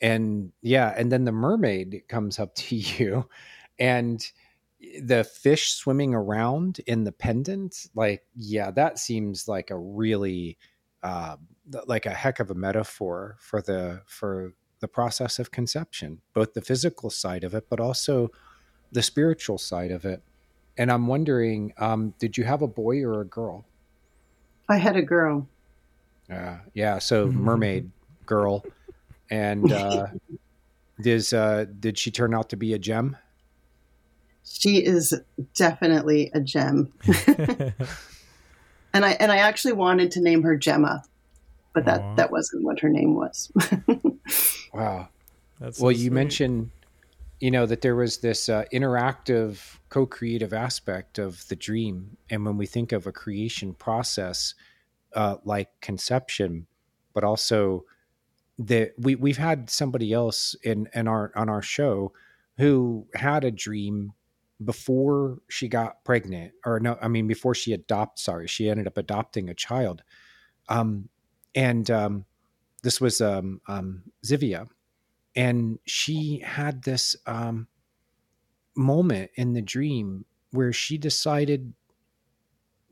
and 0.00 0.52
yeah 0.62 0.94
and 0.96 1.10
then 1.10 1.24
the 1.24 1.32
mermaid 1.32 2.02
comes 2.08 2.38
up 2.38 2.54
to 2.54 2.76
you 2.76 3.28
and 3.78 4.30
the 5.02 5.24
fish 5.24 5.72
swimming 5.72 6.14
around 6.14 6.80
in 6.86 7.04
the 7.04 7.12
pendant 7.12 7.88
like 7.94 8.24
yeah 8.34 8.70
that 8.70 8.98
seems 8.98 9.48
like 9.48 9.70
a 9.70 9.78
really 9.78 10.58
uh, 11.02 11.36
like 11.86 12.06
a 12.06 12.10
heck 12.10 12.40
of 12.40 12.50
a 12.50 12.54
metaphor 12.54 13.36
for 13.40 13.62
the 13.62 14.02
for 14.06 14.52
the 14.80 14.88
process 14.88 15.38
of 15.38 15.50
conception 15.50 16.20
both 16.34 16.52
the 16.52 16.60
physical 16.60 17.10
side 17.10 17.42
of 17.42 17.54
it 17.54 17.66
but 17.70 17.80
also 17.80 18.30
the 18.92 19.02
spiritual 19.02 19.58
side 19.58 19.90
of 19.90 20.04
it. 20.04 20.22
And 20.78 20.90
I'm 20.90 21.06
wondering, 21.06 21.72
um, 21.78 22.14
did 22.18 22.36
you 22.36 22.44
have 22.44 22.62
a 22.62 22.66
boy 22.66 23.02
or 23.02 23.20
a 23.20 23.24
girl? 23.24 23.64
I 24.68 24.76
had 24.76 24.96
a 24.96 25.02
girl. 25.02 25.48
Uh, 26.30 26.56
yeah, 26.74 26.98
so 26.98 27.28
mm-hmm. 27.28 27.38
mermaid 27.38 27.90
girl. 28.24 28.64
And 29.30 29.72
uh, 29.72 30.06
does 31.00 31.32
uh, 31.32 31.66
did 31.78 31.98
she 31.98 32.10
turn 32.10 32.34
out 32.34 32.50
to 32.50 32.56
be 32.56 32.72
a 32.72 32.78
gem? 32.78 33.16
She 34.44 34.84
is 34.84 35.14
definitely 35.54 36.30
a 36.32 36.40
gem. 36.40 36.92
and 37.26 39.04
I 39.04 39.10
and 39.12 39.32
I 39.32 39.38
actually 39.38 39.72
wanted 39.72 40.12
to 40.12 40.20
name 40.20 40.42
her 40.42 40.56
Gemma, 40.56 41.02
but 41.74 41.84
that 41.86 42.00
Aww. 42.00 42.16
that 42.16 42.30
wasn't 42.30 42.64
what 42.64 42.80
her 42.80 42.88
name 42.88 43.14
was. 43.14 43.50
wow. 44.72 45.08
That's 45.58 45.80
well, 45.80 45.92
so 45.92 45.98
you 45.98 46.10
mentioned 46.10 46.70
you 47.40 47.50
know 47.50 47.66
that 47.66 47.80
there 47.80 47.96
was 47.96 48.18
this 48.18 48.48
uh, 48.48 48.64
interactive 48.72 49.78
co-creative 49.88 50.52
aspect 50.52 51.18
of 51.18 51.46
the 51.48 51.56
dream 51.56 52.16
and 52.30 52.44
when 52.44 52.56
we 52.56 52.66
think 52.66 52.92
of 52.92 53.06
a 53.06 53.12
creation 53.12 53.74
process 53.74 54.54
uh, 55.14 55.36
like 55.44 55.68
conception 55.80 56.66
but 57.14 57.24
also 57.24 57.84
that 58.58 58.92
we 58.98 59.14
we've 59.14 59.36
had 59.36 59.68
somebody 59.70 60.12
else 60.12 60.54
in 60.62 60.88
in 60.94 61.08
our 61.08 61.32
on 61.36 61.48
our 61.48 61.62
show 61.62 62.12
who 62.58 63.06
had 63.14 63.44
a 63.44 63.50
dream 63.50 64.12
before 64.64 65.38
she 65.48 65.68
got 65.68 66.02
pregnant 66.04 66.52
or 66.64 66.80
no 66.80 66.96
i 67.02 67.08
mean 67.08 67.26
before 67.26 67.54
she 67.54 67.74
adopt 67.74 68.18
sorry 68.18 68.46
she 68.46 68.70
ended 68.70 68.86
up 68.86 68.96
adopting 68.96 69.48
a 69.48 69.54
child. 69.54 70.02
Um 70.68 71.08
and 71.54 71.90
um 71.90 72.24
this 72.82 73.00
was 73.00 73.20
um 73.20 73.60
um 73.66 74.04
zivia. 74.24 74.66
And 75.34 75.78
she 75.84 76.40
had 76.42 76.84
this 76.84 77.14
um, 77.26 77.68
moment 78.74 79.30
in 79.34 79.52
the 79.52 79.60
dream 79.60 80.24
where 80.50 80.72
she 80.72 80.96
decided 80.96 81.74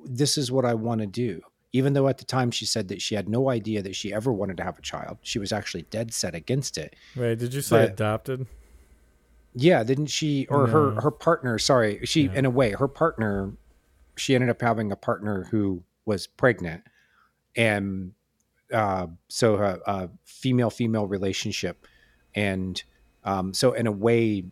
this 0.04 0.36
is 0.36 0.52
what 0.52 0.64
i 0.64 0.74
want 0.74 1.00
to 1.00 1.06
do 1.06 1.40
even 1.74 1.92
though 1.92 2.08
at 2.08 2.16
the 2.16 2.24
time 2.24 2.50
she 2.50 2.64
said 2.64 2.88
that 2.88 3.02
she 3.02 3.14
had 3.14 3.28
no 3.28 3.50
idea 3.50 3.82
that 3.82 3.94
she 3.94 4.14
ever 4.14 4.32
wanted 4.32 4.56
to 4.56 4.64
have 4.64 4.78
a 4.78 4.82
child 4.82 5.18
she 5.20 5.38
was 5.38 5.52
actually 5.52 5.82
dead 5.90 6.14
set 6.14 6.34
against 6.34 6.78
it. 6.78 6.96
Wait 7.14 7.38
did 7.38 7.52
you 7.52 7.60
say 7.60 7.84
but, 7.84 7.90
adopted? 7.90 8.46
Yeah 9.54 9.84
didn't 9.84 10.06
she 10.06 10.46
or 10.46 10.66
no. 10.66 10.72
her 10.72 11.00
her 11.02 11.10
partner 11.10 11.58
sorry 11.58 12.00
she 12.04 12.30
in 12.32 12.46
a 12.46 12.50
way 12.50 12.72
her 12.72 12.88
partner 12.88 13.52
she 14.16 14.34
ended 14.34 14.50
up 14.50 14.60
having 14.60 14.92
a 14.92 14.96
partner 14.96 15.44
who 15.44 15.82
was 16.04 16.26
pregnant. 16.26 16.82
And 17.56 18.12
uh, 18.72 19.08
so 19.28 19.56
a, 19.56 19.78
a 19.86 20.10
female 20.24 20.70
female 20.70 21.06
relationship. 21.06 21.86
And 22.34 22.82
um, 23.24 23.54
so 23.54 23.72
in 23.72 23.86
a 23.86 23.92
way 23.92 24.44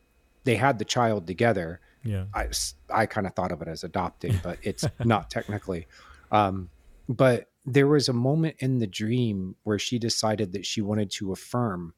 they 0.44 0.56
had 0.56 0.78
the 0.78 0.84
child 0.84 1.26
together. 1.26 1.80
Yeah. 2.04 2.24
I, 2.34 2.48
I 2.90 3.06
kind 3.06 3.26
of 3.26 3.34
thought 3.34 3.52
of 3.52 3.62
it 3.62 3.68
as 3.68 3.84
adopting 3.84 4.40
but 4.42 4.58
it's 4.62 4.84
not 5.04 5.30
technically. 5.30 5.86
Um, 6.30 6.70
but 7.08 7.50
there 7.64 7.86
was 7.86 8.08
a 8.08 8.12
moment 8.12 8.56
in 8.58 8.78
the 8.78 8.86
dream 8.86 9.54
where 9.62 9.78
she 9.78 9.98
decided 9.98 10.52
that 10.52 10.66
she 10.66 10.80
wanted 10.80 11.10
to 11.10 11.32
affirm 11.32 11.94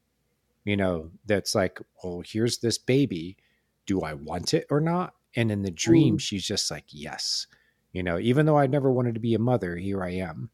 you 0.63 0.77
know 0.77 1.09
that's 1.25 1.55
like 1.55 1.79
well 2.03 2.21
here's 2.25 2.59
this 2.59 2.77
baby 2.77 3.37
do 3.85 4.01
i 4.01 4.13
want 4.13 4.53
it 4.53 4.65
or 4.69 4.79
not 4.79 5.13
and 5.35 5.51
in 5.51 5.61
the 5.61 5.71
dream 5.71 6.15
Ooh. 6.15 6.19
she's 6.19 6.45
just 6.45 6.69
like 6.69 6.85
yes 6.89 7.47
you 7.93 8.03
know 8.03 8.19
even 8.19 8.45
though 8.45 8.57
i 8.57 8.67
never 8.67 8.91
wanted 8.91 9.13
to 9.13 9.19
be 9.19 9.33
a 9.33 9.39
mother 9.39 9.75
here 9.75 10.03
i 10.03 10.11
am 10.11 10.49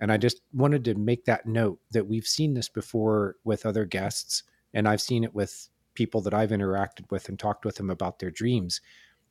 and 0.00 0.12
i 0.12 0.16
just 0.16 0.40
wanted 0.52 0.84
to 0.84 0.94
make 0.94 1.24
that 1.24 1.46
note 1.46 1.78
that 1.90 2.06
we've 2.06 2.26
seen 2.26 2.54
this 2.54 2.68
before 2.68 3.36
with 3.44 3.66
other 3.66 3.84
guests 3.84 4.44
and 4.74 4.88
I've 4.88 5.00
seen 5.00 5.24
it 5.24 5.34
with 5.34 5.68
people 5.94 6.20
that 6.22 6.34
I've 6.34 6.50
interacted 6.50 7.10
with 7.10 7.28
and 7.28 7.38
talked 7.38 7.64
with 7.64 7.76
them 7.76 7.90
about 7.90 8.18
their 8.18 8.30
dreams. 8.30 8.80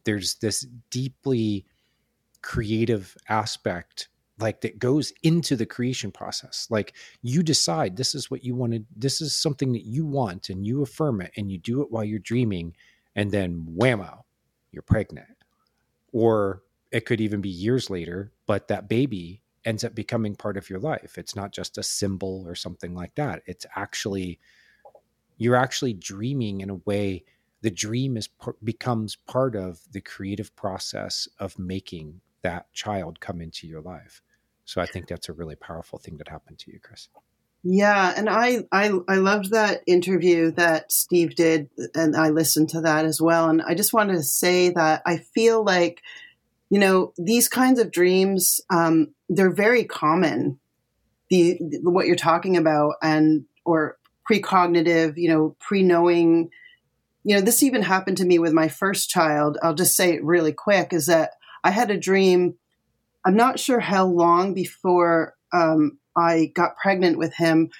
There's 0.03 0.35
this 0.35 0.65
deeply 0.89 1.65
creative 2.41 3.15
aspect 3.29 4.09
like 4.41 4.61
that 4.61 4.79
goes 4.79 5.13
into 5.23 5.55
the 5.55 5.65
creation 5.65 6.11
process. 6.11 6.67
Like 6.69 6.93
you 7.21 7.43
decide 7.43 7.95
this 7.95 8.15
is 8.15 8.31
what 8.31 8.43
you 8.43 8.55
wanted, 8.55 8.85
this 8.95 9.21
is 9.21 9.35
something 9.35 9.73
that 9.73 9.85
you 9.85 10.05
want, 10.05 10.49
and 10.49 10.65
you 10.65 10.81
affirm 10.81 11.21
it 11.21 11.31
and 11.37 11.51
you 11.51 11.57
do 11.57 11.81
it 11.81 11.91
while 11.91 12.03
you're 12.03 12.19
dreaming, 12.19 12.75
and 13.15 13.31
then 13.31 13.67
whammo, 13.77 14.23
you're 14.71 14.81
pregnant. 14.81 15.27
Or 16.11 16.63
it 16.91 17.05
could 17.05 17.21
even 17.21 17.41
be 17.41 17.49
years 17.49 17.89
later, 17.89 18.31
but 18.45 18.67
that 18.67 18.89
baby 18.89 19.41
ends 19.63 19.83
up 19.83 19.95
becoming 19.95 20.35
part 20.35 20.57
of 20.57 20.69
your 20.69 20.79
life. 20.79 21.17
It's 21.17 21.35
not 21.35 21.51
just 21.51 21.77
a 21.77 21.83
symbol 21.83 22.43
or 22.47 22.55
something 22.55 22.93
like 22.95 23.15
that. 23.15 23.43
It's 23.45 23.65
actually 23.75 24.39
you're 25.37 25.55
actually 25.55 25.93
dreaming 25.93 26.61
in 26.61 26.69
a 26.69 26.75
way 26.85 27.23
the 27.61 27.71
dream 27.71 28.17
is 28.17 28.29
becomes 28.63 29.15
part 29.15 29.55
of 29.55 29.79
the 29.91 30.01
creative 30.01 30.55
process 30.55 31.27
of 31.39 31.57
making 31.57 32.21
that 32.41 32.71
child 32.73 33.19
come 33.19 33.39
into 33.41 33.67
your 33.67 33.81
life 33.81 34.21
So 34.65 34.81
I 34.81 34.85
think 34.85 35.07
that's 35.07 35.29
a 35.29 35.33
really 35.33 35.55
powerful 35.55 35.99
thing 35.99 36.17
that 36.17 36.27
happened 36.27 36.59
to 36.59 36.71
you, 36.71 36.79
Kris. 36.79 37.09
Yeah, 37.63 38.13
and 38.17 38.27
I, 38.27 38.63
I 38.71 38.91
I 39.07 39.17
loved 39.17 39.51
that 39.51 39.81
interview 39.85 40.49
that 40.51 40.91
Steve 40.91 41.35
did, 41.35 41.69
and 41.93 42.15
I 42.15 42.29
listened 42.29 42.69
to 42.69 42.81
that 42.81 43.05
as 43.05 43.21
well. 43.21 43.49
And 43.49 43.61
I 43.61 43.75
just 43.75 43.93
wanted 43.93 44.13
to 44.13 44.23
say 44.23 44.69
that 44.69 45.03
I 45.05 45.17
feel 45.17 45.63
like, 45.63 46.01
you 46.71 46.79
know, 46.79 47.13
these 47.19 47.47
kinds 47.47 47.79
of 47.79 47.91
dreams, 47.91 48.61
um, 48.71 49.13
they're 49.29 49.53
very 49.53 49.83
common. 49.83 50.59
The, 51.29 51.59
the 51.59 51.79
what 51.83 52.07
you're 52.07 52.15
talking 52.15 52.57
about, 52.57 52.95
and 53.03 53.45
or 53.63 53.97
precognitive, 54.29 55.17
you 55.17 55.29
know, 55.29 55.55
pre-knowing. 55.59 56.49
You 57.23 57.35
know, 57.35 57.41
this 57.41 57.61
even 57.61 57.83
happened 57.83 58.17
to 58.17 58.25
me 58.25 58.39
with 58.39 58.53
my 58.53 58.69
first 58.69 59.11
child. 59.11 59.59
I'll 59.61 59.75
just 59.75 59.95
say 59.95 60.13
it 60.13 60.23
really 60.23 60.51
quick: 60.51 60.93
is 60.93 61.05
that 61.05 61.33
I 61.63 61.69
had 61.69 61.91
a 61.91 61.97
dream. 61.97 62.55
I'm 63.25 63.35
not 63.35 63.59
sure 63.59 63.79
how 63.79 64.05
long 64.05 64.53
before 64.53 65.35
um, 65.53 65.99
I 66.15 66.51
got 66.55 66.77
pregnant 66.77 67.17
with 67.17 67.33
him. 67.33 67.71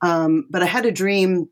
Um, 0.00 0.46
but 0.50 0.62
I 0.62 0.66
had 0.66 0.86
a 0.86 0.92
dream 0.92 1.48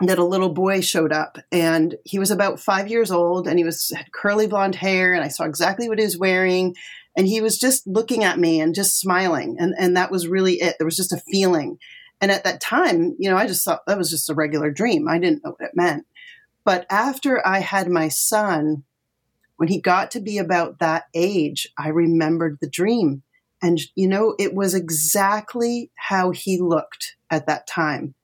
that 0.00 0.18
a 0.18 0.24
little 0.24 0.48
boy 0.48 0.80
showed 0.80 1.12
up 1.12 1.38
and 1.52 1.94
he 2.04 2.18
was 2.18 2.30
about 2.30 2.60
five 2.60 2.88
years 2.88 3.10
old 3.10 3.46
and 3.46 3.58
he 3.58 3.64
was 3.64 3.92
had 3.94 4.10
curly 4.12 4.46
blonde 4.46 4.74
hair 4.74 5.14
and 5.14 5.22
I 5.22 5.28
saw 5.28 5.44
exactly 5.44 5.88
what 5.88 5.98
he 5.98 6.04
was 6.04 6.18
wearing 6.18 6.74
and 7.16 7.28
he 7.28 7.40
was 7.40 7.58
just 7.58 7.86
looking 7.86 8.24
at 8.24 8.38
me 8.38 8.60
and 8.60 8.74
just 8.74 8.98
smiling 8.98 9.56
and 9.58 9.72
and 9.78 9.96
that 9.96 10.10
was 10.10 10.26
really 10.26 10.54
it. 10.54 10.76
There 10.78 10.84
was 10.84 10.96
just 10.96 11.12
a 11.12 11.22
feeling. 11.30 11.78
And 12.20 12.30
at 12.30 12.44
that 12.44 12.60
time, 12.60 13.14
you 13.18 13.30
know, 13.30 13.36
I 13.36 13.46
just 13.46 13.64
thought 13.64 13.86
that 13.86 13.98
was 13.98 14.10
just 14.10 14.30
a 14.30 14.34
regular 14.34 14.70
dream. 14.70 15.08
I 15.08 15.18
didn't 15.18 15.44
know 15.44 15.50
what 15.50 15.68
it 15.68 15.76
meant. 15.76 16.06
But 16.64 16.86
after 16.90 17.46
I 17.46 17.60
had 17.60 17.88
my 17.88 18.08
son, 18.08 18.84
when 19.56 19.68
he 19.68 19.80
got 19.80 20.10
to 20.12 20.20
be 20.20 20.38
about 20.38 20.78
that 20.78 21.04
age, 21.14 21.68
I 21.78 21.88
remembered 21.88 22.58
the 22.60 22.68
dream 22.68 23.22
and, 23.62 23.80
you 23.94 24.08
know, 24.08 24.34
it 24.38 24.54
was 24.54 24.74
exactly 24.74 25.90
how 25.94 26.30
he 26.32 26.60
looked 26.60 27.16
at 27.30 27.46
that 27.46 27.66
time 27.66 28.14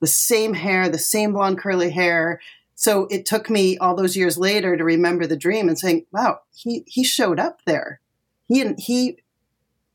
the 0.00 0.06
same 0.08 0.52
hair, 0.52 0.88
the 0.88 0.98
same 0.98 1.32
blonde 1.32 1.58
curly 1.58 1.88
hair. 1.88 2.40
So 2.74 3.06
it 3.08 3.24
took 3.24 3.48
me 3.48 3.78
all 3.78 3.94
those 3.94 4.16
years 4.16 4.36
later 4.36 4.76
to 4.76 4.82
remember 4.82 5.28
the 5.28 5.36
dream 5.36 5.68
and 5.68 5.78
saying, 5.78 6.06
wow, 6.10 6.40
he, 6.52 6.82
he 6.88 7.04
showed 7.04 7.38
up 7.38 7.60
there. 7.66 8.00
He, 8.48 8.74
he 8.78 9.18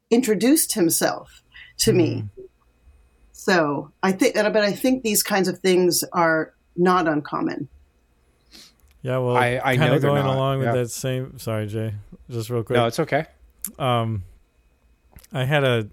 introduced 0.10 0.74
himself 0.74 1.44
to 1.80 1.92
mm. 1.92 1.96
me. 1.96 2.10
Mm-hmm. 2.16 2.42
So 3.34 3.92
I 4.02 4.14
think, 4.14 4.36
but 4.36 4.56
I 4.56 4.72
think 4.72 5.04
these 5.04 5.24
kinds 5.24 5.50
of 5.50 5.60
things 5.60 6.06
are 6.14 6.54
not 6.78 7.08
uncommon. 7.08 7.68
Yeah, 9.02 9.20
well, 9.20 9.38
I, 9.38 9.62
I 9.64 9.78
kind 9.78 9.93
of 9.93 10.02
going 10.02 10.26
along 10.26 10.60
with 10.60 10.68
yeah. 10.68 10.74
that 10.74 10.89
same. 10.89 11.38
Sorry, 11.39 11.68
Jay, 11.68 11.93
just 12.30 12.50
real 12.50 12.64
quick. 12.64 12.78
No, 12.78 12.88
it's 12.88 13.00
okay. 13.00 13.26
Um, 13.78 14.24
I 15.32 15.43
had 15.43 15.64
a 15.64 15.88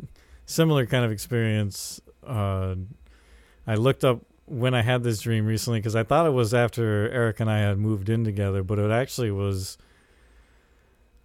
similar 0.46 0.86
kind 0.86 1.04
of 1.04 1.12
experience. 1.12 2.00
Uh, 2.26 2.76
I 3.66 3.74
looked 3.74 4.04
up 4.04 4.22
when 4.46 4.74
I 4.74 4.82
had 4.82 5.02
this 5.02 5.20
dream 5.20 5.46
recently 5.46 5.80
because 5.80 5.96
I 5.96 6.02
thought 6.02 6.26
it 6.26 6.32
was 6.32 6.52
after 6.52 7.10
Eric 7.10 7.40
and 7.40 7.50
I 7.50 7.60
had 7.60 7.78
moved 7.78 8.08
in 8.08 8.24
together, 8.24 8.62
but 8.62 8.78
it 8.78 8.90
actually 8.90 9.30
was 9.30 9.78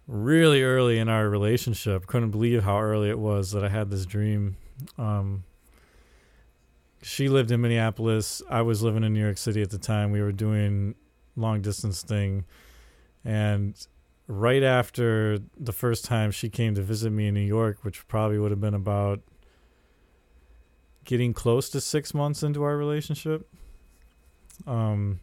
really 0.06 0.62
early 0.62 0.98
in 0.98 1.08
our 1.08 1.28
relationship. 1.28 2.06
Couldn't 2.06 2.30
believe 2.30 2.64
how 2.64 2.80
early 2.80 3.10
it 3.10 3.18
was 3.18 3.52
that 3.52 3.64
I 3.64 3.68
had 3.68 3.90
this 3.90 4.06
dream. 4.06 4.56
Um, 4.98 5.44
she 7.02 7.28
lived 7.28 7.50
in 7.50 7.60
Minneapolis. 7.60 8.42
I 8.50 8.62
was 8.62 8.82
living 8.82 9.04
in 9.04 9.14
New 9.14 9.20
York 9.20 9.38
City 9.38 9.62
at 9.62 9.70
the 9.70 9.78
time. 9.78 10.10
We 10.10 10.22
were 10.22 10.32
doing 10.32 10.94
long 11.36 11.60
distance 11.60 12.02
thing, 12.02 12.44
and 13.24 13.86
right 14.26 14.62
after 14.62 15.40
the 15.58 15.72
first 15.72 16.04
time 16.04 16.30
she 16.30 16.48
came 16.48 16.74
to 16.74 16.82
visit 16.82 17.10
me 17.10 17.26
in 17.26 17.34
New 17.34 17.40
York, 17.40 17.78
which 17.82 18.06
probably 18.06 18.38
would 18.38 18.52
have 18.52 18.60
been 18.60 18.74
about 18.74 19.20
getting 21.04 21.32
close 21.32 21.68
to 21.70 21.80
six 21.80 22.14
months 22.14 22.42
into 22.42 22.62
our 22.62 22.76
relationship. 22.76 23.48
Um, 24.66 25.20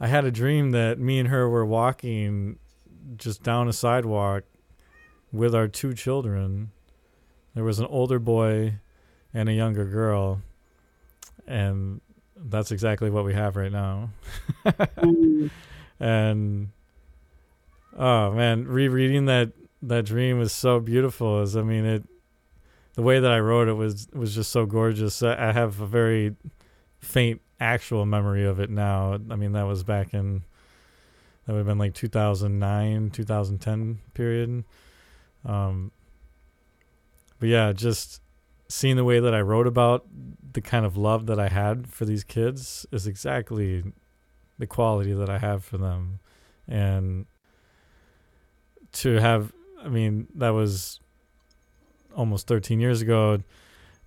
I 0.00 0.06
had 0.06 0.24
a 0.24 0.30
dream 0.30 0.70
that 0.70 0.98
me 0.98 1.18
and 1.18 1.28
her 1.28 1.48
were 1.48 1.66
walking 1.66 2.58
just 3.16 3.42
down 3.42 3.68
a 3.68 3.72
sidewalk 3.72 4.44
with 5.30 5.54
our 5.54 5.68
two 5.68 5.92
children. 5.92 6.70
There 7.54 7.64
was 7.64 7.80
an 7.80 7.86
older 7.86 8.18
boy 8.18 8.76
and 9.34 9.48
a 9.48 9.52
younger 9.52 9.84
girl, 9.84 10.40
and 11.46 12.00
that's 12.44 12.72
exactly 12.72 13.10
what 13.10 13.24
we 13.24 13.34
have 13.34 13.56
right 13.56 13.72
now. 13.72 14.10
mm. 14.64 15.50
And 16.02 16.70
Oh 17.96 18.30
man, 18.32 18.66
rereading 18.66 19.26
that 19.26 19.52
that 19.82 20.04
dream 20.04 20.38
was 20.38 20.52
so 20.52 20.80
beautiful. 20.80 21.40
As 21.40 21.56
I 21.56 21.62
mean, 21.62 21.84
it 21.84 22.04
the 22.94 23.02
way 23.02 23.20
that 23.20 23.30
I 23.30 23.40
wrote 23.40 23.68
it 23.68 23.74
was 23.74 24.08
was 24.12 24.34
just 24.34 24.50
so 24.50 24.66
gorgeous. 24.66 25.22
I 25.22 25.52
have 25.52 25.80
a 25.80 25.86
very 25.86 26.36
faint 27.00 27.40
actual 27.58 28.06
memory 28.06 28.44
of 28.44 28.60
it 28.60 28.70
now. 28.70 29.18
I 29.30 29.36
mean, 29.36 29.52
that 29.52 29.64
was 29.64 29.82
back 29.82 30.14
in 30.14 30.44
that 31.46 31.52
would 31.52 31.58
have 31.58 31.66
been 31.66 31.78
like 31.78 31.94
2009, 31.94 33.10
2010 33.10 33.98
period. 34.14 34.64
Um, 35.44 35.90
but 37.38 37.48
yeah, 37.48 37.72
just 37.72 38.20
seeing 38.70 38.96
the 38.96 39.04
way 39.04 39.20
that 39.20 39.34
I 39.34 39.40
wrote 39.40 39.66
about 39.66 40.06
the 40.52 40.60
kind 40.60 40.86
of 40.86 40.96
love 40.96 41.26
that 41.26 41.38
I 41.38 41.48
had 41.48 41.88
for 41.88 42.04
these 42.04 42.24
kids 42.24 42.86
is 42.90 43.06
exactly 43.06 43.84
the 44.58 44.66
quality 44.66 45.12
that 45.12 45.28
I 45.28 45.38
have 45.38 45.64
for 45.64 45.76
them. 45.76 46.20
And 46.68 47.26
to 48.92 49.16
have 49.16 49.52
I 49.82 49.88
mean, 49.88 50.28
that 50.34 50.50
was 50.50 51.00
almost 52.14 52.46
13 52.46 52.80
years 52.80 53.00
ago. 53.00 53.42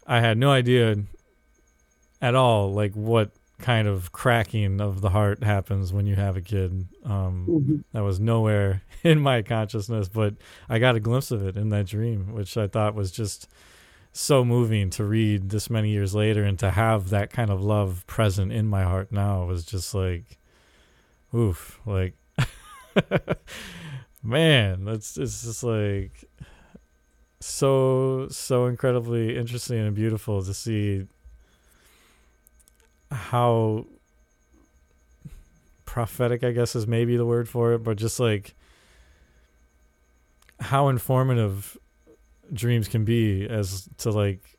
I 0.05 0.19
had 0.19 0.37
no 0.37 0.51
idea 0.51 0.97
at 2.21 2.35
all 2.35 2.71
like 2.71 2.93
what 2.93 3.31
kind 3.59 3.87
of 3.87 4.11
cracking 4.11 4.81
of 4.81 5.01
the 5.01 5.09
heart 5.09 5.43
happens 5.43 5.93
when 5.93 6.05
you 6.05 6.15
have 6.15 6.35
a 6.37 6.41
kid. 6.41 6.87
Um, 7.05 7.47
mm-hmm. 7.49 7.75
That 7.93 8.03
was 8.03 8.19
nowhere 8.19 8.83
in 9.03 9.19
my 9.19 9.41
consciousness, 9.41 10.09
but 10.09 10.35
I 10.69 10.79
got 10.79 10.95
a 10.95 10.99
glimpse 10.99 11.31
of 11.31 11.45
it 11.45 11.57
in 11.57 11.69
that 11.69 11.87
dream, 11.87 12.33
which 12.33 12.57
I 12.57 12.67
thought 12.67 12.95
was 12.95 13.11
just 13.11 13.47
so 14.13 14.45
moving 14.45 14.89
to 14.91 15.03
read 15.03 15.49
this 15.49 15.69
many 15.69 15.89
years 15.89 16.15
later 16.15 16.43
and 16.43 16.57
to 16.59 16.71
have 16.71 17.09
that 17.09 17.31
kind 17.31 17.49
of 17.49 17.61
love 17.61 18.05
present 18.07 18.53
in 18.53 18.67
my 18.67 18.83
heart 18.83 19.11
now 19.11 19.45
was 19.45 19.65
just 19.65 19.93
like, 19.93 20.37
oof, 21.35 21.79
like. 21.85 22.13
man, 24.23 24.85
that's 24.85 25.17
it's 25.17 25.43
just 25.43 25.63
like 25.63 26.23
so 27.39 28.27
so 28.29 28.67
incredibly 28.67 29.37
interesting 29.37 29.77
and 29.79 29.95
beautiful 29.95 30.41
to 30.41 30.53
see 30.53 31.05
how 33.11 33.85
prophetic 35.85 36.43
I 36.43 36.51
guess 36.51 36.75
is 36.75 36.87
maybe 36.87 37.17
the 37.17 37.25
word 37.25 37.49
for 37.49 37.73
it, 37.73 37.79
but 37.79 37.97
just 37.97 38.19
like 38.19 38.55
how 40.59 40.87
informative 40.87 41.77
dreams 42.53 42.87
can 42.87 43.05
be 43.05 43.47
as 43.47 43.89
to 43.97 44.11
like 44.11 44.57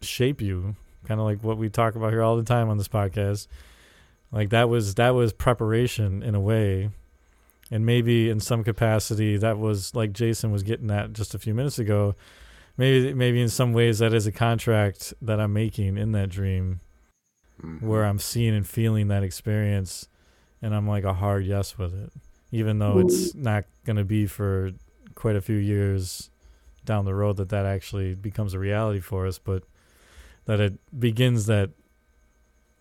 shape 0.00 0.40
you 0.40 0.76
kind 1.06 1.20
of 1.20 1.26
like 1.26 1.42
what 1.42 1.58
we 1.58 1.68
talk 1.68 1.94
about 1.94 2.12
here 2.12 2.22
all 2.22 2.36
the 2.36 2.42
time 2.42 2.68
on 2.68 2.78
this 2.78 2.88
podcast 2.88 3.46
like 4.30 4.50
that 4.50 4.68
was 4.68 4.94
that 4.96 5.10
was 5.10 5.32
preparation 5.32 6.22
in 6.22 6.34
a 6.34 6.40
way 6.40 6.90
and 7.70 7.84
maybe 7.84 8.30
in 8.30 8.40
some 8.40 8.64
capacity 8.64 9.36
that 9.36 9.58
was 9.58 9.94
like 9.94 10.12
Jason 10.12 10.50
was 10.50 10.62
getting 10.62 10.90
at 10.90 11.12
just 11.12 11.34
a 11.34 11.38
few 11.38 11.54
minutes 11.54 11.78
ago. 11.78 12.14
Maybe 12.76 13.12
maybe 13.12 13.40
in 13.40 13.48
some 13.48 13.72
ways 13.72 13.98
that 13.98 14.14
is 14.14 14.26
a 14.26 14.32
contract 14.32 15.12
that 15.20 15.40
I'm 15.40 15.52
making 15.52 15.98
in 15.98 16.12
that 16.12 16.28
dream, 16.28 16.80
mm-hmm. 17.60 17.86
where 17.86 18.04
I'm 18.04 18.18
seeing 18.18 18.54
and 18.54 18.66
feeling 18.66 19.08
that 19.08 19.24
experience, 19.24 20.08
and 20.62 20.74
I'm 20.74 20.86
like 20.86 21.04
a 21.04 21.14
hard 21.14 21.44
yes 21.44 21.76
with 21.76 21.92
it, 21.92 22.12
even 22.52 22.78
though 22.78 23.00
it's 23.00 23.34
not 23.34 23.64
going 23.84 23.96
to 23.96 24.04
be 24.04 24.26
for 24.26 24.70
quite 25.14 25.34
a 25.34 25.40
few 25.40 25.56
years 25.56 26.30
down 26.88 27.04
the 27.04 27.14
road 27.14 27.36
that 27.36 27.50
that 27.50 27.66
actually 27.66 28.14
becomes 28.14 28.54
a 28.54 28.58
reality 28.58 28.98
for 28.98 29.26
us, 29.26 29.38
but 29.38 29.62
that 30.46 30.58
it 30.58 30.78
begins 30.98 31.44
that 31.44 31.70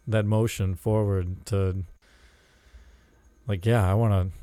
that 0.08 0.26
motion 0.26 0.76
forward 0.76 1.46
to 1.46 1.84
like 3.48 3.66
yeah, 3.66 3.90
I 3.90 3.94
want 3.94 4.14
to 4.14 4.38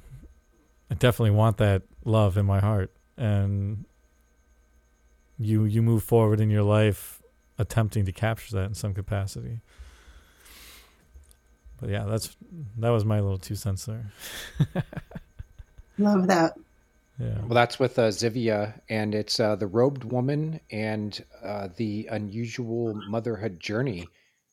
I 0.90 0.94
definitely 0.94 1.30
want 1.30 1.56
that 1.56 1.82
love 2.04 2.36
in 2.36 2.44
my 2.44 2.60
heart, 2.60 2.92
and 3.16 3.86
you 5.38 5.64
you 5.64 5.80
move 5.80 6.04
forward 6.04 6.40
in 6.40 6.50
your 6.50 6.62
life 6.62 7.22
attempting 7.56 8.04
to 8.04 8.12
capture 8.12 8.56
that 8.56 8.66
in 8.66 8.74
some 8.74 8.92
capacity. 8.92 9.60
But 11.80 11.88
yeah, 11.88 12.04
that's 12.04 12.36
that 12.76 12.90
was 12.90 13.06
my 13.06 13.18
little 13.20 13.38
two 13.38 13.54
cents 13.54 13.86
there. 13.86 14.12
Love 15.98 16.26
that. 16.26 16.54
Yeah. 17.18 17.38
Well, 17.40 17.50
that's 17.50 17.78
with 17.78 17.98
uh, 17.98 18.08
Zivia, 18.08 18.80
and 18.88 19.14
it's 19.14 19.38
uh, 19.38 19.56
the 19.56 19.68
robed 19.68 20.04
woman 20.04 20.60
and 20.70 21.24
uh, 21.44 21.68
the 21.76 22.08
unusual 22.10 22.94
motherhood 23.08 23.60
journey 23.60 24.08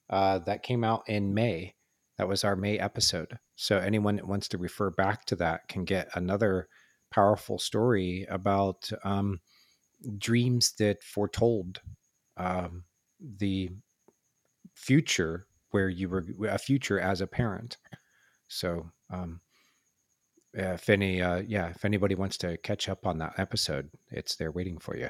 uh, 0.10 0.40
that 0.40 0.64
came 0.64 0.84
out 0.84 1.04
in 1.08 1.34
May. 1.34 1.74
That 2.18 2.28
was 2.28 2.44
our 2.44 2.56
May 2.56 2.78
episode. 2.78 3.40
So 3.56 3.78
anyone 3.78 4.18
that 4.18 4.28
wants 4.28 4.48
to 4.50 4.58
refer 4.60 4.92
back 4.92 5.26
to 5.26 5.36
that 5.38 5.68
can 5.68 5.86
get 5.86 6.10
another 6.14 6.68
powerful 7.12 7.58
story 7.58 8.28
about 8.30 8.90
um, 9.04 9.40
dreams 10.18 10.74
that 10.78 11.04
foretold 11.04 11.82
um, 12.38 12.84
the 13.20 13.70
future 14.76 15.48
where 15.72 15.90
you 15.90 16.10
were 16.10 16.26
a 16.48 16.58
future 16.58 17.00
as 17.00 17.22
a 17.22 17.28
parent. 17.28 17.78
So, 18.48 18.92
um, 19.10 19.42
if 20.54 20.90
any, 20.90 21.22
uh, 21.22 21.38
yeah, 21.48 21.68
if 21.70 21.86
anybody 21.86 22.16
wants 22.16 22.38
to 22.40 22.58
catch 22.58 22.90
up 22.90 23.06
on 23.06 23.18
that 23.20 23.34
episode, 23.38 23.90
it's 24.10 24.36
there 24.36 24.52
waiting 24.52 24.78
for 24.78 24.98
you. 24.98 25.10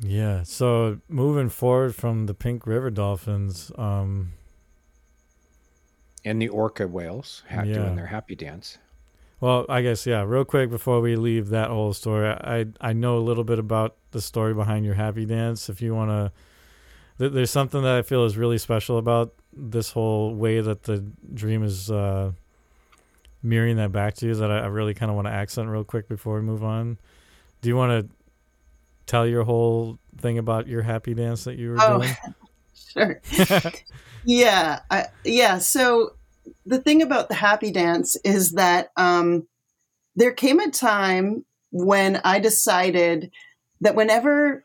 Yeah. 0.00 0.42
So 0.42 0.98
moving 1.08 1.48
forward 1.48 1.94
from 1.94 2.26
the 2.26 2.34
Pink 2.34 2.66
River 2.66 2.90
Dolphins, 2.90 3.72
um, 3.78 4.32
and 6.24 6.42
the 6.42 6.48
orca 6.48 6.86
whales 6.86 7.44
ha- 7.48 7.62
Yeah. 7.62 7.74
doing 7.74 7.96
their 7.96 8.06
happy 8.06 8.34
dance. 8.34 8.78
Well, 9.40 9.64
I 9.68 9.82
guess 9.82 10.06
yeah. 10.06 10.22
Real 10.22 10.44
quick 10.44 10.70
before 10.70 11.00
we 11.00 11.14
leave 11.16 11.48
that 11.50 11.68
whole 11.68 11.92
story, 11.92 12.28
I 12.28 12.66
I 12.80 12.92
know 12.92 13.18
a 13.18 13.20
little 13.20 13.44
bit 13.44 13.58
about 13.58 13.96
the 14.10 14.20
story 14.20 14.54
behind 14.54 14.84
your 14.84 14.94
happy 14.94 15.24
dance. 15.26 15.68
If 15.68 15.80
you 15.80 15.94
want 15.94 16.10
to, 16.10 16.32
th- 17.18 17.32
there's 17.32 17.50
something 17.50 17.82
that 17.82 17.96
I 17.96 18.02
feel 18.02 18.24
is 18.24 18.36
really 18.36 18.58
special 18.58 18.98
about 18.98 19.34
this 19.52 19.92
whole 19.92 20.34
way 20.34 20.60
that 20.60 20.84
the 20.84 20.98
dream 21.32 21.62
is 21.62 21.90
uh, 21.90 22.32
mirroring 23.42 23.76
that 23.76 23.92
back 23.92 24.14
to 24.14 24.26
you. 24.26 24.34
That 24.34 24.50
I, 24.50 24.58
I 24.60 24.66
really 24.66 24.94
kind 24.94 25.10
of 25.10 25.16
want 25.16 25.26
to 25.28 25.32
accent 25.32 25.68
real 25.68 25.84
quick 25.84 26.08
before 26.08 26.36
we 26.36 26.42
move 26.42 26.62
on. 26.62 26.98
Do 27.62 27.68
you 27.68 27.76
want 27.76 28.08
to 28.08 28.14
tell 29.06 29.26
your 29.26 29.44
whole 29.44 29.98
thing 30.18 30.38
about 30.38 30.66
your 30.66 30.82
happy 30.82 31.14
dance 31.14 31.44
that 31.44 31.56
you 31.58 31.70
were 31.70 31.78
Oh, 31.80 31.98
doing? 31.98 32.16
sure. 32.74 33.20
yeah, 34.24 34.80
I, 34.90 35.06
yeah. 35.24 35.58
So 35.58 36.14
the 36.64 36.78
thing 36.78 37.02
about 37.02 37.28
the 37.28 37.34
happy 37.34 37.70
dance 37.70 38.16
is 38.24 38.52
that 38.52 38.90
um, 38.96 39.46
there 40.14 40.32
came 40.32 40.60
a 40.60 40.70
time 40.70 41.44
when 41.70 42.20
I 42.24 42.38
decided 42.38 43.30
that 43.80 43.94
whenever 43.94 44.64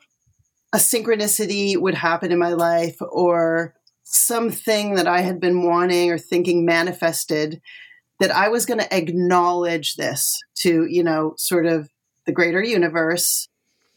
a 0.73 0.77
synchronicity 0.77 1.77
would 1.77 1.95
happen 1.95 2.31
in 2.31 2.39
my 2.39 2.53
life 2.53 2.97
or 3.01 3.75
something 4.03 4.95
that 4.95 5.07
I 5.07 5.21
had 5.21 5.39
been 5.39 5.63
wanting 5.63 6.11
or 6.11 6.17
thinking 6.17 6.65
manifested, 6.65 7.61
that 8.19 8.31
I 8.31 8.49
was 8.49 8.65
going 8.65 8.79
to 8.79 8.95
acknowledge 8.95 9.95
this 9.95 10.39
to, 10.59 10.85
you 10.85 11.03
know, 11.03 11.33
sort 11.37 11.65
of 11.65 11.89
the 12.25 12.31
greater 12.31 12.63
universe, 12.63 13.47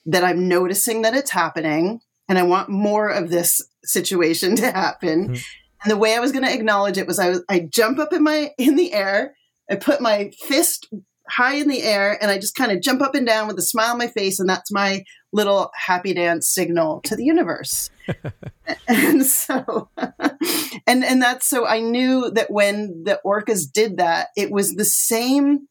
that 0.06 0.24
I'm 0.24 0.48
noticing 0.48 1.02
that 1.02 1.14
it's 1.14 1.30
happening 1.30 2.00
and 2.28 2.38
I 2.38 2.42
want 2.42 2.68
more 2.68 3.08
of 3.08 3.30
this 3.30 3.60
situation 3.84 4.56
to 4.56 4.70
happen. 4.70 5.28
Mhm. 5.30 5.44
And 5.82 5.90
the 5.90 5.96
way 5.96 6.16
I 6.16 6.20
was 6.20 6.32
going 6.32 6.44
to 6.44 6.52
acknowledge 6.52 6.96
it 6.96 7.06
was 7.06 7.18
I 7.18 7.28
was 7.28 7.42
I 7.48 7.60
jump 7.60 7.98
up 7.98 8.12
in 8.12 8.22
my 8.22 8.52
in 8.56 8.76
the 8.76 8.92
air, 8.94 9.34
I 9.70 9.76
put 9.76 10.00
my 10.00 10.30
fist 10.40 10.88
high 11.28 11.54
in 11.54 11.68
the 11.68 11.82
air 11.82 12.18
and 12.20 12.30
I 12.30 12.38
just 12.38 12.54
kind 12.54 12.72
of 12.72 12.82
jump 12.82 13.02
up 13.02 13.14
and 13.14 13.26
down 13.26 13.46
with 13.46 13.58
a 13.58 13.62
smile 13.62 13.92
on 13.92 13.98
my 13.98 14.08
face 14.08 14.38
and 14.38 14.48
that's 14.48 14.70
my 14.70 15.04
little 15.34 15.70
happy 15.74 16.14
dance 16.14 16.48
signal 16.48 17.00
to 17.02 17.16
the 17.16 17.24
universe. 17.24 17.90
and 18.88 19.26
so 19.26 19.90
and 20.86 21.04
and 21.04 21.20
that's 21.20 21.46
so 21.46 21.66
I 21.66 21.80
knew 21.80 22.30
that 22.30 22.50
when 22.50 23.02
the 23.04 23.20
orcas 23.26 23.70
did 23.70 23.98
that, 23.98 24.28
it 24.36 24.50
was 24.50 24.74
the 24.74 24.84
same 24.84 25.68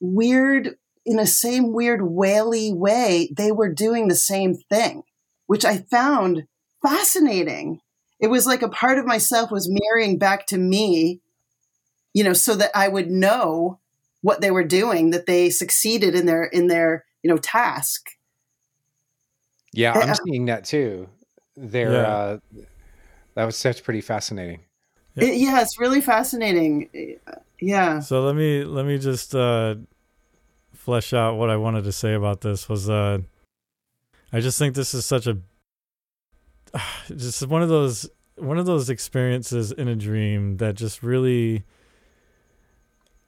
weird 0.00 0.76
in 1.06 1.18
a 1.18 1.26
same 1.26 1.72
weird 1.72 2.02
whaley 2.02 2.72
way, 2.72 3.30
they 3.36 3.52
were 3.52 3.72
doing 3.72 4.08
the 4.08 4.14
same 4.14 4.54
thing, 4.54 5.02
which 5.46 5.64
I 5.64 5.78
found 5.78 6.46
fascinating. 6.82 7.80
It 8.20 8.28
was 8.28 8.46
like 8.46 8.62
a 8.62 8.68
part 8.68 8.98
of 8.98 9.06
myself 9.06 9.50
was 9.50 9.68
mirroring 9.68 10.18
back 10.18 10.46
to 10.46 10.58
me, 10.58 11.20
you 12.14 12.24
know, 12.24 12.32
so 12.32 12.54
that 12.54 12.70
I 12.74 12.88
would 12.88 13.10
know 13.10 13.80
what 14.22 14.40
they 14.40 14.50
were 14.50 14.64
doing, 14.64 15.10
that 15.10 15.26
they 15.26 15.50
succeeded 15.50 16.14
in 16.14 16.24
their 16.24 16.44
in 16.44 16.68
their, 16.68 17.04
you 17.22 17.30
know, 17.30 17.36
task. 17.36 18.08
Yeah, 19.76 19.92
Uh, 19.92 20.00
I'm 20.00 20.14
seeing 20.26 20.46
that 20.46 20.64
too. 20.64 21.08
There, 21.56 21.92
Yeah. 21.92 22.06
uh, 22.08 22.38
that 23.34 23.44
was 23.44 23.56
such 23.56 23.82
pretty 23.84 24.00
fascinating. 24.00 24.60
Yeah. 25.14 25.24
It- 25.24 25.36
yeah, 25.36 25.60
it's 25.62 25.78
really 25.78 26.00
fascinating. 26.00 26.88
Yeah. 27.60 28.00
So 28.00 28.22
let 28.24 28.34
me 28.36 28.64
let 28.64 28.84
me 28.86 28.98
just 28.98 29.34
uh, 29.34 29.76
flesh 30.72 31.12
out 31.12 31.36
what 31.36 31.50
I 31.50 31.56
wanted 31.56 31.84
to 31.84 31.92
say 31.92 32.14
about 32.14 32.40
this. 32.40 32.68
Was 32.68 32.88
uh, 32.90 33.18
I 34.32 34.40
just 34.40 34.58
think 34.58 34.74
this 34.74 34.94
is 34.94 35.04
such 35.06 35.26
a 35.26 35.38
just 37.16 37.46
one 37.46 37.62
of 37.62 37.68
those 37.68 38.08
one 38.36 38.58
of 38.58 38.66
those 38.66 38.90
experiences 38.90 39.70
in 39.70 39.86
a 39.86 39.94
dream 39.94 40.56
that 40.56 40.74
just 40.74 41.02
really 41.02 41.62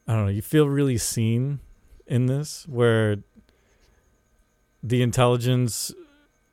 I 0.08 0.14
don't 0.14 0.24
know. 0.26 0.30
You 0.32 0.42
feel 0.42 0.68
really 0.68 0.98
seen 0.98 1.60
in 2.06 2.26
this, 2.26 2.66
where 2.68 3.18
the 4.82 5.02
intelligence 5.02 5.92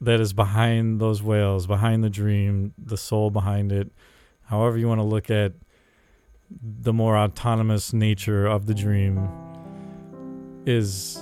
that 0.04 0.20
is 0.20 0.34
behind 0.34 1.00
those 1.00 1.24
whales, 1.24 1.66
behind 1.66 2.04
the 2.04 2.10
dream, 2.10 2.74
the 2.78 2.98
soul 2.98 3.30
behind 3.30 3.72
it, 3.72 3.92
however 4.44 4.78
you 4.78 4.88
want 4.88 5.00
to 5.00 5.06
look 5.06 5.30
at 5.30 5.54
the 6.62 6.94
more 6.94 7.18
autonomous 7.18 7.94
nature 7.94 8.46
of 8.46 8.66
the 8.66 8.74
dream 8.74 9.30
is 10.66 11.20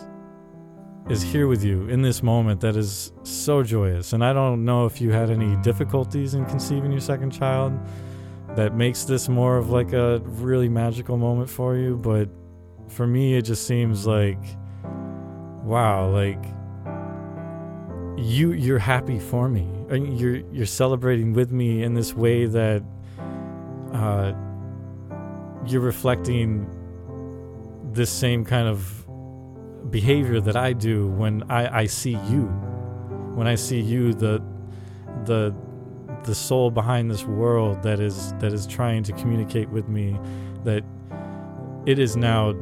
is 1.10 1.22
here 1.22 1.48
with 1.48 1.64
you 1.64 1.88
in 1.88 2.02
this 2.03 2.22
moment 2.22 2.62
that 2.62 2.76
is 2.76 3.12
so 3.24 3.64
joyous. 3.64 4.14
And 4.14 4.24
i 4.24 4.34
don't 4.34 4.66
know 4.66 4.86
if 4.86 5.02
you 5.02 5.12
had 5.12 5.30
any 5.30 5.56
difficulties 5.58 6.34
in 6.34 6.45
conceiving 6.45 6.91
your 6.91 7.02
second 7.02 7.32
child 7.32 7.74
that 8.56 8.76
makes 8.76 9.06
this 9.06 9.30
more 9.30 9.58
of 9.58 9.70
like 9.70 9.94
a 9.94 10.20
really 10.26 10.70
magical 10.70 11.18
moment 11.18 11.49
for 11.49 11.76
you 11.78 11.98
but 11.98 12.30
for 12.90 13.08
me 13.08 13.36
it 13.36 13.44
just 13.44 13.66
seems 13.66 14.06
like 14.06 14.40
wow 15.64 16.10
like 16.10 16.44
you 18.18 18.52
you're 18.54 18.80
happy 18.80 19.20
for 19.20 19.50
me 19.50 19.68
and 19.90 20.20
you're 20.20 20.38
you're 20.52 20.66
celebrating 20.66 21.34
with 21.34 21.52
me 21.52 21.84
in 21.84 21.94
this 21.94 22.14
way 22.14 22.46
that 22.46 22.84
uh 23.94 24.34
you're 25.66 25.82
reflecting 25.82 26.68
this 27.94 28.10
same 28.10 28.44
kind 28.46 28.68
of 28.68 29.06
behavior 29.90 30.40
that 30.40 30.56
I 30.56 30.74
do 30.74 31.08
when 31.10 31.44
I, 31.50 31.82
I 31.82 31.86
see 31.86 32.12
you. 32.30 32.46
When 33.36 33.48
I 33.48 33.56
see 33.56 33.80
you, 33.80 34.14
the 34.14 34.42
the 35.26 35.56
the 36.24 36.36
soul 36.36 36.70
behind 36.70 37.10
this 37.10 37.24
world 37.24 37.82
that 37.84 38.00
is 38.00 38.34
that 38.40 38.54
is 38.54 38.68
trying 38.68 39.04
to 39.04 39.14
communicate 39.14 39.70
with 39.70 39.88
me, 39.88 40.20
that 40.64 40.84
it 41.86 42.00
is 42.00 42.16
now 42.16 42.56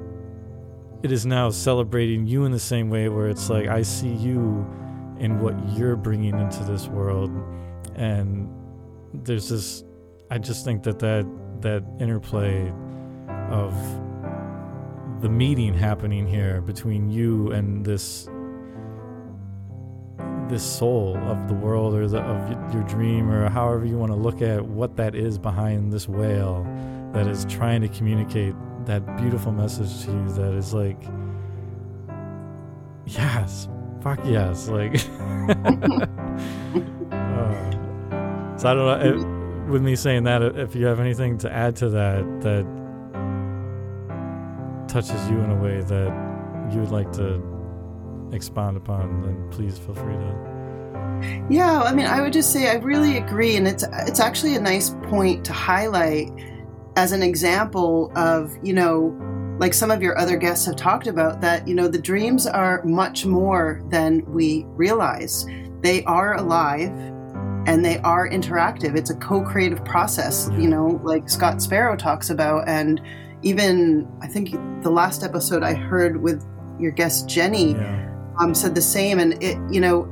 it 1.03 1.11
is 1.11 1.25
now 1.25 1.49
celebrating 1.49 2.27
you 2.27 2.45
in 2.45 2.51
the 2.51 2.59
same 2.59 2.89
way 2.89 3.09
where 3.09 3.27
it's 3.27 3.49
like 3.49 3.67
I 3.67 3.81
see 3.81 4.09
you 4.09 4.67
in 5.19 5.39
what 5.39 5.55
you're 5.77 5.95
bringing 5.95 6.39
into 6.39 6.63
this 6.63 6.87
world, 6.87 7.31
and 7.95 8.49
there's 9.13 9.49
this. 9.49 9.83
I 10.31 10.37
just 10.37 10.63
think 10.65 10.83
that 10.83 10.99
that 10.99 11.25
that 11.61 11.83
interplay 11.99 12.71
of 13.49 13.73
the 15.21 15.29
meeting 15.29 15.73
happening 15.73 16.27
here 16.27 16.61
between 16.61 17.09
you 17.09 17.51
and 17.51 17.85
this 17.85 18.29
this 20.47 20.63
soul 20.63 21.15
of 21.27 21.47
the 21.47 21.53
world 21.53 21.93
or 21.93 22.07
the, 22.07 22.19
of 22.19 22.73
your 22.73 22.83
dream 22.83 23.29
or 23.29 23.47
however 23.49 23.85
you 23.85 23.97
want 23.97 24.11
to 24.11 24.15
look 24.15 24.41
at 24.41 24.65
what 24.65 24.95
that 24.95 25.13
is 25.13 25.37
behind 25.37 25.93
this 25.93 26.07
whale 26.07 26.63
that 27.13 27.27
is 27.27 27.45
trying 27.45 27.81
to 27.81 27.87
communicate 27.89 28.55
that 28.85 29.05
beautiful 29.17 29.51
message 29.51 30.05
to 30.05 30.11
you 30.11 30.31
that 30.31 30.53
is 30.53 30.73
like 30.73 31.03
yes 33.05 33.67
fuck 34.01 34.19
yes 34.25 34.67
like 34.67 34.95
uh, 35.49 36.07
so 38.57 38.69
i 38.69 38.73
don't 38.73 38.85
know 38.85 38.99
if, 39.01 39.69
with 39.69 39.81
me 39.81 39.95
saying 39.95 40.23
that 40.23 40.41
if 40.41 40.75
you 40.75 40.85
have 40.85 40.99
anything 40.99 41.37
to 41.37 41.51
add 41.51 41.75
to 41.75 41.89
that 41.89 42.23
that 42.41 42.65
touches 44.87 45.29
you 45.29 45.39
in 45.39 45.51
a 45.51 45.55
way 45.55 45.81
that 45.81 46.71
you 46.71 46.79
would 46.79 46.91
like 46.91 47.11
to 47.13 47.41
expound 48.33 48.77
upon, 48.77 49.21
then 49.21 49.49
please 49.51 49.77
feel 49.77 49.95
free 49.95 50.15
to. 50.15 51.45
Yeah, 51.49 51.81
I 51.81 51.93
mean, 51.93 52.05
I 52.05 52.21
would 52.21 52.33
just 52.33 52.51
say 52.51 52.69
I 52.69 52.75
really 52.75 53.17
agree, 53.17 53.55
and 53.55 53.67
it's 53.67 53.83
it's 54.07 54.19
actually 54.19 54.55
a 54.55 54.61
nice 54.61 54.91
point 55.03 55.45
to 55.45 55.53
highlight 55.53 56.31
as 56.95 57.11
an 57.11 57.23
example 57.23 58.11
of 58.15 58.55
you 58.63 58.73
know, 58.73 59.15
like 59.59 59.73
some 59.73 59.91
of 59.91 60.01
your 60.01 60.17
other 60.17 60.37
guests 60.37 60.65
have 60.65 60.75
talked 60.77 61.05
about 61.07 61.41
that 61.41 61.67
you 61.67 61.75
know 61.75 61.87
the 61.87 62.01
dreams 62.01 62.47
are 62.47 62.81
much 62.83 63.25
more 63.25 63.83
than 63.89 64.23
we 64.33 64.65
realize. 64.69 65.45
They 65.81 66.03
are 66.05 66.35
alive, 66.35 66.89
and 67.67 67.83
they 67.85 67.99
are 67.99 68.29
interactive. 68.29 68.97
It's 68.97 69.09
a 69.09 69.15
co-creative 69.15 69.83
process, 69.85 70.49
you 70.57 70.67
know, 70.69 70.99
like 71.03 71.29
Scott 71.29 71.61
Sparrow 71.61 71.95
talks 71.95 72.29
about, 72.29 72.67
and 72.67 72.99
even 73.43 74.07
I 74.21 74.27
think 74.27 74.51
the 74.83 74.89
last 74.89 75.23
episode 75.23 75.63
I 75.63 75.73
heard 75.73 76.21
with 76.21 76.43
your 76.79 76.91
guest 76.91 77.27
Jenny 77.29 77.71
Yeah. 77.73 78.09
um, 78.39 78.55
said 78.55 78.75
the 78.75 78.81
same, 78.81 79.19
and 79.19 79.41
it 79.43 79.57
you 79.69 79.81
know 79.81 80.07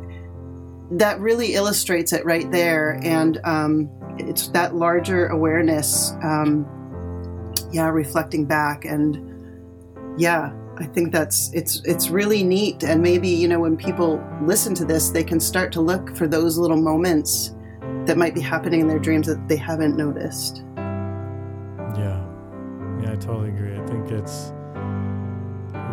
that 0.91 1.19
really 1.19 1.53
illustrates 1.53 2.13
it 2.13 2.23
right 2.25 2.49
there, 2.51 2.99
and 3.03 3.39
um, 3.43 3.89
it's 4.17 4.47
that 4.49 4.75
larger 4.75 5.27
awareness, 5.27 6.13
um, 6.23 6.65
yeah, 7.71 7.89
reflecting 7.89 8.45
back, 8.45 8.85
and 8.85 9.17
yeah, 10.17 10.51
I 10.77 10.85
think 10.85 11.11
that's 11.11 11.51
it's 11.53 11.81
it's 11.85 12.09
really 12.09 12.43
neat, 12.43 12.83
and 12.83 13.01
maybe 13.01 13.29
you 13.29 13.47
know 13.47 13.59
when 13.59 13.77
people 13.77 14.23
listen 14.41 14.73
to 14.75 14.85
this, 14.85 15.09
they 15.09 15.23
can 15.23 15.39
start 15.39 15.71
to 15.73 15.81
look 15.81 16.15
for 16.15 16.27
those 16.27 16.57
little 16.57 16.77
moments 16.77 17.55
that 18.05 18.17
might 18.17 18.33
be 18.33 18.41
happening 18.41 18.81
in 18.81 18.87
their 18.87 18.99
dreams 18.99 19.27
that 19.27 19.47
they 19.47 19.55
haven't 19.55 19.95
noticed. 19.97 20.63
Yeah, 21.95 22.23
yeah, 23.01 23.11
I 23.11 23.15
totally 23.15 23.49
agree. 23.49 23.75
I 23.75 23.85
think 23.85 24.11
it's 24.11 24.51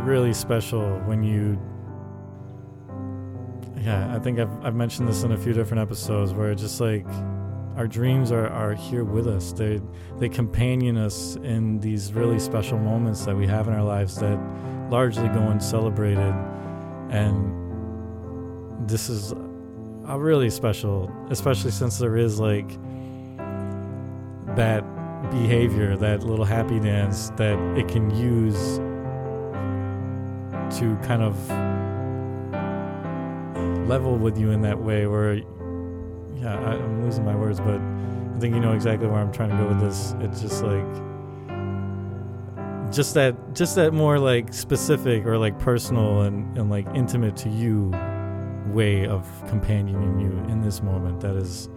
really 0.04 0.32
special 0.32 0.98
when 1.00 1.22
you. 1.22 1.58
Yeah, 3.80 4.14
I 4.14 4.18
think 4.18 4.38
I've 4.38 4.64
I've 4.64 4.74
mentioned 4.74 5.08
this 5.08 5.22
in 5.22 5.32
a 5.32 5.38
few 5.38 5.52
different 5.52 5.82
episodes 5.82 6.32
where 6.32 6.50
it's 6.50 6.62
just 6.62 6.80
like 6.80 7.06
our 7.76 7.86
dreams 7.86 8.30
are, 8.30 8.48
are 8.48 8.74
here 8.74 9.04
with 9.04 9.26
us. 9.26 9.52
They 9.52 9.80
they 10.18 10.28
companion 10.28 10.96
us 10.96 11.36
in 11.36 11.80
these 11.80 12.12
really 12.12 12.38
special 12.38 12.78
moments 12.78 13.24
that 13.24 13.36
we 13.36 13.46
have 13.46 13.66
in 13.68 13.74
our 13.74 13.82
lives 13.82 14.16
that 14.16 14.38
largely 14.90 15.28
go 15.28 15.40
uncelebrated. 15.48 16.34
And 17.10 18.88
this 18.88 19.08
is 19.08 19.32
a 20.06 20.18
really 20.18 20.50
special, 20.50 21.10
especially 21.30 21.70
since 21.70 21.98
there 21.98 22.16
is 22.16 22.38
like 22.38 22.68
that 24.56 24.84
behavior, 25.30 25.96
that 25.96 26.22
little 26.22 26.44
happy 26.44 26.78
dance 26.78 27.30
that 27.36 27.58
it 27.76 27.88
can 27.88 28.14
use 28.14 28.78
to 30.78 30.96
kind 31.02 31.22
of 31.22 31.36
level 33.88 34.16
with 34.16 34.38
you 34.38 34.50
in 34.50 34.62
that 34.62 34.78
way 34.78 35.06
where 35.06 35.40
yeah, 36.44 36.60
I, 36.60 36.74
am 36.74 37.02
losing 37.02 37.24
my 37.24 37.34
words, 37.34 37.58
but 37.58 37.80
I 37.80 38.38
think 38.38 38.54
you 38.54 38.60
know 38.60 38.72
exactly 38.72 39.08
where 39.08 39.18
I'm 39.18 39.32
trying 39.32 39.50
to 39.50 39.56
go 39.56 39.68
with 39.68 39.80
this. 39.80 40.14
It's 40.20 40.42
just 40.42 40.62
like 40.62 40.84
just 42.94 43.14
that 43.14 43.34
just 43.54 43.74
that 43.76 43.92
more 43.92 44.18
like 44.18 44.52
specific 44.52 45.24
or 45.24 45.38
like 45.38 45.58
personal 45.58 46.22
and, 46.22 46.56
and 46.56 46.70
like 46.70 46.86
intimate 46.94 47.34
to 47.36 47.48
you 47.48 47.92
way 48.66 49.06
of 49.06 49.26
companioning 49.48 50.20
you 50.20 50.30
in 50.52 50.60
this 50.60 50.82
moment 50.82 51.20
that 51.20 51.34
is 51.34 51.68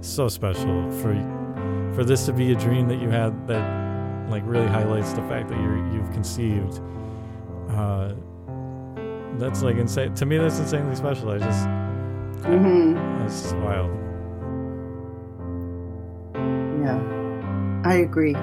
so 0.00 0.28
special 0.28 0.90
for 0.90 1.14
for 1.94 2.04
this 2.04 2.24
to 2.26 2.32
be 2.32 2.52
a 2.52 2.54
dream 2.54 2.88
that 2.88 3.00
you 3.00 3.08
had 3.08 3.46
that 3.46 4.30
like 4.30 4.42
really 4.46 4.66
highlights 4.66 5.12
the 5.12 5.22
fact 5.22 5.48
that 5.48 5.60
you're 5.60 5.76
you've 5.92 6.10
conceived 6.12 6.80
uh 7.70 8.14
that's 9.38 9.62
like 9.62 9.76
insane 9.76 10.14
to 10.14 10.24
me 10.24 10.38
that's 10.38 10.58
insanely 10.58 10.96
special 10.96 11.30
i 11.30 11.38
just 11.38 11.66
mm-hmm. 12.46 13.26
it's 13.26 13.42
just 13.42 13.56
wild 13.56 14.03
yeah 16.84 17.82
i 17.84 17.94
agree 17.94 18.36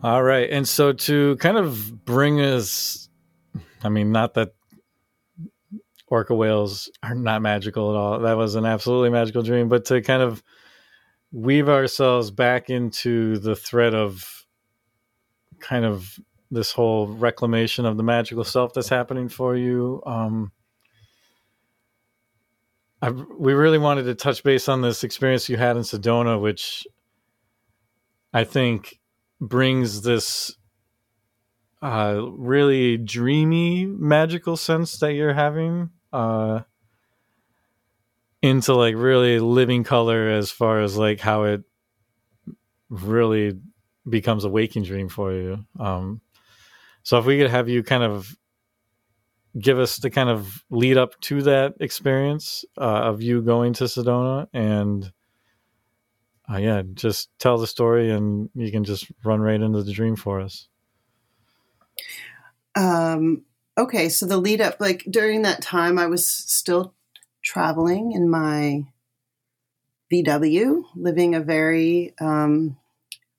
All 0.00 0.22
right. 0.22 0.48
And 0.48 0.66
so 0.66 0.92
to 0.92 1.36
kind 1.36 1.56
of 1.56 2.04
bring 2.04 2.40
us, 2.40 3.08
I 3.82 3.88
mean, 3.88 4.12
not 4.12 4.34
that 4.34 4.54
orca 6.06 6.34
whales 6.34 6.90
are 7.02 7.14
not 7.14 7.42
magical 7.42 7.90
at 7.90 7.96
all. 7.96 8.20
That 8.20 8.36
was 8.36 8.54
an 8.54 8.64
absolutely 8.64 9.10
magical 9.10 9.42
dream, 9.42 9.68
but 9.68 9.86
to 9.86 10.00
kind 10.00 10.22
of 10.22 10.42
weave 11.32 11.68
ourselves 11.68 12.30
back 12.30 12.70
into 12.70 13.38
the 13.38 13.56
thread 13.56 13.94
of 13.94 14.46
kind 15.58 15.84
of 15.84 16.18
this 16.50 16.72
whole 16.72 17.06
reclamation 17.06 17.84
of 17.84 17.96
the 17.96 18.02
magical 18.02 18.44
self 18.44 18.72
that's 18.72 18.88
happening 18.88 19.28
for 19.28 19.56
you. 19.56 20.02
Um, 20.06 20.52
I, 23.00 23.10
we 23.10 23.52
really 23.52 23.78
wanted 23.78 24.04
to 24.04 24.14
touch 24.14 24.42
base 24.42 24.68
on 24.68 24.82
this 24.82 25.04
experience 25.04 25.48
you 25.48 25.56
had 25.56 25.76
in 25.76 25.82
Sedona, 25.82 26.40
which 26.40 26.86
I 28.32 28.44
think 28.44 28.98
brings 29.40 30.02
this 30.02 30.56
uh, 31.80 32.20
really 32.30 32.96
dreamy, 32.96 33.86
magical 33.86 34.56
sense 34.56 34.98
that 34.98 35.12
you're 35.12 35.34
having 35.34 35.90
uh, 36.12 36.60
into 38.42 38.74
like 38.74 38.96
really 38.96 39.38
living 39.38 39.84
color 39.84 40.28
as 40.28 40.50
far 40.50 40.80
as 40.80 40.96
like 40.96 41.20
how 41.20 41.44
it 41.44 41.62
really 42.88 43.58
becomes 44.08 44.44
a 44.44 44.48
waking 44.48 44.82
dream 44.82 45.08
for 45.08 45.32
you. 45.32 45.64
Um, 45.78 46.20
so 47.08 47.16
if 47.16 47.24
we 47.24 47.38
could 47.38 47.48
have 47.48 47.70
you 47.70 47.82
kind 47.82 48.02
of 48.02 48.36
give 49.58 49.78
us 49.78 49.96
the 49.96 50.10
kind 50.10 50.28
of 50.28 50.62
lead 50.68 50.98
up 50.98 51.18
to 51.22 51.40
that 51.40 51.72
experience 51.80 52.66
uh, 52.76 52.82
of 52.82 53.22
you 53.22 53.40
going 53.40 53.72
to 53.72 53.84
Sedona 53.84 54.46
and 54.52 55.10
uh, 56.52 56.58
yeah, 56.58 56.82
just 56.92 57.30
tell 57.38 57.56
the 57.56 57.66
story 57.66 58.10
and 58.10 58.50
you 58.54 58.70
can 58.70 58.84
just 58.84 59.10
run 59.24 59.40
right 59.40 59.58
into 59.58 59.82
the 59.82 59.90
dream 59.90 60.16
for 60.16 60.38
us. 60.38 60.68
Um, 62.76 63.46
okay, 63.78 64.10
so 64.10 64.26
the 64.26 64.36
lead 64.36 64.60
up, 64.60 64.78
like 64.78 65.06
during 65.08 65.40
that 65.42 65.62
time, 65.62 65.98
I 65.98 66.08
was 66.08 66.28
still 66.28 66.92
traveling 67.40 68.12
in 68.12 68.28
my 68.28 68.84
VW, 70.12 70.82
living 70.94 71.34
a 71.34 71.40
very 71.40 72.12
um, 72.20 72.76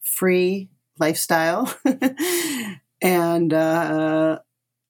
free 0.01 0.69
lifestyle, 0.99 1.71
and 3.01 3.53
uh, 3.53 4.39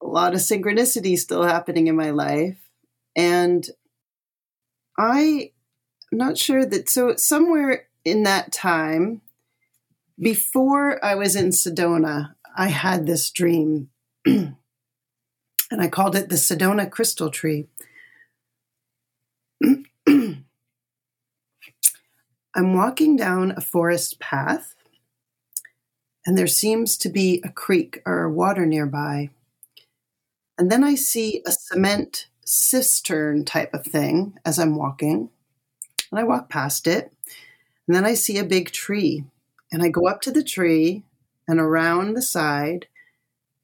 a 0.02 0.06
lot 0.06 0.34
of 0.34 0.40
synchronicity 0.40 1.18
still 1.18 1.44
happening 1.44 1.88
in 1.88 1.95
my 1.95 2.11
life. 2.11 2.57
And 3.15 3.68
I'm 4.98 5.49
not 6.11 6.38
sure 6.38 6.65
that, 6.65 6.90
so 6.90 7.15
somewhere 7.15 7.88
in 8.03 8.23
that 8.23 8.52
time, 8.52 9.22
before 10.19 11.03
I 11.03 11.15
was 11.15 11.36
in 11.36 11.49
Sedona, 11.49 12.36
I 12.57 12.68
had 12.68 13.06
this 13.06 13.30
dream, 13.31 13.90
and 14.26 14.56
I 15.72 15.88
called 15.88 16.15
it 16.15 16.30
the 16.30 16.36
Sedona 16.36 16.90
crystal 16.90 17.30
tree. 17.30 17.68
I'm 22.56 22.73
walking 22.73 23.15
down 23.15 23.52
a 23.52 23.61
forest 23.61 24.19
path, 24.19 24.76
and 26.30 26.38
there 26.38 26.45
seems 26.45 26.95
to 26.95 27.10
be 27.10 27.41
a 27.43 27.49
creek 27.49 28.03
or 28.06 28.30
water 28.30 28.64
nearby. 28.64 29.31
And 30.60 30.72
then 30.72 30.84
I 30.84 30.93
see 30.93 31.41
a 31.43 31.51
cement 31.51 32.27
cistern 32.45 33.45
type 33.45 33.73
of 33.73 33.84
thing 33.84 34.38
as 34.45 34.60
I'm 34.60 34.76
walking. 34.76 35.31
And 36.11 36.19
I 36.19 36.23
walk 36.23 36.47
past 36.47 36.85
it. 36.85 37.11
And 37.88 37.95
then 37.95 38.06
I 38.06 38.14
see 38.14 38.38
a 38.38 38.43
big 38.43 38.69
tree. 38.69 39.23
And 39.72 39.81
I 39.81 39.89
go 39.89 40.07
up 40.07 40.22
to 40.22 40.31
the 40.31 40.43
tree 40.43 41.01
and 41.47 41.60
around 41.60 42.14
the 42.14 42.22
side. 42.22 42.85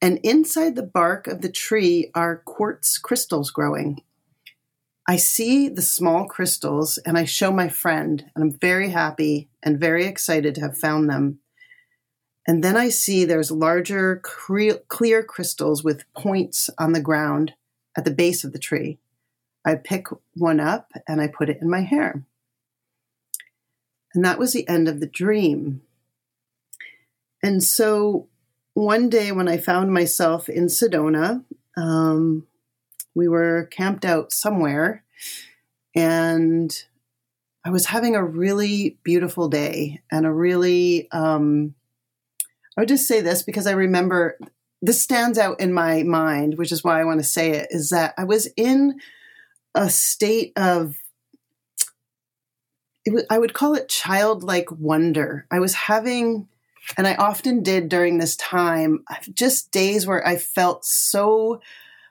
And 0.02 0.18
inside 0.24 0.76
the 0.76 0.82
bark 0.82 1.28
of 1.28 1.44
the 1.44 1.52
tree 1.52 2.10
are 2.16 2.42
quartz 2.46 2.98
crystals 2.98 3.52
growing. 3.52 4.02
I 5.08 5.18
see 5.18 5.70
the 5.70 5.84
small 5.84 6.26
crystals 6.26 6.98
and 6.98 7.16
I 7.16 7.26
show 7.26 7.52
my 7.52 7.70
friend, 7.70 8.26
and 8.34 8.44
I'm 8.44 8.60
very 8.60 8.90
happy 8.90 9.50
and 9.62 9.80
very 9.80 10.08
excited 10.08 10.56
to 10.56 10.62
have 10.62 10.80
found 10.80 11.08
them. 11.12 11.42
And 12.48 12.64
then 12.64 12.78
I 12.78 12.90
see 12.90 13.26
there's 13.26 13.52
larger 13.52 14.22
clear 14.24 15.24
crystals 15.24 15.84
with 15.84 16.12
points 16.14 16.70
on 16.78 16.94
the 16.94 17.02
ground 17.02 17.54
at 17.98 18.06
the 18.06 18.12
base 18.12 18.44
of 18.44 18.54
the 18.54 18.60
tree. 18.60 19.00
I 19.66 19.76
pick 19.76 20.08
one 20.36 20.60
up 20.60 20.92
and 21.08 21.20
I 21.20 21.28
put 21.28 21.50
it 21.50 21.58
in 21.60 21.70
my 21.70 21.82
hair. 21.82 22.24
And 24.14 24.24
that 24.24 24.38
was 24.38 24.54
the 24.54 24.68
end 24.68 24.88
of 24.88 25.00
the 25.00 25.08
dream. 25.08 25.82
And 27.42 27.64
so 27.64 28.28
one 28.74 29.10
day 29.10 29.32
when 29.32 29.48
I 29.48 29.58
found 29.58 29.92
myself 29.92 30.48
in 30.48 30.66
Sedona, 30.66 31.44
um, 31.76 32.46
we 33.16 33.28
were 33.28 33.68
camped 33.72 34.06
out 34.06 34.32
somewhere 34.32 35.04
and 35.96 36.84
I 37.64 37.72
was 37.72 37.88
having 37.88 38.16
a 38.16 38.24
really 38.24 38.98
beautiful 39.04 39.48
day 39.48 40.02
and 40.12 40.26
a 40.26 40.32
really, 40.32 41.10
um, 41.12 41.74
I 42.78 42.82
would 42.82 42.90
just 42.90 43.08
say 43.08 43.22
this 43.22 43.44
because 43.44 43.68
I 43.68 43.72
remember 43.72 44.38
this 44.82 45.02
stands 45.02 45.38
out 45.38 45.60
in 45.60 45.74
my 45.74 46.04
mind, 46.04 46.58
which 46.58 46.72
is 46.72 46.84
why 46.84 47.00
I 47.00 47.06
want 47.06 47.20
to 47.20 47.26
say 47.26 47.52
it, 47.52 47.68
is 47.72 47.90
that 47.90 48.14
I 48.18 48.26
was 48.26 48.48
in 48.58 49.00
a 49.74 49.90
state 49.90 50.54
of 50.56 50.96
I 53.30 53.38
would 53.38 53.54
call 53.54 53.76
it 53.76 53.88
childlike 53.88 54.72
wonder. 54.72 55.46
I 55.52 55.60
was 55.60 55.76
having, 55.76 56.48
and 56.98 57.06
I 57.06 57.14
often 57.16 57.62
did 57.62 57.88
during 57.88 58.18
this 58.18 58.36
time, 58.36 59.04
just 59.32 59.72
days 59.72 60.08
where 60.08 60.28
I 60.28 60.38
felt 60.38 60.86
so 60.86 61.62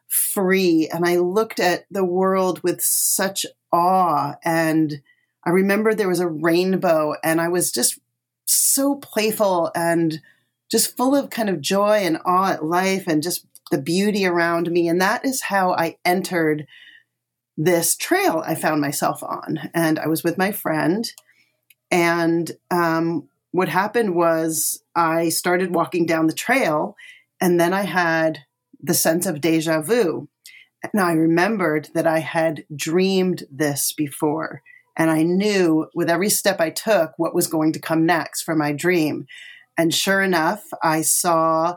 free 0.07 0.89
and 0.93 1.05
I 1.05 1.17
looked 1.17 1.59
at 1.59 1.87
the 1.91 2.05
world 2.05 2.63
with 2.63 2.81
such 2.81 3.45
awe. 3.73 4.35
And 4.45 5.03
I 5.45 5.51
remember 5.51 5.95
there 5.95 6.09
was 6.09 6.21
a 6.21 6.29
rainbow 6.29 7.17
and 7.25 7.41
I 7.41 7.49
was 7.49 7.73
just 7.73 7.99
so 8.47 8.95
playful 8.95 9.73
and 9.75 10.21
just 10.71 10.97
full 10.97 11.15
of 11.15 11.31
kind 11.31 11.49
of 11.49 11.61
joy 11.61 11.99
and 11.99 12.19
awe 12.25 12.53
at 12.53 12.65
life 12.65 13.07
and 13.07 13.23
just 13.23 13.47
the 13.71 13.81
beauty 13.81 14.27
around 14.27 14.71
me. 14.71 14.89
And 14.89 15.01
that 15.01 15.25
is 15.25 15.43
how 15.43 15.73
I 15.73 15.97
entered 16.05 16.67
this 17.57 17.97
trail 17.97 18.43
I 18.45 18.55
found 18.55 18.81
myself 18.81 19.23
on. 19.23 19.71
And 19.73 19.99
I 19.99 20.09
was 20.09 20.25
with 20.25 20.39
my 20.39 20.53
friend. 20.53 21.11
And 21.91 22.51
um, 22.71 23.29
what 23.53 23.69
happened 23.69 24.15
was 24.15 24.83
I 24.97 25.29
started 25.29 25.75
walking 25.75 26.07
down 26.07 26.27
the 26.27 26.33
trail, 26.33 26.97
and 27.41 27.61
then 27.61 27.73
I 27.73 27.83
had 27.83 28.41
the 28.81 28.95
sense 28.95 29.27
of 29.27 29.41
deja 29.41 29.81
vu. 29.81 30.29
And 30.83 31.01
I 31.01 31.13
remembered 31.13 31.89
that 31.95 32.07
I 32.07 32.19
had 32.19 32.65
dreamed 32.75 33.45
this 33.51 33.93
before. 33.93 34.63
And 34.97 35.11
I 35.11 35.23
knew 35.23 35.87
with 35.95 36.11
every 36.11 36.31
step 36.31 36.61
I 36.61 36.71
took 36.71 37.13
what 37.17 37.35
was 37.35 37.47
going 37.47 37.73
to 37.73 37.81
come 37.81 38.05
next 38.05 38.43
for 38.43 38.55
my 38.55 38.73
dream. 38.73 39.27
And 39.77 39.93
sure 39.93 40.23
enough, 40.23 40.63
I 40.83 41.03
saw 41.03 41.77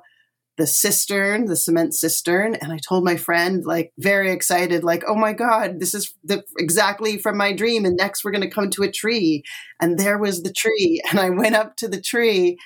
the 0.57 0.67
cistern, 0.67 1.45
the 1.45 1.55
cement 1.55 1.93
cistern. 1.93 2.55
And 2.55 2.73
I 2.73 2.77
told 2.77 3.03
my 3.03 3.15
friend, 3.15 3.63
like, 3.63 3.93
very 3.97 4.31
excited, 4.31 4.83
like, 4.83 5.03
oh 5.07 5.15
my 5.15 5.31
God, 5.33 5.79
this 5.79 5.93
is 5.93 6.13
the, 6.23 6.43
exactly 6.57 7.17
from 7.17 7.37
my 7.37 7.53
dream. 7.53 7.85
And 7.85 7.95
next 7.95 8.23
we're 8.23 8.31
going 8.31 8.41
to 8.41 8.49
come 8.49 8.71
to 8.71 8.83
a 8.83 8.91
tree. 8.91 9.43
And 9.79 9.99
there 9.99 10.17
was 10.17 10.43
the 10.43 10.51
tree. 10.51 11.01
And 11.09 11.19
I 11.19 11.29
went 11.29 11.55
up 11.55 11.77
to 11.77 11.87
the 11.87 12.01
tree. 12.01 12.57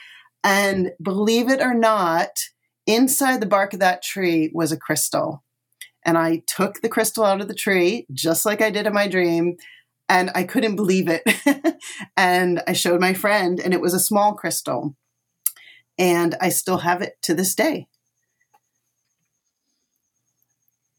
And 0.43 0.91
believe 1.01 1.49
it 1.49 1.61
or 1.61 1.73
not, 1.73 2.29
inside 2.87 3.41
the 3.41 3.45
bark 3.45 3.73
of 3.73 3.79
that 3.81 4.01
tree 4.01 4.49
was 4.53 4.71
a 4.71 4.77
crystal. 4.77 5.43
And 6.03 6.17
I 6.17 6.41
took 6.47 6.81
the 6.81 6.89
crystal 6.89 7.25
out 7.25 7.41
of 7.41 7.47
the 7.47 7.53
tree, 7.53 8.07
just 8.11 8.45
like 8.45 8.61
I 8.61 8.71
did 8.71 8.87
in 8.87 8.93
my 8.93 9.07
dream. 9.07 9.57
And 10.09 10.31
I 10.33 10.43
couldn't 10.43 10.75
believe 10.75 11.07
it. 11.07 11.23
and 12.17 12.63
I 12.67 12.73
showed 12.73 12.99
my 12.99 13.13
friend, 13.13 13.59
and 13.59 13.73
it 13.73 13.81
was 13.81 13.93
a 13.93 13.99
small 13.99 14.33
crystal 14.33 14.95
and 15.97 16.35
I 16.41 16.49
still 16.49 16.79
have 16.79 17.01
it 17.01 17.21
to 17.23 17.33
this 17.33 17.55
day. 17.55 17.87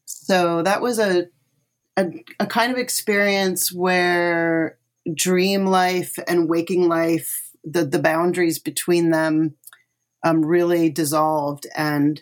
So 0.05 0.61
that 0.61 0.81
was 0.81 0.99
a, 0.99 1.27
a, 1.97 2.05
a 2.39 2.45
kind 2.47 2.71
of 2.71 2.77
experience 2.77 3.73
where 3.73 4.77
dream 5.13 5.65
life 5.65 6.17
and 6.27 6.49
waking 6.49 6.87
life, 6.87 7.51
the 7.63 7.83
the 7.85 7.99
boundaries 7.99 8.59
between 8.59 9.09
them, 9.09 9.55
um, 10.23 10.45
really 10.45 10.89
dissolved. 10.89 11.67
And 11.75 12.21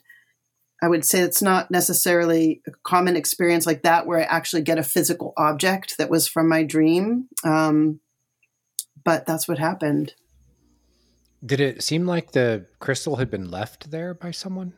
I 0.82 0.88
would 0.88 1.06
say 1.06 1.20
it's 1.20 1.44
not 1.44 1.70
necessarily 1.70 2.62
a 2.68 2.72
common 2.84 3.16
experience 3.16 3.68
like 3.68 3.84
that 3.84 4.08
where 4.08 4.20
I 4.20 4.24
actually 4.24 4.64
get 4.64 4.80
a 4.80 4.84
physical 4.84 5.34
object 5.38 5.98
that 6.00 6.10
was 6.10 6.28
from 6.28 6.50
my 6.50 6.64
dream. 6.64 7.28
Um, 7.44 8.00
but 9.04 9.26
that's 9.26 9.48
what 9.48 9.60
happened. 9.60 10.16
Did 11.44 11.60
it 11.60 11.84
seem 11.84 12.06
like 12.06 12.32
the 12.32 12.66
crystal 12.80 13.16
had 13.16 13.32
been 13.32 13.50
left 13.50 13.92
there 13.92 14.14
by 14.14 14.32
someone? 14.32 14.74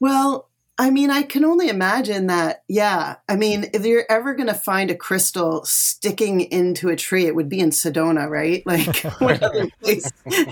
Well, 0.00 0.48
I 0.76 0.90
mean, 0.90 1.10
I 1.10 1.22
can 1.22 1.44
only 1.44 1.68
imagine 1.68 2.26
that. 2.26 2.64
Yeah. 2.68 3.16
I 3.28 3.36
mean, 3.36 3.70
if 3.72 3.86
you're 3.86 4.04
ever 4.10 4.34
going 4.34 4.48
to 4.48 4.54
find 4.54 4.90
a 4.90 4.94
crystal 4.94 5.64
sticking 5.64 6.40
into 6.40 6.88
a 6.88 6.96
tree, 6.96 7.26
it 7.26 7.34
would 7.34 7.48
be 7.48 7.60
in 7.60 7.70
Sedona, 7.70 8.28
right? 8.28 8.62
Like, 8.66 8.96
what 9.20 9.42
other 9.42 9.68
place 9.82 10.10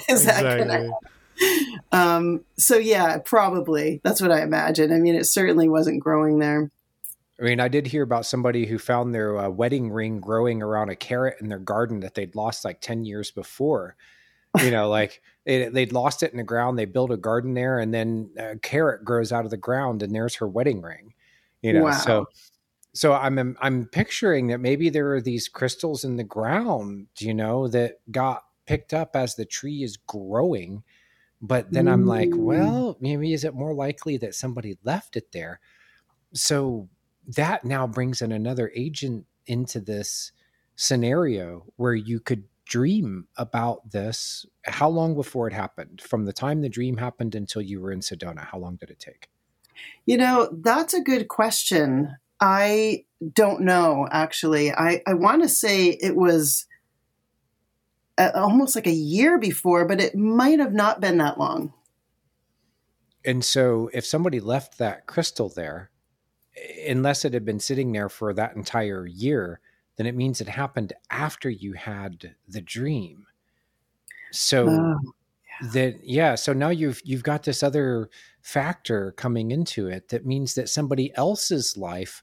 is 0.08 0.24
that 0.24 0.44
exactly. 0.44 0.64
going 0.64 0.90
to 0.90 0.92
um, 1.90 2.44
so 2.56 2.76
yeah, 2.76 3.18
probably 3.18 4.00
that's 4.04 4.20
what 4.20 4.30
I 4.30 4.42
imagine. 4.42 4.92
I 4.92 4.98
mean, 4.98 5.14
it 5.14 5.24
certainly 5.24 5.68
wasn't 5.68 6.00
growing 6.00 6.38
there. 6.38 6.70
I 7.40 7.44
mean, 7.44 7.60
I 7.60 7.68
did 7.68 7.86
hear 7.86 8.02
about 8.02 8.26
somebody 8.26 8.66
who 8.66 8.78
found 8.78 9.14
their 9.14 9.38
uh, 9.38 9.48
wedding 9.48 9.90
ring 9.90 10.20
growing 10.20 10.62
around 10.62 10.90
a 10.90 10.96
carrot 10.96 11.38
in 11.40 11.48
their 11.48 11.58
garden 11.58 12.00
that 12.00 12.14
they'd 12.14 12.36
lost 12.36 12.64
like 12.64 12.80
10 12.80 13.04
years 13.04 13.30
before. 13.30 13.96
You 14.60 14.70
know, 14.70 14.88
like 14.90 15.22
it, 15.44 15.72
they'd 15.72 15.92
lost 15.92 16.22
it 16.22 16.30
in 16.32 16.36
the 16.36 16.44
ground. 16.44 16.78
They 16.78 16.84
built 16.84 17.10
a 17.10 17.16
garden 17.16 17.54
there, 17.54 17.78
and 17.78 17.92
then 17.92 18.30
a 18.36 18.58
carrot 18.58 19.04
grows 19.04 19.32
out 19.32 19.44
of 19.44 19.50
the 19.50 19.56
ground, 19.56 20.02
and 20.02 20.14
there's 20.14 20.36
her 20.36 20.48
wedding 20.48 20.82
ring. 20.82 21.14
You 21.62 21.74
know, 21.74 21.84
wow. 21.84 21.92
so 21.92 22.26
so 22.92 23.14
I'm 23.14 23.56
I'm 23.60 23.86
picturing 23.86 24.48
that 24.48 24.60
maybe 24.60 24.90
there 24.90 25.14
are 25.14 25.20
these 25.20 25.48
crystals 25.48 26.04
in 26.04 26.16
the 26.16 26.24
ground, 26.24 27.06
you 27.18 27.34
know, 27.34 27.68
that 27.68 27.98
got 28.10 28.44
picked 28.66 28.92
up 28.92 29.16
as 29.16 29.34
the 29.34 29.44
tree 29.46 29.82
is 29.82 29.96
growing. 29.96 30.82
But 31.40 31.72
then 31.72 31.88
I'm 31.88 32.06
like, 32.06 32.28
well, 32.32 32.96
maybe 33.00 33.32
is 33.32 33.42
it 33.42 33.54
more 33.54 33.74
likely 33.74 34.16
that 34.18 34.36
somebody 34.36 34.78
left 34.84 35.16
it 35.16 35.32
there? 35.32 35.58
So 36.34 36.88
that 37.26 37.64
now 37.64 37.86
brings 37.86 38.22
in 38.22 38.32
another 38.32 38.70
agent 38.74 39.26
into 39.46 39.80
this 39.80 40.32
scenario 40.76 41.66
where 41.76 41.94
you 41.94 42.20
could 42.20 42.44
dream 42.64 43.26
about 43.36 43.90
this. 43.90 44.46
How 44.64 44.88
long 44.88 45.14
before 45.14 45.46
it 45.46 45.52
happened? 45.52 46.00
From 46.00 46.24
the 46.24 46.32
time 46.32 46.62
the 46.62 46.68
dream 46.68 46.96
happened 46.96 47.34
until 47.34 47.62
you 47.62 47.80
were 47.80 47.92
in 47.92 48.00
sedona 48.00 48.46
how 48.46 48.58
long 48.58 48.76
did 48.76 48.90
it 48.90 48.98
take? 48.98 49.28
You 50.06 50.16
know 50.16 50.48
that's 50.62 50.94
a 50.94 51.02
good 51.02 51.28
question. 51.28 52.16
I 52.40 53.04
don't 53.34 53.62
know 53.62 54.08
actually. 54.10 54.72
I, 54.72 55.02
I 55.06 55.14
want 55.14 55.42
to 55.42 55.48
say 55.48 55.88
it 55.88 56.16
was 56.16 56.66
a, 58.18 58.36
almost 58.38 58.74
like 58.74 58.86
a 58.86 58.92
year 58.92 59.38
before 59.38 59.86
but 59.86 60.00
it 60.00 60.14
might 60.14 60.58
have 60.58 60.72
not 60.72 61.00
been 61.00 61.18
that 61.18 61.38
long. 61.38 61.72
And 63.24 63.44
so 63.44 63.88
if 63.92 64.04
somebody 64.04 64.40
left 64.40 64.78
that 64.78 65.06
crystal 65.06 65.48
there 65.48 65.91
unless 66.86 67.24
it 67.24 67.34
had 67.34 67.44
been 67.44 67.60
sitting 67.60 67.92
there 67.92 68.08
for 68.08 68.32
that 68.34 68.56
entire 68.56 69.06
year, 69.06 69.60
then 69.96 70.06
it 70.06 70.14
means 70.14 70.40
it 70.40 70.48
happened 70.48 70.92
after 71.10 71.50
you 71.50 71.74
had 71.74 72.34
the 72.48 72.60
dream. 72.60 73.26
So 74.30 74.66
oh, 74.68 74.98
yeah. 75.62 75.68
that 75.72 76.04
yeah, 76.04 76.34
so 76.34 76.52
now 76.52 76.70
you've 76.70 77.00
you've 77.04 77.22
got 77.22 77.42
this 77.42 77.62
other 77.62 78.08
factor 78.40 79.12
coming 79.12 79.50
into 79.50 79.88
it 79.88 80.08
that 80.08 80.26
means 80.26 80.54
that 80.54 80.68
somebody 80.68 81.12
else's 81.14 81.76
life 81.76 82.22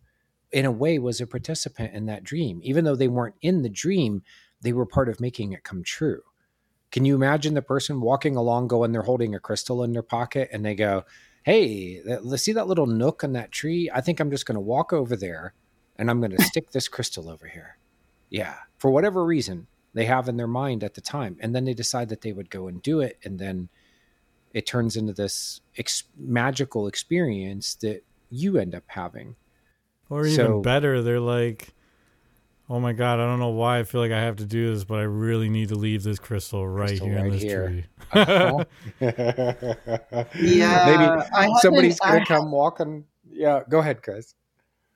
in 0.52 0.66
a 0.66 0.72
way 0.72 0.98
was 0.98 1.22
a 1.22 1.28
participant 1.28 1.94
in 1.94 2.06
that 2.08 2.24
dream. 2.24 2.60
Even 2.64 2.84
though 2.84 2.96
they 2.96 3.08
weren't 3.08 3.36
in 3.42 3.62
the 3.62 3.70
dream, 3.70 4.24
they 4.62 4.74
were 4.74 4.86
part 4.86 5.10
of 5.10 5.22
making 5.22 5.54
it 5.54 5.64
come 5.64 5.84
true. 5.84 6.22
Can 6.92 7.06
you 7.06 7.14
imagine 7.14 7.54
the 7.54 7.62
person 7.62 8.02
walking 8.02 8.36
along 8.36 8.68
going 8.68 8.92
they're 8.92 9.04
holding 9.04 9.36
a 9.36 9.40
crystal 9.40 9.84
in 9.84 9.94
their 9.94 10.02
pocket 10.02 10.50
and 10.52 10.66
they 10.66 10.74
go, 10.74 11.04
hey, 11.44 12.02
let's 12.22 12.44
see 12.44 12.54
that 12.54 12.68
little 12.68 12.88
nook 12.88 13.24
on 13.24 13.34
that 13.34 13.52
tree. 13.52 13.90
I 13.94 14.02
think 14.02 14.20
I'm 14.20 14.32
just 14.32 14.46
going 14.46 14.56
to 14.56 14.62
walk 14.62 14.94
over 14.94 15.16
there 15.16 15.54
and 15.98 16.10
I'm 16.10 16.20
going 16.20 16.32
to 16.38 16.44
stick 16.44 16.72
this 16.72 16.88
crystal 16.88 17.30
over 17.30 17.48
here. 17.48 17.78
Yeah, 18.30 18.56
for 18.78 18.92
whatever 18.92 19.26
reason 19.26 19.68
they 19.94 20.06
have 20.06 20.30
in 20.30 20.38
their 20.38 20.48
mind 20.48 20.84
at 20.84 20.94
the 20.94 21.02
time. 21.02 21.38
And 21.40 21.56
then 21.56 21.66
they 21.66 21.74
decide 21.74 22.10
that 22.10 22.22
they 22.22 22.32
would 22.32 22.50
go 22.50 22.68
and 22.68 22.82
do 22.82 23.00
it. 23.00 23.18
And 23.24 23.40
then 23.40 23.70
it 24.54 24.66
turns 24.66 24.96
into 24.96 25.14
this 25.14 25.62
ex- 25.78 26.04
magical 26.18 26.88
experience 26.88 27.76
that 27.76 28.04
you 28.30 28.58
end 28.58 28.76
up 28.76 28.84
having. 28.88 29.36
Or 30.10 30.26
even 30.26 30.36
so, 30.36 30.62
better, 30.62 31.02
they're 31.02 31.20
like, 31.20 31.70
oh 32.70 32.80
my 32.80 32.94
god, 32.94 33.20
I 33.20 33.26
don't 33.26 33.40
know 33.40 33.50
why 33.50 33.80
I 33.80 33.84
feel 33.84 34.02
like 34.02 34.12
I 34.12 34.20
have 34.22 34.38
to 34.38 34.46
do 34.46 34.74
this, 34.74 34.84
but 34.84 35.00
I 35.00 35.04
really 35.04 35.50
need 35.50 35.70
to 35.70 35.76
leave 35.76 36.04
this 36.04 36.20
crystal 36.20 36.68
right 36.68 36.90
crystal 36.90 37.08
here 37.08 37.16
right 37.18 37.26
in 37.26 37.32
this 37.32 37.42
here. 37.42 37.68
tree. 37.68 37.86
uh-huh. 38.12 38.66
yeah, 40.40 41.24
maybe 41.34 41.54
somebody's 41.60 42.00
gonna 42.00 42.22
I, 42.22 42.26
come 42.26 42.52
walking. 42.52 43.06
Yeah, 43.30 43.62
go 43.68 43.80
ahead, 43.80 44.04
Kris. 44.04 44.36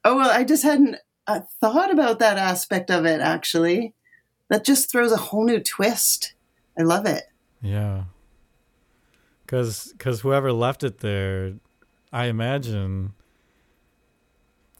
Oh 0.05 0.15
well, 0.17 0.29
I 0.29 0.43
just 0.43 0.63
hadn't 0.63 0.97
uh, 1.27 1.41
thought 1.59 1.91
about 1.91 2.19
that 2.19 2.37
aspect 2.37 2.91
of 2.91 3.05
it. 3.05 3.21
Actually, 3.21 3.93
that 4.49 4.63
just 4.63 4.91
throws 4.91 5.11
a 5.11 5.17
whole 5.17 5.45
new 5.45 5.59
twist. 5.59 6.33
I 6.77 6.83
love 6.83 7.05
it. 7.05 7.23
Yeah, 7.61 8.03
because 9.45 9.93
because 9.97 10.21
whoever 10.21 10.51
left 10.51 10.83
it 10.83 10.99
there, 10.99 11.55
I 12.11 12.25
imagine. 12.25 13.13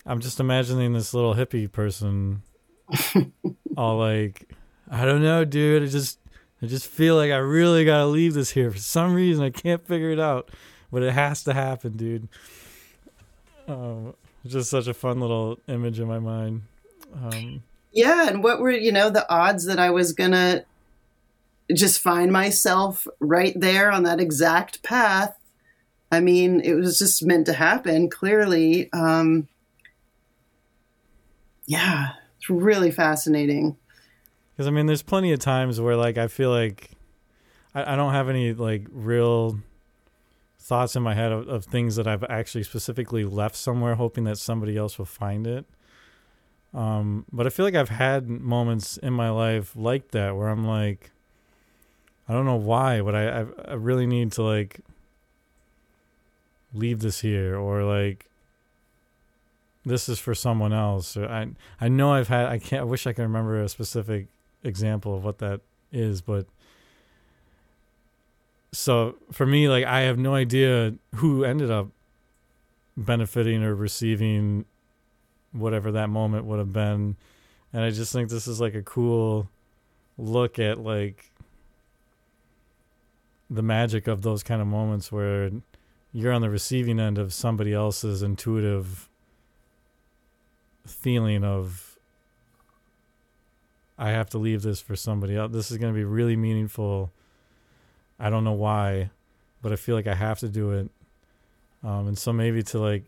I'm 0.06 0.20
just 0.20 0.42
imagining 0.42 0.92
this 0.92 1.14
little 1.14 1.34
hippie 1.34 1.72
person 1.72 2.42
all 3.78 3.98
like, 3.98 4.50
I 4.90 5.06
don't 5.06 5.22
know, 5.22 5.46
dude. 5.46 5.84
I 5.84 5.86
just, 5.88 6.20
I 6.62 6.66
just 6.66 6.88
feel 6.88 7.16
like 7.16 7.32
I 7.32 7.38
really 7.38 7.86
gotta 7.86 8.06
leave 8.06 8.34
this 8.34 8.52
here 8.52 8.72
for 8.72 8.78
some 8.78 9.14
reason. 9.14 9.44
I 9.44 9.50
can't 9.50 9.86
figure 9.86 10.12
it 10.12 10.20
out, 10.20 10.50
but 10.92 11.04
it 11.04 11.14
has 11.14 11.44
to 11.44 11.54
happen, 11.54 11.98
dude. 11.98 12.28
Um, 13.68 14.14
just 14.46 14.70
such 14.70 14.88
a 14.88 14.94
fun 14.94 15.20
little 15.20 15.60
image 15.68 16.00
in 16.00 16.08
my 16.08 16.20
mind. 16.20 16.64
Um, 17.16 17.64
yeah, 17.92 18.28
and 18.28 18.44
what 18.44 18.60
were 18.60 18.72
you 18.72 18.92
know 18.92 19.10
the 19.10 19.30
odds 19.32 19.66
that 19.66 19.80
I 19.80 19.90
was 19.92 20.14
gonna 20.14 20.66
just 21.74 22.00
find 22.00 22.32
myself 22.32 23.08
right 23.20 23.58
there 23.60 23.92
on 23.92 24.04
that 24.04 24.20
exact 24.20 24.84
path? 24.84 25.38
I 26.12 26.20
mean, 26.20 26.60
it 26.60 26.74
was 26.74 27.00
just 27.00 27.26
meant 27.26 27.46
to 27.48 27.54
happen. 27.54 28.10
Clearly, 28.10 28.92
um, 28.94 29.48
yeah, 31.66 32.14
it's 32.44 32.50
really 32.50 32.92
fascinating. 32.92 33.78
Because 34.52 34.68
I 34.68 34.72
mean, 34.72 34.86
there's 34.86 35.02
plenty 35.02 35.32
of 35.32 35.40
times 35.40 35.80
where 35.80 35.96
like 35.96 36.18
I 36.18 36.28
feel 36.28 36.50
like 36.50 36.92
I, 37.74 37.94
I 37.94 37.96
don't 37.96 38.12
have 38.12 38.28
any 38.28 38.52
like 38.52 38.86
real 38.92 39.60
thoughts 40.60 40.98
in 40.98 41.04
my 41.04 41.14
head 41.14 41.32
of, 41.32 41.48
of, 41.48 41.66
things 41.66 41.96
that 41.96 42.06
I've 42.06 42.24
actually 42.26 42.64
specifically 42.64 43.24
left 43.24 43.56
somewhere, 43.56 43.96
hoping 43.96 44.26
that 44.26 44.38
somebody 44.38 44.78
else 44.78 44.98
will 44.98 45.06
find 45.06 45.48
it. 45.48 45.66
Um, 46.74 47.26
but 47.32 47.46
I 47.46 47.50
feel 47.50 47.66
like 47.66 47.76
I've 47.76 47.90
had 47.90 48.30
moments 48.30 48.98
in 48.98 49.14
my 49.14 49.30
life 49.30 49.74
like 49.76 50.12
that 50.12 50.36
where 50.36 50.50
I'm 50.50 50.66
like, 50.66 51.12
I 52.28 52.34
don't 52.34 52.46
know 52.46 52.56
why, 52.56 53.02
but 53.02 53.16
I 53.16 53.42
I, 53.42 53.46
I 53.70 53.74
really 53.76 54.06
need 54.06 54.34
to 54.34 54.44
like 54.44 54.82
leave 56.74 57.00
this 57.00 57.22
here 57.22 57.56
or 57.56 57.84
like 57.84 58.30
this 59.86 60.08
is 60.08 60.20
for 60.20 60.34
someone 60.34 60.74
else. 60.74 61.18
Or 61.18 61.28
I 61.28 61.48
I 61.80 61.90
know 61.90 62.14
I've 62.14 62.28
had 62.28 62.48
I 62.48 62.58
can't 62.60 62.82
I 62.82 62.86
wish 62.86 63.06
I 63.08 63.14
could 63.14 63.24
remember 63.24 63.62
a 63.62 63.70
specific 63.70 64.28
example 64.64 65.16
of 65.16 65.24
what 65.24 65.40
that 65.40 65.62
is, 65.92 66.22
but 66.22 66.46
so 68.72 69.16
for 69.32 69.46
me 69.46 69.70
like 69.70 69.86
I 69.86 70.02
have 70.02 70.18
no 70.18 70.34
idea 70.36 70.96
who 71.16 71.44
ended 71.44 71.70
up 71.70 71.88
benefiting 72.96 73.64
or 73.64 73.76
receiving 73.76 74.66
whatever 75.52 75.92
that 75.92 76.10
moment 76.10 76.46
would 76.46 76.60
have 76.60 76.74
been. 76.74 77.16
And 77.72 77.84
I 77.84 77.90
just 77.92 78.14
think 78.14 78.30
this 78.30 78.48
is 78.48 78.62
like 78.62 78.76
a 78.76 78.82
cool 78.82 79.50
look 80.18 80.60
at 80.60 80.80
like 80.80 81.32
the 83.50 83.62
magic 83.62 84.08
of 84.08 84.22
those 84.22 84.44
kind 84.44 84.62
of 84.62 84.68
moments 84.68 85.12
where 85.12 85.52
you're 86.12 86.32
on 86.32 86.42
the 86.42 86.50
receiving 86.50 87.00
end 87.00 87.18
of 87.18 87.34
somebody 87.34 87.74
else's 87.74 88.22
intuitive 88.22 89.10
feeling 90.86 91.44
of 91.44 91.98
I 93.98 94.10
have 94.10 94.30
to 94.32 94.38
leave 94.38 94.64
this 94.64 94.82
for 94.82 94.96
somebody 94.96 95.36
else. 95.36 95.52
This 95.52 95.72
is 95.72 95.78
going 95.78 95.94
to 95.94 95.98
be 95.98 96.04
really 96.04 96.36
meaningful. 96.36 97.12
I 98.20 98.30
don't 98.30 98.44
know 98.44 98.54
why, 98.54 99.12
but 99.62 99.72
I 99.72 99.76
feel 99.76 99.96
like 99.96 100.08
I 100.08 100.16
have 100.16 100.40
to 100.40 100.50
do 100.50 100.72
it. 100.72 100.90
Um, 101.84 102.08
and 102.08 102.18
so 102.18 102.34
maybe 102.34 102.64
to 102.64 102.80
like, 102.80 103.04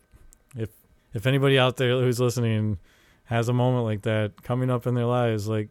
if 0.56 0.70
if 1.14 1.26
anybody 1.26 1.58
out 1.58 1.76
there 1.76 2.00
who's 2.00 2.20
listening 2.20 2.78
has 3.24 3.48
a 3.48 3.52
moment 3.52 3.84
like 3.84 4.02
that 4.02 4.42
coming 4.42 4.70
up 4.70 4.86
in 4.86 4.94
their 4.94 5.06
lives, 5.06 5.48
like, 5.48 5.68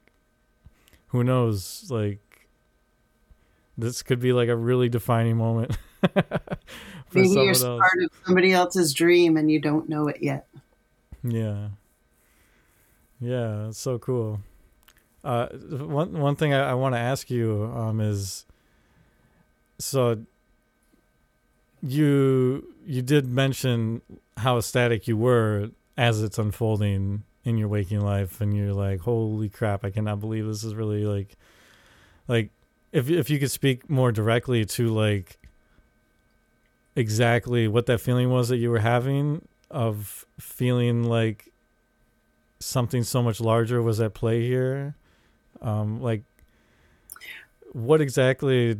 who 1.08 1.24
knows, 1.24 1.86
like, 1.90 2.20
this 3.78 4.02
could 4.02 4.20
be 4.20 4.34
like 4.34 4.50
a 4.50 4.56
really 4.56 4.90
defining 4.90 5.38
moment. 5.38 5.78
Maybe 7.14 7.30
you're 7.30 7.50
else. 7.50 7.62
part 7.64 8.04
of 8.04 8.10
somebody 8.26 8.52
else's 8.52 8.94
dream 8.94 9.38
and 9.38 9.50
you 9.50 9.60
don't 9.60 9.88
know 9.88 10.08
it 10.08 10.18
yet. 10.22 10.48
Yeah. 11.24 11.70
Yeah, 13.20 13.70
it's 13.70 13.80
so 13.80 13.98
cool. 13.98 14.42
Uh, 15.24 15.48
one 15.48 16.20
one 16.20 16.36
thing 16.36 16.54
I, 16.54 16.72
I 16.72 16.74
want 16.74 16.94
to 16.96 17.00
ask 17.00 17.32
you 17.32 17.72
um, 17.76 18.00
is, 18.00 18.46
so 19.80 20.20
you 21.82 22.74
you 22.86 23.02
did 23.02 23.28
mention 23.28 24.02
how 24.38 24.58
ecstatic 24.58 25.08
you 25.08 25.18
were 25.18 25.72
as 25.98 26.22
it's 26.22 26.38
unfolding 26.38 27.24
in 27.44 27.58
your 27.58 27.68
waking 27.68 28.02
life, 28.02 28.42
and 28.42 28.56
you're 28.56 28.74
like, 28.74 29.02
"Holy 29.02 29.50
crap! 29.50 29.84
I 29.84 29.90
cannot 29.90 30.20
believe 30.20 30.46
this 30.46 30.64
is 30.64 30.76
really 30.76 31.06
like, 31.06 31.38
like 32.28 32.52
if 32.92 33.10
if 33.10 33.30
you 33.30 33.40
could 33.40 33.52
speak 33.52 33.90
more 33.90 34.12
directly 34.12 34.66
to 34.66 34.90
like 34.90 35.40
exactly 36.96 37.68
what 37.68 37.88
that 37.88 38.00
feeling 38.00 38.30
was 38.30 38.50
that 38.50 38.58
you 38.58 38.70
were 38.70 38.80
having 38.80 39.48
of 39.72 40.26
feeling 40.40 41.04
like 41.04 41.52
something 42.66 43.04
so 43.04 43.22
much 43.22 43.40
larger 43.40 43.82
was 43.82 44.00
at 44.02 44.14
play 44.14 44.42
here. 44.42 44.96
Um 45.62 46.02
like 46.02 46.24
what 47.74 48.02
exactly 48.02 48.78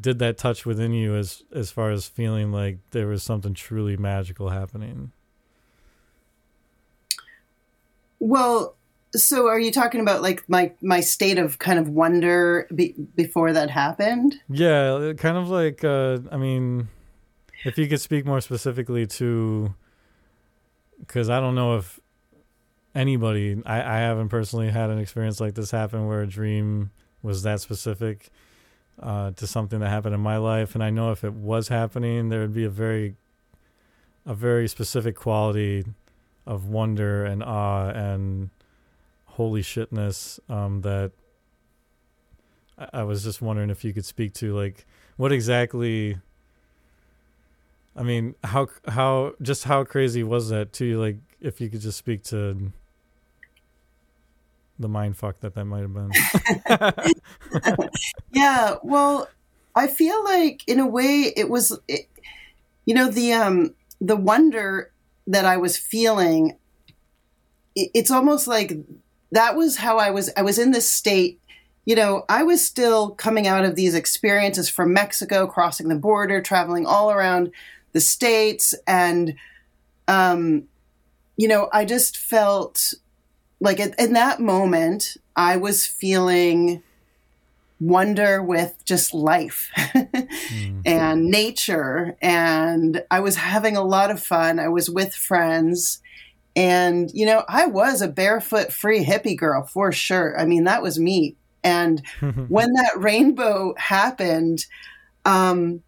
did 0.00 0.18
that 0.18 0.38
touch 0.38 0.64
within 0.64 0.92
you 0.92 1.14
as 1.14 1.42
as 1.52 1.70
far 1.70 1.90
as 1.90 2.06
feeling 2.06 2.52
like 2.52 2.78
there 2.90 3.06
was 3.06 3.22
something 3.22 3.54
truly 3.54 3.96
magical 3.96 4.50
happening? 4.50 5.12
Well 8.20 8.76
so 9.16 9.46
are 9.46 9.60
you 9.60 9.70
talking 9.70 10.00
about 10.00 10.22
like 10.22 10.48
my 10.48 10.72
my 10.80 11.00
state 11.00 11.38
of 11.38 11.58
kind 11.58 11.78
of 11.78 11.88
wonder 11.88 12.68
be, 12.74 12.94
before 13.16 13.52
that 13.52 13.70
happened? 13.70 14.40
Yeah 14.48 15.12
kind 15.16 15.36
of 15.36 15.48
like 15.48 15.82
uh 15.84 16.18
i 16.30 16.36
mean 16.36 16.88
if 17.64 17.78
you 17.78 17.88
could 17.88 18.00
speak 18.00 18.24
more 18.24 18.40
specifically 18.40 19.06
to 19.06 19.74
because 21.00 21.30
i 21.30 21.40
don't 21.40 21.54
know 21.54 21.76
if 21.76 22.00
anybody 22.94 23.60
I, 23.66 23.78
I 23.80 23.98
haven't 23.98 24.28
personally 24.28 24.70
had 24.70 24.90
an 24.90 24.98
experience 24.98 25.40
like 25.40 25.54
this 25.54 25.70
happen 25.70 26.06
where 26.06 26.22
a 26.22 26.26
dream 26.26 26.90
was 27.22 27.42
that 27.42 27.60
specific 27.60 28.30
uh, 29.02 29.32
to 29.32 29.46
something 29.46 29.80
that 29.80 29.88
happened 29.88 30.14
in 30.14 30.20
my 30.20 30.36
life 30.36 30.74
and 30.74 30.84
i 30.84 30.90
know 30.90 31.10
if 31.10 31.24
it 31.24 31.32
was 31.32 31.68
happening 31.68 32.28
there 32.28 32.40
would 32.40 32.54
be 32.54 32.64
a 32.64 32.70
very 32.70 33.16
a 34.26 34.34
very 34.34 34.68
specific 34.68 35.16
quality 35.16 35.84
of 36.46 36.66
wonder 36.66 37.24
and 37.24 37.42
awe 37.42 37.88
and 37.88 38.50
holy 39.26 39.62
shitness 39.62 40.38
um, 40.48 40.82
that 40.82 41.10
I, 42.78 43.00
I 43.00 43.02
was 43.02 43.24
just 43.24 43.42
wondering 43.42 43.70
if 43.70 43.84
you 43.84 43.92
could 43.92 44.04
speak 44.04 44.34
to 44.34 44.54
like 44.54 44.86
what 45.16 45.32
exactly 45.32 46.18
I 47.96 48.02
mean, 48.02 48.34
how 48.42 48.68
how 48.88 49.34
just 49.40 49.64
how 49.64 49.84
crazy 49.84 50.22
was 50.24 50.48
that 50.48 50.72
too? 50.72 51.00
Like, 51.00 51.16
if 51.40 51.60
you 51.60 51.68
could 51.70 51.80
just 51.80 51.98
speak 51.98 52.24
to 52.24 52.72
the 54.78 54.88
mind 54.88 55.16
fuck 55.16 55.40
that 55.40 55.54
that 55.54 55.64
might 55.64 55.82
have 55.82 55.94
been. 55.94 56.10
yeah, 58.32 58.76
well, 58.82 59.28
I 59.74 59.86
feel 59.86 60.22
like 60.24 60.62
in 60.66 60.80
a 60.80 60.86
way 60.86 61.32
it 61.36 61.48
was, 61.48 61.78
it, 61.88 62.08
you 62.84 62.94
know, 62.94 63.10
the 63.10 63.32
um 63.32 63.74
the 64.00 64.16
wonder 64.16 64.92
that 65.26 65.44
I 65.44 65.56
was 65.56 65.76
feeling. 65.76 66.56
It, 67.74 67.90
it's 67.94 68.10
almost 68.10 68.46
like 68.46 68.76
that 69.32 69.56
was 69.56 69.76
how 69.76 69.98
I 69.98 70.10
was. 70.10 70.30
I 70.36 70.42
was 70.42 70.58
in 70.58 70.72
this 70.72 70.90
state. 70.90 71.40
You 71.86 71.96
know, 71.96 72.24
I 72.30 72.44
was 72.44 72.64
still 72.64 73.10
coming 73.10 73.46
out 73.46 73.64
of 73.64 73.76
these 73.76 73.94
experiences 73.94 74.70
from 74.70 74.94
Mexico, 74.94 75.46
crossing 75.46 75.88
the 75.88 75.94
border, 75.94 76.40
traveling 76.40 76.86
all 76.86 77.10
around 77.10 77.50
the 77.92 78.00
states, 78.00 78.74
and 78.86 79.34
um, 80.08 80.64
you 81.36 81.48
know, 81.48 81.68
I 81.72 81.84
just 81.84 82.16
felt 82.16 82.94
like 83.64 83.80
at, 83.80 83.98
in 83.98 84.12
that 84.12 84.40
moment, 84.40 85.16
I 85.34 85.56
was 85.56 85.86
feeling 85.86 86.82
wonder 87.80 88.42
with 88.42 88.74
just 88.84 89.12
life 89.12 89.70
mm. 89.76 90.82
and 90.84 91.26
nature. 91.26 92.16
And 92.22 93.02
I 93.10 93.20
was 93.20 93.36
having 93.36 93.76
a 93.76 93.82
lot 93.82 94.10
of 94.10 94.22
fun. 94.22 94.58
I 94.58 94.68
was 94.68 94.88
with 94.88 95.14
friends. 95.14 96.00
And, 96.54 97.10
you 97.12 97.26
know, 97.26 97.44
I 97.48 97.66
was 97.66 98.00
a 98.00 98.08
barefoot 98.08 98.72
free 98.72 99.04
hippie 99.04 99.36
girl 99.36 99.64
for 99.64 99.90
sure. 99.90 100.38
I 100.38 100.44
mean, 100.44 100.64
that 100.64 100.82
was 100.82 101.00
me. 101.00 101.34
And 101.64 102.02
when 102.48 102.74
that 102.74 102.92
rainbow 102.96 103.74
happened, 103.78 104.66
um, 105.24 105.82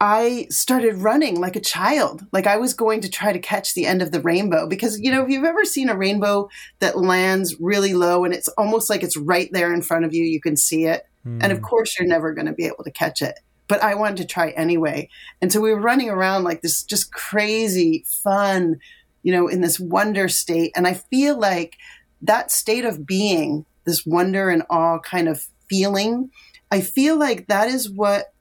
I 0.00 0.46
started 0.48 0.96
running 0.96 1.40
like 1.40 1.56
a 1.56 1.60
child. 1.60 2.24
Like 2.32 2.46
I 2.46 2.56
was 2.56 2.72
going 2.72 3.00
to 3.00 3.10
try 3.10 3.32
to 3.32 3.38
catch 3.38 3.74
the 3.74 3.86
end 3.86 4.00
of 4.00 4.12
the 4.12 4.20
rainbow 4.20 4.68
because, 4.68 5.00
you 5.00 5.10
know, 5.10 5.24
if 5.24 5.28
you've 5.28 5.44
ever 5.44 5.64
seen 5.64 5.88
a 5.88 5.96
rainbow 5.96 6.48
that 6.78 6.98
lands 6.98 7.56
really 7.58 7.94
low 7.94 8.24
and 8.24 8.32
it's 8.32 8.48
almost 8.48 8.88
like 8.88 9.02
it's 9.02 9.16
right 9.16 9.50
there 9.52 9.74
in 9.74 9.82
front 9.82 10.04
of 10.04 10.14
you, 10.14 10.22
you 10.22 10.40
can 10.40 10.56
see 10.56 10.84
it. 10.84 11.04
Mm. 11.26 11.42
And 11.42 11.52
of 11.52 11.62
course, 11.62 11.98
you're 11.98 12.08
never 12.08 12.32
going 12.32 12.46
to 12.46 12.52
be 12.52 12.66
able 12.66 12.84
to 12.84 12.92
catch 12.92 13.22
it. 13.22 13.40
But 13.66 13.82
I 13.82 13.96
wanted 13.96 14.18
to 14.18 14.24
try 14.24 14.50
anyway. 14.50 15.08
And 15.42 15.52
so 15.52 15.60
we 15.60 15.72
were 15.72 15.80
running 15.80 16.10
around 16.10 16.44
like 16.44 16.62
this 16.62 16.84
just 16.84 17.12
crazy 17.12 18.04
fun, 18.06 18.78
you 19.24 19.32
know, 19.32 19.48
in 19.48 19.62
this 19.62 19.80
wonder 19.80 20.28
state. 20.28 20.72
And 20.76 20.86
I 20.86 20.94
feel 20.94 21.38
like 21.38 21.76
that 22.22 22.52
state 22.52 22.84
of 22.84 23.04
being, 23.04 23.66
this 23.84 24.06
wonder 24.06 24.48
and 24.48 24.62
awe 24.70 25.00
kind 25.00 25.28
of 25.28 25.44
feeling, 25.68 26.30
I 26.70 26.82
feel 26.82 27.18
like 27.18 27.48
that 27.48 27.68
is 27.68 27.90
what 27.90 28.32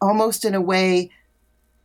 almost 0.00 0.44
in 0.44 0.54
a 0.54 0.60
way 0.60 1.10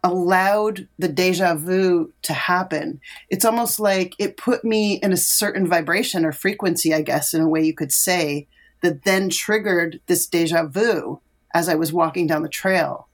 allowed 0.03 0.87
the 0.99 1.07
deja 1.07 1.55
vu 1.55 2.13
to 2.21 2.33
happen. 2.33 3.01
It's 3.29 3.45
almost 3.45 3.79
like 3.79 4.13
it 4.19 4.37
put 4.37 4.63
me 4.63 4.99
in 5.01 5.11
a 5.11 5.17
certain 5.17 5.65
vibration 5.67 6.25
or 6.25 6.31
frequency, 6.31 6.93
I 6.93 7.01
guess, 7.01 7.33
in 7.33 7.41
a 7.41 7.49
way 7.49 7.63
you 7.63 7.73
could 7.73 7.91
say, 7.91 8.47
that 8.81 9.03
then 9.03 9.29
triggered 9.29 9.99
this 10.05 10.27
deja 10.27 10.67
vu 10.67 11.19
as 11.55 11.67
I 11.67 11.75
was 11.75 11.91
walking 11.91 12.27
down 12.27 12.43
the 12.43 12.49
trail. 12.49 13.07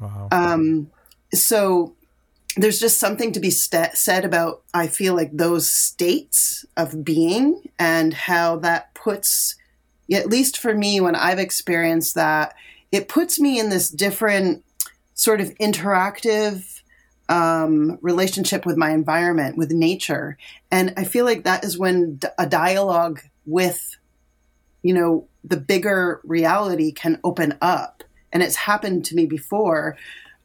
Wow. 0.00 0.28
Um, 0.32 0.90
so 1.32 1.94
there's 2.56 2.80
just 2.80 2.98
something 2.98 3.30
to 3.32 3.38
be 3.38 3.50
st- 3.50 3.96
said 3.96 4.24
about, 4.24 4.62
I 4.74 4.88
feel 4.88 5.14
like, 5.14 5.30
those 5.32 5.70
states 5.70 6.64
of 6.76 7.04
being 7.04 7.62
and 7.78 8.12
how 8.12 8.56
that 8.56 8.92
puts, 8.94 9.54
at 10.12 10.26
least 10.26 10.58
for 10.58 10.74
me, 10.74 11.00
when 11.00 11.14
I've 11.14 11.38
experienced 11.38 12.16
that, 12.16 12.54
it 12.92 13.08
puts 13.08 13.38
me 13.38 13.58
in 13.58 13.68
this 13.68 13.90
different 13.90 14.64
sort 15.14 15.40
of 15.40 15.54
interactive 15.56 16.80
um, 17.28 17.98
relationship 18.02 18.66
with 18.66 18.76
my 18.76 18.90
environment, 18.90 19.56
with 19.56 19.70
nature. 19.70 20.36
And 20.70 20.92
I 20.96 21.04
feel 21.04 21.24
like 21.24 21.44
that 21.44 21.64
is 21.64 21.78
when 21.78 22.20
a 22.38 22.46
dialogue 22.46 23.20
with, 23.46 23.96
you 24.82 24.92
know, 24.92 25.28
the 25.44 25.56
bigger 25.56 26.20
reality 26.24 26.90
can 26.90 27.20
open 27.22 27.56
up. 27.62 28.02
And 28.32 28.42
it's 28.42 28.56
happened 28.56 29.04
to 29.06 29.14
me 29.14 29.26
before. 29.26 29.96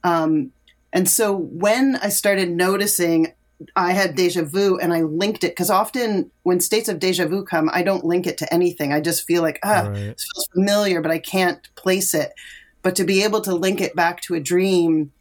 Um, 0.03 0.51
and 0.93 1.09
so 1.09 1.35
when 1.35 1.97
I 1.97 2.09
started 2.09 2.51
noticing 2.51 3.33
I 3.75 3.91
had 3.91 4.15
deja 4.15 4.43
vu 4.43 4.77
and 4.77 4.93
I 4.93 5.01
linked 5.01 5.43
it 5.43 5.51
because 5.51 5.69
often 5.69 6.31
when 6.43 6.59
states 6.59 6.89
of 6.89 6.99
deja 6.99 7.25
vu 7.25 7.43
come, 7.43 7.69
I 7.71 7.83
don't 7.83 8.05
link 8.05 8.27
it 8.27 8.37
to 8.39 8.53
anything. 8.53 8.91
I 8.91 8.99
just 8.99 9.25
feel 9.25 9.41
like, 9.41 9.59
ah, 9.63 9.87
right. 9.87 9.97
it 9.97 10.19
feels 10.19 10.47
familiar, 10.53 11.01
but 11.01 11.11
I 11.11 11.19
can't 11.19 11.67
place 11.75 12.13
it. 12.13 12.33
But 12.81 12.95
to 12.97 13.03
be 13.03 13.23
able 13.23 13.41
to 13.41 13.55
link 13.55 13.81
it 13.81 13.95
back 13.95 14.21
to 14.21 14.35
a 14.35 14.39
dream 14.39 15.11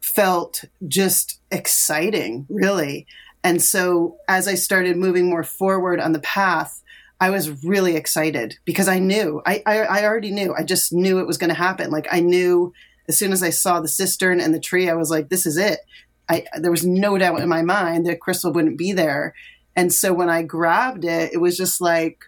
felt 0.00 0.64
just 0.86 1.40
exciting, 1.50 2.46
really. 2.50 3.06
And 3.42 3.62
so 3.62 4.16
as 4.28 4.48
I 4.48 4.54
started 4.54 4.96
moving 4.96 5.28
more 5.30 5.44
forward 5.44 6.00
on 6.00 6.12
the 6.12 6.18
path, 6.20 6.82
I 7.20 7.30
was 7.30 7.64
really 7.64 7.96
excited 7.96 8.58
because 8.64 8.88
I 8.88 8.98
knew, 8.98 9.40
I, 9.46 9.62
I, 9.64 9.78
I 9.80 10.04
already 10.04 10.30
knew, 10.30 10.54
I 10.54 10.64
just 10.64 10.92
knew 10.92 11.20
it 11.20 11.26
was 11.26 11.38
going 11.38 11.48
to 11.48 11.54
happen. 11.54 11.90
Like 11.90 12.08
I 12.10 12.20
knew 12.20 12.72
as 13.08 13.16
soon 13.16 13.32
as 13.32 13.42
I 13.42 13.50
saw 13.50 13.80
the 13.80 13.88
cistern 13.88 14.40
and 14.40 14.54
the 14.54 14.60
tree, 14.60 14.88
I 14.88 14.94
was 14.94 15.10
like, 15.10 15.28
this 15.28 15.46
is 15.46 15.56
it. 15.56 15.80
I, 16.28 16.44
there 16.58 16.70
was 16.70 16.86
no 16.86 17.18
doubt 17.18 17.40
in 17.40 17.48
my 17.48 17.62
mind 17.62 18.06
that 18.06 18.20
crystal 18.20 18.52
wouldn't 18.52 18.78
be 18.78 18.92
there. 18.92 19.34
And 19.76 19.92
so 19.92 20.12
when 20.12 20.30
I 20.30 20.42
grabbed 20.42 21.04
it, 21.04 21.32
it 21.32 21.38
was 21.38 21.56
just 21.56 21.80
like, 21.80 22.24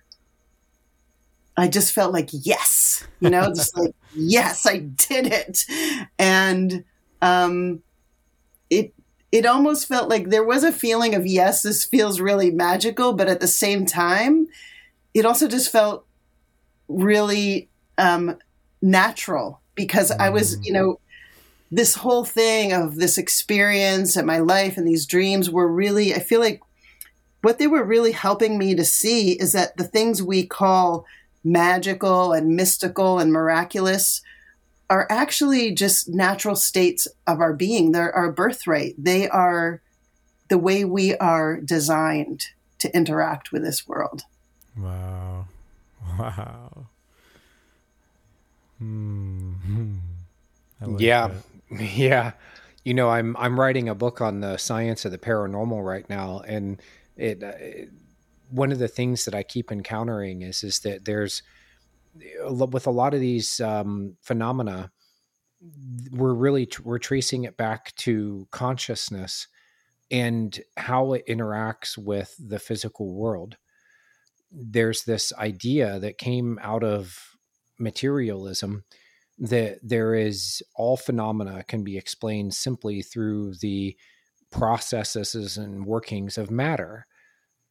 I 1.56 1.68
just 1.68 1.93
felt 1.93 2.12
like, 2.12 2.28
yes, 2.32 3.06
you 3.20 3.31
know, 3.31 3.47
just 3.47 3.77
like, 3.77 3.94
yes, 4.14 4.66
I 4.66 4.78
did 4.78 5.27
it. 5.27 5.64
And, 6.18 6.85
um, 7.23 7.82
it, 8.68 8.93
it 9.32 9.47
almost 9.47 9.89
felt 9.89 10.10
like 10.10 10.28
there 10.28 10.44
was 10.44 10.64
a 10.64 10.73
feeling 10.73 11.14
of, 11.14 11.27
yes, 11.27 11.62
this 11.62 11.85
feels 11.85 12.20
really 12.20 12.51
magical, 12.51 13.14
but 13.14 13.28
at 13.28 13.40
the 13.40 13.48
same 13.48 13.86
time, 13.86 14.48
it 15.14 15.24
also 15.24 15.48
just 15.48 15.73
felt 15.73 16.05
really, 16.89 17.70
um, 17.97 18.36
natural 18.82 19.60
because 19.74 20.10
I 20.10 20.28
was, 20.31 20.59
you 20.64 20.73
know, 20.73 21.01
this 21.70 21.97
whole 21.97 22.24
thing 22.24 22.72
of 22.72 22.97
this 22.97 23.18
experience 23.18 24.16
and 24.16 24.26
my 24.26 24.38
life 24.38 24.76
and 24.76 24.86
these 24.86 25.06
dreams 25.06 25.51
were 25.51 25.68
really, 25.68 26.14
I 26.14 26.20
feel 26.20 26.40
like 26.40 26.60
what 27.43 27.59
they 27.59 27.66
were 27.66 27.84
really 27.84 28.12
helping 28.12 28.59
me 28.59 28.74
to 28.74 28.84
see 28.84 29.32
is 29.32 29.52
that 29.52 29.76
the 29.76 29.84
things 29.84 30.22
we 30.22 30.47
call 30.47 31.05
magical 31.44 32.32
and 32.32 32.56
mystical 32.56 33.18
and 33.18 33.32
miraculous 33.32 34.22
are 34.88 35.06
actually 35.10 35.72
just 35.72 36.09
natural 36.09 36.56
states 36.56 37.09
of 37.26 37.40
our 37.40 37.52
being. 37.52 37.93
They're 37.93 38.14
our 38.14 38.30
birthright. 38.30 38.94
They 38.97 39.28
are 39.28 39.80
the 40.48 40.59
way 40.59 40.84
we 40.84 41.16
are 41.16 41.60
designed 41.60 42.47
to 42.78 42.94
interact 42.94 43.51
with 43.52 43.62
this 43.62 43.86
world. 43.86 44.22
Wow. 44.76 45.47
Wow. 46.18 46.86
Hmm. 48.78 49.97
Like 50.80 51.01
yeah. 51.01 51.28
That. 51.28 51.55
Yeah. 51.70 52.32
You 52.84 52.94
know, 52.94 53.10
I'm 53.10 53.36
I'm 53.36 53.59
writing 53.59 53.88
a 53.88 53.94
book 53.94 54.20
on 54.20 54.40
the 54.40 54.56
science 54.59 55.05
of 55.05 55.10
the 55.10 55.18
paranormal 55.18 55.84
right 55.84 56.09
now 56.09 56.40
and 56.47 56.80
it, 57.16 57.43
uh, 57.43 57.52
it 57.59 57.90
one 58.48 58.70
of 58.70 58.78
the 58.78 58.86
things 58.86 59.24
that 59.24 59.34
I 59.34 59.43
keep 59.43 59.72
encountering 59.72 60.43
is 60.43 60.62
is 60.62 60.80
that 60.80 61.05
there's 61.05 61.43
with 62.48 62.86
a 62.86 62.90
lot 62.93 63.12
of 63.12 63.20
these 63.20 63.60
um, 63.60 64.16
phenomena 64.22 64.93
we're 66.12 66.34
really 66.34 66.68
we're 66.84 66.98
tracing 66.98 67.44
it 67.44 67.56
back 67.56 67.94
to 67.97 68.47
consciousness 68.52 69.48
and 70.10 70.60
how 70.76 71.12
it 71.14 71.26
interacts 71.26 71.98
with 71.98 72.36
the 72.38 72.59
physical 72.59 73.12
world 73.12 73.56
there's 74.52 75.02
this 75.05 75.32
idea 75.34 75.98
that 75.98 76.18
came 76.18 76.59
out 76.62 76.84
of 76.84 77.36
materialism 77.78 78.84
that 79.38 79.78
there 79.82 80.14
is 80.14 80.62
all 80.74 80.96
phenomena 80.96 81.62
can 81.64 81.84
be 81.84 81.98
explained 81.98 82.54
simply 82.54 83.02
through 83.02 83.54
the 83.60 83.96
processes 84.50 85.56
and 85.56 85.84
workings 85.84 86.38
of 86.38 86.50
matter. 86.50 87.06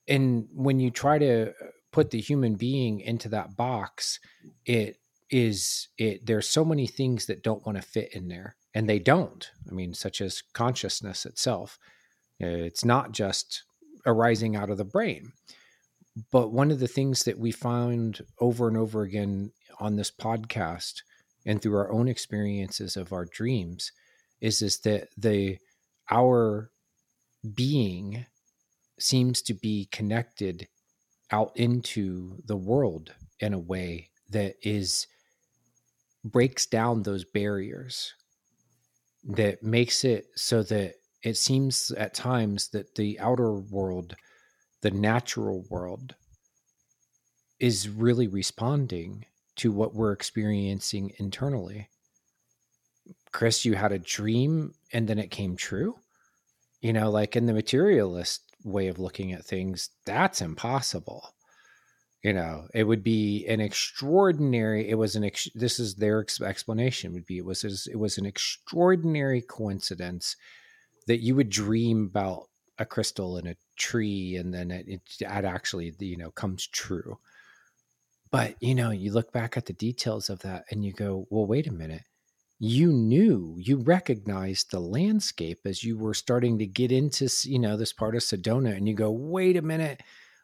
And 0.08 0.48
when 0.54 0.80
you 0.80 0.92
try 0.92 1.18
to 1.18 1.50
uh, 1.50 1.54
put 1.92 2.12
the 2.12 2.22
human 2.22 2.56
being 2.56 3.00
into 3.00 3.30
that 3.30 3.56
box, 3.56 4.20
it 4.66 4.98
is 5.32 5.88
it 5.98 6.24
there's 6.28 6.48
so 6.48 6.64
many 6.64 6.86
things 6.86 7.26
that 7.26 7.42
don't 7.42 7.66
want 7.66 7.78
to 7.78 7.82
fit 7.82 8.14
in 8.14 8.28
there 8.28 8.56
and 8.76 8.88
they 8.88 9.00
don't. 9.00 9.50
I 9.68 9.74
mean 9.74 9.94
such 9.96 10.22
as 10.22 10.44
consciousness 10.54 11.26
itself. 11.26 11.80
It's 12.40 12.86
not 12.86 13.12
just 13.12 13.64
arising 14.06 14.56
out 14.56 14.70
of 14.70 14.78
the 14.78 14.86
brain. 14.86 15.32
But 16.32 16.52
one 16.52 16.72
of 16.72 16.80
the 16.80 16.88
things 16.88 17.24
that 17.24 17.40
we 17.40 17.52
found 17.52 18.22
over 18.40 18.68
and 18.68 18.78
over 18.78 19.02
again 19.02 19.52
on 19.80 19.96
this 19.96 20.12
podcast 20.12 21.02
and 21.46 21.62
through 21.62 21.76
our 21.76 21.92
own 21.92 22.08
experiences 22.08 22.98
of 22.98 23.14
our 23.14 23.26
dreams 23.26 23.92
is 24.42 24.62
is 24.62 24.80
that 24.80 25.10
the 25.18 25.58
our 26.10 26.72
being 27.54 28.26
seems 29.00 29.42
to 29.42 29.54
be 29.54 29.88
connected 29.92 30.68
out 31.32 31.52
into 31.56 32.38
the 32.46 32.56
world 32.56 33.14
in 33.40 33.54
a 33.54 33.60
way 33.60 34.10
that 34.30 34.56
is 34.62 35.08
breaks 36.24 36.66
down 36.66 37.04
those 37.04 37.24
barriers 37.24 38.14
that 39.24 39.62
makes 39.64 40.04
it 40.04 40.28
so 40.36 40.64
that 40.64 40.96
it 41.24 41.38
seems 41.38 41.92
at 41.92 42.14
times 42.14 42.70
that 42.70 42.96
the 42.96 43.20
outer 43.20 43.54
world 43.54 44.16
the 44.82 44.92
natural 44.92 45.66
world 45.70 46.16
is 47.60 47.90
really 47.90 48.28
responding 48.28 49.26
to 49.58 49.72
what 49.72 49.94
we're 49.94 50.12
experiencing 50.12 51.14
internally. 51.18 51.90
Kris, 53.32 53.66
you 53.66 53.76
had 53.76 53.92
a 53.92 54.00
dream 54.00 54.74
and 54.94 55.08
then 55.08 55.20
it 55.20 55.32
came 55.32 55.56
true. 55.56 55.96
You 56.82 56.94
know, 56.94 57.10
like 57.10 57.36
in 57.36 57.46
the 57.46 57.54
materialist 57.54 58.42
way 58.64 58.88
of 58.88 59.00
looking 59.00 59.34
at 59.34 59.46
things, 59.46 59.90
that's 60.06 60.42
impossible. 60.42 61.34
You 62.24 62.34
know, 62.34 62.68
it 62.74 62.84
would 62.86 63.04
be 63.04 63.46
an 63.48 63.60
extraordinary. 63.62 64.90
It 64.90 64.96
was 64.96 65.16
an. 65.16 65.24
Ex, 65.24 65.48
this 65.54 65.80
is 65.80 65.96
their 65.96 66.22
ex, 66.22 66.42
explanation. 66.42 67.14
Would 67.14 67.28
be 67.28 67.38
it 67.38 67.46
was 67.46 67.64
it 67.64 68.00
was 68.00 68.18
an 68.18 68.26
extraordinary 68.26 69.42
coincidence 69.42 70.36
that 71.06 71.20
you 71.20 71.36
would 71.36 71.52
dream 71.52 72.06
about 72.10 72.48
a 72.80 72.86
crystal 72.86 73.38
in 73.38 73.48
a 73.48 73.56
tree 73.78 74.36
and 74.38 74.54
then 74.54 74.72
it, 74.72 74.88
it, 74.88 75.02
it 75.20 75.46
actually 75.46 75.94
you 76.00 76.18
know 76.18 76.32
comes 76.32 76.68
true 76.68 77.18
but, 78.36 78.56
you 78.60 78.76
know, 78.76 78.92
you 78.92 79.14
look 79.14 79.32
back 79.32 79.56
at 79.56 79.66
the 79.66 79.72
details 79.72 80.30
of 80.30 80.40
that 80.40 80.66
and 80.70 80.84
you 80.84 80.92
go, 80.92 81.26
well, 81.30 81.46
wait 81.46 81.68
a 81.68 81.72
minute. 81.72 82.02
You 82.60 82.92
knew, 82.92 83.56
you 83.58 83.78
recognized 83.78 84.72
the 84.72 84.82
landscape 84.82 85.60
as 85.64 85.86
you 85.86 85.98
were 85.98 86.14
starting 86.14 86.60
to 86.60 86.68
get 86.68 86.92
into, 86.92 87.30
you 87.46 87.60
know, 87.60 87.78
this 87.78 87.94
part 87.94 88.14
of 88.14 88.24
Sedona 88.24 88.76
and 88.76 88.90
you 88.90 88.94
go, 88.94 89.10
wait 89.10 89.56
a 89.56 89.62
minute. 89.62 90.04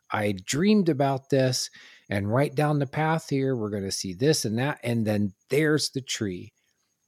I 0.10 0.36
dreamed 0.46 0.88
about 0.88 1.32
this 1.32 1.70
and 2.10 2.34
right 2.34 2.56
down 2.56 2.80
the 2.80 2.88
path 2.88 3.28
here, 3.28 3.58
we're 3.58 3.70
going 3.70 3.84
to 3.84 3.92
see 3.92 4.14
this 4.14 4.46
and 4.46 4.58
that. 4.58 4.80
And 4.86 5.06
then 5.06 5.34
there's 5.50 5.90
the 5.90 6.00
tree. 6.00 6.54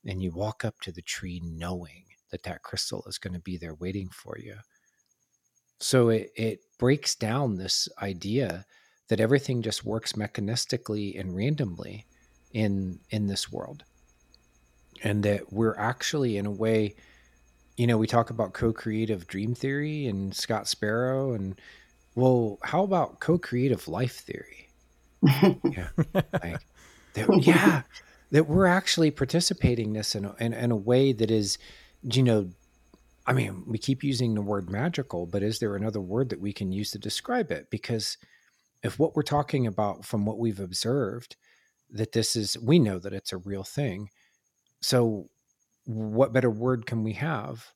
And 0.06 0.22
you 0.22 0.34
walk 0.34 0.66
up 0.66 0.82
to 0.82 0.92
the 0.92 1.02
tree 1.02 1.42
knowing 1.46 2.04
that 2.32 2.44
that 2.44 2.62
crystal 2.62 3.06
is 3.08 3.20
going 3.20 3.36
to 3.36 3.40
be 3.40 3.56
there 3.56 3.76
waiting 3.76 4.10
for 4.10 4.38
you. 4.38 4.56
So 5.80 6.10
it, 6.10 6.32
it 6.36 6.60
breaks 6.78 7.16
down 7.16 7.56
this 7.56 7.88
idea 8.02 8.66
that 9.10 9.20
everything 9.20 9.62
just 9.62 9.86
works 9.86 10.14
mechanistically 10.14 11.20
and 11.20 11.36
randomly 11.36 12.06
in 12.54 13.00
in 13.10 13.28
this 13.28 13.52
world. 13.52 13.84
And 15.04 15.24
that 15.24 15.52
we're 15.52 15.76
actually 15.78 16.38
in 16.38 16.46
a 16.46 16.52
way 16.52 16.96
you 17.78 17.88
know 17.88 17.98
we 17.98 18.08
talk 18.08 18.30
about 18.30 18.54
co-creative 18.54 19.28
dream 19.28 19.56
theory 19.56 20.06
and 20.06 20.36
scott 20.36 20.68
sparrow 20.68 21.34
and 21.34 21.60
well 22.16 22.60
how 22.62 22.84
about 22.84 23.20
co-creative 23.20 23.88
life 23.88 24.20
theory? 24.20 24.70
Yeah. 25.64 25.88
Like, 26.14 26.60
that, 27.14 27.40
yeah 27.42 27.82
that 28.32 28.48
we're 28.48 28.66
actually 28.66 29.12
participating 29.12 29.94
this 29.94 30.16
in 30.16 30.26
a, 30.26 30.36
in, 30.40 30.54
in 30.54 30.72
a 30.72 30.76
way 30.76 31.14
that 31.14 31.32
is 31.32 31.58
you 32.04 32.24
know 32.24 32.50
i 33.26 33.34
mean 33.34 33.64
we 33.68 33.78
keep 33.78 34.04
using 34.04 34.36
the 34.36 34.42
word 34.42 34.70
magical 34.70 35.26
but 35.26 35.44
is 35.44 35.60
there 35.60 35.76
another 35.76 36.02
word 36.02 36.30
that 36.30 36.42
we 36.42 36.54
can 36.54 36.72
use 36.72 36.92
to 36.92 37.00
describe 37.00 37.52
it? 37.52 37.70
Because 37.70 38.18
if 38.84 39.00
what 39.00 39.16
we're 39.16 39.24
talking 39.24 39.66
about 39.66 40.06
from 40.06 40.26
what 40.26 40.38
we've 40.38 40.60
observed 40.60 41.36
that 41.90 42.12
this 42.12 42.36
is 42.36 42.58
we 42.60 42.80
know 42.80 43.00
that 43.00 43.14
it's 43.14 43.32
a 43.32 43.38
real 43.38 43.64
thing. 43.64 44.10
So 44.82 45.30
what 45.86 46.34
better 46.34 46.50
word 46.50 46.86
can 46.86 47.04
we 47.04 47.14
have 47.14 47.68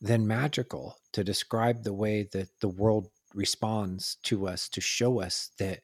than 0.00 0.26
magical 0.26 0.96
to 1.12 1.24
describe 1.24 1.82
the 1.82 1.94
way 1.94 2.28
that 2.32 2.48
the 2.60 2.68
world 2.68 3.08
responds 3.34 4.16
to 4.22 4.46
us 4.46 4.68
to 4.68 4.80
show 4.80 5.20
us 5.20 5.50
that 5.58 5.80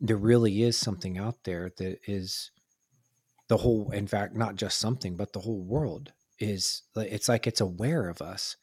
there 0.00 0.16
really 0.16 0.62
is 0.62 0.76
something 0.76 1.18
out 1.18 1.36
there 1.44 1.70
that 1.78 1.98
is 2.06 2.50
the 3.48 3.58
whole 3.58 3.90
in 3.90 4.06
fact 4.06 4.34
not 4.34 4.56
just 4.56 4.78
something 4.78 5.16
but 5.16 5.32
the 5.32 5.40
whole 5.40 5.62
world 5.62 6.12
is 6.38 6.82
it's 6.96 7.28
like 7.28 7.46
it's 7.46 7.60
aware 7.60 8.08
of 8.08 8.20
us 8.20 8.56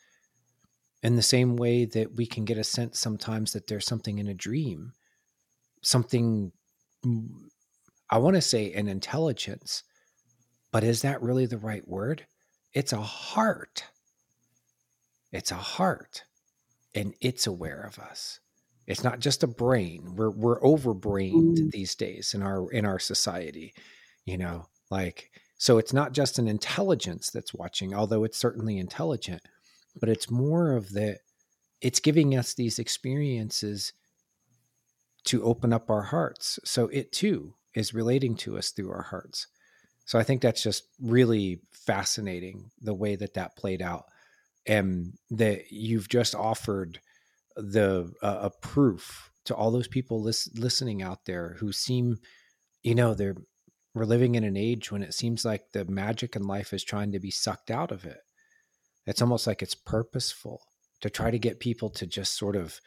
in 1.01 1.15
the 1.15 1.21
same 1.21 1.55
way 1.55 1.85
that 1.85 2.15
we 2.15 2.25
can 2.25 2.45
get 2.45 2.57
a 2.57 2.63
sense 2.63 2.99
sometimes 2.99 3.53
that 3.53 3.67
there's 3.67 3.85
something 3.85 4.17
in 4.19 4.27
a 4.27 4.33
dream 4.33 4.93
something 5.81 6.51
I 8.09 8.17
want 8.17 8.35
to 8.35 8.41
say 8.41 8.73
an 8.73 8.87
intelligence, 8.87 9.83
but 10.71 10.83
is 10.83 11.01
that 11.03 11.21
really 11.21 11.45
the 11.45 11.57
right 11.57 11.87
word? 11.87 12.25
It's 12.73 12.93
a 12.93 13.01
heart. 13.01 13.85
It's 15.31 15.51
a 15.51 15.55
heart, 15.55 16.23
and 16.95 17.13
it's 17.21 17.45
aware 17.45 17.81
of 17.81 17.99
us. 17.99 18.39
It's 18.87 19.03
not 19.03 19.19
just 19.19 19.43
a 19.43 19.47
brain. 19.47 20.15
We're 20.15 20.31
we're 20.31 20.63
overbrained 20.63 21.57
mm. 21.57 21.71
these 21.71 21.93
days 21.93 22.33
in 22.33 22.41
our 22.41 22.71
in 22.71 22.85
our 22.85 22.99
society, 22.99 23.73
you 24.25 24.37
know. 24.37 24.67
Like 24.89 25.29
so, 25.57 25.77
it's 25.77 25.93
not 25.93 26.13
just 26.13 26.39
an 26.39 26.47
intelligence 26.47 27.29
that's 27.29 27.53
watching, 27.53 27.93
although 27.93 28.23
it's 28.23 28.39
certainly 28.39 28.79
intelligent, 28.79 29.43
but 29.99 30.09
it's 30.09 30.31
more 30.31 30.75
of 30.75 30.89
the 30.89 31.19
it's 31.81 31.99
giving 31.99 32.35
us 32.35 32.55
these 32.55 32.79
experiences 32.79 33.93
to 35.25 35.43
open 35.43 35.73
up 35.73 35.89
our 35.89 36.03
hearts. 36.03 36.59
So 36.63 36.87
it 36.87 37.11
too 37.11 37.53
is 37.75 37.93
relating 37.93 38.35
to 38.35 38.57
us 38.57 38.71
through 38.71 38.91
our 38.91 39.03
hearts. 39.03 39.47
So 40.05 40.17
I 40.17 40.23
think 40.23 40.41
that's 40.41 40.63
just 40.63 40.83
really 40.99 41.61
fascinating 41.71 42.71
the 42.81 42.95
way 42.95 43.15
that 43.15 43.35
that 43.35 43.55
played 43.55 43.81
out, 43.81 44.05
and 44.65 45.13
that 45.29 45.71
you've 45.71 46.09
just 46.09 46.33
offered 46.33 46.99
the 47.55 48.11
uh, 48.21 48.49
a 48.49 48.49
proof 48.49 49.29
to 49.45 49.55
all 49.55 49.71
those 49.71 49.87
people 49.87 50.21
lis- 50.21 50.49
listening 50.55 51.01
out 51.01 51.25
there 51.25 51.57
who 51.59 51.71
seem, 51.71 52.17
you 52.81 52.95
know, 52.95 53.13
they're 53.13 53.35
we're 53.93 54.05
living 54.05 54.35
in 54.35 54.43
an 54.43 54.57
age 54.57 54.91
when 54.91 55.03
it 55.03 55.13
seems 55.13 55.43
like 55.43 55.71
the 55.73 55.85
magic 55.85 56.35
in 56.35 56.43
life 56.43 56.73
is 56.73 56.83
trying 56.83 57.11
to 57.11 57.19
be 57.19 57.31
sucked 57.31 57.71
out 57.71 57.91
of 57.91 58.05
it. 58.05 58.19
It's 59.05 59.21
almost 59.21 59.47
like 59.47 59.61
it's 59.61 59.75
purposeful 59.75 60.61
to 61.01 61.09
try 61.09 61.31
to 61.31 61.39
get 61.39 61.59
people 61.59 61.89
to 61.91 62.05
just 62.05 62.37
sort 62.37 62.55
of, 62.55 62.79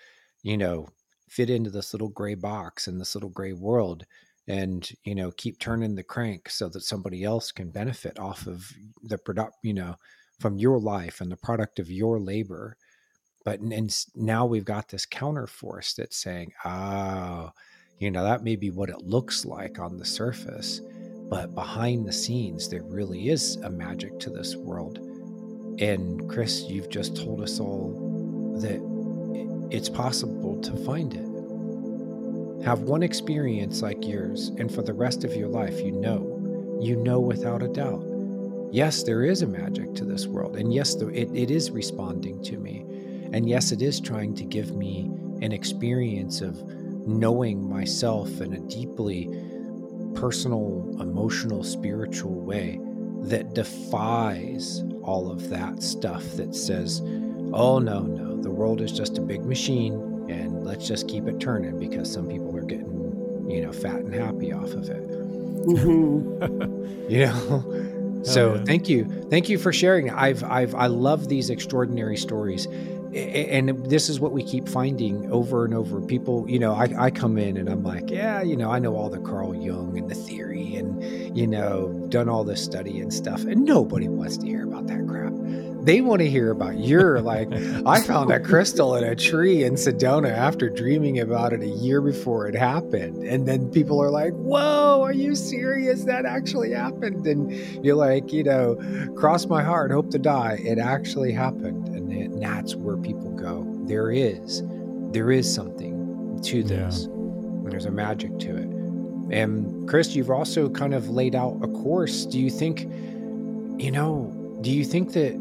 you 0.42 0.56
know, 0.56 0.88
fit 1.32 1.48
into 1.48 1.70
this 1.70 1.94
little 1.94 2.10
gray 2.10 2.34
box 2.34 2.88
in 2.88 2.98
this 2.98 3.14
little 3.14 3.30
gray 3.30 3.54
world 3.54 4.04
and 4.48 4.90
you 5.04 5.14
know 5.14 5.30
keep 5.30 5.59
turning 5.59 5.94
the 5.94 6.02
crank 6.02 6.50
so 6.50 6.68
that 6.68 6.82
somebody 6.82 7.24
else 7.24 7.50
can 7.50 7.70
benefit 7.70 8.18
off 8.18 8.46
of 8.46 8.70
the 9.04 9.16
product 9.16 9.56
you 9.62 9.72
know 9.72 9.96
from 10.40 10.59
your 10.59 10.78
life 10.78 11.20
and 11.20 11.32
the 11.32 11.36
product 11.36 11.78
of 11.78 11.90
your 11.90 12.18
labor. 12.20 12.76
But 13.44 13.60
and 13.60 13.96
now 14.14 14.44
we've 14.44 14.64
got 14.64 14.88
this 14.88 15.06
counter 15.06 15.46
force 15.46 15.94
that's 15.94 16.18
saying 16.18 16.52
oh 16.66 17.50
you 17.98 18.10
know 18.10 18.24
that 18.24 18.44
may 18.44 18.56
be 18.56 18.70
what 18.70 18.90
it 18.90 19.02
looks 19.02 19.46
like 19.46 19.78
on 19.78 19.96
the 19.96 20.04
surface 20.04 20.82
but 21.30 21.54
behind 21.54 22.06
the 22.06 22.12
scenes 22.12 22.68
there 22.68 22.82
really 22.82 23.30
is 23.30 23.56
a 23.64 23.70
magic 23.70 24.18
to 24.20 24.28
this 24.30 24.54
world. 24.54 24.98
And 25.80 26.28
kris 26.28 26.64
you've 26.68 26.90
just 26.90 27.16
told 27.16 27.40
us 27.40 27.59
all 27.59 28.59
that 28.60 28.91
it's 29.73 29.89
possible 29.89 30.61
to 30.61 30.77
find 30.85 31.15
it 31.15 31.32
have 32.65 32.82
one 32.82 33.03
experience 33.03 33.82
like 33.82 34.07
yours, 34.07 34.53
and 34.59 34.73
for 34.73 34.82
the 34.82 34.93
rest 34.93 35.24
of 35.24 35.35
your 35.35 35.49
life, 35.49 35.81
you 35.81 35.90
know, 35.90 36.78
you 36.81 36.94
know 36.94 37.19
without 37.19 37.62
a 37.62 37.66
doubt. 37.66 38.05
Yes, 38.70 39.03
there 39.03 39.24
is 39.24 39.43
a 39.43 39.49
magic 39.49 39.94
to 39.94 40.05
this 40.05 40.27
world, 40.27 40.57
and 40.57 40.73
yes, 40.73 40.94
it, 40.94 41.28
it 41.35 41.51
is 41.51 41.73
responding 41.73 42.40
to 42.44 42.59
me. 42.59 42.85
And 43.32 43.49
yes, 43.49 43.73
it 43.73 43.82
is 43.82 44.01
trying 44.01 44.35
to 44.36 44.44
give 44.44 44.77
me 44.77 45.11
an 45.43 45.51
experience 45.51 46.40
of 46.40 46.62
knowing 47.05 47.69
myself 47.69 48.40
in 48.40 48.53
a 48.53 48.61
deeply 48.61 49.27
personal, 50.15 50.97
emotional, 51.01 51.65
spiritual 51.65 52.40
way 52.40 52.78
that 53.23 53.55
defies 53.55 54.85
all 55.03 55.32
of 55.32 55.49
that 55.51 55.82
stuff 55.82 56.23
that 56.36 56.55
says, 56.55 57.01
oh, 57.53 57.81
no, 57.81 58.03
no, 58.03 58.31
the 58.43 58.51
world 58.51 58.81
is 58.81 58.93
just 58.93 59.19
a 59.19 59.20
big 59.20 59.44
machine 59.44 60.27
and 60.28 60.64
let's 60.64 60.86
just 60.86 61.09
keep 61.09 61.27
it 61.27 61.40
turning 61.40 61.78
because 61.78 62.12
some 62.12 62.28
people 62.28 62.56
are 62.56 62.62
getting 62.62 63.47
you 63.48 63.60
know 63.60 63.73
fat 63.73 64.01
and 64.01 64.14
happy 64.14 64.52
off 64.52 64.73
of 64.73 64.89
it. 64.89 65.02
Mm-hmm. 65.66 67.10
you 67.10 67.27
know? 67.27 67.89
So 68.24 68.55
yeah. 68.55 68.64
thank 68.64 68.89
you. 68.89 69.27
Thank 69.31 69.48
you 69.48 69.59
for 69.59 69.73
sharing. 69.73 70.09
I've 70.09 70.44
i've 70.44 70.77
i 70.77 70.86
love 70.86 71.28
these 71.28 71.51
extraordinary 71.51 72.16
stories. 72.16 72.66
And 73.14 73.85
this 73.85 74.09
is 74.09 74.20
what 74.20 74.31
we 74.31 74.44
keep 74.44 74.69
finding 74.69 75.28
over 75.32 75.64
and 75.64 75.74
over. 75.74 76.01
People 76.01 76.48
you 76.48 76.60
know 76.60 76.73
I, 76.73 76.89
I 76.97 77.10
come 77.10 77.36
in 77.36 77.56
and 77.56 77.69
i'm 77.69 77.82
like 77.82 78.10
yeah 78.10 78.40
you 78.40 78.56
know 78.56 78.70
i 78.70 78.78
know 78.78 78.94
all 78.94 79.10
the 79.10 79.19
carl 79.19 79.56
jung 79.56 79.98
and 79.98 80.09
the 80.09 80.14
theory 80.14 80.77
and 80.77 81.36
you 81.36 81.47
know 81.47 82.06
done 82.09 82.28
all 82.28 82.44
this 82.44 82.62
study 82.62 83.01
and 83.01 83.12
stuff 83.12 83.43
and 83.44 83.64
nobody 83.64 84.09
wants 84.09 84.36
to 84.39 84.47
hear 84.47 84.64
about 84.64 84.86
that 84.86 85.06
crap 85.09 85.32
they 85.84 86.00
want 86.00 86.20
to 86.20 86.30
hear 86.30 86.50
about 86.50 86.78
your 86.78 87.20
like 87.20 87.52
i 87.86 88.00
found 88.00 88.30
a 88.30 88.38
crystal 88.38 88.94
in 88.96 89.04
a 89.04 89.16
tree 89.16 89.64
in 89.64 89.74
sedona 89.74 90.30
after 90.30 90.68
dreaming 90.68 91.20
about 91.20 91.52
it 91.52 91.62
a 91.62 91.68
year 91.68 92.00
before 92.00 92.46
it 92.46 92.54
happened. 92.54 93.22
And 93.24 93.46
then 93.46 93.70
people 93.70 94.02
are 94.02 94.10
like 94.10 94.32
whoa 94.34 95.02
are 95.02 95.12
you 95.12 95.34
serious? 95.34 96.04
That 96.04 96.24
actually 96.24 96.72
happened. 96.72 97.26
And 97.26 97.52
you're 97.84 97.96
like 97.96 98.32
you 98.32 98.44
know 98.44 98.76
cross 99.16 99.46
my 99.46 99.62
heart 99.62 99.90
hope 99.90 100.10
to 100.10 100.18
die. 100.18 100.59
It 100.62 100.78
actually 100.78 101.32
happened. 101.32 101.88
And 101.88 102.42
that's 102.42 102.74
where 102.74 102.96
people 102.96 103.30
go. 103.32 103.66
There 103.86 104.10
is 104.10 104.62
there 105.12 105.30
is 105.30 105.52
something 105.52 106.40
to 106.44 106.62
this. 106.62 107.09
Yeah. 107.09 107.70
there's 107.70 107.86
a 107.86 107.90
magic 107.90 108.38
to 108.40 108.56
it. 108.56 108.68
And 109.30 109.88
kris 109.88 110.14
you've 110.14 110.30
also 110.30 110.68
kind 110.68 110.94
of 110.94 111.10
laid 111.10 111.34
out 111.34 111.59
a 111.62 111.68
course. 111.68 112.26
Do 112.26 112.38
you 112.38 112.50
think 112.50 112.82
you 113.80 113.90
know 113.90 114.38
do 114.60 114.70
you 114.70 114.84
think 114.84 115.12
that 115.12 115.34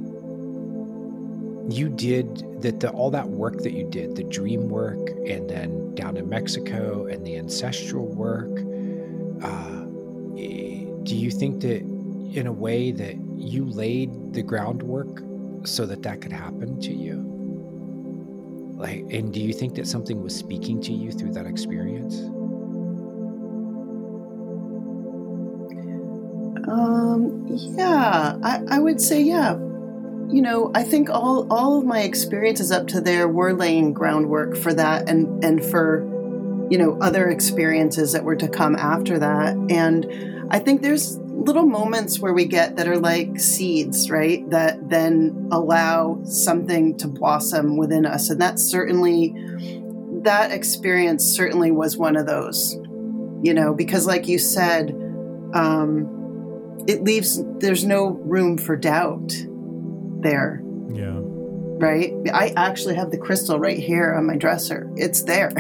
you 1.70 1.90
did 1.90 2.62
that 2.62 2.80
the, 2.80 2.90
all 2.92 3.12
that 3.12 3.30
work 3.30 3.58
that 3.58 3.74
you 3.74 3.88
did 3.90 4.16
the 4.16 4.24
dream 4.24 4.70
work 4.70 5.10
and 5.28 5.50
then 5.50 5.94
down 5.96 6.18
in 6.18 6.28
mexico 6.28 7.06
and 7.06 7.26
the 7.26 7.38
ancestral 7.38 8.08
work 8.08 8.50
uh, 9.44 9.82
do 11.04 11.16
you 11.16 11.32
think 11.32 11.62
that 11.62 11.82
in 12.34 12.48
a 12.48 12.54
way 12.54 12.92
that 12.92 13.16
you 13.36 13.66
laid 13.66 14.34
the 14.34 14.42
groundwork 14.42 15.22
so 15.64 15.86
that 15.86 16.04
that 16.04 16.22
could 16.22 16.32
happen 16.32 16.80
to 16.82 16.94
you? 16.94 17.28
Like 18.78 19.06
and 19.12 19.34
do 19.34 19.40
you 19.40 19.54
think 19.54 19.76
that 19.76 19.88
something 19.88 20.22
was 20.22 20.36
speaking 20.36 20.82
to 20.84 20.94
you 20.94 21.12
through 21.12 21.34
that 21.34 21.46
experience? 21.46 22.20
Um 26.68 27.46
yeah 27.50 28.38
i, 28.44 28.62
I 28.70 28.80
would 28.80 29.02
say 29.02 29.22
yeah 29.22 29.54
you 30.32 30.42
know, 30.42 30.72
I 30.74 30.84
think 30.84 31.10
all 31.10 31.46
all 31.52 31.80
of 31.80 31.86
my 31.86 32.02
experiences 32.02 32.72
up 32.72 32.88
to 32.88 33.02
there 33.02 33.28
were 33.28 33.54
laying 33.54 33.94
groundwork 33.94 34.56
for 34.56 34.74
that 34.74 35.10
and 35.10 35.44
and 35.44 35.64
for 35.64 36.08
you 36.70 36.78
know 36.78 36.98
other 37.02 37.30
experiences 37.30 38.14
that 38.14 38.24
were 38.24 38.38
to 38.38 38.48
come 38.48 38.76
after 38.76 39.20
that. 39.20 39.56
And 39.70 40.48
I 40.50 40.60
think 40.60 40.82
there's 40.82 41.18
little 41.18 41.66
moments 41.66 42.20
where 42.20 42.34
we 42.34 42.46
get 42.46 42.78
that 42.78 42.88
are 42.88 42.98
like 42.98 43.40
seeds, 43.40 44.10
right? 44.10 44.50
That 44.50 44.90
then 44.90 45.50
allow 45.52 46.22
something 46.24 46.98
to 47.00 47.08
blossom 47.08 47.78
within 47.78 48.06
us. 48.06 48.30
And 48.30 48.40
that's 48.40 48.64
certainly 48.64 49.36
that 50.24 50.52
experience 50.52 51.26
certainly 51.26 51.72
was 51.72 51.98
one 51.98 52.16
of 52.16 52.26
those. 52.26 52.78
You 53.44 53.54
know, 53.54 53.74
because 53.74 54.06
like 54.06 54.28
you 54.28 54.40
said, 54.40 54.92
um, 55.54 56.86
it 56.88 57.04
leaves 57.04 57.44
there's 57.58 57.84
no 57.84 58.10
room 58.10 58.58
for 58.58 58.78
doubt 58.78 59.34
there. 60.22 60.62
Yeah. 60.94 61.20
Right? 61.20 62.14
I 62.34 62.54
actually 62.56 62.96
have 62.96 63.12
the 63.12 63.18
crystal 63.18 63.60
right 63.60 63.80
here 63.80 64.14
on 64.14 64.28
my 64.28 64.38
dresser. 64.38 64.90
It's 64.96 65.24
there. 65.24 65.52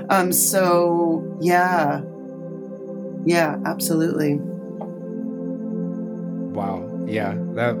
um, 0.10 0.32
so, 0.32 1.36
yeah. 1.40 2.02
Yeah, 3.26 3.56
absolutely. 3.66 4.38
Wow. 6.52 7.04
Yeah. 7.06 7.34
That 7.54 7.76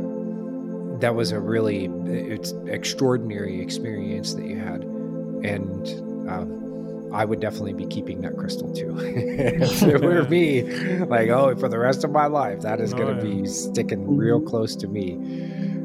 that 1.00 1.14
was 1.14 1.32
a 1.32 1.40
really 1.40 1.86
it's 2.06 2.52
extraordinary 2.66 3.60
experience 3.60 4.34
that 4.34 4.44
you 4.44 4.58
had. 4.58 4.82
And 4.82 5.88
um, 6.28 7.10
I 7.12 7.24
would 7.24 7.40
definitely 7.40 7.72
be 7.72 7.86
keeping 7.86 8.20
that 8.20 8.36
crystal 8.36 8.72
too. 8.72 8.96
if 9.00 9.82
it 9.82 10.02
were 10.02 10.24
me, 10.24 10.62
like, 11.06 11.28
oh, 11.28 11.56
for 11.56 11.68
the 11.68 11.78
rest 11.78 12.04
of 12.04 12.10
my 12.10 12.26
life, 12.26 12.60
that 12.60 12.80
is 12.80 12.94
going 12.94 13.18
to 13.18 13.26
yeah. 13.26 13.42
be 13.42 13.46
sticking 13.46 14.16
real 14.16 14.40
close 14.40 14.76
to 14.76 14.86
me. 14.86 15.18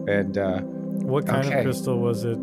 And 0.08 0.38
uh, 0.38 0.60
what 0.60 1.26
kind 1.26 1.46
okay. 1.46 1.60
of 1.60 1.64
crystal 1.64 2.00
was 2.00 2.24
it? 2.26 2.38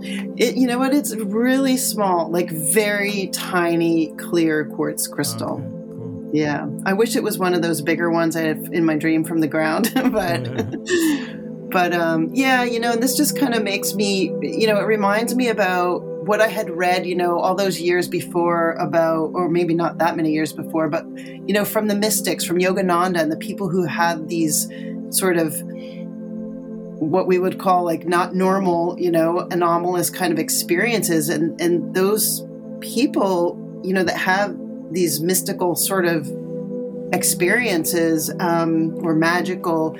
It, 0.00 0.56
you 0.56 0.66
know 0.66 0.78
what? 0.78 0.94
It's 0.94 1.14
really 1.16 1.76
small, 1.76 2.30
like 2.30 2.50
very 2.50 3.28
tiny, 3.28 4.14
clear 4.16 4.66
quartz 4.66 5.08
crystal. 5.08 5.54
Okay, 5.54 5.62
cool. 5.62 6.30
Yeah, 6.32 6.68
I 6.86 6.92
wish 6.92 7.16
it 7.16 7.22
was 7.22 7.38
one 7.38 7.54
of 7.54 7.62
those 7.62 7.82
bigger 7.82 8.10
ones 8.10 8.36
I 8.36 8.42
had 8.42 8.68
in 8.72 8.84
my 8.84 8.96
dream 8.96 9.24
from 9.24 9.40
the 9.40 9.48
ground, 9.48 9.92
but. 10.12 10.48
but 11.70 11.92
um, 11.92 12.30
yeah, 12.32 12.64
you 12.64 12.80
know, 12.80 12.92
and 12.92 13.02
this 13.02 13.16
just 13.16 13.38
kind 13.38 13.54
of 13.54 13.62
makes 13.62 13.94
me, 13.94 14.32
you 14.40 14.66
know, 14.66 14.78
it 14.78 14.84
reminds 14.84 15.34
me 15.34 15.48
about 15.48 15.98
what 16.28 16.40
I 16.40 16.48
had 16.48 16.70
read, 16.70 17.06
you 17.06 17.16
know, 17.16 17.38
all 17.38 17.54
those 17.54 17.80
years 17.80 18.08
before 18.08 18.72
about, 18.72 19.30
or 19.34 19.48
maybe 19.48 19.74
not 19.74 19.98
that 19.98 20.16
many 20.16 20.30
years 20.32 20.52
before, 20.52 20.88
but, 20.88 21.06
you 21.16 21.52
know, 21.54 21.64
from 21.64 21.88
the 21.88 21.94
mystics, 21.94 22.44
from 22.44 22.58
Yogananda 22.58 23.20
and 23.20 23.32
the 23.32 23.36
people 23.36 23.68
who 23.68 23.84
had 23.84 24.28
these 24.28 24.68
sort 25.10 25.38
of 25.38 25.54
what 26.98 27.26
we 27.26 27.38
would 27.38 27.58
call 27.58 27.84
like 27.84 28.06
not 28.06 28.34
normal, 28.34 28.98
you 28.98 29.10
know, 29.10 29.46
anomalous 29.50 30.10
kind 30.10 30.32
of 30.32 30.38
experiences. 30.38 31.28
And, 31.28 31.60
and 31.60 31.94
those 31.94 32.44
people, 32.80 33.80
you 33.84 33.92
know, 33.92 34.02
that 34.02 34.16
have 34.16 34.56
these 34.90 35.20
mystical 35.20 35.76
sort 35.76 36.06
of 36.06 36.28
experiences 37.12 38.30
um, 38.40 38.94
or 39.04 39.14
magical, 39.14 39.96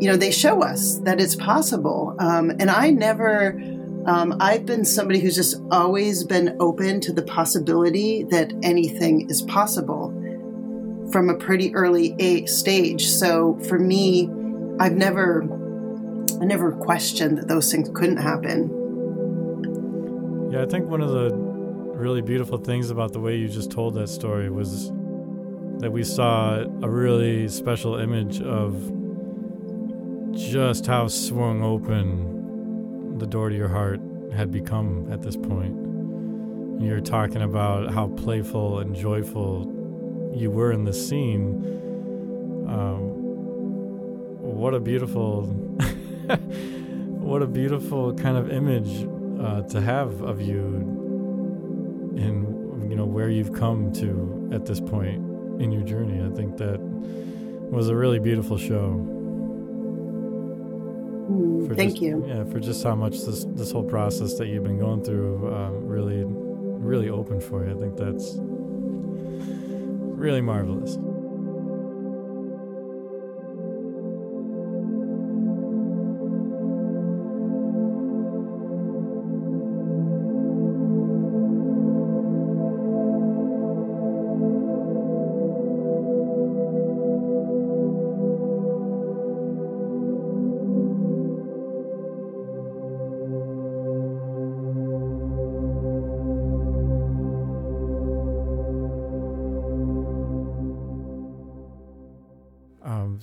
you 0.00 0.08
know, 0.08 0.16
they 0.16 0.30
show 0.30 0.62
us 0.62 0.98
that 1.00 1.20
it's 1.20 1.36
possible. 1.36 2.14
Um, 2.18 2.50
and 2.50 2.70
I 2.70 2.90
never, 2.90 3.58
um, 4.06 4.36
I've 4.40 4.66
been 4.66 4.84
somebody 4.84 5.20
who's 5.20 5.34
just 5.34 5.56
always 5.70 6.24
been 6.24 6.56
open 6.60 7.00
to 7.02 7.12
the 7.12 7.22
possibility 7.22 8.24
that 8.24 8.52
anything 8.62 9.28
is 9.30 9.42
possible 9.42 10.10
from 11.10 11.28
a 11.28 11.34
pretty 11.34 11.74
early 11.74 12.46
stage. 12.46 13.06
So 13.06 13.58
for 13.68 13.78
me, 13.78 14.30
I've 14.80 14.96
never 14.96 15.46
I 16.40 16.44
never 16.44 16.72
questioned 16.72 17.38
that 17.38 17.48
those 17.48 17.70
things 17.70 17.90
couldn't 17.94 18.18
happen. 18.18 18.70
Yeah, 20.52 20.62
I 20.62 20.66
think 20.66 20.88
one 20.88 21.00
of 21.00 21.10
the 21.10 21.30
really 21.34 22.20
beautiful 22.20 22.58
things 22.58 22.90
about 22.90 23.12
the 23.12 23.20
way 23.20 23.36
you 23.36 23.48
just 23.48 23.70
told 23.70 23.94
that 23.94 24.08
story 24.08 24.50
was 24.50 24.90
that 25.78 25.90
we 25.90 26.04
saw 26.04 26.64
a 26.82 26.88
really 26.88 27.48
special 27.48 27.96
image 27.96 28.40
of 28.40 28.92
just 30.32 30.86
how 30.86 31.08
swung 31.08 31.62
open 31.62 33.18
the 33.18 33.26
door 33.26 33.50
to 33.50 33.56
your 33.56 33.68
heart 33.68 34.00
had 34.34 34.50
become 34.50 35.10
at 35.12 35.22
this 35.22 35.36
point. 35.36 35.76
You're 36.82 37.00
talking 37.00 37.42
about 37.42 37.92
how 37.92 38.08
playful 38.08 38.80
and 38.80 38.94
joyful 38.94 40.32
you 40.34 40.50
were 40.50 40.72
in 40.72 40.84
the 40.84 40.92
scene. 40.92 41.64
Um, 42.68 43.12
what 44.40 44.74
a 44.74 44.80
beautiful, 44.80 45.44
what 47.20 47.42
a 47.42 47.46
beautiful 47.46 48.14
kind 48.14 48.36
of 48.36 48.50
image 48.50 49.08
uh, 49.40 49.62
to 49.62 49.80
have 49.80 50.22
of 50.22 50.40
you 50.40 51.00
and 52.16 52.90
you 52.90 52.96
know 52.96 53.04
where 53.04 53.28
you've 53.28 53.52
come 53.52 53.92
to 53.92 54.50
at 54.52 54.66
this 54.66 54.80
point 54.80 55.18
in 55.60 55.72
your 55.72 55.82
journey. 55.82 56.24
I 56.24 56.34
think 56.34 56.56
that 56.58 56.80
was 56.80 57.88
a 57.88 57.96
really 57.96 58.18
beautiful 58.18 58.58
show. 58.58 59.08
Mm, 61.30 61.76
thank 61.76 61.92
just, 61.92 62.02
you. 62.02 62.24
Yeah, 62.26 62.44
for 62.44 62.60
just 62.60 62.82
how 62.82 62.94
much 62.94 63.22
this 63.22 63.44
this 63.50 63.72
whole 63.72 63.84
process 63.84 64.34
that 64.34 64.48
you've 64.48 64.64
been 64.64 64.78
going 64.78 65.04
through 65.04 65.54
um, 65.54 65.86
really, 65.86 66.24
really 66.26 67.08
opened 67.08 67.42
for 67.42 67.64
you. 67.64 67.74
I 67.74 67.80
think 67.80 67.96
that's 67.96 68.36
really 70.16 70.40
marvelous. 70.40 70.98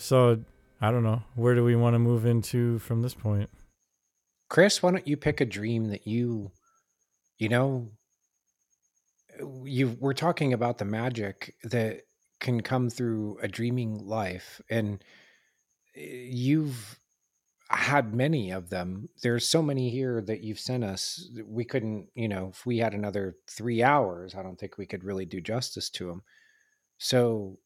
So 0.10 0.44
I 0.82 0.90
don't 0.90 1.04
know. 1.04 1.22
Where 1.36 1.54
do 1.54 1.64
we 1.64 1.76
want 1.76 1.94
to 1.94 2.00
move 2.00 2.26
into 2.26 2.80
from 2.80 3.04
this 3.04 3.14
point? 3.14 3.48
Kris, 4.50 4.82
why 4.82 4.90
don't 4.90 5.08
you 5.08 5.16
pick 5.16 5.40
a 5.40 5.46
dream 5.46 5.90
that 5.90 6.08
you, 6.08 6.50
you 7.38 7.48
know, 7.48 7.92
you 9.64 9.96
we're 10.00 10.14
talking 10.14 10.52
about 10.52 10.80
the 10.80 10.86
magic 10.86 11.54
that 11.64 12.02
can 12.40 12.62
come 12.62 12.90
through 12.90 13.38
a 13.44 13.48
dreaming 13.48 14.00
life, 14.04 14.60
and 14.68 15.04
eh, 15.96 16.26
you've 16.32 17.00
had 17.70 18.16
many 18.16 18.50
of 18.50 18.72
them. 18.72 19.10
There's 19.22 19.48
so 19.48 19.62
many 19.62 19.92
here 19.92 20.24
that 20.24 20.42
you've 20.42 20.60
sent 20.60 20.84
us. 20.84 21.30
We 21.46 21.66
couldn't, 21.66 22.08
you 22.16 22.28
know, 22.28 22.50
if 22.52 22.66
we 22.66 22.80
had 22.80 22.96
another 22.96 23.36
three 23.48 23.84
hours, 23.84 24.34
I 24.34 24.42
don't 24.42 24.60
think 24.60 24.80
we 24.80 24.88
could 24.88 25.04
really 25.04 25.28
do 25.28 25.40
justice 25.40 25.88
to 25.92 26.08
them. 26.08 26.24
So 26.98 27.60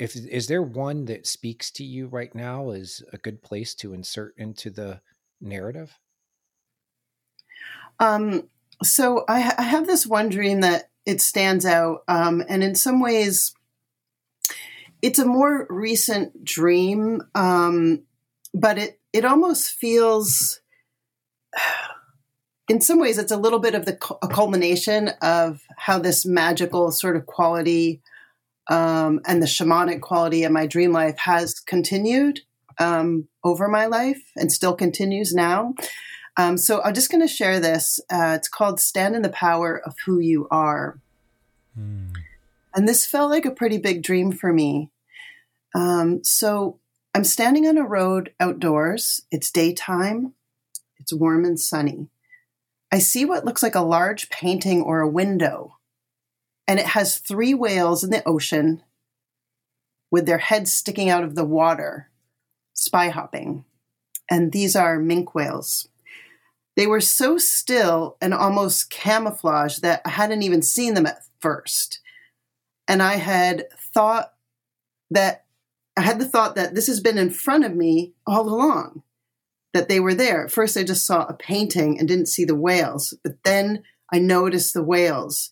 if 0.00 0.16
is 0.16 0.46
there 0.46 0.62
one 0.62 1.04
that 1.04 1.26
speaks 1.26 1.70
to 1.72 1.84
you 1.84 2.06
right 2.06 2.34
now 2.34 2.70
is 2.70 3.04
a 3.12 3.18
good 3.18 3.42
place 3.42 3.74
to 3.76 3.92
insert 3.92 4.34
into 4.36 4.70
the 4.70 5.00
narrative? 5.40 5.98
Um 7.98 8.48
so 8.82 9.24
i, 9.28 9.54
I 9.58 9.62
have 9.62 9.86
this 9.86 10.06
one 10.06 10.28
dream 10.28 10.60
that 10.60 10.90
it 11.06 11.20
stands 11.20 11.66
out 11.66 12.02
um 12.08 12.42
and 12.48 12.62
in 12.62 12.74
some 12.74 13.00
ways 13.00 13.54
it's 15.02 15.18
a 15.18 15.26
more 15.26 15.66
recent 15.68 16.44
dream 16.44 17.22
um 17.34 18.02
but 18.54 18.78
it 18.78 19.00
it 19.12 19.24
almost 19.24 19.72
feels 19.72 20.60
in 22.68 22.80
some 22.80 23.00
ways 23.00 23.18
it's 23.18 23.32
a 23.32 23.36
little 23.36 23.58
bit 23.58 23.74
of 23.74 23.84
the 23.84 23.98
a 24.22 24.28
culmination 24.28 25.10
of 25.20 25.62
how 25.76 25.98
this 25.98 26.24
magical 26.24 26.90
sort 26.90 27.16
of 27.16 27.26
quality 27.26 28.00
um, 28.70 29.20
and 29.26 29.42
the 29.42 29.46
shamanic 29.46 30.00
quality 30.00 30.44
of 30.44 30.52
my 30.52 30.66
dream 30.66 30.92
life 30.92 31.18
has 31.18 31.58
continued 31.58 32.40
um, 32.78 33.28
over 33.44 33.68
my 33.68 33.86
life 33.86 34.22
and 34.36 34.50
still 34.50 34.74
continues 34.74 35.34
now. 35.34 35.74
Um, 36.36 36.56
so 36.56 36.80
I'm 36.82 36.94
just 36.94 37.10
going 37.10 37.20
to 37.20 37.28
share 37.28 37.58
this. 37.58 38.00
Uh, 38.10 38.34
it's 38.36 38.48
called 38.48 38.80
Stand 38.80 39.16
in 39.16 39.22
the 39.22 39.28
Power 39.28 39.82
of 39.84 39.96
Who 40.06 40.20
You 40.20 40.46
Are. 40.50 41.00
Mm. 41.78 42.14
And 42.74 42.88
this 42.88 43.04
felt 43.04 43.30
like 43.30 43.44
a 43.44 43.50
pretty 43.50 43.78
big 43.78 44.02
dream 44.04 44.30
for 44.30 44.52
me. 44.52 44.90
Um, 45.74 46.22
so 46.22 46.78
I'm 47.12 47.24
standing 47.24 47.66
on 47.66 47.76
a 47.76 47.84
road 47.84 48.32
outdoors. 48.38 49.20
It's 49.32 49.50
daytime, 49.50 50.34
it's 50.98 51.12
warm 51.12 51.44
and 51.44 51.58
sunny. 51.58 52.08
I 52.92 53.00
see 53.00 53.24
what 53.24 53.44
looks 53.44 53.62
like 53.62 53.74
a 53.74 53.80
large 53.80 54.30
painting 54.30 54.80
or 54.80 55.00
a 55.00 55.08
window 55.08 55.76
and 56.70 56.78
it 56.78 56.86
has 56.86 57.18
three 57.18 57.52
whales 57.52 58.04
in 58.04 58.10
the 58.10 58.22
ocean 58.28 58.80
with 60.08 60.24
their 60.24 60.38
heads 60.38 60.72
sticking 60.72 61.10
out 61.10 61.24
of 61.24 61.34
the 61.34 61.44
water, 61.44 62.08
spy 62.74 63.08
hopping. 63.08 63.64
And 64.30 64.52
these 64.52 64.76
are 64.76 65.00
minke 65.00 65.34
whales. 65.34 65.88
They 66.76 66.86
were 66.86 67.00
so 67.00 67.38
still 67.38 68.16
and 68.20 68.32
almost 68.32 68.88
camouflaged 68.88 69.82
that 69.82 70.00
I 70.04 70.10
hadn't 70.10 70.44
even 70.44 70.62
seen 70.62 70.94
them 70.94 71.06
at 71.06 71.24
first. 71.40 71.98
And 72.86 73.02
I 73.02 73.16
had 73.16 73.64
thought 73.92 74.32
that 75.10 75.46
I 75.96 76.02
had 76.02 76.20
the 76.20 76.24
thought 76.24 76.54
that 76.54 76.76
this 76.76 76.86
has 76.86 77.00
been 77.00 77.18
in 77.18 77.30
front 77.30 77.64
of 77.64 77.74
me 77.74 78.12
all 78.28 78.48
along, 78.48 79.02
that 79.74 79.88
they 79.88 79.98
were 79.98 80.14
there. 80.14 80.44
At 80.44 80.52
first, 80.52 80.76
I 80.76 80.84
just 80.84 81.04
saw 81.04 81.24
a 81.24 81.34
painting 81.34 81.98
and 81.98 82.06
didn't 82.06 82.26
see 82.26 82.44
the 82.44 82.54
whales, 82.54 83.12
but 83.24 83.42
then 83.42 83.82
I 84.12 84.20
noticed 84.20 84.72
the 84.72 84.84
whales. 84.84 85.50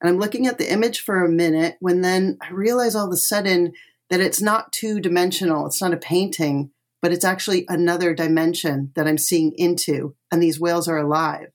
And 0.00 0.08
I'm 0.08 0.18
looking 0.18 0.46
at 0.46 0.58
the 0.58 0.70
image 0.70 1.00
for 1.00 1.24
a 1.24 1.28
minute 1.28 1.76
when 1.80 2.02
then 2.02 2.38
I 2.40 2.50
realize 2.50 2.94
all 2.94 3.06
of 3.06 3.12
a 3.12 3.16
sudden 3.16 3.72
that 4.10 4.20
it's 4.20 4.40
not 4.40 4.72
two 4.72 5.00
dimensional. 5.00 5.66
It's 5.66 5.82
not 5.82 5.92
a 5.92 5.98
painting, 5.98 6.70
but 7.02 7.12
it's 7.12 7.24
actually 7.24 7.64
another 7.68 8.14
dimension 8.14 8.92
that 8.94 9.06
I'm 9.06 9.18
seeing 9.18 9.52
into. 9.56 10.14
And 10.30 10.42
these 10.42 10.60
whales 10.60 10.88
are 10.88 10.98
alive. 10.98 11.48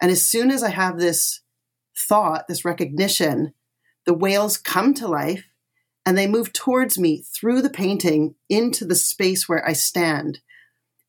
And 0.00 0.10
as 0.10 0.26
soon 0.26 0.50
as 0.50 0.62
I 0.62 0.70
have 0.70 0.98
this 0.98 1.40
thought, 1.96 2.46
this 2.48 2.64
recognition, 2.64 3.54
the 4.06 4.14
whales 4.14 4.56
come 4.56 4.94
to 4.94 5.08
life 5.08 5.46
and 6.06 6.16
they 6.16 6.26
move 6.26 6.52
towards 6.52 6.98
me 6.98 7.22
through 7.22 7.62
the 7.62 7.70
painting 7.70 8.34
into 8.48 8.84
the 8.84 8.94
space 8.94 9.48
where 9.48 9.66
I 9.66 9.72
stand. 9.72 10.40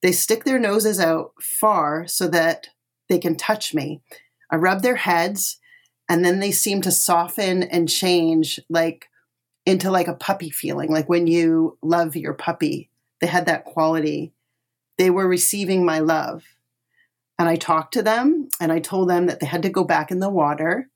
They 0.01 0.11
stick 0.11 0.43
their 0.43 0.59
noses 0.59 0.99
out 0.99 1.31
far 1.41 2.07
so 2.07 2.27
that 2.29 2.69
they 3.09 3.19
can 3.19 3.35
touch 3.35 3.73
me. 3.73 4.01
I 4.51 4.55
rub 4.55 4.81
their 4.81 4.95
heads 4.95 5.57
and 6.10 6.23
then 6.23 6.40
they 6.40 6.52
seem 6.52 6.82
to 6.82 6.91
soften 6.91 7.64
and 7.64 7.90
change 7.90 8.60
like 8.69 9.10
into 9.65 9.90
like 9.90 10.07
a 10.07 10.15
puppy 10.15 10.49
feeling 10.49 10.91
like 10.91 11.10
when 11.10 11.27
you 11.27 11.77
love 11.82 12.15
your 12.15 12.34
puppy 12.34 12.90
they 13.22 13.27
had 13.27 13.45
that 13.45 13.65
quality. 13.65 14.34
They 14.98 15.10
were 15.10 15.27
receiving 15.27 15.86
my 15.86 15.99
love. 15.99 16.44
And 17.38 17.49
i 17.49 17.56
talked 17.56 17.94
to 17.95 18.03
them 18.03 18.48
and 18.61 18.72
i 18.72 18.80
told 18.80 19.10
them 19.10 19.26
that 19.26 19.40
they 19.40 19.45
had 19.45 19.64
to 19.64 19.69
go 19.69 19.84
back 19.84 20.11
in 20.11 20.19
the 20.19 20.30
water. 20.30 20.90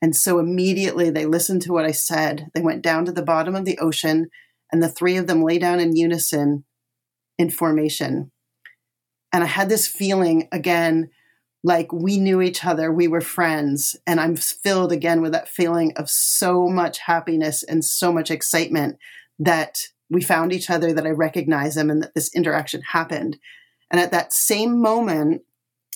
And 0.00 0.14
so 0.14 0.38
immediately 0.38 1.10
they 1.10 1.26
listened 1.26 1.62
to 1.62 1.72
what 1.72 1.84
i 1.84 1.90
said. 1.90 2.50
They 2.54 2.62
went 2.62 2.82
down 2.82 3.04
to 3.06 3.12
the 3.12 3.22
bottom 3.22 3.54
of 3.54 3.64
the 3.64 3.78
ocean 3.78 4.30
and 4.72 4.82
the 4.82 4.88
three 4.88 5.16
of 5.16 5.26
them 5.26 5.42
lay 5.42 5.58
down 5.58 5.80
in 5.80 5.96
unison 5.96 6.64
in 7.38 7.50
formation. 7.50 8.30
And 9.32 9.44
i 9.44 9.46
had 9.46 9.68
this 9.68 9.86
feeling 9.86 10.48
again 10.52 11.10
like 11.66 11.92
we 11.92 12.16
knew 12.18 12.40
each 12.40 12.64
other, 12.64 12.92
we 12.92 13.08
were 13.08 13.20
friends. 13.20 13.96
And 14.06 14.20
I'm 14.20 14.36
filled 14.36 14.92
again 14.92 15.20
with 15.20 15.32
that 15.32 15.48
feeling 15.48 15.92
of 15.96 16.08
so 16.08 16.68
much 16.68 16.98
happiness 16.98 17.64
and 17.64 17.84
so 17.84 18.12
much 18.12 18.30
excitement 18.30 18.98
that 19.40 19.88
we 20.08 20.22
found 20.22 20.52
each 20.52 20.70
other, 20.70 20.92
that 20.92 21.04
I 21.04 21.10
recognize 21.10 21.74
them, 21.74 21.90
and 21.90 22.00
that 22.04 22.14
this 22.14 22.32
interaction 22.36 22.82
happened. 22.82 23.38
And 23.90 24.00
at 24.00 24.12
that 24.12 24.32
same 24.32 24.80
moment, 24.80 25.42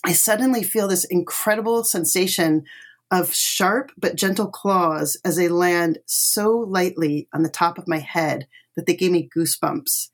I 0.05 0.13
suddenly 0.13 0.65
feel 0.65 0.89
this 0.89 1.05
incredible 1.05 1.85
sensation 1.85 2.65
of 3.13 3.33
sharp 3.33 3.93
but 3.97 4.17
gentle 4.17 4.49
claws 4.49 5.17
as 5.25 5.37
they 5.37 5.49
land 5.49 6.01
so 6.05 6.51
lightly 6.51 7.29
on 7.33 7.45
the 7.45 7.49
top 7.49 7.79
of 7.79 7.87
my 7.87 7.99
head 7.99 8.49
that 8.75 8.87
they 8.87 8.97
gave 8.97 9.13
me 9.13 9.31
goosebumps. 9.37 10.09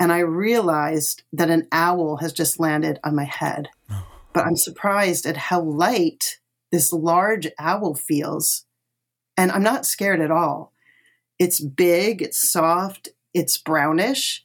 And 0.00 0.12
I 0.12 0.18
realized 0.18 1.22
that 1.32 1.50
an 1.50 1.68
owl 1.70 2.16
has 2.16 2.32
just 2.32 2.58
landed 2.58 2.98
on 3.04 3.14
my 3.14 3.24
head. 3.24 3.68
Oh 3.88 4.17
but 4.32 4.44
I'm 4.46 4.56
surprised 4.56 5.26
at 5.26 5.36
how 5.36 5.60
light 5.62 6.38
this 6.70 6.92
large 6.92 7.48
owl 7.58 7.94
feels. 7.94 8.64
And 9.36 9.50
I'm 9.50 9.62
not 9.62 9.86
scared 9.86 10.20
at 10.20 10.30
all. 10.30 10.72
It's 11.38 11.60
big, 11.60 12.22
it's 12.22 12.50
soft, 12.50 13.10
it's 13.32 13.58
brownish, 13.58 14.44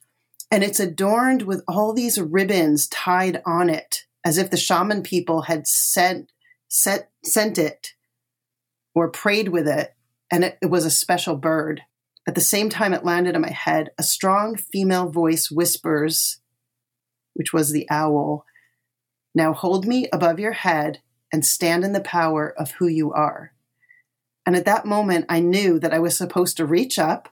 and 0.50 0.62
it's 0.62 0.78
adorned 0.78 1.42
with 1.42 1.62
all 1.66 1.92
these 1.92 2.20
ribbons 2.20 2.86
tied 2.88 3.42
on 3.44 3.68
it, 3.68 4.04
as 4.24 4.38
if 4.38 4.50
the 4.50 4.56
shaman 4.56 5.02
people 5.02 5.42
had 5.42 5.66
sent 5.66 6.30
set, 6.68 7.10
sent 7.24 7.58
it 7.58 7.94
or 8.94 9.10
prayed 9.10 9.48
with 9.48 9.66
it, 9.66 9.94
and 10.30 10.44
it, 10.44 10.58
it 10.62 10.66
was 10.66 10.84
a 10.84 10.90
special 10.90 11.36
bird. 11.36 11.82
At 12.26 12.34
the 12.34 12.40
same 12.40 12.70
time 12.70 12.94
it 12.94 13.04
landed 13.04 13.34
on 13.34 13.42
my 13.42 13.50
head, 13.50 13.90
a 13.98 14.02
strong 14.02 14.56
female 14.56 15.10
voice 15.10 15.50
whispers, 15.50 16.40
which 17.34 17.52
was 17.52 17.70
the 17.70 17.88
owl, 17.90 18.44
Now 19.34 19.52
hold 19.52 19.86
me 19.86 20.08
above 20.12 20.38
your 20.38 20.52
head 20.52 21.00
and 21.32 21.44
stand 21.44 21.84
in 21.84 21.92
the 21.92 22.00
power 22.00 22.54
of 22.56 22.72
who 22.72 22.86
you 22.86 23.12
are. 23.12 23.52
And 24.46 24.54
at 24.54 24.66
that 24.66 24.86
moment, 24.86 25.26
I 25.28 25.40
knew 25.40 25.78
that 25.78 25.94
I 25.94 25.98
was 25.98 26.16
supposed 26.16 26.56
to 26.58 26.66
reach 26.66 26.98
up, 26.98 27.28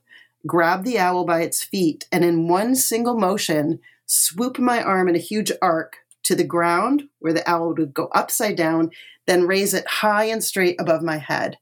grab 0.47 0.85
the 0.85 0.99
owl 0.99 1.24
by 1.24 1.43
its 1.43 1.62
feet, 1.62 2.07
and 2.11 2.24
in 2.24 2.49
one 2.49 2.74
single 2.74 3.19
motion, 3.19 3.81
swoop 4.07 4.59
my 4.59 4.83
arm 4.83 5.09
in 5.09 5.15
a 5.15 5.20
huge 5.20 5.53
arc 5.61 5.99
to 6.24 6.35
the 6.35 6.45
ground 6.45 7.05
where 7.19 7.33
the 7.33 7.49
owl 7.49 7.74
would 7.74 7.95
go 7.95 8.09
upside 8.12 8.57
down, 8.57 8.91
then 9.27 9.47
raise 9.47 9.74
it 9.74 9.87
high 9.87 10.24
and 10.24 10.43
straight 10.43 10.81
above 10.81 11.03
my 11.03 11.19
head. 11.19 11.59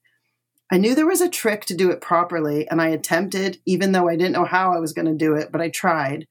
I 0.72 0.78
knew 0.78 0.94
there 0.94 1.06
was 1.06 1.20
a 1.20 1.28
trick 1.28 1.64
to 1.66 1.76
do 1.76 1.90
it 1.90 2.00
properly, 2.00 2.68
and 2.68 2.80
I 2.80 2.88
attempted, 2.88 3.58
even 3.66 3.92
though 3.92 4.08
I 4.08 4.16
didn't 4.16 4.32
know 4.32 4.44
how 4.44 4.72
I 4.72 4.78
was 4.78 4.92
going 4.92 5.06
to 5.06 5.14
do 5.14 5.34
it, 5.34 5.50
but 5.50 5.60
I 5.60 5.68
tried. 5.68 6.28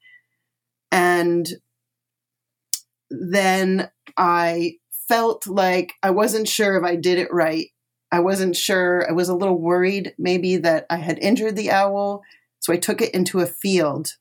And 0.91 1.47
then 3.09 3.89
I 4.19 4.75
felt 5.07 5.47
like 5.47 5.93
I 6.03 6.11
wasn't 6.11 6.47
sure 6.47 6.77
if 6.77 6.83
I 6.83 6.95
did 6.95 7.17
it 7.17 7.33
right. 7.33 7.67
I 8.11 8.19
wasn't 8.19 8.55
sure. 8.55 9.09
I 9.09 9.13
was 9.13 9.29
a 9.29 9.35
little 9.35 9.59
worried 9.59 10.13
maybe 10.19 10.57
that 10.57 10.85
I 10.89 10.97
had 10.97 11.17
injured 11.19 11.55
the 11.55 11.71
owl. 11.71 12.21
So 12.59 12.73
I 12.73 12.77
took 12.77 13.01
it 13.01 13.13
into 13.15 13.39
a 13.39 13.47
field 13.47 14.15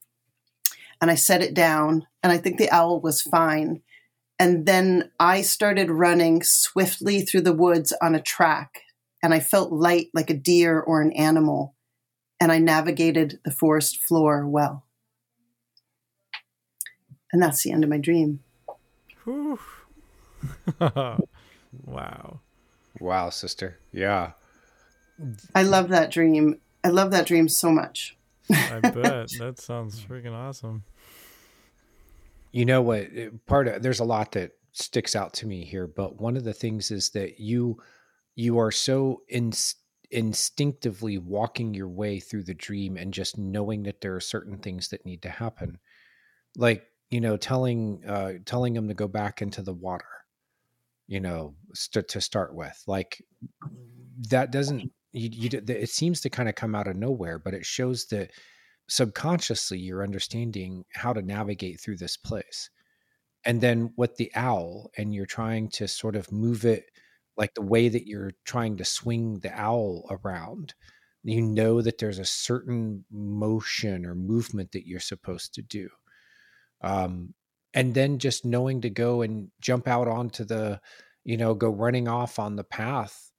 and 1.00 1.10
I 1.10 1.14
set 1.14 1.42
it 1.42 1.54
down, 1.54 2.06
and 2.22 2.32
I 2.32 2.38
think 2.38 2.58
the 2.58 2.70
owl 2.70 3.00
was 3.00 3.22
fine. 3.22 3.82
And 4.38 4.66
then 4.66 5.10
I 5.20 5.42
started 5.42 5.90
running 5.90 6.42
swiftly 6.42 7.22
through 7.22 7.42
the 7.42 7.52
woods 7.52 7.92
on 8.02 8.14
a 8.14 8.22
track, 8.22 8.80
and 9.22 9.32
I 9.32 9.40
felt 9.40 9.72
light 9.72 10.08
like 10.12 10.30
a 10.30 10.34
deer 10.34 10.80
or 10.80 11.00
an 11.02 11.12
animal, 11.12 11.76
and 12.40 12.50
I 12.50 12.58
navigated 12.58 13.38
the 13.44 13.52
forest 13.52 14.02
floor 14.02 14.46
well. 14.46 14.86
And 17.32 17.40
that's 17.42 17.62
the 17.62 17.70
end 17.70 17.84
of 17.84 17.90
my 17.90 17.98
dream. 17.98 18.40
wow. 20.80 22.40
Wow, 23.00 23.30
sister. 23.30 23.78
Yeah. 23.92 24.32
I 25.54 25.62
love 25.62 25.88
that 25.88 26.10
dream. 26.10 26.60
I 26.84 26.88
love 26.88 27.10
that 27.10 27.26
dream 27.26 27.48
so 27.48 27.70
much. 27.70 28.16
I 28.50 28.80
bet. 28.82 29.30
That 29.38 29.54
sounds 29.58 30.00
freaking 30.00 30.34
awesome. 30.34 30.84
You 32.52 32.64
know 32.64 32.82
what? 32.82 33.08
Part 33.46 33.68
of 33.68 33.82
there's 33.82 34.00
a 34.00 34.04
lot 34.04 34.32
that 34.32 34.52
sticks 34.72 35.16
out 35.16 35.34
to 35.34 35.46
me 35.46 35.64
here, 35.64 35.86
but 35.86 36.20
one 36.20 36.36
of 36.36 36.44
the 36.44 36.52
things 36.52 36.90
is 36.90 37.10
that 37.10 37.40
you 37.40 37.78
you 38.34 38.58
are 38.58 38.70
so 38.70 39.22
in, 39.28 39.52
instinctively 40.10 41.18
walking 41.18 41.74
your 41.74 41.88
way 41.88 42.20
through 42.20 42.44
the 42.44 42.54
dream 42.54 42.96
and 42.96 43.12
just 43.12 43.36
knowing 43.36 43.82
that 43.82 44.00
there 44.00 44.14
are 44.14 44.20
certain 44.20 44.58
things 44.58 44.88
that 44.88 45.04
need 45.04 45.22
to 45.22 45.28
happen. 45.28 45.78
Like, 46.56 46.84
you 47.10 47.20
know, 47.20 47.36
telling 47.36 48.02
uh 48.06 48.34
telling 48.44 48.74
him 48.76 48.88
to 48.88 48.94
go 48.94 49.08
back 49.08 49.42
into 49.42 49.62
the 49.62 49.74
water. 49.74 50.17
You 51.08 51.20
know, 51.20 51.54
st- 51.74 52.08
to 52.08 52.20
start 52.20 52.54
with. 52.54 52.80
Like 52.86 53.22
that 54.30 54.52
doesn't 54.52 54.92
you, 55.12 55.50
you 55.50 55.62
it 55.66 55.90
seems 55.90 56.20
to 56.20 56.30
kind 56.30 56.48
of 56.48 56.54
come 56.54 56.74
out 56.74 56.86
of 56.86 56.96
nowhere, 56.96 57.38
but 57.38 57.54
it 57.54 57.66
shows 57.66 58.06
that 58.06 58.30
subconsciously 58.88 59.78
you're 59.78 60.02
understanding 60.02 60.84
how 60.94 61.12
to 61.12 61.22
navigate 61.22 61.80
through 61.80 61.96
this 61.96 62.16
place. 62.16 62.70
And 63.44 63.60
then 63.60 63.92
with 63.96 64.16
the 64.16 64.30
owl, 64.34 64.90
and 64.96 65.14
you're 65.14 65.26
trying 65.26 65.70
to 65.70 65.88
sort 65.88 66.16
of 66.16 66.30
move 66.32 66.64
it 66.64 66.84
like 67.36 67.54
the 67.54 67.62
way 67.62 67.88
that 67.88 68.06
you're 68.06 68.32
trying 68.44 68.76
to 68.76 68.84
swing 68.84 69.38
the 69.40 69.52
owl 69.58 70.06
around, 70.10 70.74
you 71.22 71.40
know 71.40 71.80
that 71.80 71.98
there's 71.98 72.18
a 72.18 72.24
certain 72.24 73.04
motion 73.10 74.04
or 74.04 74.14
movement 74.14 74.72
that 74.72 74.86
you're 74.86 75.00
supposed 75.00 75.54
to 75.54 75.62
do. 75.62 75.88
Um, 76.82 77.34
and 77.74 77.94
then 77.94 78.18
just 78.18 78.44
knowing 78.44 78.80
to 78.80 78.90
go 78.90 79.22
and 79.22 79.50
jump 79.60 79.88
out 79.88 80.08
onto 80.08 80.44
the, 80.44 80.80
you 81.24 81.36
know, 81.36 81.54
go 81.54 81.70
running 81.70 82.08
off 82.08 82.38
on 82.38 82.56
the 82.56 82.64
path, 82.64 83.30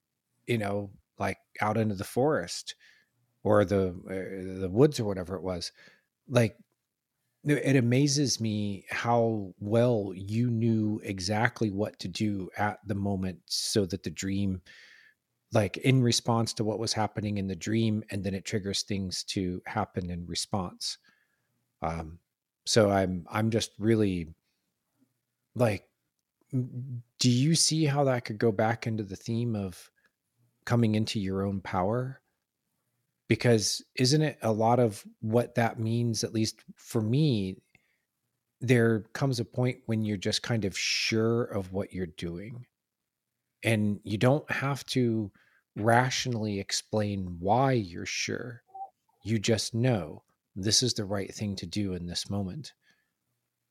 you 0.48 0.58
know, 0.58 0.92
like 1.18 1.38
out 1.62 1.78
into 1.78 1.96
the 1.96 2.04
forest 2.04 2.76
or 3.44 3.66
the 3.66 3.90
uh, 4.10 4.62
the 4.62 4.70
woods 4.70 5.00
or 5.00 5.06
whatever 5.06 5.36
it 5.36 5.44
was 5.44 5.72
like 6.28 6.56
it 7.46 7.78
amazes 7.78 8.42
me 8.42 8.86
how 8.90 9.54
well 9.60 10.12
you 10.14 10.50
knew 10.50 11.00
exactly 11.04 11.72
what 11.72 11.98
to 11.98 12.08
do 12.10 12.50
at 12.58 12.80
the 12.86 12.96
moment 12.96 13.40
so 13.46 13.86
that 13.86 14.04
the 14.04 14.10
dream 14.10 14.62
like 15.54 15.78
in 15.78 16.04
response 16.04 16.54
to 16.54 16.64
what 16.64 16.80
was 16.80 16.92
happening 16.92 17.38
in 17.38 17.48
the 17.48 17.56
dream 17.56 18.04
and 18.12 18.24
then 18.24 18.36
it 18.36 18.44
triggers 18.44 18.84
things 18.84 19.24
to 19.24 19.62
happen 19.66 20.10
in 20.10 20.26
response. 20.28 20.98
Um 21.82 22.20
so 22.70 22.92
i'm 22.92 23.26
i'm 23.32 23.50
just 23.50 23.72
really 23.80 24.28
like 25.56 25.90
do 26.52 27.30
you 27.30 27.56
see 27.56 27.86
how 27.86 28.04
that 28.04 28.26
could 28.26 28.38
go 28.38 28.52
back 28.52 28.86
into 28.86 29.04
the 29.04 29.16
theme 29.16 29.56
of 29.56 29.90
coming 30.66 30.94
into 30.94 31.20
your 31.20 31.44
own 31.44 31.62
power? 31.62 32.22
Because 33.28 33.84
isn't 33.96 34.22
it 34.22 34.38
a 34.44 34.52
lot 34.52 34.80
of 34.80 35.04
what 35.22 35.56
that 35.56 35.80
means 35.80 36.24
at 36.24 36.34
least 36.34 36.64
for 36.76 37.02
me 37.02 37.58
there 38.62 39.02
comes 39.14 39.40
a 39.40 39.46
point 39.46 39.80
when 39.86 40.04
you're 40.04 40.18
just 40.18 40.44
kind 40.44 40.66
of 40.66 40.78
sure 40.78 41.44
of 41.46 41.72
what 41.72 41.94
you're 41.94 42.06
doing. 42.06 42.66
And 43.64 44.00
you 44.04 44.18
don't 44.18 44.50
have 44.52 44.86
to 44.88 45.32
rationally 45.76 46.60
explain 46.60 47.38
why 47.40 47.72
you're 47.72 48.06
sure. 48.06 48.62
You 49.24 49.40
just 49.40 49.74
know 49.74 50.24
this 50.64 50.84
is 50.84 50.94
the 50.94 51.06
right 51.06 51.34
thing 51.34 51.56
to 51.56 51.66
do 51.66 51.94
in 51.94 52.06
this 52.06 52.30
moment 52.30 52.74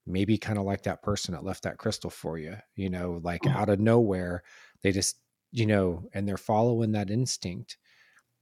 maybe 0.07 0.39
kind 0.39 0.59
of 0.59 0.65
like 0.65 0.83
that 0.85 1.03
person 1.03 1.35
that 1.35 1.45
left 1.45 1.65
that 1.65 1.79
crystal 1.79 2.11
for 2.11 2.39
you 2.39 2.57
you 2.77 2.89
know 2.89 3.21
like 3.23 3.43
oh. 3.47 3.51
out 3.51 3.69
of 3.69 3.79
nowhere 3.79 4.43
they 4.83 4.93
just 4.93 5.19
you 5.53 5.67
know 5.67 6.09
and 6.15 6.27
they're 6.27 6.37
following 6.37 6.93
that 6.93 7.11
instinct 7.11 7.77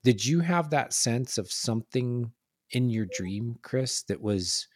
did 0.07 0.25
you 0.25 0.39
have 0.39 0.71
that 0.71 0.93
sense 0.93 1.37
of 1.37 1.51
something 1.51 2.31
in 2.71 2.91
your 2.91 3.07
dream, 3.07 3.59
Kris, 3.63 4.03
that 4.05 4.23
was 4.23 4.69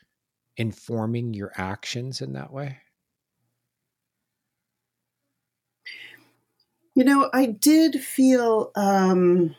informing 0.56 1.34
your 1.34 1.52
actions 1.56 2.20
in 2.20 2.32
that 2.32 2.52
way? 2.52 2.78
You 6.96 7.04
know, 7.04 7.30
I 7.32 7.46
did 7.46 8.00
feel, 8.00 8.72
um, 8.74 9.54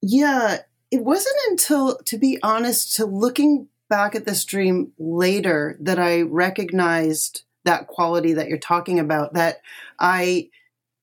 yeah, 0.00 0.60
it 0.90 1.02
wasn't 1.04 1.36
until, 1.48 1.96
to 1.98 2.18
be 2.18 2.38
honest, 2.42 2.96
to 2.96 3.06
looking 3.06 3.68
back 3.88 4.14
at 4.14 4.26
this 4.26 4.44
dream 4.44 4.92
later 4.98 5.76
that 5.80 5.98
I 5.98 6.22
recognized 6.22 7.42
that 7.64 7.86
quality 7.86 8.32
that 8.34 8.48
you're 8.48 8.58
talking 8.58 8.98
about, 8.98 9.34
that 9.34 9.60
I 9.98 10.50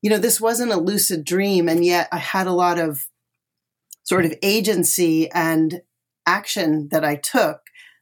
you 0.01 0.09
know, 0.09 0.17
this 0.17 0.39
wasn't 0.39 0.71
a 0.71 0.79
lucid 0.79 1.23
dream, 1.25 1.67
and 1.67 1.83
yet 1.83 2.07
I 2.11 2.17
had 2.17 2.47
a 2.47 2.53
lot 2.53 2.79
of 2.79 3.07
sort 4.03 4.25
of 4.25 4.33
agency 4.41 5.29
and 5.31 5.81
action 6.25 6.89
that 6.89 7.03
I 7.03 7.15
took 7.15 7.61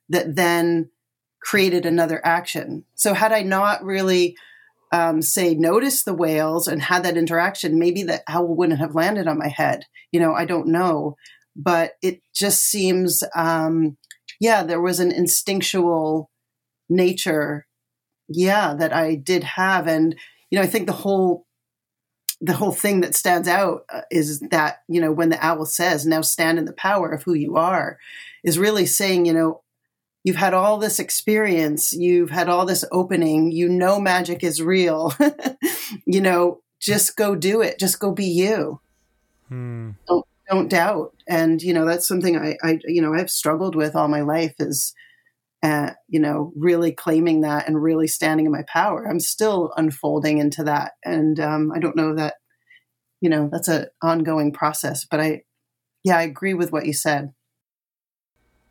that 0.10 0.36
then 0.36 0.92
created 1.40 1.86
another 1.86 2.24
action. 2.26 2.86
So, 2.96 3.14
had 3.14 3.32
I 3.32 3.42
not 3.42 3.84
really, 3.84 4.36
um, 4.92 5.22
say, 5.22 5.56
noticed 5.56 6.06
the 6.06 6.14
whales 6.14 6.68
and 6.68 6.82
had 6.82 7.04
that 7.04 7.18
interaction, 7.18 7.80
maybe 7.80 8.04
the 8.04 8.22
owl 8.28 8.56
wouldn't 8.56 8.80
have 8.80 8.96
landed 8.96 9.28
on 9.28 9.38
my 9.38 9.48
head. 9.48 9.86
You 10.12 10.20
know, 10.20 10.34
I 10.34 10.46
don't 10.46 10.68
know. 10.68 11.16
But 11.56 11.94
it 12.02 12.22
just 12.34 12.64
seems, 12.64 13.24
um, 13.36 13.98
yeah, 14.40 14.64
there 14.64 14.82
was 14.82 15.00
an 15.00 15.12
instinctual 15.12 16.30
nature, 16.90 17.66
yeah, 18.28 18.74
that 18.74 18.94
I 18.94 19.16
did 19.16 19.44
have. 19.44 19.88
And, 19.88 20.16
you 20.50 20.58
know, 20.58 20.64
I 20.64 20.68
think 20.68 20.88
the 20.88 20.94
whole 20.94 21.46
the 22.42 22.54
whole 22.54 22.74
thing 22.74 23.00
that 23.00 23.16
stands 23.16 23.48
out 23.48 23.86
uh, 23.90 24.02
is 24.12 24.42
that 24.52 24.84
you 24.90 25.00
know 25.00 25.12
when 25.12 25.30
the 25.30 25.44
owl 25.44 25.66
says 25.66 26.06
now 26.06 26.20
stand 26.20 26.60
in 26.60 26.66
the 26.66 26.74
power 26.74 27.10
of 27.10 27.24
who 27.24 27.34
you 27.34 27.56
are 27.56 27.98
is 28.44 28.60
really 28.60 28.86
saying 28.86 29.26
you 29.26 29.32
know 29.32 29.62
you've 30.26 30.36
had 30.36 30.56
all 30.56 30.78
this 30.78 31.00
experience. 31.00 31.94
You've 31.94 32.32
had 32.32 32.50
all 32.50 32.66
this 32.66 32.84
opening. 32.92 33.52
You 33.52 33.70
know 33.70 34.02
magic 34.02 34.44
is 34.44 34.62
real. 34.62 35.14
You 36.06 36.20
know 36.20 36.62
just 36.80 37.16
go 37.16 37.36
do 37.36 37.62
it. 37.62 37.80
Just 37.80 38.00
go 38.00 38.12
be 38.12 38.26
you. 38.26 38.80
Hmm. 39.48 39.92
don't 40.08 40.26
don't 40.50 40.70
doubt 40.70 41.14
and 41.28 41.62
you 41.62 41.74
know 41.74 41.86
that's 41.86 42.08
something 42.08 42.38
i 42.38 42.56
i 42.64 42.80
you 42.86 43.02
know 43.02 43.14
i've 43.14 43.32
struggled 43.32 43.76
with 43.76 43.96
all 43.96 44.08
my 44.08 44.22
life 44.22 44.54
is 44.60 44.94
uh, 45.66 45.94
you 46.08 46.20
know, 46.20 46.54
really 46.56 46.92
claiming 46.92 47.42
that 47.42 47.68
and 47.68 47.82
really 47.82 48.08
standing 48.08 48.46
in 48.46 48.52
my 48.52 48.64
power. 48.68 49.08
I'm 49.08 49.20
still 49.20 49.74
unfolding 49.76 50.38
into 50.38 50.64
that. 50.66 50.92
And 51.04 51.40
um, 51.40 51.72
I 51.76 51.80
don't 51.80 51.96
know 51.96 52.14
that, 52.14 52.36
you 53.20 53.32
know, 53.32 53.50
that's 53.52 53.68
an 53.68 53.88
ongoing 54.00 54.52
process. 54.52 55.06
But 55.06 55.22
I, 55.22 55.42
yeah, 56.04 56.18
I 56.18 56.22
agree 56.22 56.54
with 56.54 56.72
what 56.72 56.86
you 56.86 56.94
said. 56.94 57.34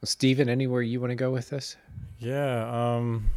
Well, 0.00 0.06
Stephen, 0.06 0.48
anywhere 0.48 0.82
you 0.82 1.00
want 1.00 1.10
to 1.10 1.16
go 1.16 1.32
with 1.32 1.50
this? 1.50 1.76
Yeah. 2.20 2.94
Um, 2.94 3.30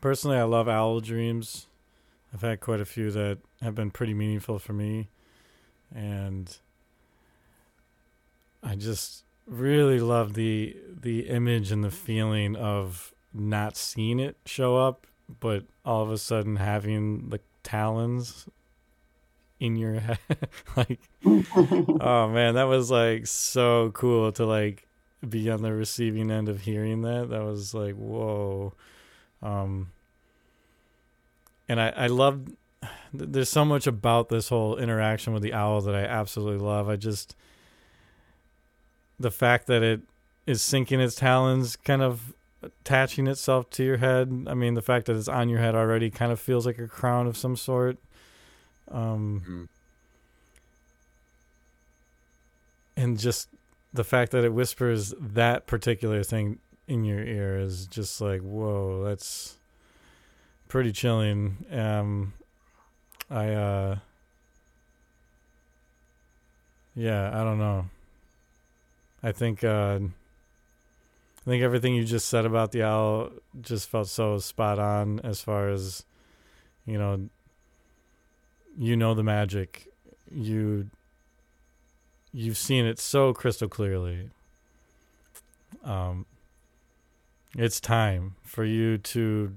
personally, 0.00 0.38
I 0.38 0.42
love 0.42 0.68
owl 0.68 0.98
dreams. 0.98 1.68
I've 2.34 2.40
had 2.40 2.58
quite 2.58 2.80
a 2.80 2.84
few 2.84 3.12
that 3.12 3.38
have 3.60 3.76
been 3.76 3.92
pretty 3.92 4.14
meaningful 4.14 4.58
for 4.58 4.72
me, 4.72 5.10
and 5.94 6.56
I 8.62 8.74
just 8.74 9.24
really 9.46 10.00
love 10.00 10.34
the 10.34 10.76
the 10.88 11.28
image 11.28 11.72
and 11.72 11.82
the 11.82 11.90
feeling 11.90 12.56
of 12.56 13.12
not 13.34 13.76
seeing 13.76 14.20
it 14.20 14.36
show 14.44 14.76
up, 14.76 15.06
but 15.40 15.64
all 15.84 16.02
of 16.02 16.10
a 16.10 16.18
sudden 16.18 16.56
having 16.56 17.30
the 17.30 17.40
talons 17.62 18.46
in 19.58 19.76
your 19.76 19.94
head. 20.00 20.18
like, 20.76 21.00
oh 21.24 22.28
man, 22.28 22.54
that 22.54 22.64
was 22.64 22.90
like 22.90 23.26
so 23.26 23.90
cool 23.94 24.32
to 24.32 24.44
like 24.44 24.86
be 25.26 25.48
on 25.50 25.62
the 25.62 25.72
receiving 25.72 26.30
end 26.30 26.48
of 26.48 26.62
hearing 26.62 27.02
that. 27.02 27.30
That 27.30 27.42
was 27.42 27.72
like, 27.72 27.94
whoa. 27.94 28.74
Um, 29.42 29.90
and 31.68 31.80
I, 31.80 31.88
I 31.90 32.06
love, 32.08 32.42
there's 33.12 33.48
so 33.48 33.64
much 33.64 33.86
about 33.86 34.28
this 34.28 34.48
whole 34.48 34.76
interaction 34.76 35.32
with 35.32 35.42
the 35.42 35.52
owl 35.52 35.80
that 35.82 35.94
I 35.94 36.04
absolutely 36.04 36.64
love. 36.64 36.88
I 36.88 36.96
just, 36.96 37.36
the 39.18 39.30
fact 39.30 39.66
that 39.66 39.82
it 39.82 40.00
is 40.46 40.62
sinking 40.62 41.00
its 41.00 41.14
talons, 41.14 41.76
kind 41.76 42.02
of 42.02 42.34
attaching 42.62 43.26
itself 43.26 43.70
to 43.70 43.84
your 43.84 43.98
head. 43.98 44.46
I 44.46 44.54
mean, 44.54 44.74
the 44.74 44.82
fact 44.82 45.06
that 45.06 45.16
it's 45.16 45.28
on 45.28 45.48
your 45.48 45.58
head 45.58 45.74
already 45.74 46.10
kind 46.10 46.32
of 46.32 46.40
feels 46.40 46.66
like 46.66 46.78
a 46.78 46.88
crown 46.88 47.26
of 47.26 47.36
some 47.36 47.56
sort. 47.56 47.98
Um, 48.90 49.42
mm-hmm. 49.42 49.64
And 52.96 53.18
just 53.18 53.48
the 53.92 54.04
fact 54.04 54.32
that 54.32 54.44
it 54.44 54.52
whispers 54.52 55.14
that 55.18 55.66
particular 55.66 56.22
thing 56.22 56.58
in 56.86 57.04
your 57.04 57.20
ear 57.20 57.58
is 57.58 57.86
just 57.86 58.20
like, 58.20 58.40
whoa, 58.40 59.04
that's 59.04 59.56
pretty 60.68 60.92
chilling. 60.92 61.64
Um, 61.70 62.32
I, 63.32 63.48
uh, 63.48 63.96
yeah, 66.94 67.30
I 67.32 67.42
don't 67.42 67.58
know. 67.58 67.86
I 69.22 69.32
think, 69.32 69.64
uh, 69.64 70.00
I 70.02 71.44
think 71.44 71.62
everything 71.62 71.94
you 71.94 72.04
just 72.04 72.28
said 72.28 72.44
about 72.44 72.72
the 72.72 72.82
owl 72.82 73.30
just 73.60 73.88
felt 73.88 74.08
so 74.08 74.38
spot 74.38 74.78
on 74.78 75.20
as 75.20 75.40
far 75.40 75.70
as, 75.70 76.04
you 76.84 76.98
know, 76.98 77.28
you 78.78 78.96
know 78.96 79.14
the 79.14 79.22
magic. 79.22 79.88
You 80.30 80.90
you've 82.32 82.56
seen 82.56 82.84
it 82.84 82.98
so 82.98 83.32
crystal 83.32 83.68
clearly. 83.68 84.30
Um, 85.84 86.26
it's 87.56 87.80
time 87.80 88.36
for 88.44 88.64
you 88.64 88.98
to, 88.98 89.56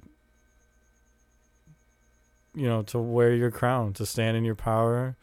you 2.56 2.68
know, 2.68 2.82
to 2.84 3.00
wear 3.00 3.34
your 3.34 3.52
crown, 3.52 3.94
to 3.94 4.06
stand 4.06 4.38
in 4.38 4.46
your 4.46 4.56
power, 4.56 5.16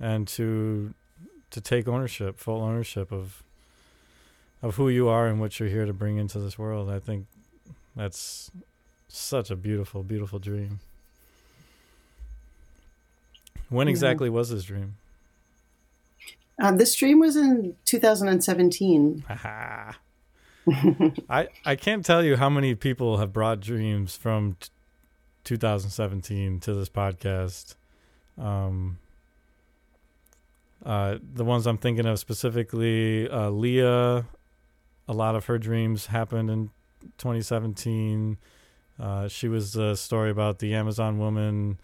and 0.00 0.26
to 0.28 0.94
to 1.50 1.60
take 1.60 1.88
ownership, 1.88 2.38
full 2.38 2.62
ownership 2.62 3.12
of 3.12 3.42
of 4.62 4.76
who 4.76 4.88
you 4.88 5.08
are 5.08 5.26
and 5.26 5.40
what 5.40 5.58
you're 5.58 5.68
here 5.68 5.86
to 5.86 5.92
bring 5.92 6.16
into 6.16 6.38
this 6.38 6.58
world. 6.58 6.90
I 6.90 6.98
think 6.98 7.26
that's 7.94 8.50
such 9.08 9.50
a 9.50 9.56
beautiful, 9.56 10.02
beautiful 10.02 10.38
dream. 10.38 10.80
When 13.68 13.88
exactly 13.88 14.28
yeah. 14.28 14.34
was 14.34 14.50
this 14.50 14.64
dream? 14.64 14.96
Um, 16.60 16.78
this 16.78 16.94
dream 16.94 17.18
was 17.20 17.36
in 17.36 17.76
2017. 17.84 19.24
I 21.28 21.48
I 21.64 21.76
can't 21.76 22.04
tell 22.04 22.24
you 22.24 22.36
how 22.36 22.50
many 22.50 22.74
people 22.74 23.18
have 23.18 23.32
brought 23.32 23.60
dreams 23.60 24.16
from 24.16 24.56
t- 24.58 24.68
2017 25.46 26.60
to 26.60 26.74
this 26.74 26.88
podcast. 26.88 27.76
Um, 28.36 28.98
uh, 30.84 31.16
the 31.34 31.44
ones 31.44 31.66
I'm 31.66 31.78
thinking 31.78 32.04
of 32.04 32.18
specifically, 32.18 33.30
uh, 33.30 33.48
Leah. 33.50 34.26
A 35.08 35.12
lot 35.12 35.36
of 35.36 35.46
her 35.46 35.56
dreams 35.56 36.06
happened 36.06 36.50
in 36.50 36.70
2017. 37.18 38.36
Uh, 38.98 39.28
she 39.28 39.46
was 39.46 39.72
the 39.72 39.94
story 39.94 40.30
about 40.30 40.58
the 40.58 40.74
Amazon 40.74 41.18
woman, 41.18 41.78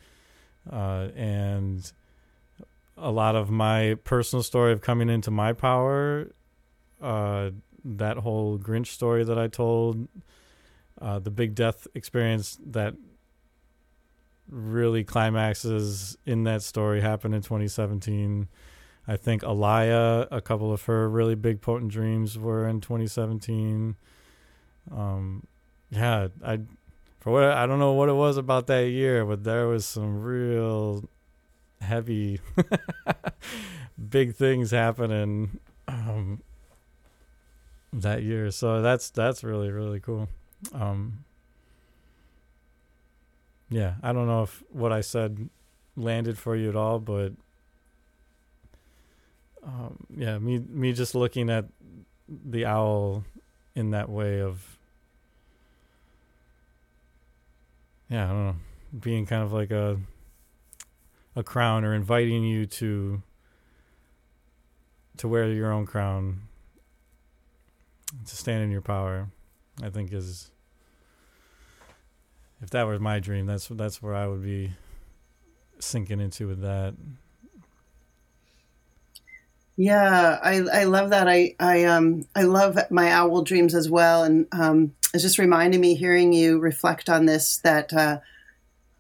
uh, 0.70 1.08
and 1.14 1.92
a 2.96 3.12
lot 3.12 3.36
of 3.36 3.48
my 3.48 3.96
personal 4.02 4.42
story 4.42 4.72
of 4.72 4.80
coming 4.80 5.08
into 5.08 5.30
my 5.30 5.52
power, 5.52 6.28
uh, 7.00 7.50
that 7.84 8.18
whole 8.18 8.58
Grinch 8.58 8.88
story 8.88 9.22
that 9.22 9.38
I 9.38 9.46
told, 9.46 10.08
uh, 11.00 11.20
the 11.20 11.30
big 11.30 11.54
death 11.54 11.86
experience 11.94 12.58
that 12.66 12.94
really 14.52 15.02
climaxes 15.02 16.16
in 16.26 16.44
that 16.44 16.62
story 16.62 17.00
happened 17.00 17.34
in 17.34 17.42
2017. 17.42 18.48
I 19.08 19.16
think 19.16 19.42
Alaya, 19.42 20.28
a 20.30 20.40
couple 20.40 20.72
of 20.72 20.84
her 20.84 21.08
really 21.08 21.34
big 21.34 21.60
potent 21.60 21.90
dreams 21.90 22.38
were 22.38 22.68
in 22.68 22.80
2017. 22.80 23.96
Um, 24.90 25.46
yeah, 25.90 26.28
I 26.44 26.60
for 27.18 27.32
what 27.32 27.44
I 27.44 27.66
don't 27.66 27.78
know 27.78 27.92
what 27.92 28.08
it 28.08 28.14
was 28.14 28.36
about 28.36 28.66
that 28.68 28.88
year, 28.88 29.24
but 29.24 29.44
there 29.44 29.66
was 29.66 29.86
some 29.86 30.22
real 30.22 31.08
heavy, 31.80 32.40
big 34.08 34.34
things 34.34 34.70
happening 34.70 35.58
um, 35.88 36.42
that 37.92 38.22
year. 38.22 38.50
So 38.50 38.82
that's 38.82 39.10
that's 39.10 39.42
really 39.42 39.70
really 39.70 40.00
cool. 40.00 40.28
Um, 40.72 41.24
yeah, 43.72 43.94
I 44.02 44.12
don't 44.12 44.26
know 44.26 44.42
if 44.42 44.62
what 44.70 44.92
I 44.92 45.00
said 45.00 45.48
landed 45.96 46.38
for 46.38 46.54
you 46.54 46.68
at 46.68 46.76
all, 46.76 46.98
but 46.98 47.32
um, 49.64 50.06
yeah, 50.14 50.38
me 50.38 50.58
me 50.58 50.92
just 50.92 51.14
looking 51.14 51.48
at 51.48 51.66
the 52.28 52.66
owl 52.66 53.24
in 53.74 53.90
that 53.90 54.08
way 54.08 54.40
of 54.40 54.78
yeah, 58.10 58.24
I 58.24 58.28
don't 58.28 58.46
know, 58.46 58.56
being 59.00 59.24
kind 59.24 59.42
of 59.42 59.52
like 59.52 59.70
a 59.70 59.98
a 61.34 61.42
crown 61.42 61.84
or 61.84 61.94
inviting 61.94 62.44
you 62.44 62.66
to 62.66 63.22
to 65.16 65.28
wear 65.28 65.48
your 65.48 65.72
own 65.72 65.86
crown 65.86 66.42
to 68.26 68.36
stand 68.36 68.62
in 68.62 68.70
your 68.70 68.82
power 68.82 69.28
i 69.82 69.88
think 69.88 70.12
is 70.12 70.50
if 72.62 72.70
that 72.70 72.84
was 72.84 73.00
my 73.00 73.18
dream 73.18 73.46
that's 73.46 73.68
that's 73.68 74.00
where 74.00 74.14
i 74.14 74.26
would 74.26 74.42
be 74.42 74.72
sinking 75.82 76.20
into 76.20 76.46
with 76.46 76.62
that. 76.62 76.94
Yeah 79.76 80.38
i 80.42 80.58
i 80.72 80.84
love 80.84 81.10
that. 81.10 81.28
I 81.28 81.54
i 81.58 81.84
um 81.84 82.26
i 82.34 82.42
love 82.42 82.78
my 82.90 83.10
owl 83.10 83.42
dreams 83.42 83.74
as 83.74 83.90
well. 83.90 84.22
And 84.24 84.46
um 84.52 84.94
it's 85.12 85.22
just 85.22 85.38
reminding 85.38 85.80
me 85.80 85.94
hearing 85.94 86.32
you 86.32 86.58
reflect 86.58 87.08
on 87.08 87.26
this 87.26 87.58
that 87.58 87.92
uh 87.92 88.20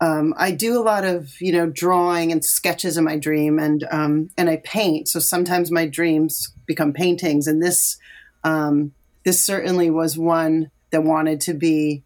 um, 0.00 0.34
I 0.36 0.50
do 0.50 0.76
a 0.76 0.82
lot 0.82 1.04
of 1.04 1.40
you 1.40 1.52
know 1.52 1.70
drawing 1.70 2.32
and 2.32 2.44
sketches 2.44 2.96
in 2.96 3.04
my 3.04 3.16
dream, 3.16 3.60
and 3.60 3.86
um, 3.92 4.30
and 4.36 4.50
I 4.50 4.56
paint. 4.56 5.06
So 5.06 5.20
sometimes 5.20 5.70
my 5.70 5.86
dreams 5.86 6.52
become 6.66 6.92
paintings, 6.92 7.46
and 7.46 7.62
this 7.62 7.98
um, 8.42 8.94
this 9.24 9.44
certainly 9.44 9.90
was 9.90 10.18
one 10.18 10.72
that 10.90 11.04
wanted 11.04 11.40
to 11.42 11.54
be 11.54 12.02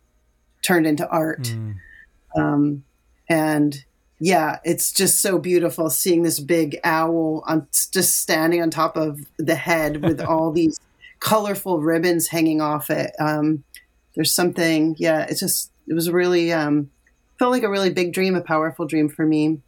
turned 0.66 0.86
into 0.86 1.08
art. 1.08 1.54
Mm. 2.36 2.82
and 3.28 3.84
yeah, 4.18 4.58
it's 4.64 4.92
just 4.92 5.20
so 5.20 5.38
beautiful 5.38 5.90
seeing 5.90 6.22
this 6.22 6.40
big 6.40 6.78
owl 6.84 7.42
on 7.46 7.66
just 7.70 8.18
standing 8.18 8.62
on 8.62 8.70
top 8.70 8.96
of 8.96 9.20
the 9.38 9.54
head 9.54 10.02
with 10.02 10.20
all 10.28 10.52
these 10.52 10.80
colorful 11.20 11.80
ribbons 11.80 12.28
hanging 12.28 12.60
off 12.60 12.90
it. 12.90 13.14
Um, 13.18 13.64
there's 14.14 14.32
something, 14.32 14.96
yeah, 14.98 15.26
it's 15.28 15.40
just 15.40 15.70
it 15.86 15.94
was 15.94 16.10
really 16.10 16.52
um, 16.52 16.90
felt 17.38 17.52
like 17.52 17.62
a 17.62 17.70
really 17.70 17.90
big 17.90 18.12
dream, 18.12 18.34
a 18.34 18.40
powerful 18.40 18.86
dream 18.86 19.08
for 19.08 19.26
me. 19.26 19.60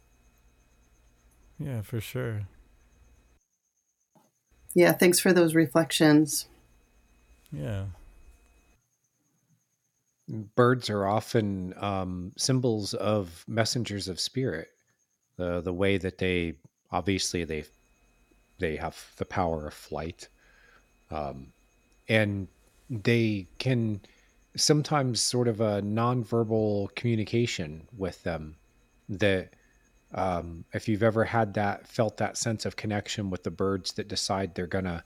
Yeah, 1.59 1.81
for 1.81 2.01
sure. 2.01 2.43
Yeah, 4.73 4.93
thanks 4.93 5.19
for 5.19 5.33
those 5.33 5.55
reflections. 5.55 6.47
Yeah. 7.51 7.85
Birds 10.29 10.89
are 10.89 11.05
often 11.05 11.73
um, 11.77 12.31
symbols 12.37 12.93
of 12.93 13.43
messengers 13.47 14.07
of 14.07 14.19
spirit. 14.19 14.69
The 15.37 15.61
the 15.61 15.73
way 15.73 15.97
that 15.97 16.17
they 16.17 16.55
obviously 16.91 17.43
they 17.43 17.63
they 18.59 18.75
have 18.75 19.13
the 19.17 19.25
power 19.25 19.67
of 19.67 19.73
flight, 19.73 20.27
um, 21.09 21.53
and 22.07 22.47
they 22.89 23.47
can 23.57 24.01
sometimes 24.55 25.21
sort 25.21 25.47
of 25.47 25.61
a 25.61 25.81
nonverbal 25.81 26.93
communication 26.95 27.87
with 27.97 28.21
them 28.23 28.55
that 29.07 29.49
um, 30.13 30.65
if 30.73 30.87
you've 30.87 31.03
ever 31.03 31.23
had 31.23 31.53
that 31.53 31.87
felt 31.87 32.17
that 32.17 32.37
sense 32.37 32.65
of 32.65 32.75
connection 32.75 33.29
with 33.29 33.43
the 33.43 33.51
birds 33.51 33.93
that 33.93 34.07
decide 34.07 34.53
they're 34.55 34.67
gonna 34.67 35.03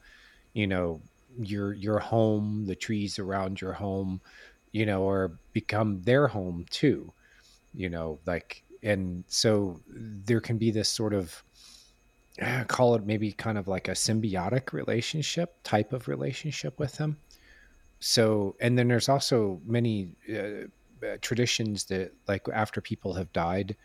you 0.54 0.68
know 0.68 1.02
your 1.42 1.74
your 1.74 2.00
home 2.00 2.66
the 2.66 2.76
trees 2.76 3.20
around 3.20 3.60
your 3.60 3.74
home 3.74 4.22
you 4.74 4.86
know 4.86 5.02
or 5.04 5.32
become 5.54 6.02
their 6.02 6.28
home 6.28 6.66
too 6.70 7.14
you 7.74 7.90
know 7.90 8.20
like 8.26 8.64
and 8.84 9.24
so 9.28 9.80
there 9.88 10.42
can 10.42 10.58
be 10.58 10.70
this 10.70 10.90
sort 10.90 11.14
of 11.14 11.42
uh, 12.42 12.64
call 12.66 12.96
it 12.96 13.06
maybe 13.06 13.32
kind 13.32 13.58
of 13.58 13.68
like 13.68 13.88
a 13.88 13.92
symbiotic 13.92 14.74
relationship 14.74 15.56
type 15.64 15.94
of 15.94 16.08
relationship 16.08 16.80
with 16.80 16.98
them. 16.98 17.18
So, 18.00 18.56
and 18.60 18.78
then 18.78 18.88
there's 18.88 19.08
also 19.08 19.62
many 19.66 20.10
uh, 20.30 20.68
uh 21.06 21.18
traditions 21.22 21.86
that, 21.86 22.12
like, 22.28 22.48
after 22.52 22.82
people 22.82 23.14
have 23.14 23.32
died, 23.34 23.76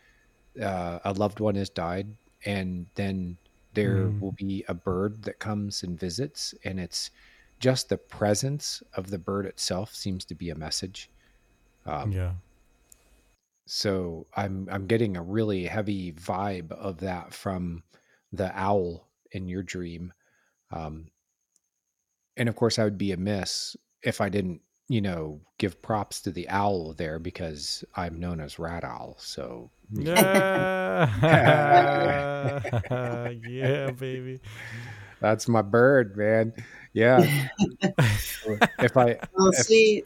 uh, 0.61 0.99
a 1.05 1.13
loved 1.13 1.39
one 1.39 1.55
has 1.55 1.69
died, 1.69 2.07
and 2.45 2.85
then 2.95 3.37
there 3.75 4.07
mm. 4.07 4.19
will 4.19 4.31
be 4.33 4.65
a 4.67 4.73
bird 4.73 5.23
that 5.23 5.39
comes 5.39 5.83
and 5.83 5.97
visits, 5.97 6.55
and 6.65 6.79
it's 6.79 7.11
just 7.59 7.89
the 7.89 7.97
presence 7.97 8.81
of 8.93 9.09
the 9.09 9.19
bird 9.19 9.45
itself 9.45 9.93
seems 9.93 10.25
to 10.25 10.35
be 10.35 10.49
a 10.49 10.55
message. 10.55 11.09
Um, 11.85 12.11
yeah. 12.11 12.31
So 13.65 14.25
I'm 14.35 14.67
I'm 14.71 14.87
getting 14.87 15.15
a 15.15 15.21
really 15.21 15.65
heavy 15.65 16.11
vibe 16.11 16.71
of 16.71 16.99
that 17.01 17.33
from 17.33 17.83
the 18.31 18.51
owl 18.57 19.07
in 19.31 19.47
your 19.47 19.63
dream. 19.63 20.13
Um, 20.71 21.11
and 22.37 22.49
of 22.49 22.55
course, 22.55 22.79
I 22.79 22.83
would 22.83 22.97
be 22.97 23.11
amiss 23.11 23.75
if 24.01 24.21
I 24.21 24.29
didn't, 24.29 24.61
you 24.87 25.01
know, 25.01 25.41
give 25.57 25.81
props 25.81 26.21
to 26.21 26.31
the 26.31 26.47
owl 26.49 26.93
there 26.93 27.19
because 27.19 27.83
I'm 27.95 28.19
known 28.19 28.39
as 28.39 28.57
Rat 28.57 28.83
Owl. 28.83 29.17
So, 29.19 29.69
yeah, 29.91 31.09
yeah, 33.47 33.91
baby. 33.97 34.39
That's 35.19 35.47
my 35.47 35.61
bird, 35.61 36.15
man. 36.15 36.53
Yeah. 36.93 37.49
if 37.81 38.97
I, 38.97 39.19
well, 39.33 39.49
if, 39.49 39.55
see, 39.55 40.03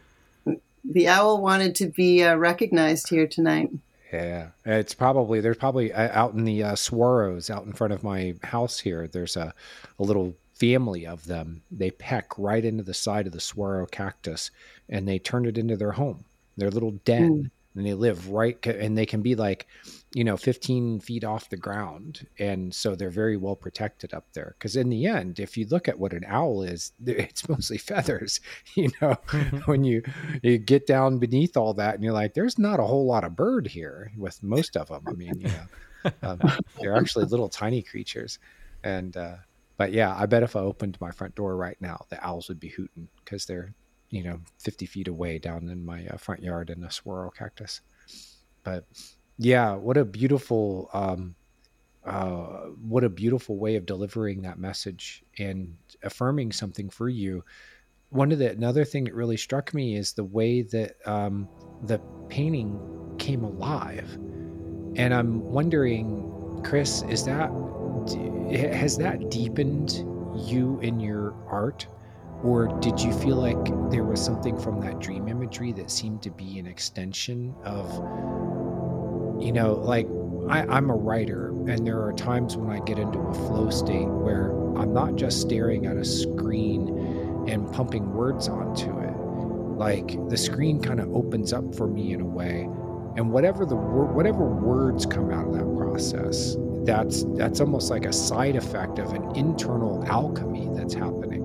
the 0.84 1.08
owl 1.08 1.40
wanted 1.40 1.74
to 1.76 1.86
be 1.86 2.22
uh, 2.22 2.36
recognized 2.36 3.08
here 3.08 3.26
tonight. 3.26 3.70
Yeah, 4.12 4.48
it's 4.64 4.94
probably 4.94 5.40
there's 5.40 5.56
probably 5.56 5.92
uh, 5.92 6.10
out 6.12 6.34
in 6.34 6.44
the 6.44 6.62
uh, 6.62 6.76
out 6.76 7.66
in 7.66 7.72
front 7.72 7.92
of 7.92 8.04
my 8.04 8.34
house 8.44 8.78
here. 8.78 9.08
There's 9.08 9.36
a, 9.36 9.52
a 9.98 10.02
little 10.02 10.34
family 10.54 11.04
of 11.04 11.24
them. 11.24 11.62
They 11.72 11.90
peck 11.90 12.38
right 12.38 12.64
into 12.64 12.84
the 12.84 12.94
side 12.94 13.26
of 13.26 13.32
the 13.32 13.40
saguaro 13.40 13.86
cactus, 13.86 14.52
and 14.88 15.08
they 15.08 15.18
turn 15.18 15.46
it 15.46 15.58
into 15.58 15.76
their 15.76 15.92
home, 15.92 16.24
their 16.56 16.70
little 16.70 16.92
den. 17.04 17.44
Mm 17.44 17.50
and 17.74 17.86
they 17.86 17.94
live 17.94 18.30
right 18.30 18.64
and 18.66 18.96
they 18.96 19.06
can 19.06 19.22
be 19.22 19.34
like 19.34 19.66
you 20.14 20.24
know 20.24 20.36
15 20.36 21.00
feet 21.00 21.24
off 21.24 21.48
the 21.48 21.56
ground 21.56 22.26
and 22.38 22.74
so 22.74 22.94
they're 22.94 23.10
very 23.10 23.36
well 23.36 23.56
protected 23.56 24.14
up 24.14 24.26
there. 24.32 24.54
Because 24.58 24.76
in 24.76 24.88
the 24.88 25.06
end 25.06 25.40
if 25.40 25.56
you 25.56 25.66
look 25.66 25.88
at 25.88 25.98
what 25.98 26.12
an 26.12 26.24
owl 26.26 26.62
is 26.62 26.92
it's 27.06 27.48
mostly 27.48 27.78
feathers 27.78 28.40
you 28.74 28.90
know? 29.00 29.16
When 29.66 29.84
you 29.84 30.02
you 30.42 30.58
get 30.58 30.86
down 30.86 31.18
beneath 31.18 31.56
all 31.56 31.74
that 31.74 31.94
and 31.94 32.04
you're 32.04 32.12
like 32.12 32.34
there's 32.34 32.58
not 32.58 32.80
a 32.80 32.84
whole 32.84 33.06
lot 33.06 33.24
of 33.24 33.36
bird 33.36 33.66
here 33.66 34.12
with 34.16 34.42
most 34.42 34.76
of 34.76 34.88
them 34.88 35.02
i 35.06 35.12
mean 35.12 35.40
you 35.40 35.48
know 35.48 36.10
um, 36.22 36.40
they're 36.80 36.96
actually 36.96 37.24
little 37.24 37.48
tiny 37.48 37.82
creatures. 37.82 38.38
And 38.82 39.16
uh 39.16 39.36
but 39.76 39.92
yeah 39.92 40.14
i 40.16 40.26
bet 40.26 40.42
if 40.42 40.54
i 40.54 40.60
opened 40.60 40.96
my 41.00 41.10
front 41.10 41.34
door 41.34 41.56
right 41.56 41.76
now 41.80 42.04
the 42.10 42.24
owls 42.24 42.48
would 42.48 42.60
be 42.60 42.68
hooting 42.68 43.08
because 43.24 43.46
they're 43.46 43.74
you 44.14 44.22
know 44.22 44.38
50 44.60 44.86
feet 44.86 45.08
away 45.08 45.40
down 45.40 45.68
in 45.68 45.84
my 45.84 46.06
uh, 46.06 46.16
front 46.16 46.42
yard 46.42 46.70
in 46.70 46.84
a 46.84 46.90
saguaro 46.90 47.30
cactus. 47.30 47.80
But 48.62 48.86
yeah 49.38 49.74
what 49.74 49.96
a 49.96 50.04
beautiful 50.04 50.88
um 50.92 51.34
uh 52.04 52.66
what 52.86 53.04
a 53.04 53.08
beautiful 53.08 53.56
way 53.56 53.76
of 53.76 53.86
delivering 53.86 54.42
that 54.42 54.58
message 54.58 55.24
and 55.38 55.76
affirming 56.02 56.52
something 56.52 56.90
for 56.90 57.08
you. 57.08 57.42
One 58.10 58.30
of 58.30 58.38
the 58.38 58.50
another 58.50 58.84
thing 58.84 59.04
that 59.04 59.14
really 59.14 59.38
struck 59.38 59.72
me 59.72 59.96
is 59.96 60.12
the 60.12 60.24
way 60.24 60.62
that 60.62 60.96
um 61.06 61.48
the 61.82 61.98
painting 62.28 62.78
came 63.18 63.42
alive. 63.44 64.12
And 64.96 65.12
i'm 65.12 65.40
wondering 65.40 66.60
kris 66.62 67.02
is 67.08 67.24
that 67.24 67.50
has 68.52 68.96
that 68.98 69.30
deepened 69.30 70.04
you 70.36 70.78
in 70.80 71.00
your 71.00 71.34
art? 71.48 71.86
Or 72.42 72.66
did 72.80 73.00
you 73.00 73.12
feel 73.12 73.36
like 73.36 73.64
there 73.90 74.04
was 74.04 74.22
something 74.22 74.58
from 74.58 74.80
that 74.80 75.00
dream 75.00 75.28
imagery 75.28 75.72
that 75.72 75.90
seemed 75.90 76.22
to 76.22 76.30
be 76.30 76.58
an 76.58 76.66
extension 76.66 77.54
of, 77.64 77.88
you 79.40 79.52
know, 79.52 79.74
like 79.74 80.06
I, 80.48 80.62
I'm 80.62 80.90
a 80.90 80.94
writer, 80.94 81.48
and 81.48 81.86
there 81.86 82.02
are 82.02 82.12
times 82.12 82.56
when 82.56 82.70
I 82.70 82.82
get 82.84 82.98
into 82.98 83.18
a 83.18 83.34
flow 83.34 83.70
state 83.70 84.08
where 84.08 84.50
I'm 84.76 84.92
not 84.92 85.16
just 85.16 85.40
staring 85.40 85.86
at 85.86 85.96
a 85.96 86.04
screen 86.04 87.46
and 87.48 87.70
pumping 87.72 88.12
words 88.12 88.48
onto 88.48 88.98
it. 89.00 89.16
Like 89.76 90.28
the 90.28 90.36
screen 90.36 90.80
kind 90.80 91.00
of 91.00 91.14
opens 91.14 91.52
up 91.52 91.74
for 91.74 91.86
me 91.86 92.12
in 92.12 92.20
a 92.20 92.26
way, 92.26 92.62
and 93.16 93.30
whatever 93.30 93.64
the 93.64 93.76
whatever 93.76 94.44
words 94.44 95.06
come 95.06 95.30
out 95.30 95.48
of 95.48 95.54
that 95.54 95.76
process, 95.76 96.56
that's 96.84 97.24
that's 97.36 97.60
almost 97.60 97.90
like 97.90 98.04
a 98.04 98.12
side 98.12 98.56
effect 98.56 98.98
of 98.98 99.12
an 99.12 99.36
internal 99.36 100.04
alchemy 100.06 100.68
that's 100.72 100.94
happening 100.94 101.43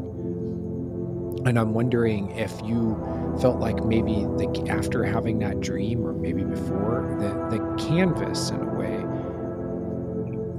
and 1.46 1.58
I'm 1.58 1.74
wondering 1.74 2.32
if 2.32 2.52
you 2.64 2.98
felt 3.42 3.60
like 3.60 3.84
maybe 3.84 4.26
the, 4.38 4.68
after 4.70 5.04
having 5.04 5.40
that 5.40 5.62
dream, 5.62 6.06
or 6.06 6.14
maybe 6.14 6.44
before, 6.44 7.16
the, 7.20 7.58
the 7.58 7.88
canvas 7.88 8.50
in 8.50 8.62
a 8.62 8.74
way 8.74 9.06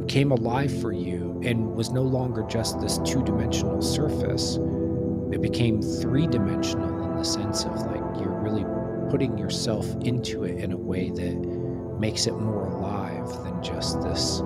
came 0.09 0.33
alive 0.33 0.81
for 0.81 0.93
you 0.93 1.41
and 1.45 1.75
was 1.75 1.91
no 1.91 2.03
longer 2.03 2.43
just 2.49 2.81
this 2.81 2.99
two 2.99 3.23
dimensional 3.23 3.81
surface. 3.81 4.59
It 5.33 5.41
became 5.41 5.81
three 5.83 6.27
dimensional 6.27 7.05
in 7.05 7.17
the 7.17 7.25
sense 7.25 7.65
of 7.65 7.73
like 7.87 8.21
you're 8.21 8.41
really 8.41 8.65
putting 9.11 9.39
yourself 9.39 9.87
into 10.03 10.45
it 10.45 10.59
in 10.59 10.73
a 10.73 10.77
way 10.77 11.11
that 11.11 11.37
makes 12.01 12.27
it 12.27 12.33
more 12.33 12.67
alive 12.67 13.29
than 13.45 13.63
just 13.63 14.01
this, 14.01 14.43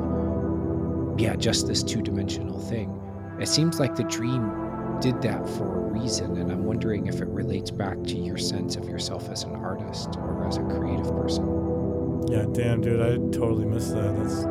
yeah, 1.17 1.37
just 1.37 1.67
this 1.67 1.83
two 1.83 2.03
dimensional 2.03 2.59
thing. 2.59 3.01
It 3.41 3.49
seems 3.49 3.81
like 3.81 3.95
the 3.95 4.05
dream 4.05 4.99
did 5.01 5.23
that 5.23 5.49
for 5.49 5.74
reason, 5.95 6.37
and 6.39 6.51
I'm 6.51 6.65
wondering 6.65 7.07
if 7.07 7.21
it 7.21 7.29
relates 7.29 7.71
back 7.71 8.03
to 8.05 8.17
your 8.17 8.37
sense 8.37 8.77
of 8.77 8.89
yourself 8.89 9.29
as 9.31 9.45
an 9.45 9.55
artist 9.55 10.17
or 10.17 10.47
as 10.47 10.57
a 10.57 10.63
creative 10.63 11.11
person. 11.11 12.25
Yeah, 12.29 12.47
damn, 12.53 12.81
dude, 12.81 13.01
I 13.01 13.17
totally 13.37 13.65
missed 13.65 13.95
that. 13.95 14.17
That's. 14.17 14.45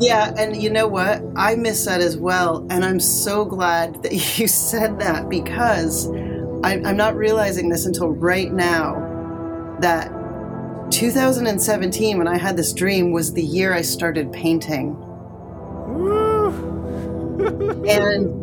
yeah, 0.04 0.34
and 0.36 0.60
you 0.60 0.70
know 0.70 0.86
what? 0.86 1.22
I 1.36 1.54
miss 1.54 1.84
that 1.86 2.00
as 2.00 2.16
well, 2.16 2.66
and 2.70 2.84
I'm 2.84 3.00
so 3.00 3.44
glad 3.44 4.02
that 4.02 4.38
you 4.38 4.46
said 4.46 5.00
that 5.00 5.28
because 5.28 6.08
I, 6.62 6.80
I'm 6.84 6.96
not 6.96 7.16
realizing 7.16 7.68
this 7.68 7.86
until 7.86 8.10
right 8.10 8.52
now 8.52 9.08
that 9.80 10.12
2017, 10.90 12.18
when 12.18 12.28
I 12.28 12.36
had 12.36 12.56
this 12.56 12.72
dream, 12.72 13.12
was 13.12 13.32
the 13.32 13.42
year 13.42 13.72
I 13.72 13.80
started 13.80 14.30
painting. 14.32 14.96
and 17.88 18.41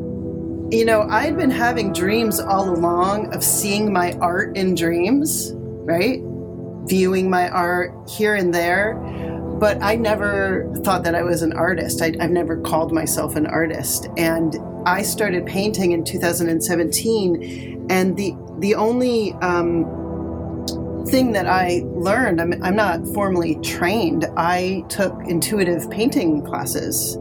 you 0.71 0.85
know, 0.85 1.01
I'd 1.09 1.35
been 1.35 1.49
having 1.49 1.93
dreams 1.93 2.39
all 2.39 2.69
along 2.69 3.33
of 3.33 3.43
seeing 3.43 3.91
my 3.91 4.13
art 4.21 4.55
in 4.55 4.75
dreams, 4.75 5.51
right? 5.55 6.19
Viewing 6.85 7.29
my 7.29 7.49
art 7.49 7.91
here 8.07 8.35
and 8.35 8.53
there. 8.53 8.95
But 9.59 9.81
I 9.81 9.95
never 9.95 10.71
thought 10.83 11.03
that 11.03 11.15
I 11.15 11.23
was 11.23 11.41
an 11.41 11.53
artist. 11.53 12.01
I, 12.01 12.13
have 12.19 12.29
never 12.29 12.61
called 12.61 12.93
myself 12.93 13.35
an 13.35 13.47
artist. 13.47 14.07
And 14.15 14.55
I 14.85 15.01
started 15.01 15.45
painting 15.45 15.91
in 15.91 16.03
2017. 16.05 17.87
And 17.89 18.15
the, 18.15 18.35
the 18.59 18.75
only 18.75 19.33
um, 19.41 19.85
thing 21.07 21.31
that 21.31 21.47
I 21.47 21.81
learned, 21.85 22.39
I'm, 22.39 22.63
I'm 22.63 22.75
not 22.75 23.05
formally 23.07 23.55
trained, 23.61 24.27
I 24.37 24.85
took 24.87 25.19
intuitive 25.27 25.89
painting 25.89 26.45
classes 26.45 27.17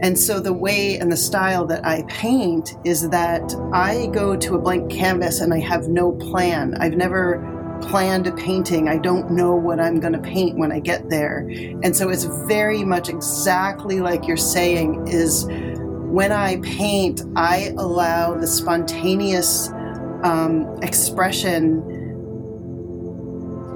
and 0.00 0.18
so 0.18 0.38
the 0.38 0.52
way 0.52 0.96
and 0.98 1.10
the 1.10 1.16
style 1.16 1.66
that 1.66 1.84
I 1.84 2.02
paint 2.08 2.74
is 2.84 3.08
that 3.10 3.54
I 3.72 4.06
go 4.06 4.36
to 4.36 4.54
a 4.54 4.58
blank 4.58 4.90
canvas 4.90 5.40
and 5.40 5.52
I 5.52 5.58
have 5.60 5.88
no 5.88 6.12
plan. 6.12 6.74
I've 6.74 6.96
never 6.96 7.78
planned 7.82 8.26
a 8.26 8.32
painting. 8.32 8.88
I 8.88 8.98
don't 8.98 9.30
know 9.30 9.54
what 9.54 9.80
I'm 9.80 10.00
going 10.00 10.12
to 10.12 10.20
paint 10.20 10.56
when 10.56 10.72
I 10.72 10.80
get 10.80 11.10
there. 11.10 11.48
And 11.82 11.96
so 11.96 12.10
it's 12.10 12.24
very 12.24 12.84
much 12.84 13.08
exactly 13.08 14.00
like 14.00 14.26
you're 14.26 14.36
saying 14.36 15.08
is 15.08 15.46
when 15.48 16.32
I 16.32 16.58
paint, 16.60 17.22
I 17.36 17.74
allow 17.76 18.34
the 18.34 18.46
spontaneous 18.46 19.68
um, 20.22 20.78
expression 20.82 21.82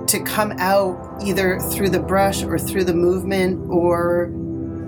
to 0.06 0.20
come 0.24 0.52
out 0.58 1.22
either 1.24 1.58
through 1.58 1.88
the 1.88 2.00
brush 2.00 2.42
or 2.42 2.58
through 2.58 2.84
the 2.84 2.94
movement 2.94 3.70
or 3.70 4.30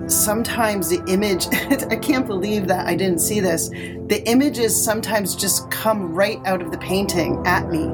sometimes 0.07 0.89
the 0.89 1.03
image, 1.11 1.47
I 1.91 1.95
can't 1.95 2.27
believe 2.27 2.67
that 2.67 2.87
I 2.87 2.95
didn't 2.95 3.19
see 3.19 3.39
this. 3.39 3.69
The 3.69 4.21
images 4.25 4.75
sometimes 4.79 5.35
just 5.35 5.69
come 5.71 6.13
right 6.13 6.39
out 6.45 6.61
of 6.61 6.71
the 6.71 6.77
painting 6.77 7.41
at 7.45 7.69
me. 7.69 7.85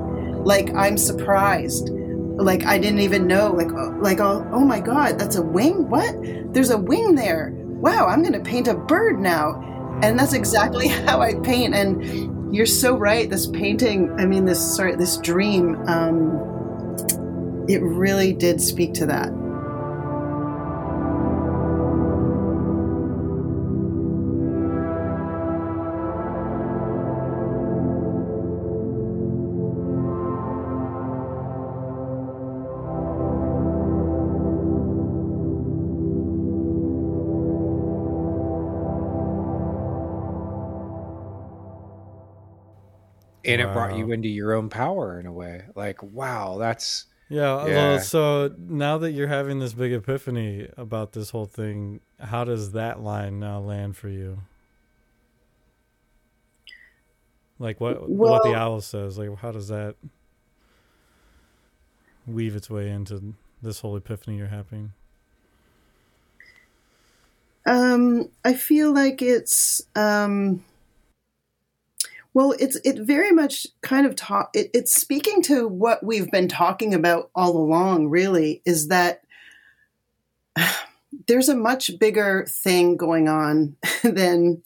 Like 0.43 0.73
I'm 0.73 0.97
surprised. 0.97 1.89
Like 1.89 2.65
I 2.65 2.77
didn't 2.77 2.99
even 2.99 3.27
know. 3.27 3.51
Like, 3.51 3.71
oh, 3.71 3.95
like 3.99 4.19
oh, 4.19 4.47
oh 4.51 4.65
my 4.65 4.79
God, 4.79 5.19
that's 5.19 5.35
a 5.35 5.41
wing? 5.41 5.89
What? 5.89 6.15
There's 6.53 6.69
a 6.69 6.77
wing 6.77 7.15
there. 7.15 7.53
Wow, 7.55 8.07
I'm 8.07 8.21
going 8.21 8.33
to 8.33 8.39
paint 8.39 8.67
a 8.67 8.75
bird 8.75 9.19
now. 9.19 9.99
And 10.03 10.17
that's 10.17 10.33
exactly 10.33 10.87
how 11.07 11.21
I 11.21 11.35
paint. 11.35 11.73
And 11.73 12.53
you're 12.53 12.65
so 12.65 12.95
right. 12.95 13.29
This 13.29 13.47
painting, 13.47 14.11
I 14.19 14.25
mean, 14.25 14.45
this, 14.45 14.75
sorry, 14.75 14.95
this 14.95 15.17
dream, 15.17 15.75
um, 15.87 17.65
it 17.67 17.81
really 17.81 18.33
did 18.33 18.61
speak 18.61 18.93
to 18.95 19.05
that. 19.07 19.31
And 43.45 43.61
wow. 43.61 43.69
it 43.69 43.73
brought 43.73 43.97
you 43.97 44.11
into 44.11 44.27
your 44.27 44.53
own 44.53 44.69
power 44.69 45.19
in 45.19 45.25
a 45.25 45.31
way 45.31 45.63
like 45.75 46.01
wow 46.03 46.57
that's 46.57 47.05
yeah, 47.29 47.65
yeah. 47.65 47.73
Well, 47.73 47.99
so 48.01 48.53
now 48.57 48.97
that 48.97 49.11
you're 49.11 49.27
having 49.27 49.59
this 49.59 49.71
big 49.71 49.93
epiphany 49.93 50.67
about 50.75 51.13
this 51.13 51.29
whole 51.29 51.45
thing 51.45 52.01
how 52.19 52.43
does 52.43 52.73
that 52.73 53.01
line 53.01 53.39
now 53.39 53.59
land 53.59 53.95
for 53.95 54.09
you 54.09 54.39
like 57.57 57.79
what 57.79 58.09
well, 58.09 58.33
what 58.33 58.43
the 58.43 58.53
owl 58.53 58.81
says 58.81 59.17
like 59.17 59.33
how 59.37 59.51
does 59.51 59.69
that 59.69 59.95
weave 62.27 62.55
its 62.55 62.69
way 62.69 62.89
into 62.89 63.33
this 63.61 63.79
whole 63.79 63.95
epiphany 63.95 64.37
you're 64.37 64.47
having 64.47 64.91
um 67.65 68.27
i 68.43 68.53
feel 68.53 68.91
like 68.91 69.21
it's 69.21 69.81
um 69.95 70.63
well, 72.33 72.53
it's 72.59 72.77
it 72.85 72.99
very 72.99 73.31
much 73.31 73.67
kind 73.81 74.05
of 74.05 74.15
talk. 74.15 74.51
It, 74.55 74.71
it's 74.73 74.95
speaking 74.95 75.41
to 75.43 75.67
what 75.67 76.03
we've 76.03 76.31
been 76.31 76.47
talking 76.47 76.93
about 76.93 77.29
all 77.35 77.57
along. 77.57 78.07
Really, 78.07 78.61
is 78.65 78.87
that 78.87 79.23
there's 81.27 81.49
a 81.49 81.55
much 81.55 81.99
bigger 81.99 82.45
thing 82.47 82.95
going 82.95 83.27
on 83.27 83.75
than 84.03 84.63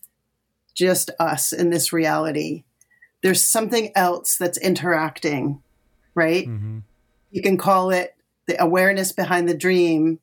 just 0.75 1.09
us 1.19 1.53
in 1.53 1.69
this 1.71 1.91
reality. 1.91 2.63
There's 3.23 3.45
something 3.45 3.91
else 3.95 4.37
that's 4.37 4.59
interacting, 4.59 5.63
right? 6.13 6.47
Mm-hmm. 6.47 6.79
You 7.31 7.41
can 7.41 7.57
call 7.57 7.89
it 7.89 8.15
the 8.45 8.61
awareness 8.61 9.11
behind 9.11 9.49
the 9.49 9.57
dream, 9.57 10.19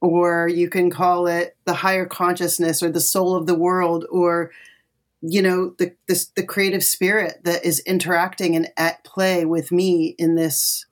or 0.00 0.48
you 0.48 0.70
can 0.70 0.90
call 0.90 1.26
it 1.26 1.56
the 1.66 1.74
higher 1.74 2.06
consciousness 2.06 2.82
or 2.82 2.90
the 2.90 3.00
soul 3.00 3.36
of 3.36 3.46
the 3.46 3.54
world, 3.54 4.06
or 4.10 4.50
you 5.26 5.40
know 5.40 5.74
the 5.78 5.94
this 6.06 6.26
the 6.36 6.42
creative 6.42 6.84
spirit 6.84 7.40
that 7.44 7.64
is 7.64 7.80
interacting 7.80 8.54
and 8.54 8.68
at 8.76 9.02
play 9.04 9.44
with 9.46 9.72
me 9.72 10.14
in 10.18 10.34
this 10.34 10.84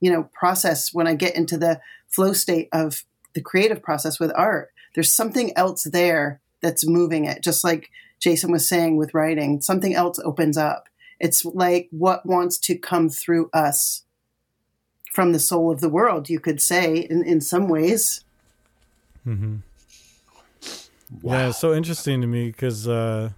you 0.00 0.10
know 0.10 0.28
process 0.32 0.94
when 0.94 1.08
i 1.08 1.14
get 1.14 1.34
into 1.34 1.58
the 1.58 1.80
flow 2.08 2.32
state 2.32 2.68
of 2.72 3.04
the 3.34 3.40
creative 3.40 3.82
process 3.82 4.20
with 4.20 4.32
art 4.36 4.70
there's 4.94 5.12
something 5.12 5.56
else 5.56 5.84
there 5.84 6.40
that's 6.60 6.86
moving 6.86 7.24
it 7.24 7.42
just 7.42 7.64
like 7.64 7.90
jason 8.20 8.52
was 8.52 8.68
saying 8.68 8.96
with 8.96 9.12
writing 9.12 9.60
something 9.60 9.94
else 9.94 10.20
opens 10.20 10.56
up 10.56 10.88
it's 11.18 11.44
like 11.44 11.88
what 11.90 12.24
wants 12.24 12.58
to 12.58 12.76
come 12.76 13.08
through 13.08 13.50
us 13.52 14.04
from 15.12 15.32
the 15.32 15.40
soul 15.40 15.68
of 15.70 15.80
the 15.80 15.88
world 15.88 16.30
you 16.30 16.38
could 16.38 16.62
say 16.62 16.96
in, 16.96 17.24
in 17.24 17.40
some 17.40 17.66
ways 17.66 18.22
mm-hmm. 19.26 19.56
wow. 21.22 21.38
yeah 21.38 21.48
it's 21.48 21.58
so 21.58 21.74
interesting 21.74 22.20
to 22.20 22.28
me 22.28 22.46
because 22.46 22.86
uh 22.86 23.30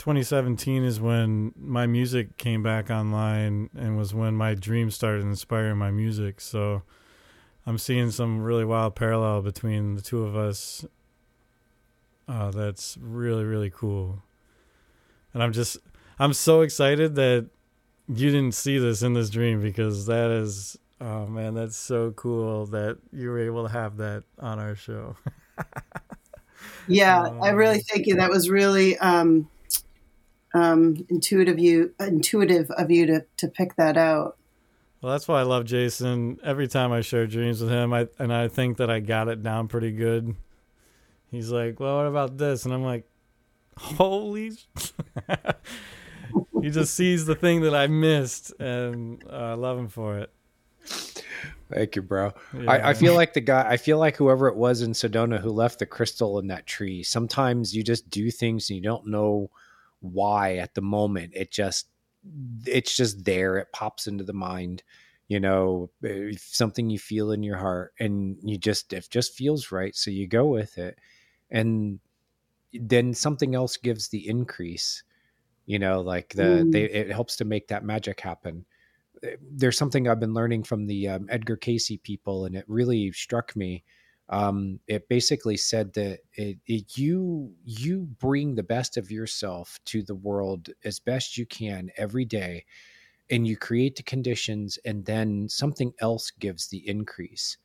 2017 0.00 0.82
is 0.82 0.98
when 0.98 1.52
my 1.58 1.86
music 1.86 2.38
came 2.38 2.62
back 2.62 2.88
online 2.88 3.68
and 3.76 3.98
was 3.98 4.14
when 4.14 4.34
my 4.34 4.54
dreams 4.54 4.94
started 4.94 5.22
inspiring 5.22 5.76
my 5.76 5.90
music. 5.90 6.40
So 6.40 6.80
I'm 7.66 7.76
seeing 7.76 8.10
some 8.10 8.40
really 8.40 8.64
wild 8.64 8.94
parallel 8.94 9.42
between 9.42 9.96
the 9.96 10.00
two 10.00 10.24
of 10.24 10.34
us. 10.34 10.86
Uh, 12.26 12.50
that's 12.50 12.96
really, 12.98 13.44
really 13.44 13.68
cool. 13.68 14.22
And 15.34 15.42
I'm 15.42 15.52
just, 15.52 15.76
I'm 16.18 16.32
so 16.32 16.62
excited 16.62 17.14
that 17.16 17.50
you 18.08 18.30
didn't 18.30 18.54
see 18.54 18.78
this 18.78 19.02
in 19.02 19.12
this 19.12 19.28
dream 19.28 19.60
because 19.60 20.06
that 20.06 20.30
is, 20.30 20.78
oh 21.02 21.26
man, 21.26 21.52
that's 21.52 21.76
so 21.76 22.12
cool 22.12 22.64
that 22.68 22.96
you 23.12 23.28
were 23.28 23.38
able 23.38 23.66
to 23.66 23.70
have 23.70 23.98
that 23.98 24.24
on 24.38 24.58
our 24.58 24.74
show. 24.74 25.14
yeah, 26.88 27.24
um, 27.24 27.42
I 27.42 27.50
really 27.50 27.80
thank 27.80 28.06
you. 28.06 28.14
That 28.14 28.30
was 28.30 28.48
really, 28.48 28.96
um, 28.96 29.50
um, 30.54 31.06
intuitive 31.08 31.58
you 31.58 31.94
intuitive 32.00 32.70
of 32.72 32.90
you 32.90 33.06
to 33.06 33.24
to 33.38 33.48
pick 33.48 33.76
that 33.76 33.96
out. 33.96 34.36
Well, 35.00 35.12
that's 35.12 35.26
why 35.26 35.40
I 35.40 35.44
love 35.44 35.64
Jason. 35.64 36.38
Every 36.42 36.68
time 36.68 36.92
I 36.92 37.00
share 37.00 37.26
dreams 37.26 37.62
with 37.62 37.70
him, 37.70 37.92
I 37.92 38.08
and 38.18 38.32
I 38.32 38.48
think 38.48 38.76
that 38.78 38.90
I 38.90 39.00
got 39.00 39.28
it 39.28 39.42
down 39.42 39.68
pretty 39.68 39.92
good. 39.92 40.34
He's 41.30 41.50
like, 41.50 41.80
"Well, 41.80 41.96
what 41.96 42.06
about 42.06 42.36
this?" 42.36 42.64
And 42.64 42.74
I'm 42.74 42.82
like, 42.82 43.08
"Holy!" 43.78 44.52
he 46.60 46.70
just 46.70 46.94
sees 46.94 47.24
the 47.24 47.34
thing 47.34 47.62
that 47.62 47.74
I 47.74 47.86
missed, 47.86 48.52
and 48.60 49.24
uh, 49.30 49.36
I 49.36 49.54
love 49.54 49.78
him 49.78 49.88
for 49.88 50.18
it. 50.18 50.30
Thank 51.72 51.94
you, 51.94 52.02
bro. 52.02 52.32
Yeah. 52.52 52.70
I, 52.70 52.90
I, 52.90 52.94
feel 52.94 53.14
like 53.14 53.32
the 53.32 53.40
guy, 53.40 53.64
I 53.68 53.76
feel 53.76 53.98
like 53.98 54.16
whoever 54.16 54.48
it 54.48 54.56
was 54.56 54.82
in 54.82 54.90
Sedona 54.90 55.40
who 55.40 55.50
left 55.50 55.78
the 55.78 55.86
crystal 55.86 56.40
in 56.40 56.48
that 56.48 56.66
tree. 56.66 57.04
Sometimes 57.04 57.74
you 57.74 57.84
just 57.84 58.10
do 58.10 58.30
things 58.30 58.68
and 58.68 58.76
you 58.76 58.82
don't 58.82 59.06
know 59.06 59.50
why 60.00 60.56
at 60.56 60.74
the 60.74 60.82
moment 60.82 61.32
it 61.34 61.50
just 61.50 61.88
it's 62.66 62.96
just 62.96 63.24
there 63.24 63.56
it 63.56 63.68
pops 63.72 64.06
into 64.06 64.24
the 64.24 64.32
mind 64.32 64.82
you 65.28 65.38
know 65.40 65.90
something 66.36 66.90
you 66.90 66.98
feel 66.98 67.30
in 67.30 67.42
your 67.42 67.56
heart 67.56 67.92
and 68.00 68.36
you 68.42 68.58
just 68.58 68.92
it 68.92 69.06
just 69.10 69.34
feels 69.34 69.70
right 69.70 69.94
so 69.94 70.10
you 70.10 70.26
go 70.26 70.46
with 70.46 70.76
it 70.76 70.98
and 71.50 72.00
then 72.72 73.14
something 73.14 73.54
else 73.54 73.76
gives 73.76 74.08
the 74.08 74.28
increase 74.28 75.02
you 75.66 75.78
know 75.78 76.00
like 76.00 76.34
the 76.34 76.42
mm. 76.42 76.72
they 76.72 76.84
it 76.84 77.10
helps 77.10 77.36
to 77.36 77.44
make 77.44 77.68
that 77.68 77.84
magic 77.84 78.20
happen 78.20 78.64
there's 79.52 79.78
something 79.78 80.08
i've 80.08 80.20
been 80.20 80.34
learning 80.34 80.62
from 80.62 80.86
the 80.86 81.08
um, 81.08 81.26
edgar 81.30 81.56
Cayce 81.56 81.92
people 82.02 82.44
and 82.44 82.56
it 82.56 82.64
really 82.66 83.12
struck 83.12 83.54
me 83.54 83.84
um, 84.30 84.78
it 84.86 85.08
basically 85.08 85.56
said 85.56 85.92
that 85.94 86.20
it, 86.34 86.58
it, 86.66 86.96
you 86.96 87.52
you 87.64 88.08
bring 88.18 88.54
the 88.54 88.62
best 88.62 88.96
of 88.96 89.10
yourself 89.10 89.78
to 89.86 90.02
the 90.02 90.14
world 90.14 90.70
as 90.84 91.00
best 91.00 91.36
you 91.36 91.44
can 91.44 91.90
every 91.96 92.24
day 92.24 92.64
and 93.28 93.46
you 93.46 93.56
create 93.56 93.96
the 93.96 94.02
conditions 94.02 94.78
and 94.84 95.04
then 95.04 95.48
something 95.48 95.92
else 96.00 96.30
gives 96.30 96.68
the 96.68 96.88
increase 96.88 97.58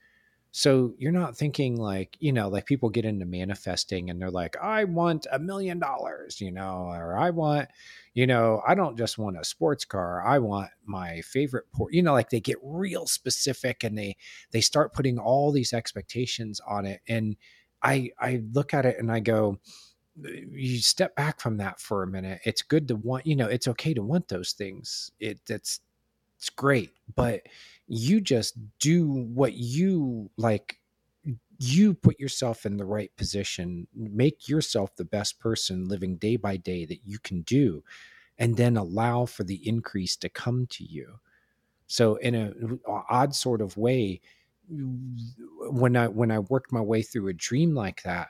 so 0.57 0.94
you're 0.98 1.11
not 1.11 1.36
thinking 1.36 1.76
like 1.76 2.15
you 2.19 2.32
know 2.32 2.48
like 2.48 2.65
people 2.65 2.90
get 2.90 3.06
into 3.06 3.26
manifesting 3.26 4.10
and 4.10 4.22
they're 4.22 4.32
like 4.32 4.56
i 4.61 4.84
want 4.84 5.27
a 5.32 5.40
million 5.40 5.80
dollars 5.80 6.40
you 6.40 6.52
know 6.52 6.88
or 6.91 7.18
i 7.18 7.30
want 7.30 7.68
you 8.15 8.26
know, 8.26 8.64
I 8.65 8.76
don't 8.76 8.98
just 8.98 9.18
want 9.18 9.38
a 9.38 9.44
sports 9.44 9.84
car. 9.84 10.26
I 10.26 10.40
want 10.40 10.69
my 10.86 11.19
favorite 11.22 11.65
port. 11.73 11.94
You 11.94 12.02
know, 12.02 12.14
like 12.14 12.30
they 12.30 12.40
get 12.40 12.57
real 12.64 13.06
specific 13.07 13.84
and 13.84 13.98
they 13.98 14.15
they 14.52 14.61
start 14.61 14.94
putting 14.94 15.19
all 15.19 15.52
these 15.52 15.73
expectations 15.73 16.61
on 16.65 16.86
it. 16.86 17.02
And 17.10 17.36
I 17.84 18.11
I 18.18 18.41
look 18.53 18.73
at 18.73 18.86
it 18.86 18.95
and 18.99 19.11
I 19.11 19.19
go, 19.19 19.60
you 20.23 20.77
step 20.80 21.14
back 21.18 21.41
from 21.41 21.57
that 21.57 21.82
for 21.82 22.03
a 22.03 22.07
minute. 22.07 22.40
It's 22.45 22.61
good 22.61 22.88
to 22.88 22.95
want, 22.95 23.27
you 23.27 23.36
know, 23.36 23.48
it's 23.48 23.68
okay 23.68 23.94
to 23.94 24.02
want 24.02 24.30
those 24.30 24.53
things. 24.53 25.11
It 25.19 25.41
that's 25.45 25.82
it's 26.45 26.51
great, 26.51 26.91
but 27.15 27.41
you 27.88 28.22
just 28.22 28.55
do 28.80 29.07
what 29.07 29.53
you 29.53 30.30
like 30.38 30.77
you 31.57 31.95
put 31.95 32.19
yourself 32.19 32.67
in 32.67 32.77
the 32.77 32.85
right 32.85 33.09
position, 33.17 33.88
make 33.95 34.47
yourself 34.47 34.95
the 34.95 35.05
best 35.05 35.39
person 35.39 35.88
living 35.88 36.17
day 36.17 36.35
by 36.35 36.57
day 36.57 36.85
that 36.85 36.99
you 37.03 37.17
can 37.17 37.41
do, 37.43 37.84
and 38.38 38.57
then 38.57 38.77
allow 38.77 39.26
for 39.26 39.43
the 39.43 39.67
increase 39.67 40.15
to 40.17 40.30
come 40.30 40.67
to 40.67 40.84
you. 40.84 41.19
So, 41.88 42.17
in 42.17 42.35
a 42.35 42.53
odd 42.88 43.34
sort 43.34 43.61
of 43.61 43.76
way, 43.76 44.22
when 44.69 45.95
I 45.95 46.07
when 46.07 46.30
I 46.30 46.39
worked 46.39 46.72
my 46.72 46.81
way 46.81 47.01
through 47.01 47.30
a 47.30 47.34
dream 47.34 47.73
like 47.73 48.03
that, 48.03 48.30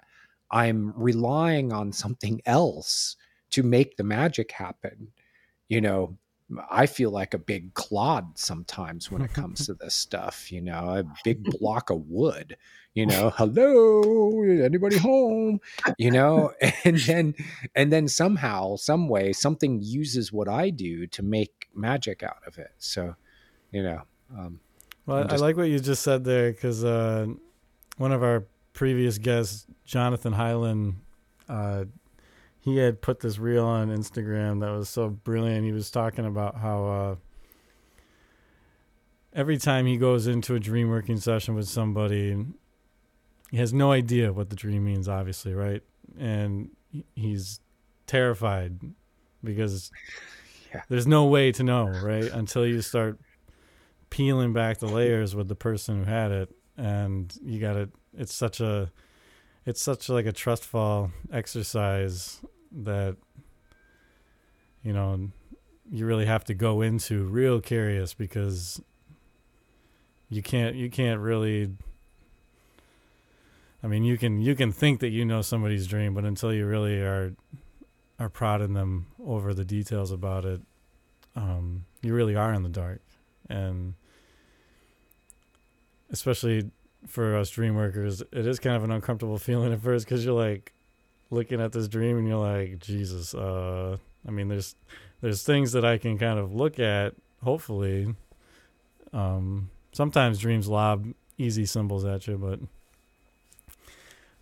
I'm 0.52 0.94
relying 0.96 1.74
on 1.74 1.92
something 1.92 2.42
else 2.46 3.18
to 3.52 3.62
make 3.62 3.98
the 3.98 4.04
magic 4.06 4.54
happen. 4.54 5.12
You 5.68 5.82
know, 5.82 6.18
I 6.70 6.86
feel 6.86 7.12
like 7.12 7.34
a 7.34 7.38
big 7.38 7.74
clod 7.74 8.38
sometimes 8.38 9.12
when 9.12 9.22
it 9.22 9.34
comes 9.34 9.66
to 9.68 9.74
this 9.74 9.96
stuff, 9.96 10.52
you 10.52 10.62
know, 10.62 10.90
a 10.90 11.04
big 11.24 11.44
block 11.60 11.90
of 11.90 12.08
wood, 12.08 12.58
you 12.94 13.06
know, 13.06 13.32
hello, 13.36 14.42
anybody 14.44 14.98
home, 14.98 15.60
you 15.98 16.12
know, 16.12 16.54
and 16.84 16.98
then, 17.00 17.36
and 17.76 17.92
then 17.92 18.08
somehow, 18.08 18.76
some 18.76 19.08
way, 19.08 19.34
something 19.34 19.82
uses 19.82 20.32
what 20.32 20.48
I 20.48 20.70
do 20.70 21.08
to 21.08 21.24
make 21.24 21.70
magic 21.74 22.24
out 22.24 22.42
of 22.48 22.58
it. 22.58 22.72
So, 22.78 23.16
you 23.72 23.84
know, 23.84 24.02
um, 24.38 24.60
well, 25.06 25.24
just, 25.24 25.36
I 25.36 25.38
like 25.38 25.58
what 25.58 25.70
you 25.70 25.80
just 25.80 26.04
said 26.04 26.24
there 26.24 26.52
because 26.52 26.84
uh, 26.84 27.28
one 27.98 28.12
of 28.12 28.24
our 28.24 28.46
previous 28.74 29.18
guests, 29.18 29.66
Jonathan 29.86 30.34
Hyland, 30.34 30.96
uh, 31.48 31.86
he 32.66 32.78
had 32.78 33.00
put 33.00 33.20
this 33.20 33.38
reel 33.38 33.64
on 33.64 33.96
Instagram 33.96 34.60
that 34.62 34.72
was 34.72 34.90
so 34.90 35.08
brilliant. 35.08 35.64
He 35.66 35.72
was 35.72 35.92
talking 35.92 36.26
about 36.26 36.56
how 36.56 36.86
uh, 36.88 37.16
every 39.34 39.58
time 39.58 39.86
he 39.86 39.98
goes 39.98 40.26
into 40.26 40.56
a 40.56 40.60
dream 40.60 40.90
working 40.90 41.18
session 41.18 41.54
with 41.54 41.68
somebody, 41.68 42.36
he 43.52 43.58
has 43.58 43.72
no 43.72 43.92
idea 43.92 44.34
what 44.34 44.50
the 44.50 44.56
dream 44.56 44.84
means, 44.84 45.08
obviously, 45.08 45.54
right? 45.54 45.84
And 46.18 46.72
he's 47.14 47.60
terrified 48.08 48.80
because 49.44 49.92
yeah. 50.74 50.82
there's 50.90 51.06
no 51.06 51.26
way 51.26 51.52
to 51.52 51.62
know, 51.62 51.86
right? 51.86 52.32
Until 52.32 52.66
you 52.66 52.82
start 52.82 53.20
peeling 54.10 54.54
back 54.54 54.80
the 54.80 54.88
layers 54.88 55.36
with 55.36 55.50
the 55.50 55.56
person 55.56 56.00
who 56.00 56.10
had 56.10 56.32
it, 56.32 56.56
and 56.78 57.32
you 57.44 57.60
got 57.60 57.74
to. 57.74 57.90
It's 58.18 58.34
such 58.34 58.60
a, 58.60 58.92
it's 59.68 59.84
such 59.84 60.10
like 60.10 60.26
a 60.26 60.32
trust 60.32 60.66
fall 60.66 61.12
exercise 61.32 62.42
that, 62.84 63.16
you 64.84 64.94
know, 64.94 65.30
you 65.92 66.06
really 66.06 66.26
have 66.26 66.44
to 66.46 66.54
go 66.54 66.82
into 66.82 67.24
real 67.26 67.62
curious 67.62 68.14
because 68.14 68.82
you 70.30 70.42
can't 70.42 70.76
you 70.76 70.90
can't 70.90 71.20
really 71.20 71.70
I 73.84 73.88
mean 73.88 74.04
you 74.04 74.18
can 74.18 74.42
you 74.42 74.56
can 74.56 74.72
think 74.72 75.00
that 75.02 75.10
you 75.10 75.26
know 75.26 75.42
somebody's 75.42 75.88
dream, 75.88 76.14
but 76.14 76.26
until 76.26 76.54
you 76.54 76.66
really 76.66 77.00
are 77.02 77.34
are 78.20 78.30
prodding 78.30 78.74
them 78.74 79.08
over 79.24 79.54
the 79.54 79.66
details 79.66 80.12
about 80.12 80.46
it, 80.46 80.62
um, 81.36 81.86
you 82.02 82.14
really 82.14 82.36
are 82.36 82.54
in 82.54 82.64
the 82.64 82.70
dark. 82.70 83.02
And 83.50 83.94
especially 86.10 86.72
for 87.06 87.36
us 87.36 87.50
dream 87.50 87.76
workers, 87.76 88.22
it 88.32 88.48
is 88.48 88.60
kind 88.60 88.76
of 88.76 88.84
an 88.84 88.92
uncomfortable 88.92 89.38
feeling 89.48 89.74
at 89.74 89.82
first 89.82 90.06
because 90.06 90.26
you're 90.26 90.34
like 90.34 90.74
looking 91.30 91.62
at 91.62 91.72
this 91.72 91.88
dream 91.88 92.18
and 92.18 92.28
you're 92.28 92.38
like, 92.38 92.80
Jesus, 92.80 93.34
uh, 93.34 93.98
I 94.28 94.32
mean, 94.32 94.48
there's 94.48 94.76
there's 95.22 95.44
things 95.44 95.72
that 95.72 95.86
I 95.86 95.98
can 95.98 96.18
kind 96.18 96.40
of 96.40 96.54
look 96.54 96.80
at, 96.80 97.16
hopefully. 97.44 98.14
Um, 99.14 99.70
sometimes 99.92 100.40
dreams 100.40 100.68
lob 100.68 101.08
easy 101.38 101.66
symbols 101.66 102.06
at 102.06 102.28
you, 102.28 102.38
but 102.38 102.60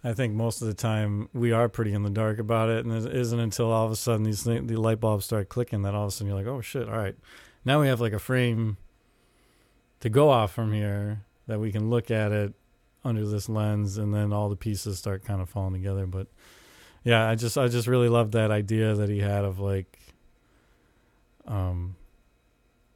I 0.03 0.13
think 0.13 0.33
most 0.33 0.61
of 0.61 0.67
the 0.67 0.73
time 0.73 1.29
we 1.33 1.51
are 1.51 1.69
pretty 1.69 1.93
in 1.93 2.03
the 2.03 2.09
dark 2.09 2.39
about 2.39 2.69
it, 2.69 2.85
and 2.85 2.93
it 2.93 3.15
isn't 3.15 3.39
until 3.39 3.71
all 3.71 3.85
of 3.85 3.91
a 3.91 3.95
sudden 3.95 4.23
these 4.23 4.43
the 4.43 4.59
light 4.75 4.99
bulbs 4.99 5.25
start 5.25 5.49
clicking 5.49 5.83
that 5.83 5.95
all 5.95 6.03
of 6.03 6.07
a 6.09 6.11
sudden 6.11 6.27
you're 6.27 6.37
like, 6.37 6.47
oh 6.47 6.61
shit, 6.61 6.89
all 6.89 6.97
right, 6.97 7.15
now 7.63 7.79
we 7.79 7.87
have 7.87 8.01
like 8.01 8.13
a 8.13 8.19
frame 8.19 8.77
to 10.01 10.09
go 10.09 10.29
off 10.29 10.51
from 10.51 10.73
here 10.73 11.21
that 11.47 11.59
we 11.59 11.71
can 11.71 11.89
look 11.89 12.11
at 12.11 12.31
it 12.31 12.53
under 13.05 13.25
this 13.25 13.47
lens, 13.47 13.97
and 13.97 14.13
then 14.13 14.33
all 14.33 14.49
the 14.49 14.55
pieces 14.55 14.97
start 14.97 15.23
kind 15.23 15.41
of 15.41 15.49
falling 15.49 15.73
together. 15.73 16.05
But 16.05 16.27
yeah, 17.03 17.27
I 17.27 17.35
just 17.35 17.57
I 17.57 17.67
just 17.67 17.87
really 17.87 18.09
love 18.09 18.31
that 18.31 18.51
idea 18.51 18.95
that 18.95 19.09
he 19.09 19.19
had 19.19 19.43
of 19.43 19.59
like, 19.59 19.99
um, 21.47 21.95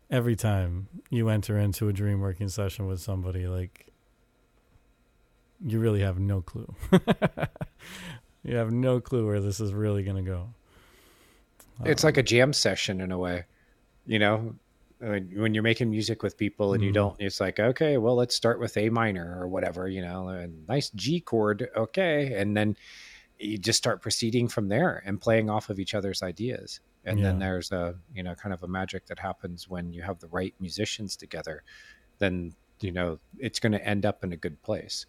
every 0.09 0.35
time 0.35 0.87
you 1.09 1.29
enter 1.29 1.57
into 1.57 1.89
a 1.89 1.93
dream 1.93 2.21
working 2.21 2.49
session 2.49 2.87
with 2.87 3.01
somebody, 3.01 3.47
like 3.47 3.87
you 5.65 5.79
really 5.79 6.01
have 6.01 6.19
no 6.19 6.41
clue. 6.41 6.73
you 8.43 8.55
have 8.55 8.71
no 8.71 8.99
clue 8.99 9.25
where 9.25 9.39
this 9.39 9.59
is 9.59 9.73
really 9.73 10.03
going 10.03 10.17
to 10.23 10.29
go. 10.29 10.49
It's 11.85 12.03
um, 12.03 12.07
like 12.07 12.17
a 12.17 12.23
jam 12.23 12.53
session 12.53 13.01
in 13.01 13.11
a 13.11 13.17
way, 13.17 13.43
you 14.05 14.19
know, 14.19 14.55
when 14.99 15.53
you're 15.53 15.63
making 15.63 15.91
music 15.91 16.23
with 16.23 16.37
people 16.37 16.73
and 16.73 16.81
mm-hmm. 16.81 16.87
you 16.87 16.93
don't, 16.93 17.15
it's 17.19 17.39
like, 17.39 17.59
okay, 17.59 17.97
well, 17.97 18.15
let's 18.15 18.35
start 18.35 18.59
with 18.59 18.75
A 18.77 18.89
minor 18.89 19.37
or 19.39 19.47
whatever, 19.47 19.87
you 19.87 20.01
know, 20.01 20.29
a 20.29 20.47
nice 20.67 20.89
G 20.91 21.19
chord. 21.19 21.69
Okay. 21.75 22.33
And 22.33 22.57
then 22.57 22.75
you 23.39 23.57
just 23.57 23.77
start 23.77 24.01
proceeding 24.01 24.47
from 24.47 24.67
there 24.67 25.01
and 25.05 25.21
playing 25.21 25.49
off 25.49 25.69
of 25.69 25.79
each 25.79 25.93
other's 25.93 26.23
ideas. 26.23 26.79
And 27.05 27.19
yeah. 27.19 27.25
then 27.25 27.39
there's 27.39 27.71
a 27.71 27.95
you 28.13 28.23
know 28.23 28.35
kind 28.35 28.53
of 28.53 28.63
a 28.63 28.67
magic 28.67 29.05
that 29.07 29.19
happens 29.19 29.69
when 29.69 29.93
you 29.93 30.01
have 30.01 30.19
the 30.19 30.27
right 30.27 30.53
musicians 30.59 31.15
together 31.15 31.63
then 32.19 32.53
you 32.79 32.91
know 32.91 33.19
it's 33.39 33.59
going 33.59 33.71
to 33.71 33.85
end 33.85 34.05
up 34.05 34.23
in 34.23 34.31
a 34.31 34.37
good 34.37 34.61
place. 34.61 35.05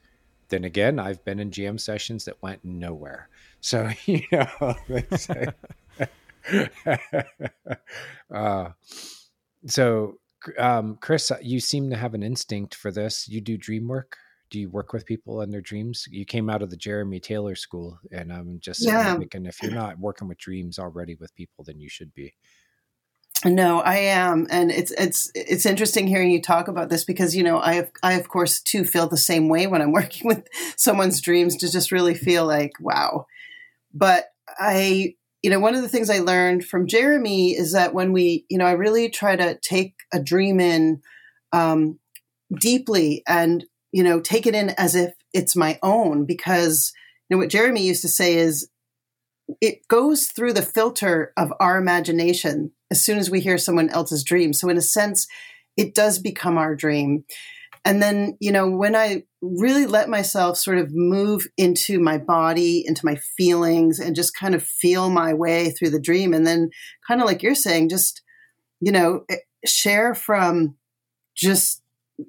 Then 0.49 0.65
again 0.65 0.99
i've 0.99 1.23
been 1.25 1.41
in 1.41 1.51
jam 1.51 1.79
sessions 1.79 2.25
that 2.25 2.43
went 2.43 2.65
nowhere. 2.65 3.29
So 3.61 3.91
you 4.07 4.23
know 4.33 4.75
uh, 8.35 8.71
so 9.67 10.19
um, 10.57 10.97
kris 11.01 11.31
you 11.43 11.61
seem 11.61 11.91
to 11.91 11.97
have 11.97 12.15
an 12.15 12.23
instinct 12.23 12.75
for 12.75 12.91
this. 12.91 13.29
You 13.29 13.41
do 13.41 13.57
dream 13.57 13.89
work 13.89 14.17
do 14.51 14.61
you 14.61 14.71
work 14.71 14.93
with 14.93 15.07
people 15.07 15.43
in 15.43 15.51
their 15.51 15.61
dreams? 15.61 16.07
You 16.11 16.25
came 16.25 16.49
out 16.49 16.63
of 16.63 16.71
the 16.71 16.77
Jeremy 16.77 17.21
Taylor 17.21 17.55
school, 17.55 17.99
and 18.11 18.33
I'm 18.33 18.59
just 18.61 18.85
yeah. 18.85 19.17
thinking 19.17 19.47
if 19.47 19.63
you're 19.63 19.73
not 19.73 19.99
working 19.99 20.29
with 20.29 20.39
dreams 20.39 20.79
already 20.79 21.15
with 21.15 21.35
people, 21.35 21.65
then 21.65 21.81
you 21.81 21.89
should 21.89 22.15
be. 22.15 22.35
No, 23.45 23.81
I 23.81 23.97
am, 23.97 24.49
and 24.51 24.71
it's 24.73 24.91
it's 24.93 25.31
it's 25.35 25.65
interesting 25.65 26.09
hearing 26.09 26.31
you 26.31 26.43
talk 26.43 26.67
about 26.67 26.89
this 26.89 27.05
because 27.05 27.37
you 27.37 27.45
know 27.45 27.61
I 27.61 27.75
have, 27.75 27.91
I 28.03 28.15
of 28.15 28.29
course 28.29 28.61
too 28.61 28.85
feel 28.85 29.07
the 29.07 29.17
same 29.17 29.49
way 29.49 29.67
when 29.67 29.81
I'm 29.81 29.93
working 29.93 30.27
with 30.27 30.47
someone's 30.77 31.21
dreams 31.21 31.57
to 31.59 31.71
just 31.71 31.93
really 31.93 32.15
feel 32.15 32.47
like 32.47 32.73
wow, 32.81 33.27
but 33.95 34.33
I 34.59 35.15
you 35.43 35.51
know 35.51 35.61
one 35.61 35.77
of 35.77 35.83
the 35.83 35.89
things 35.89 36.11
I 36.11 36.19
learned 36.19 36.65
from 36.65 36.89
Jeremy 36.89 37.53
is 37.53 37.73
that 37.73 37.95
when 37.95 38.13
we 38.13 38.45
you 38.49 38.59
know 38.59 38.67
I 38.67 38.73
really 38.73 39.09
try 39.09 39.37
to 39.37 39.57
take 39.61 39.95
a 40.13 40.21
dream 40.21 40.59
in 40.59 41.01
um, 41.53 42.01
deeply 42.59 43.23
and 43.29 43.65
you 43.93 44.03
know, 44.03 44.21
take 44.21 44.47
it 44.47 44.55
in 44.55 44.71
as 44.71 44.95
if 44.95 45.15
it's 45.33 45.57
my 45.57 45.79
own 45.83 46.25
because 46.25 46.93
you 47.29 47.37
know 47.37 47.41
what 47.41 47.51
Jeremy 47.51 47.87
used 47.87 48.03
to 48.03 48.09
say 48.09 48.37
is 48.37 48.69
it 49.61 49.87
goes 49.89 50.27
through 50.27 50.53
the 50.53 50.63
filter 50.63 51.33
of 51.37 51.53
our 51.61 51.79
imagination 51.79 52.73
as 52.91 53.05
soon 53.05 53.19
as 53.19 53.31
we 53.31 53.41
hear 53.41 53.59
someone 53.59 53.89
else's 53.91 54.25
dream. 54.25 54.53
So 54.53 54.69
in 54.69 54.77
a 54.77 54.83
sense, 54.83 55.27
it 55.77 55.95
does 55.95 56.19
become 56.19 56.59
our 56.59 56.75
dream. 56.75 57.25
And 57.85 58.03
then, 58.03 58.37
you 58.41 58.53
know, 58.53 58.69
when 58.69 58.95
I 58.97 59.25
really 59.41 59.87
let 59.87 60.09
myself 60.09 60.59
sort 60.59 60.79
of 60.79 60.91
move 60.93 61.47
into 61.57 62.01
my 62.01 62.19
body, 62.19 62.85
into 62.87 63.07
my 63.07 63.17
feelings, 63.37 63.99
and 63.99 64.17
just 64.17 64.37
kind 64.37 64.55
of 64.55 64.63
feel 64.63 65.09
my 65.09 65.33
way 65.33 65.71
through 65.71 65.91
the 65.91 66.01
dream, 66.01 66.35
and 66.35 66.47
then 66.47 66.71
kind 67.07 67.21
of 67.21 67.27
like 67.27 67.43
you're 67.43 67.55
saying, 67.55 67.89
just, 67.89 68.23
you 68.81 68.93
know, 68.93 69.25
eh, 69.31 69.37
share 69.65 70.15
from 70.15 70.77
just 71.37 71.83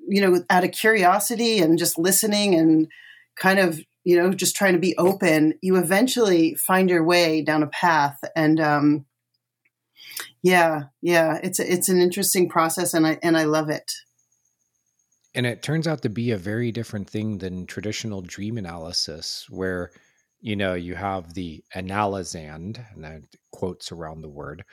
you 0.07 0.21
know, 0.21 0.43
out 0.49 0.63
of 0.63 0.71
curiosity 0.71 1.59
and 1.59 1.77
just 1.77 1.97
listening 1.97 2.55
and 2.55 2.87
kind 3.35 3.59
of, 3.59 3.79
you 4.03 4.17
know, 4.17 4.31
just 4.31 4.55
trying 4.55 4.73
to 4.73 4.79
be 4.79 4.95
open, 4.97 5.53
you 5.61 5.75
eventually 5.75 6.55
find 6.55 6.89
your 6.89 7.03
way 7.03 7.41
down 7.41 7.63
a 7.63 7.67
path. 7.67 8.19
And 8.35 8.59
um, 8.59 9.05
yeah, 10.41 10.83
yeah, 11.01 11.39
it's 11.43 11.59
it's 11.59 11.89
an 11.89 11.99
interesting 11.99 12.49
process, 12.49 12.93
and 12.93 13.05
I 13.05 13.19
and 13.21 13.37
I 13.37 13.43
love 13.43 13.69
it. 13.69 13.91
And 15.35 15.45
it 15.45 15.61
turns 15.61 15.87
out 15.87 16.01
to 16.01 16.09
be 16.09 16.31
a 16.31 16.37
very 16.37 16.71
different 16.71 17.09
thing 17.09 17.37
than 17.37 17.65
traditional 17.65 18.21
dream 18.21 18.57
analysis, 18.57 19.45
where 19.49 19.91
you 20.39 20.55
know 20.55 20.73
you 20.75 20.95
have 20.95 21.33
the 21.33 21.63
analysand, 21.75 22.83
and 22.95 23.27
quotes 23.51 23.91
around 23.91 24.21
the 24.21 24.29
word, 24.29 24.63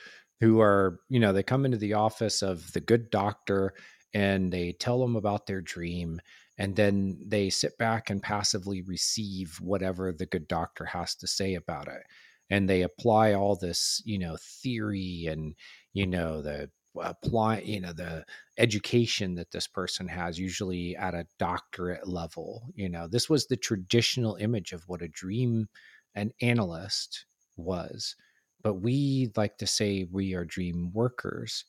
who 0.40 0.60
are 0.60 1.00
you 1.08 1.18
know 1.18 1.32
they 1.32 1.42
come 1.42 1.64
into 1.64 1.78
the 1.78 1.94
office 1.94 2.42
of 2.42 2.72
the 2.72 2.80
good 2.80 3.10
doctor 3.10 3.74
and 4.16 4.50
they 4.50 4.72
tell 4.72 4.98
them 4.98 5.14
about 5.14 5.46
their 5.46 5.60
dream 5.60 6.18
and 6.56 6.74
then 6.74 7.18
they 7.22 7.50
sit 7.50 7.76
back 7.76 8.08
and 8.08 8.22
passively 8.22 8.80
receive 8.80 9.58
whatever 9.60 10.10
the 10.10 10.24
good 10.24 10.48
doctor 10.48 10.86
has 10.86 11.14
to 11.14 11.26
say 11.26 11.54
about 11.54 11.86
it 11.86 12.02
and 12.48 12.66
they 12.66 12.80
apply 12.80 13.34
all 13.34 13.56
this 13.56 14.00
you 14.06 14.18
know 14.18 14.38
theory 14.40 15.26
and 15.28 15.54
you 15.92 16.06
know 16.06 16.40
the 16.40 16.70
apply 17.02 17.58
you 17.58 17.78
know 17.78 17.92
the 17.92 18.24
education 18.56 19.34
that 19.34 19.50
this 19.50 19.66
person 19.66 20.08
has 20.08 20.38
usually 20.38 20.96
at 20.96 21.14
a 21.14 21.26
doctorate 21.38 22.08
level 22.08 22.70
you 22.74 22.88
know 22.88 23.06
this 23.06 23.28
was 23.28 23.46
the 23.46 23.56
traditional 23.56 24.36
image 24.36 24.72
of 24.72 24.82
what 24.86 25.02
a 25.02 25.08
dream 25.08 25.68
an 26.14 26.32
analyst 26.40 27.26
was 27.58 28.16
but 28.62 28.76
we 28.76 29.30
like 29.36 29.58
to 29.58 29.66
say 29.66 30.08
we 30.10 30.32
are 30.32 30.46
dream 30.46 30.90
workers 30.94 31.66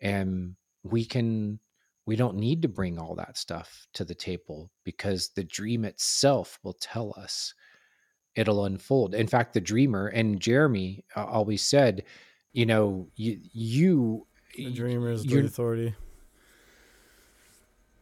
and 0.00 0.54
we 0.84 1.04
can 1.04 1.58
we 2.08 2.16
don't 2.16 2.36
need 2.36 2.62
to 2.62 2.68
bring 2.68 2.98
all 2.98 3.14
that 3.14 3.36
stuff 3.36 3.86
to 3.92 4.02
the 4.02 4.14
table 4.14 4.70
because 4.82 5.28
the 5.28 5.44
dream 5.44 5.84
itself 5.84 6.58
will 6.62 6.72
tell 6.72 7.12
us. 7.18 7.52
It'll 8.34 8.64
unfold. 8.64 9.14
In 9.14 9.26
fact 9.26 9.52
the 9.52 9.60
dreamer 9.60 10.06
and 10.06 10.40
jeremy 10.40 11.04
uh, 11.14 11.26
always 11.26 11.62
said 11.62 12.04
you 12.54 12.64
know 12.64 13.08
you 13.14 13.40
you 13.52 14.26
the 14.56 14.70
dreamer 14.72 15.10
is 15.10 15.22
the 15.24 15.40
authority. 15.40 15.94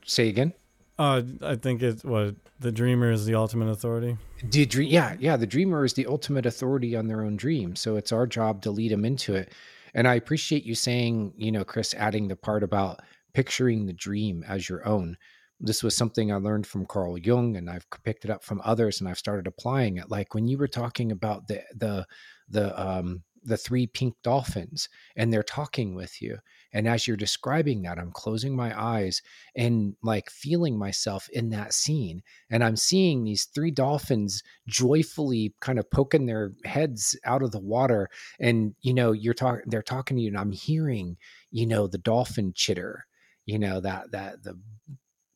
Say 0.04 0.28
again? 0.28 0.52
Uh 1.00 1.22
i 1.42 1.56
think 1.56 1.82
it's 1.82 2.04
what 2.04 2.36
the 2.60 2.70
dreamer 2.70 3.10
is 3.10 3.26
the 3.26 3.34
ultimate 3.34 3.70
authority? 3.70 4.16
The 4.44 4.66
dream 4.66 4.88
yeah 4.88 5.16
yeah 5.18 5.36
the 5.36 5.48
dreamer 5.48 5.84
is 5.84 5.94
the 5.94 6.06
ultimate 6.06 6.46
authority 6.46 6.94
on 6.94 7.08
their 7.08 7.22
own 7.22 7.36
dream 7.36 7.74
so 7.74 7.96
it's 7.96 8.12
our 8.12 8.28
job 8.28 8.62
to 8.62 8.70
lead 8.70 8.92
them 8.92 9.04
into 9.04 9.34
it. 9.34 9.52
And 9.94 10.06
i 10.06 10.14
appreciate 10.14 10.62
you 10.64 10.76
saying 10.76 11.32
you 11.36 11.50
know 11.50 11.64
kris 11.64 11.92
adding 11.94 12.28
the 12.28 12.36
part 12.36 12.62
about 12.62 13.00
picturing 13.36 13.84
the 13.84 13.92
dream 13.92 14.42
as 14.48 14.66
your 14.66 14.88
own. 14.88 15.14
This 15.60 15.82
was 15.82 15.94
something 15.94 16.32
I 16.32 16.36
learned 16.36 16.66
from 16.66 16.86
Carl 16.86 17.18
Jung, 17.18 17.54
and 17.54 17.68
I've 17.68 17.86
picked 18.02 18.24
it 18.24 18.30
up 18.30 18.42
from 18.42 18.62
others, 18.64 18.98
and 18.98 19.10
I've 19.10 19.18
started 19.18 19.46
applying 19.46 19.98
it. 19.98 20.10
Like 20.10 20.32
when 20.32 20.48
you 20.48 20.56
were 20.56 20.68
talking 20.68 21.12
about 21.12 21.46
the 21.46 21.62
the 21.74 22.06
the 22.48 22.80
um, 22.80 23.24
the 23.46 23.56
three 23.56 23.86
pink 23.86 24.14
dolphins 24.22 24.88
and 25.14 25.32
they're 25.32 25.42
talking 25.42 25.94
with 25.94 26.20
you 26.20 26.38
and 26.72 26.88
as 26.88 27.06
you're 27.06 27.16
describing 27.16 27.82
that 27.82 27.98
i'm 27.98 28.10
closing 28.10 28.56
my 28.56 28.78
eyes 28.78 29.22
and 29.54 29.94
like 30.02 30.28
feeling 30.28 30.76
myself 30.76 31.28
in 31.32 31.50
that 31.50 31.72
scene 31.72 32.22
and 32.50 32.64
i'm 32.64 32.76
seeing 32.76 33.22
these 33.22 33.44
three 33.44 33.70
dolphins 33.70 34.42
joyfully 34.66 35.54
kind 35.60 35.78
of 35.78 35.88
poking 35.90 36.26
their 36.26 36.50
heads 36.64 37.16
out 37.24 37.42
of 37.42 37.52
the 37.52 37.60
water 37.60 38.08
and 38.40 38.74
you 38.80 38.92
know 38.92 39.12
you're 39.12 39.32
talking 39.32 39.62
they're 39.66 39.82
talking 39.82 40.16
to 40.16 40.22
you 40.22 40.28
and 40.28 40.38
i'm 40.38 40.52
hearing 40.52 41.16
you 41.52 41.66
know 41.66 41.86
the 41.86 41.98
dolphin 41.98 42.52
chitter 42.54 43.05
you 43.46 43.58
know 43.58 43.80
that 43.80 44.10
that 44.12 44.42
the 44.42 44.58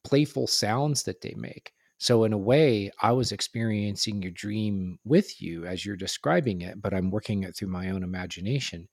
playful 0.05 0.47
sounds 0.47 1.05
that 1.05 1.21
they 1.23 1.35
make 1.37 1.73
so, 2.01 2.25
in 2.25 2.33
a 2.33 2.39
way, 2.39 2.91
I 3.03 3.13
was 3.13 3.31
experiencing 3.31 4.23
your 4.23 4.31
dream 4.31 4.99
with 5.05 5.43
you 5.43 5.67
as 5.67 5.85
you're 5.85 5.97
describing 5.97 6.63
it, 6.63 6.81
but 6.81 6.95
I'm 6.95 7.11
working 7.11 7.43
it 7.43 7.55
through 7.55 7.69
my 7.69 7.91
own 7.91 8.03
imagination. 8.03 8.89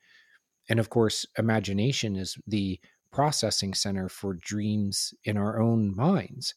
And 0.68 0.78
of 0.78 0.90
course, 0.90 1.26
imagination 1.38 2.18
is 2.18 2.38
the 2.48 2.82
processing 3.10 3.74
center 3.74 4.10
for 4.10 4.34
dreams 4.34 5.14
in 5.24 5.38
our 5.38 5.62
own 5.62 5.96
minds. 5.96 6.54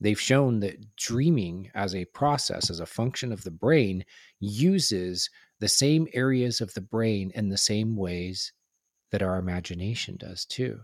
They've 0.00 0.18
shown 0.18 0.60
that 0.60 0.96
dreaming 0.96 1.70
as 1.74 1.94
a 1.94 2.06
process, 2.06 2.70
as 2.70 2.80
a 2.80 2.86
function 2.86 3.30
of 3.30 3.44
the 3.44 3.50
brain, 3.50 4.06
uses 4.40 5.28
the 5.60 5.68
same 5.68 6.08
areas 6.14 6.62
of 6.62 6.72
the 6.72 6.80
brain 6.80 7.32
in 7.34 7.50
the 7.50 7.58
same 7.58 7.96
ways 7.96 8.54
that 9.10 9.22
our 9.22 9.36
imagination 9.36 10.16
does 10.16 10.46
too. 10.46 10.80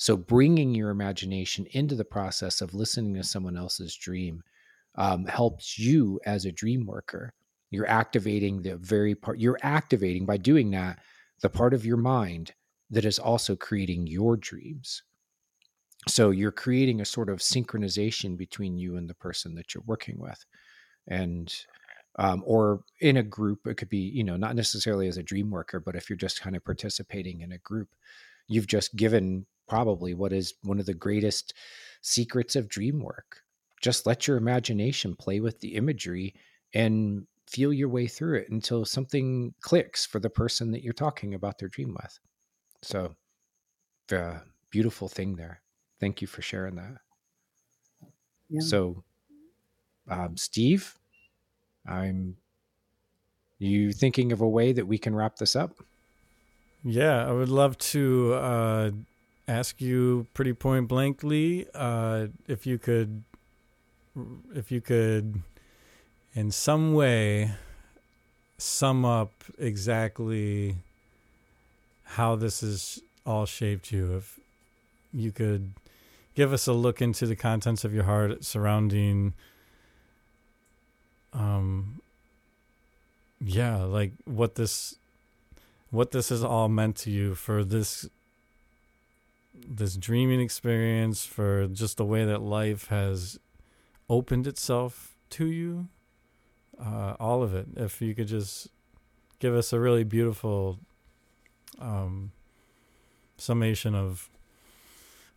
So, 0.00 0.16
bringing 0.16 0.76
your 0.76 0.90
imagination 0.90 1.66
into 1.72 1.96
the 1.96 2.04
process 2.04 2.60
of 2.60 2.72
listening 2.72 3.14
to 3.14 3.24
someone 3.24 3.56
else's 3.56 3.96
dream 3.96 4.44
um, 4.94 5.26
helps 5.26 5.76
you 5.76 6.20
as 6.24 6.44
a 6.44 6.52
dream 6.52 6.86
worker. 6.86 7.34
You're 7.70 7.90
activating 7.90 8.62
the 8.62 8.76
very 8.76 9.16
part, 9.16 9.40
you're 9.40 9.58
activating 9.62 10.24
by 10.24 10.36
doing 10.36 10.70
that 10.70 11.00
the 11.40 11.50
part 11.50 11.74
of 11.74 11.84
your 11.84 11.96
mind 11.96 12.52
that 12.90 13.04
is 13.04 13.18
also 13.18 13.56
creating 13.56 14.06
your 14.06 14.36
dreams. 14.36 15.02
So, 16.06 16.30
you're 16.30 16.52
creating 16.52 17.00
a 17.00 17.04
sort 17.04 17.28
of 17.28 17.40
synchronization 17.40 18.36
between 18.36 18.78
you 18.78 18.96
and 18.98 19.10
the 19.10 19.14
person 19.14 19.56
that 19.56 19.74
you're 19.74 19.84
working 19.84 20.20
with. 20.20 20.44
And 21.08 21.52
um, 22.20 22.44
or 22.46 22.84
in 23.00 23.16
a 23.16 23.22
group, 23.24 23.66
it 23.66 23.74
could 23.74 23.88
be, 23.88 23.98
you 23.98 24.22
know, 24.22 24.36
not 24.36 24.54
necessarily 24.54 25.08
as 25.08 25.16
a 25.16 25.24
dream 25.24 25.50
worker, 25.50 25.80
but 25.80 25.96
if 25.96 26.08
you're 26.08 26.16
just 26.16 26.40
kind 26.40 26.54
of 26.54 26.64
participating 26.64 27.40
in 27.40 27.50
a 27.50 27.58
group, 27.58 27.88
you've 28.46 28.66
just 28.68 28.94
given 28.94 29.46
probably 29.68 30.14
what 30.14 30.32
is 30.32 30.54
one 30.62 30.78
of 30.78 30.86
the 30.86 30.94
greatest 30.94 31.54
secrets 32.02 32.56
of 32.56 32.68
dream 32.68 33.00
work. 33.00 33.42
Just 33.80 34.06
let 34.06 34.26
your 34.26 34.36
imagination 34.36 35.14
play 35.14 35.40
with 35.40 35.60
the 35.60 35.74
imagery 35.74 36.34
and 36.74 37.26
feel 37.46 37.72
your 37.72 37.88
way 37.88 38.06
through 38.06 38.38
it 38.38 38.50
until 38.50 38.84
something 38.84 39.54
clicks 39.60 40.04
for 40.04 40.18
the 40.18 40.30
person 40.30 40.70
that 40.72 40.82
you're 40.82 40.92
talking 40.92 41.34
about 41.34 41.58
their 41.58 41.68
dream 41.68 41.94
with. 41.94 42.18
So, 42.82 43.14
the 44.08 44.42
beautiful 44.70 45.08
thing 45.08 45.36
there. 45.36 45.62
Thank 46.00 46.20
you 46.20 46.26
for 46.26 46.42
sharing 46.42 46.76
that. 46.76 46.96
Yeah. 48.50 48.60
So, 48.60 49.04
um, 50.08 50.36
Steve, 50.36 50.96
I'm 51.86 52.36
you 53.58 53.92
thinking 53.92 54.32
of 54.32 54.40
a 54.40 54.48
way 54.48 54.72
that 54.72 54.86
we 54.86 54.98
can 54.98 55.14
wrap 55.14 55.36
this 55.36 55.56
up? 55.56 55.76
Yeah, 56.84 57.26
I 57.26 57.32
would 57.32 57.48
love 57.48 57.76
to 57.78 58.34
uh, 58.34 58.90
ask 59.48 59.80
you 59.80 60.26
pretty 60.34 60.52
point 60.52 60.86
blankly 60.86 61.66
uh, 61.74 62.26
if 62.46 62.66
you 62.66 62.78
could, 62.78 63.24
if 64.54 64.70
you 64.70 64.80
could, 64.80 65.42
in 66.34 66.50
some 66.50 66.92
way, 66.92 67.52
sum 68.58 69.04
up 69.04 69.32
exactly 69.58 70.76
how 72.04 72.36
this 72.36 72.60
has 72.60 73.00
all 73.24 73.46
shaped 73.46 73.90
you. 73.90 74.16
If 74.16 74.38
you 75.12 75.32
could 75.32 75.72
give 76.34 76.52
us 76.52 76.66
a 76.66 76.72
look 76.72 77.00
into 77.00 77.26
the 77.26 77.36
contents 77.36 77.84
of 77.84 77.94
your 77.94 78.04
heart 78.04 78.44
surrounding, 78.44 79.32
um, 81.32 82.00
yeah, 83.40 83.78
like 83.78 84.12
what 84.24 84.56
this 84.56 84.96
what 85.90 86.10
this 86.10 86.28
has 86.28 86.44
all 86.44 86.68
meant 86.68 86.96
to 86.96 87.10
you 87.10 87.34
for 87.34 87.64
this 87.64 88.06
this 89.66 89.96
dreaming 89.96 90.40
experience, 90.40 91.24
for 91.24 91.66
just 91.66 91.96
the 91.96 92.04
way 92.04 92.24
that 92.24 92.40
life 92.42 92.88
has 92.88 93.38
opened 94.08 94.46
itself 94.46 95.16
to 95.30 95.46
you. 95.46 95.88
Uh, 96.80 97.14
all 97.18 97.42
of 97.42 97.54
it. 97.54 97.66
If 97.76 98.00
you 98.00 98.14
could 98.14 98.28
just 98.28 98.68
give 99.40 99.54
us 99.54 99.72
a 99.72 99.80
really 99.80 100.04
beautiful 100.04 100.78
um, 101.80 102.30
summation 103.36 103.94
of 103.94 104.28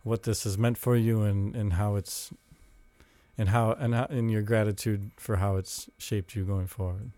what 0.04 0.24
this 0.24 0.44
has 0.44 0.58
meant 0.58 0.78
for 0.78 0.96
you 0.96 1.22
and, 1.22 1.54
and 1.54 1.74
how 1.74 1.96
it's 1.96 2.32
and 3.38 3.48
how 3.48 3.72
and 3.72 3.94
how 3.94 4.04
in 4.06 4.28
your 4.28 4.42
gratitude 4.42 5.10
for 5.16 5.36
how 5.36 5.56
it's 5.56 5.88
shaped 5.98 6.34
you 6.34 6.44
going 6.44 6.66
forward. 6.66 7.10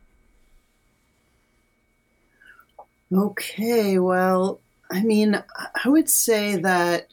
Okay, 3.12 3.98
well, 3.98 4.60
I 4.94 5.02
mean, 5.02 5.42
I 5.84 5.88
would 5.88 6.08
say 6.08 6.54
that 6.54 7.08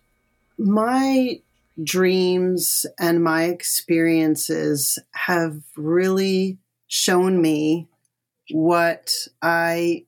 my 0.59 1.41
dreams 1.83 2.85
and 2.99 3.23
my 3.23 3.45
experiences 3.45 4.99
have 5.13 5.63
really 5.75 6.59
shown 6.85 7.41
me 7.41 7.87
what 8.51 9.11
I 9.41 10.05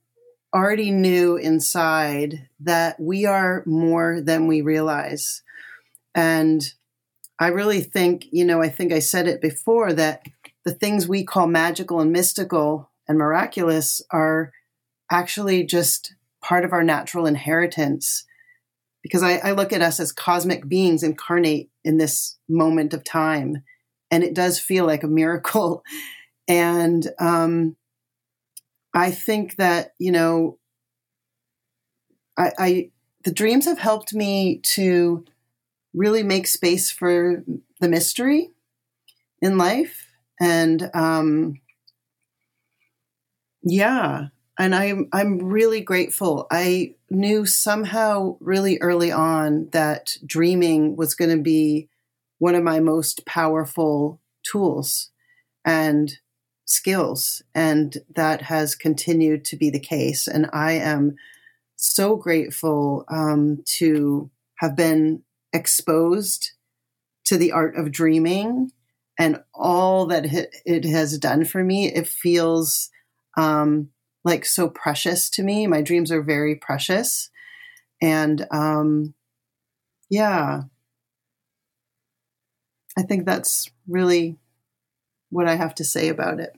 already 0.54 0.92
knew 0.92 1.36
inside 1.36 2.48
that 2.60 3.00
we 3.00 3.26
are 3.26 3.64
more 3.66 4.22
than 4.22 4.46
we 4.46 4.62
realize. 4.62 5.42
And 6.14 6.62
I 7.40 7.48
really 7.48 7.82
think, 7.82 8.28
you 8.32 8.46
know, 8.46 8.62
I 8.62 8.70
think 8.70 8.94
I 8.94 9.00
said 9.00 9.28
it 9.28 9.42
before 9.42 9.94
that 9.94 10.28
the 10.64 10.76
things 10.76 11.08
we 11.08 11.24
call 11.24 11.48
magical 11.48 12.02
and 12.02 12.12
mystical 12.12 12.92
and 13.08 13.18
miraculous 13.18 14.00
are 14.12 14.52
actually 15.10 15.64
just 15.64 16.14
part 16.44 16.66
of 16.66 16.74
our 16.74 16.84
natural 16.84 17.26
inheritance. 17.26 18.26
Because 19.02 19.24
I, 19.24 19.38
I 19.38 19.52
look 19.52 19.74
at 19.74 19.82
us 19.82 20.00
as 20.00 20.12
cosmic 20.12 20.68
beings 20.68 21.04
incarnate 21.04 21.70
in 21.84 21.98
this 21.98 22.38
moment 22.48 22.94
of 22.94 23.04
time, 23.04 23.64
and 24.12 24.24
it 24.24 24.34
does 24.34 24.60
feel 24.60 24.86
like 24.86 25.04
a 25.04 25.08
miracle. 25.08 25.84
And 26.46 27.10
um, 27.22 27.78
I 28.94 29.12
think 29.12 29.56
that 29.56 29.94
you 29.98 30.12
know, 30.12 30.60
I, 32.38 32.52
I 32.60 32.92
the 33.24 33.32
dreams 33.32 33.64
have 33.64 33.80
helped 33.80 34.14
me 34.14 34.60
to 34.76 35.24
really 35.94 36.22
make 36.22 36.48
space 36.48 36.92
for 36.92 37.46
the 37.80 37.88
mystery 37.88 38.50
in 39.42 39.58
life, 39.58 40.06
and 40.42 40.92
um, 40.94 41.62
yeah, 43.64 44.28
and 44.60 44.76
I'm 44.76 45.08
I'm 45.12 45.40
really 45.40 45.82
grateful. 45.82 46.48
I 46.52 46.96
knew 47.10 47.46
somehow 47.46 48.38
really 48.40 48.78
early 48.80 49.12
on 49.12 49.70
that 49.72 50.18
dreaming 50.26 50.96
was 50.96 51.16
going 51.16 51.36
to 51.36 51.42
be 51.42 51.90
one 52.40 52.56
of 52.56 52.64
my 52.64 52.80
most 52.80 53.26
powerful 53.26 54.20
tools 54.44 55.10
and 55.66 56.18
skills 56.66 57.42
and 57.54 57.98
that 58.16 58.42
has 58.44 58.76
continued 58.76 59.46
to 59.46 59.56
be 59.58 59.70
the 59.70 59.80
case 59.80 60.28
and 60.28 60.50
I 60.54 60.74
am 60.74 61.16
so 61.76 62.16
grateful 62.16 63.06
um, 63.10 63.62
to 63.66 64.30
have 64.56 64.76
been 64.76 65.24
exposed 65.52 66.52
to 67.26 67.38
the 67.38 67.52
art 67.52 67.76
of 67.76 67.92
dreaming 67.92 68.72
and 69.20 69.42
all 69.54 70.08
that 70.08 70.26
it 70.66 70.86
has 70.86 71.18
done 71.18 71.46
for 71.46 71.64
me. 71.64 71.92
It 71.92 72.08
feels 72.08 72.90
um, 73.38 73.90
like 74.24 74.46
so 74.46 74.70
precious 74.70 75.30
to 75.32 75.44
me. 75.44 75.68
My 75.68 75.82
dreams 75.82 76.12
are 76.12 76.22
very 76.22 76.56
precious. 76.56 77.30
And 78.02 78.46
um, 78.52 79.14
yeah, 80.10 80.64
I 82.98 83.02
think 83.04 83.26
that's 83.26 83.70
really 83.88 84.38
what 85.30 85.48
I 85.48 85.56
have 85.56 85.76
to 85.76 85.84
say 85.84 86.10
about 86.10 86.40
it. 86.40 86.56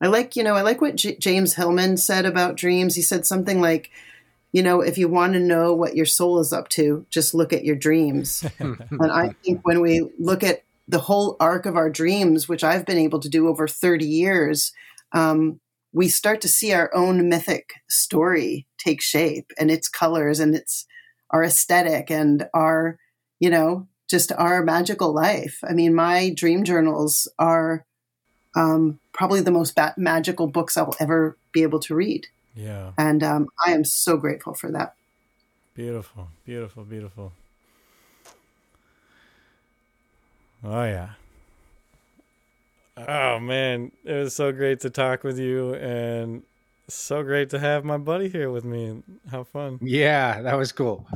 I 0.00 0.06
like, 0.08 0.36
you 0.36 0.42
know, 0.42 0.54
I 0.54 0.62
like 0.62 0.80
what 0.80 0.96
J- 0.96 1.16
James 1.16 1.54
Hillman 1.54 1.96
said 1.96 2.24
about 2.24 2.56
dreams. 2.56 2.94
He 2.94 3.02
said 3.02 3.26
something 3.26 3.60
like, 3.60 3.90
you 4.52 4.62
know, 4.62 4.80
if 4.80 4.96
you 4.96 5.08
want 5.08 5.34
to 5.34 5.40
know 5.40 5.74
what 5.74 5.96
your 5.96 6.06
soul 6.06 6.38
is 6.38 6.52
up 6.52 6.68
to, 6.70 7.04
just 7.10 7.34
look 7.34 7.52
at 7.52 7.64
your 7.64 7.76
dreams. 7.76 8.44
and 8.58 9.12
I 9.12 9.34
think 9.44 9.60
when 9.64 9.80
we 9.80 10.08
look 10.18 10.42
at 10.42 10.62
the 10.86 11.00
whole 11.00 11.36
arc 11.38 11.66
of 11.66 11.76
our 11.76 11.90
dreams, 11.90 12.48
which 12.48 12.64
I've 12.64 12.86
been 12.86 12.98
able 12.98 13.20
to 13.20 13.28
do 13.28 13.48
over 13.48 13.68
30 13.68 14.06
years, 14.06 14.72
um, 15.12 15.60
we 15.92 16.08
start 16.08 16.40
to 16.42 16.48
see 16.48 16.72
our 16.72 16.94
own 16.94 17.28
mythic 17.28 17.74
story 17.88 18.66
take 18.78 19.00
shape 19.00 19.52
and 19.58 19.70
its 19.70 19.88
colors 19.88 20.40
and 20.40 20.54
its 20.54 20.86
our 21.30 21.42
aesthetic 21.44 22.10
and 22.10 22.48
our 22.54 22.98
you 23.40 23.50
know 23.50 23.86
just 24.08 24.32
our 24.32 24.62
magical 24.62 25.12
life 25.12 25.60
i 25.68 25.72
mean 25.72 25.94
my 25.94 26.30
dream 26.34 26.64
journals 26.64 27.28
are 27.38 27.84
um, 28.56 28.98
probably 29.12 29.40
the 29.40 29.50
most 29.50 29.74
ba- 29.76 29.94
magical 29.96 30.46
books 30.46 30.76
i'll 30.76 30.94
ever 31.00 31.36
be 31.52 31.62
able 31.62 31.78
to 31.80 31.94
read 31.94 32.26
Yeah. 32.54 32.92
And 32.98 33.22
um, 33.22 33.48
I 33.64 33.72
am 33.72 33.84
so 33.84 34.16
grateful 34.16 34.54
for 34.54 34.72
that. 34.72 34.94
Beautiful, 35.74 36.28
beautiful, 36.44 36.82
beautiful. 36.82 37.32
Oh 40.64 40.82
yeah. 40.84 41.10
Oh 43.06 43.38
man, 43.38 43.92
it 44.04 44.12
was 44.12 44.34
so 44.34 44.50
great 44.50 44.80
to 44.80 44.90
talk 44.90 45.22
with 45.22 45.38
you 45.38 45.74
and 45.74 46.42
so 46.88 47.22
great 47.22 47.50
to 47.50 47.58
have 47.58 47.84
my 47.84 47.98
buddy 47.98 48.28
here 48.28 48.50
with 48.50 48.64
me. 48.64 49.02
How 49.30 49.44
fun. 49.44 49.78
Yeah, 49.82 50.42
that 50.42 50.56
was 50.56 50.72
cool. 50.72 51.06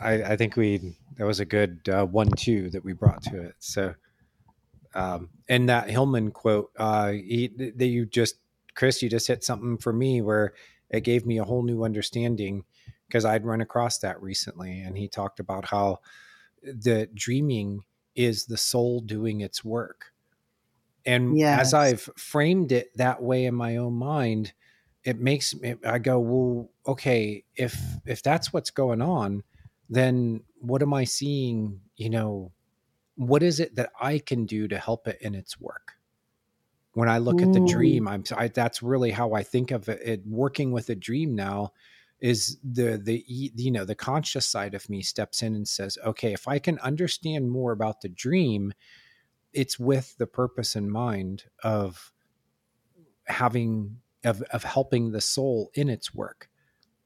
I, 0.00 0.22
I 0.22 0.36
think 0.36 0.56
we 0.56 0.96
that 1.16 1.26
was 1.26 1.40
a 1.40 1.44
good 1.44 1.88
uh, 1.88 2.06
one-two 2.06 2.70
that 2.70 2.84
we 2.84 2.92
brought 2.92 3.22
to 3.24 3.40
it. 3.40 3.54
So, 3.58 3.94
um, 4.94 5.28
and 5.48 5.68
that 5.68 5.90
Hillman 5.90 6.30
quote, 6.30 6.70
uh, 6.76 7.10
he, 7.10 7.48
that 7.76 7.86
you 7.86 8.06
just, 8.06 8.36
Kris, 8.74 9.02
you 9.02 9.08
just 9.08 9.28
hit 9.28 9.44
something 9.44 9.78
for 9.78 9.92
me 9.92 10.22
where 10.22 10.54
it 10.90 11.02
gave 11.02 11.26
me 11.26 11.38
a 11.38 11.44
whole 11.44 11.62
new 11.62 11.84
understanding 11.84 12.64
because 13.06 13.24
I'd 13.24 13.44
run 13.44 13.60
across 13.60 13.98
that 13.98 14.20
recently, 14.20 14.80
and 14.80 14.96
he 14.96 15.06
talked 15.06 15.38
about 15.38 15.66
how 15.66 16.00
the 16.62 17.08
dreaming 17.14 17.84
is 18.16 18.46
the 18.46 18.56
soul 18.56 19.00
doing 19.00 19.40
its 19.40 19.64
work. 19.64 20.06
And 21.06 21.38
Yes. 21.38 21.50
as 21.50 21.74
I've 21.74 22.02
framed 22.16 22.72
it 22.72 22.96
that 22.96 23.22
way 23.22 23.44
in 23.44 23.54
my 23.54 23.76
own 23.76 23.94
mind, 23.94 24.52
it 25.04 25.18
makes 25.18 25.54
me 25.54 25.74
I 25.84 25.98
go, 25.98 26.18
well, 26.18 26.70
okay, 26.86 27.44
if 27.56 27.78
if 28.06 28.22
that's 28.22 28.52
what's 28.52 28.70
going 28.70 29.02
on, 29.02 29.42
then 29.88 30.44
what 30.60 30.82
am 30.82 30.94
I 30.94 31.04
seeing? 31.04 31.82
You 31.96 32.10
know, 32.10 32.52
what 33.16 33.42
is 33.42 33.60
it 33.60 33.76
that 33.76 33.92
I 34.00 34.18
can 34.20 34.46
do 34.46 34.68
to 34.68 34.78
help 34.78 35.08
it 35.08 35.20
in 35.22 35.34
its 35.34 35.60
work? 35.60 35.94
When 36.92 37.08
I 37.08 37.18
look 37.18 37.42
at 37.42 37.52
the 37.52 37.60
Mm. 37.60 37.60
dream, 37.60 38.06
I'm 38.06 38.22
I, 38.36 38.48
that's 38.48 38.82
really 38.82 39.10
how 39.10 39.32
I 39.32 39.42
think 39.42 39.70
of 39.72 39.88
it, 39.88 40.00
it. 40.02 40.26
Working 40.26 40.70
with 40.70 40.88
a 40.90 40.94
dream 40.94 41.34
now 41.34 41.72
is 42.20 42.58
the 42.62 42.96
the 43.02 43.24
you 43.26 43.70
know 43.72 43.84
the 43.84 43.96
conscious 43.96 44.48
side 44.48 44.74
of 44.74 44.88
me 44.88 45.02
steps 45.02 45.42
in 45.42 45.56
and 45.56 45.66
says, 45.66 45.98
okay, 46.04 46.32
if 46.32 46.46
I 46.46 46.60
can 46.60 46.78
understand 46.78 47.50
more 47.50 47.72
about 47.72 48.00
the 48.00 48.08
dream, 48.08 48.72
it's 49.54 49.78
with 49.78 50.16
the 50.18 50.26
purpose 50.26 50.76
in 50.76 50.90
mind 50.90 51.44
of 51.62 52.12
having 53.26 53.98
of 54.24 54.42
of 54.52 54.64
helping 54.64 55.12
the 55.12 55.20
soul 55.20 55.70
in 55.74 55.88
its 55.88 56.14
work 56.14 56.48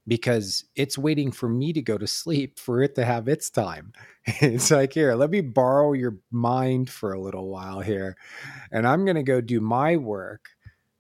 because 0.09 0.65
it's 0.75 0.97
waiting 0.97 1.31
for 1.31 1.51
me 1.51 1.73
to 1.75 1.83
go 1.83 1.99
to 1.99 2.07
sleep 2.07 2.59
for 2.59 2.83
it 2.83 2.95
to 2.95 3.05
have 3.05 3.29
its 3.29 3.51
time. 3.51 3.93
It's 4.41 4.71
like, 4.71 4.93
here, 4.93 5.15
let 5.15 5.31
me 5.31 5.41
borrow 5.41 5.93
your 5.95 6.19
mind 6.31 6.91
for 6.91 7.13
a 7.13 7.21
little 7.21 7.49
while 7.49 7.81
here. 7.81 8.17
And 8.71 8.87
I'm 8.87 9.07
going 9.07 9.17
to 9.17 9.23
go 9.23 9.41
do 9.41 9.61
my 9.61 9.97
work. 9.97 10.51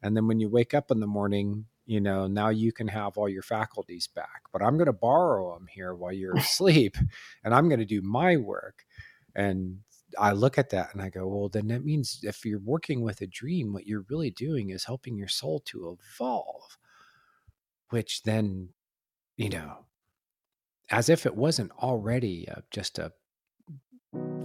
And 0.02 0.16
then 0.16 0.26
when 0.26 0.40
you 0.40 0.48
wake 0.48 0.72
up 0.72 0.90
in 0.90 1.00
the 1.00 1.06
morning, 1.06 1.66
you 1.84 2.00
know, 2.00 2.26
now 2.26 2.48
you 2.48 2.72
can 2.72 2.88
have 2.88 3.18
all 3.18 3.28
your 3.28 3.42
faculties 3.42 4.06
back. 4.06 4.42
But 4.50 4.62
I'm 4.62 4.78
going 4.78 4.86
to 4.86 4.94
borrow 4.94 5.54
them 5.54 5.66
here 5.70 5.94
while 5.94 6.12
you're 6.12 6.36
asleep. 6.38 6.96
And 7.44 7.54
I'm 7.54 7.68
going 7.68 7.80
to 7.80 7.86
do 7.86 8.00
my 8.00 8.36
work. 8.38 8.84
And 9.34 9.80
I 10.18 10.32
look 10.32 10.58
at 10.58 10.70
that 10.70 10.92
and 10.92 11.02
I 11.02 11.10
go, 11.10 11.26
well, 11.26 11.48
then 11.48 11.68
that 11.68 11.84
means 11.84 12.20
if 12.22 12.44
you're 12.44 12.60
working 12.60 13.02
with 13.02 13.20
a 13.20 13.26
dream, 13.26 13.72
what 13.72 13.86
you're 13.86 14.06
really 14.08 14.30
doing 14.30 14.70
is 14.70 14.84
helping 14.84 15.16
your 15.16 15.28
soul 15.28 15.60
to 15.66 15.98
evolve, 15.98 16.78
which 17.90 18.22
then, 18.22 18.70
you 19.36 19.48
know, 19.48 19.84
as 20.90 21.08
if 21.08 21.26
it 21.26 21.36
wasn't 21.36 21.70
already 21.72 22.48
uh, 22.48 22.60
just 22.70 22.98
a 22.98 23.12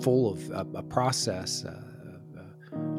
full 0.01 0.33
of 0.33 0.49
a, 0.51 0.79
a 0.79 0.83
process, 0.83 1.63
uh, 1.63 1.81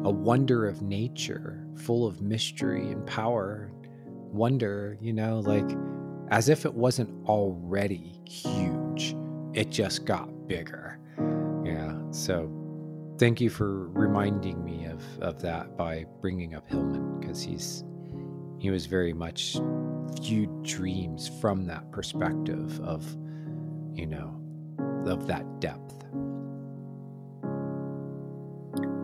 a 0.03 0.09
wonder 0.09 0.67
of 0.67 0.81
nature, 0.81 1.67
full 1.77 2.05
of 2.07 2.21
mystery 2.21 2.91
and 2.91 3.05
power, 3.07 3.71
wonder, 4.31 4.97
you 5.01 5.13
know, 5.13 5.39
like 5.39 5.69
as 6.29 6.49
if 6.49 6.65
it 6.65 6.73
wasn't 6.73 7.09
already 7.27 8.19
huge. 8.27 9.15
It 9.53 9.69
just 9.69 10.05
got 10.05 10.47
bigger. 10.47 10.99
So 12.15 12.49
thank 13.17 13.41
you 13.41 13.49
for 13.49 13.89
reminding 13.89 14.63
me 14.63 14.85
of, 14.85 15.03
of 15.19 15.41
that 15.41 15.75
by 15.75 16.05
bringing 16.21 16.55
up 16.55 16.67
Hillman 16.67 17.19
because 17.19 17.41
he's 17.41 17.83
he 18.57 18.71
was 18.71 18.85
very 18.85 19.13
much 19.13 19.57
viewed 20.21 20.63
dreams 20.63 21.29
from 21.41 21.65
that 21.65 21.91
perspective 21.91 22.79
of 22.79 23.05
you 23.93 24.05
know 24.05 24.41
of 25.05 25.27
that 25.27 25.59
depth 25.59 25.95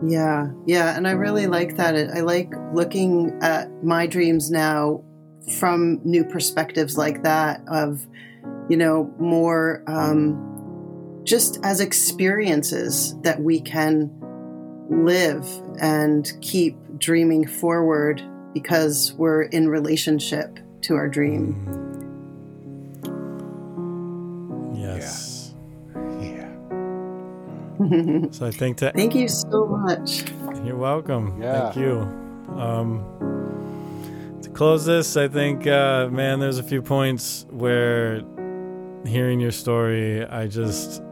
Yeah, 0.04 0.50
yeah, 0.66 0.96
and 0.96 1.06
I 1.06 1.12
really 1.12 1.46
like 1.46 1.76
that. 1.76 1.94
I 1.94 2.20
like 2.20 2.52
looking 2.72 3.38
at 3.40 3.84
my 3.84 4.06
dreams 4.06 4.50
now 4.50 5.02
from 5.58 6.00
new 6.04 6.24
perspectives 6.24 6.96
like 6.96 7.22
that 7.22 7.60
of, 7.68 8.04
you 8.68 8.76
know, 8.76 9.14
more 9.18 9.84
um, 9.86 10.51
just 11.24 11.58
as 11.62 11.80
experiences 11.80 13.14
that 13.22 13.40
we 13.40 13.60
can 13.60 14.10
live 14.90 15.46
and 15.80 16.32
keep 16.40 16.76
dreaming 16.98 17.46
forward 17.46 18.22
because 18.54 19.12
we're 19.14 19.42
in 19.42 19.68
relationship 19.68 20.58
to 20.82 20.94
our 20.94 21.08
dream. 21.08 21.68
Yes. 24.74 25.54
yeah 26.20 26.48
So 28.30 28.46
I 28.46 28.50
think 28.50 28.78
that 28.78 28.94
Thank 28.94 29.14
you 29.14 29.28
so 29.28 29.66
much. 29.66 30.24
You're 30.64 30.76
welcome. 30.76 31.40
Yeah. 31.40 31.70
Thank 31.70 31.76
you. 31.76 32.00
Um, 32.56 34.38
to 34.42 34.50
close 34.50 34.84
this, 34.84 35.16
I 35.16 35.28
think, 35.28 35.66
uh, 35.66 36.08
man, 36.10 36.40
there's 36.40 36.58
a 36.58 36.62
few 36.62 36.82
points 36.82 37.46
where 37.50 38.22
hearing 39.06 39.40
your 39.40 39.50
story, 39.50 40.24
I 40.24 40.46
just, 40.46 41.02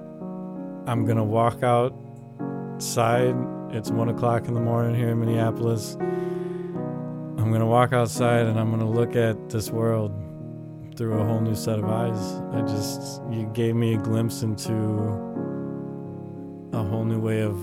I'm 0.86 1.05
going 1.05 1.17
to 1.17 1.25
walk 1.25 1.62
outside. 1.62 3.34
It's 3.70 3.91
one 3.91 4.09
o'clock 4.09 4.47
in 4.49 4.55
the 4.55 4.60
morning 4.60 4.94
here 4.94 5.10
in 5.10 5.20
Minneapolis. 5.20 5.97
I'm 6.00 7.49
going 7.49 7.60
to 7.60 7.67
walk 7.67 7.92
outside 7.92 8.47
and 8.47 8.59
I'm 8.59 8.68
going 8.68 8.81
to 8.81 8.86
look 8.86 9.17
at 9.17 9.50
this 9.50 9.70
world 9.70 10.12
through 10.97 11.20
a 11.20 11.25
whole 11.25 11.41
new 11.41 11.55
set 11.55 11.78
of 11.78 11.84
eyes. 11.86 12.34
I 12.52 12.62
just, 12.62 13.23
you 13.31 13.50
gave 13.55 13.75
me 13.75 13.94
a 13.94 13.99
glimpse 13.99 14.42
into 14.42 14.75
a 16.73 16.83
whole 16.83 17.05
new 17.05 17.20
way 17.20 17.42
of 17.42 17.59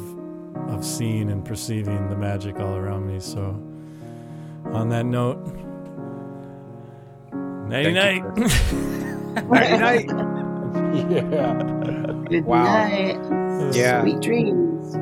of 0.69 0.83
seeing 0.83 1.29
and 1.29 1.45
perceiving 1.45 2.09
the 2.09 2.15
magic 2.15 2.59
all 2.59 2.75
around 2.75 3.07
me. 3.07 3.19
So, 3.19 3.61
on 4.73 4.89
that 4.89 5.05
note, 5.05 5.37
nighty 7.67 7.93
night. 7.93 8.23
night 9.47 9.79
night 9.79 10.09
yeah 11.11 12.06
Good 12.29 12.45
Wow. 12.45 12.63
night. 12.63 13.73
Yeah. 13.73 14.01
Sweet 14.01 14.19
dreams. 14.21 14.95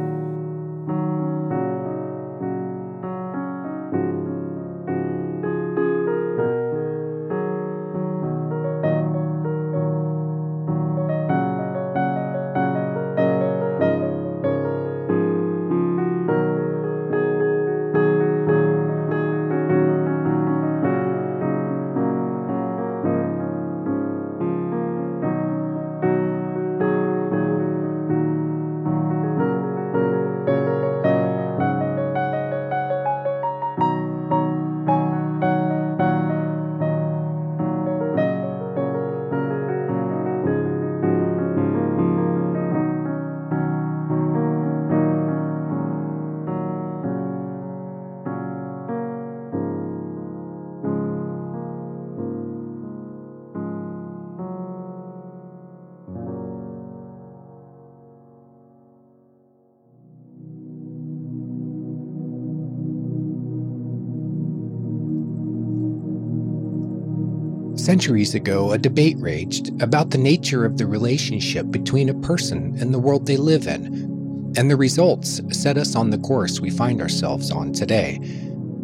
Centuries 67.86 68.34
ago, 68.34 68.72
a 68.72 68.80
debate 68.80 69.16
raged 69.20 69.80
about 69.80 70.10
the 70.10 70.18
nature 70.18 70.66
of 70.66 70.80
the 70.80 70.88
relationship 70.88 71.70
between 71.70 72.10
a 72.10 72.16
person 72.16 72.76
and 72.80 72.92
the 72.92 72.98
world 72.98 73.28
they 73.28 73.38
live 73.38 73.68
in, 73.68 74.54
and 74.58 74.72
the 74.72 74.76
results 74.76 75.40
set 75.52 75.78
us 75.78 75.96
on 75.96 76.10
the 76.10 76.18
course 76.18 76.60
we 76.60 76.72
find 76.72 77.00
ourselves 77.00 77.52
on 77.52 77.72
today. 77.72 78.20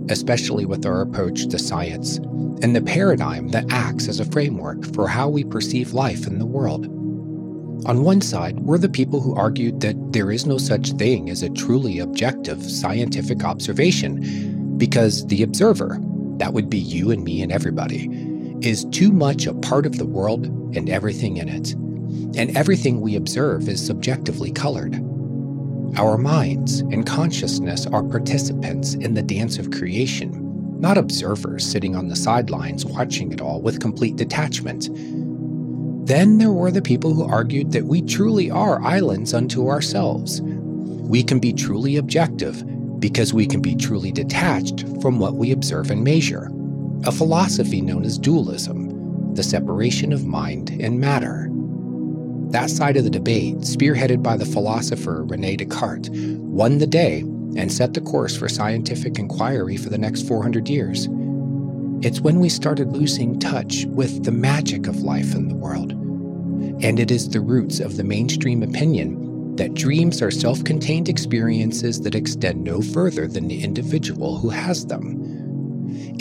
especially 0.09 0.65
with 0.65 0.85
our 0.85 1.01
approach 1.01 1.47
to 1.47 1.59
science 1.59 2.17
and 2.61 2.75
the 2.75 2.81
paradigm 2.81 3.49
that 3.49 3.71
acts 3.71 4.07
as 4.07 4.19
a 4.19 4.25
framework 4.25 4.85
for 4.93 5.07
how 5.07 5.29
we 5.29 5.43
perceive 5.43 5.93
life 5.93 6.27
in 6.27 6.39
the 6.39 6.45
world. 6.45 6.85
On 7.85 8.03
one 8.03 8.21
side, 8.21 8.59
we're 8.59 8.77
the 8.77 8.89
people 8.89 9.21
who 9.21 9.35
argued 9.35 9.81
that 9.81 9.95
there 10.13 10.31
is 10.31 10.45
no 10.45 10.57
such 10.57 10.91
thing 10.93 11.29
as 11.29 11.41
a 11.41 11.49
truly 11.49 11.99
objective 11.99 12.61
scientific 12.63 13.43
observation 13.43 14.77
because 14.77 15.25
the 15.27 15.41
observer, 15.41 15.99
that 16.37 16.53
would 16.53 16.69
be 16.69 16.77
you 16.77 17.11
and 17.11 17.23
me 17.23 17.41
and 17.41 17.51
everybody, 17.51 18.07
is 18.61 18.85
too 18.85 19.11
much 19.11 19.47
a 19.47 19.53
part 19.53 19.85
of 19.85 19.97
the 19.97 20.05
world 20.05 20.45
and 20.75 20.89
everything 20.89 21.37
in 21.37 21.49
it. 21.49 21.73
And 22.37 22.55
everything 22.55 23.01
we 23.01 23.15
observe 23.15 23.67
is 23.67 23.85
subjectively 23.85 24.51
colored. 24.51 24.95
Our 25.97 26.17
minds 26.17 26.79
and 26.79 27.05
consciousness 27.05 27.85
are 27.87 28.03
participants 28.03 28.93
in 28.93 29.13
the 29.13 29.23
dance 29.23 29.57
of 29.57 29.71
creation, 29.71 30.79
not 30.79 30.97
observers 30.97 31.69
sitting 31.69 31.95
on 31.95 32.07
the 32.07 32.15
sidelines 32.15 32.85
watching 32.85 33.31
it 33.31 33.41
all 33.41 33.61
with 33.61 33.81
complete 33.81 34.15
detachment. 34.15 34.89
Then 36.07 36.37
there 36.37 36.51
were 36.51 36.71
the 36.71 36.81
people 36.81 37.13
who 37.13 37.23
argued 37.23 37.71
that 37.71 37.85
we 37.85 38.01
truly 38.01 38.49
are 38.49 38.81
islands 38.81 39.33
unto 39.33 39.67
ourselves. 39.67 40.41
We 40.41 41.23
can 41.23 41.39
be 41.39 41.53
truly 41.53 41.97
objective 41.97 42.63
because 42.99 43.33
we 43.33 43.45
can 43.45 43.61
be 43.61 43.75
truly 43.75 44.11
detached 44.11 44.85
from 45.01 45.19
what 45.19 45.35
we 45.35 45.51
observe 45.51 45.91
and 45.91 46.03
measure, 46.03 46.49
a 47.03 47.11
philosophy 47.11 47.81
known 47.81 48.05
as 48.05 48.19
dualism, 48.19 49.33
the 49.33 49.43
separation 49.43 50.13
of 50.13 50.25
mind 50.25 50.69
and 50.69 50.99
matter. 50.99 51.47
That 52.51 52.69
side 52.69 52.97
of 52.97 53.03
the 53.03 53.09
debate, 53.09 53.57
spearheaded 53.59 54.21
by 54.21 54.37
the 54.37 54.45
philosopher 54.45 55.23
Rene 55.23 55.55
Descartes, 55.55 56.09
won 56.11 56.77
the 56.77 56.87
day 56.87 57.21
and 57.55 57.71
set 57.71 57.93
the 57.93 58.01
course 58.01 58.37
for 58.37 58.47
scientific 58.49 59.17
inquiry 59.17 59.77
for 59.77 59.89
the 59.89 59.97
next 59.97 60.27
400 60.27 60.69
years. 60.69 61.07
It's 62.03 62.21
when 62.21 62.39
we 62.39 62.49
started 62.49 62.91
losing 62.91 63.39
touch 63.39 63.85
with 63.85 64.23
the 64.23 64.31
magic 64.31 64.87
of 64.87 65.01
life 65.01 65.33
in 65.33 65.47
the 65.47 65.55
world. 65.55 65.91
And 66.83 66.99
it 66.99 67.09
is 67.09 67.29
the 67.29 67.41
roots 67.41 67.79
of 67.79 67.97
the 67.97 68.03
mainstream 68.03 68.63
opinion 68.63 69.55
that 69.55 69.73
dreams 69.73 70.21
are 70.21 70.31
self 70.31 70.63
contained 70.63 71.09
experiences 71.09 72.01
that 72.01 72.15
extend 72.15 72.63
no 72.63 72.81
further 72.81 73.27
than 73.27 73.47
the 73.47 73.63
individual 73.63 74.37
who 74.37 74.49
has 74.49 74.85
them. 74.85 75.40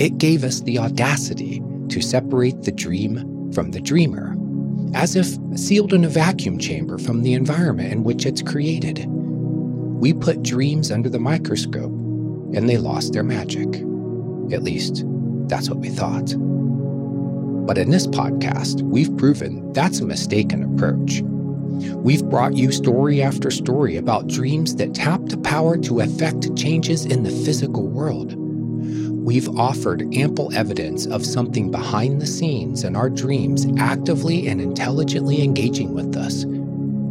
It 0.00 0.16
gave 0.16 0.44
us 0.44 0.62
the 0.62 0.78
audacity 0.78 1.62
to 1.90 2.00
separate 2.00 2.62
the 2.62 2.72
dream 2.72 3.52
from 3.52 3.70
the 3.70 3.82
dreamer, 3.82 4.34
as 4.94 5.14
if 5.14 5.36
sealed 5.58 5.92
in 5.92 6.06
a 6.06 6.08
vacuum 6.08 6.58
chamber 6.58 6.96
from 6.96 7.20
the 7.20 7.34
environment 7.34 7.92
in 7.92 8.02
which 8.02 8.24
it's 8.24 8.40
created. 8.40 9.04
We 9.06 10.14
put 10.14 10.42
dreams 10.42 10.90
under 10.90 11.10
the 11.10 11.18
microscope, 11.18 11.92
and 12.54 12.66
they 12.66 12.78
lost 12.78 13.12
their 13.12 13.22
magic. 13.22 13.68
At 14.54 14.62
least, 14.62 15.04
that's 15.48 15.68
what 15.68 15.80
we 15.80 15.90
thought. 15.90 16.34
But 17.66 17.76
in 17.76 17.90
this 17.90 18.06
podcast, 18.06 18.80
we've 18.80 19.14
proven 19.18 19.70
that's 19.74 20.00
a 20.00 20.06
mistaken 20.06 20.64
approach. 20.64 21.20
We've 21.96 22.24
brought 22.24 22.56
you 22.56 22.72
story 22.72 23.20
after 23.22 23.50
story 23.50 23.98
about 23.98 24.28
dreams 24.28 24.76
that 24.76 24.94
tap 24.94 25.20
the 25.26 25.36
power 25.36 25.76
to 25.76 26.00
effect 26.00 26.56
changes 26.56 27.04
in 27.04 27.22
the 27.22 27.44
physical 27.44 27.86
world. 27.86 28.34
We've 29.22 29.48
offered 29.50 30.14
ample 30.14 30.52
evidence 30.54 31.06
of 31.06 31.26
something 31.26 31.70
behind 31.70 32.20
the 32.20 32.26
scenes 32.26 32.84
in 32.84 32.96
our 32.96 33.10
dreams 33.10 33.66
actively 33.78 34.48
and 34.48 34.60
intelligently 34.62 35.42
engaging 35.42 35.92
with 35.92 36.16
us, 36.16 36.44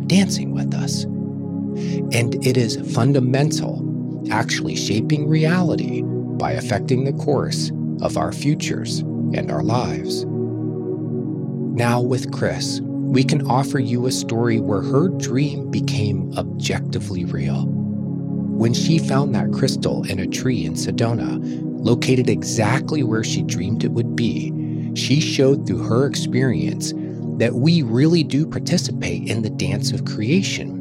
dancing 0.07 0.53
with 0.53 0.73
us. 0.73 1.03
And 1.03 2.43
it 2.45 2.57
is 2.57 2.77
fundamental, 2.95 4.27
actually 4.31 4.75
shaping 4.75 5.29
reality 5.29 6.01
by 6.01 6.53
affecting 6.53 7.03
the 7.03 7.13
course 7.13 7.71
of 8.01 8.17
our 8.17 8.31
futures 8.31 8.99
and 8.99 9.51
our 9.51 9.63
lives. 9.63 10.25
Now, 10.25 12.01
with 12.01 12.31
Kris, 12.33 12.81
we 12.81 13.23
can 13.23 13.47
offer 13.47 13.77
you 13.79 14.07
a 14.07 14.11
story 14.11 14.59
where 14.59 14.81
her 14.81 15.09
dream 15.09 15.69
became 15.69 16.33
objectively 16.37 17.23
real. 17.23 17.67
When 17.67 18.73
she 18.73 18.97
found 18.97 19.33
that 19.35 19.53
crystal 19.53 20.03
in 20.09 20.19
a 20.19 20.27
tree 20.27 20.65
in 20.65 20.73
Sedona, 20.73 21.68
located 21.79 22.29
exactly 22.29 23.03
where 23.03 23.23
she 23.23 23.41
dreamed 23.43 23.83
it 23.83 23.91
would 23.91 24.15
be, 24.15 24.53
she 24.95 25.19
showed 25.19 25.65
through 25.65 25.83
her 25.83 26.05
experience 26.05 26.93
that 27.37 27.55
we 27.55 27.81
really 27.81 28.23
do 28.23 28.45
participate 28.45 29.29
in 29.29 29.41
the 29.41 29.49
dance 29.49 29.91
of 29.91 30.05
creation. 30.05 30.77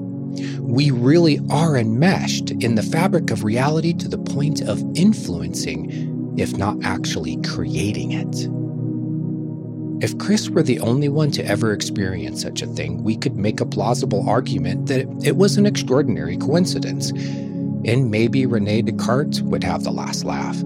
We 0.61 0.91
really 0.91 1.41
are 1.51 1.77
enmeshed 1.77 2.51
in 2.51 2.75
the 2.75 2.83
fabric 2.83 3.31
of 3.31 3.45
reality 3.45 3.93
to 3.95 4.09
the 4.09 4.19
point 4.19 4.61
of 4.61 4.83
influencing 4.95 6.35
if 6.39 6.57
not 6.57 6.77
actually 6.85 7.41
creating 7.43 8.13
it. 8.13 8.49
If 10.01 10.17
Kris 10.19 10.49
were 10.49 10.63
the 10.63 10.79
only 10.79 11.09
one 11.09 11.33
to 11.33 11.45
ever 11.45 11.73
experience 11.73 12.43
such 12.43 12.63
a 12.63 12.67
thing, 12.67 13.03
we 13.03 13.17
could 13.17 13.37
make 13.37 13.61
a 13.61 13.67
plausible 13.67 14.29
argument 14.29 14.87
that 14.87 15.07
it 15.25 15.37
was 15.37 15.57
an 15.57 15.67
extraordinary 15.67 16.37
coincidence, 16.37 17.11
and 17.11 18.11
maybe 18.11 18.47
Rene 18.47 18.83
Descartes 18.83 19.43
would 19.43 19.65
have 19.65 19.83
the 19.83 19.91
last 19.91 20.25
laugh. 20.25 20.63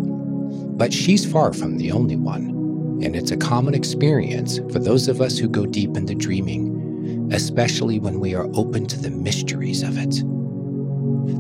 But 0.82 0.92
she's 0.92 1.24
far 1.24 1.52
from 1.52 1.78
the 1.78 1.92
only 1.92 2.16
one, 2.16 2.98
and 3.04 3.14
it's 3.14 3.30
a 3.30 3.36
common 3.36 3.72
experience 3.72 4.58
for 4.72 4.80
those 4.80 5.06
of 5.06 5.20
us 5.20 5.38
who 5.38 5.48
go 5.48 5.64
deep 5.64 5.96
into 5.96 6.12
dreaming, 6.12 7.30
especially 7.32 8.00
when 8.00 8.18
we 8.18 8.34
are 8.34 8.50
open 8.52 8.86
to 8.86 9.00
the 9.00 9.12
mysteries 9.12 9.84
of 9.84 9.96
it. 9.96 10.24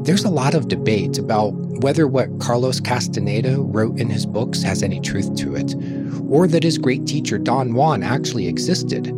There's 0.04 0.22
a 0.24 0.30
lot 0.30 0.54
of 0.54 0.68
debate 0.68 1.18
about 1.18 1.54
whether 1.82 2.06
what 2.06 2.38
Carlos 2.38 2.78
Castaneda 2.78 3.56
wrote 3.58 3.98
in 3.98 4.08
his 4.08 4.26
books 4.26 4.62
has 4.62 4.80
any 4.80 5.00
truth 5.00 5.34
to 5.38 5.56
it, 5.56 5.74
or 6.28 6.46
that 6.46 6.62
his 6.62 6.78
great 6.78 7.04
teacher 7.08 7.36
Don 7.36 7.74
Juan 7.74 8.04
actually 8.04 8.46
existed. 8.46 9.10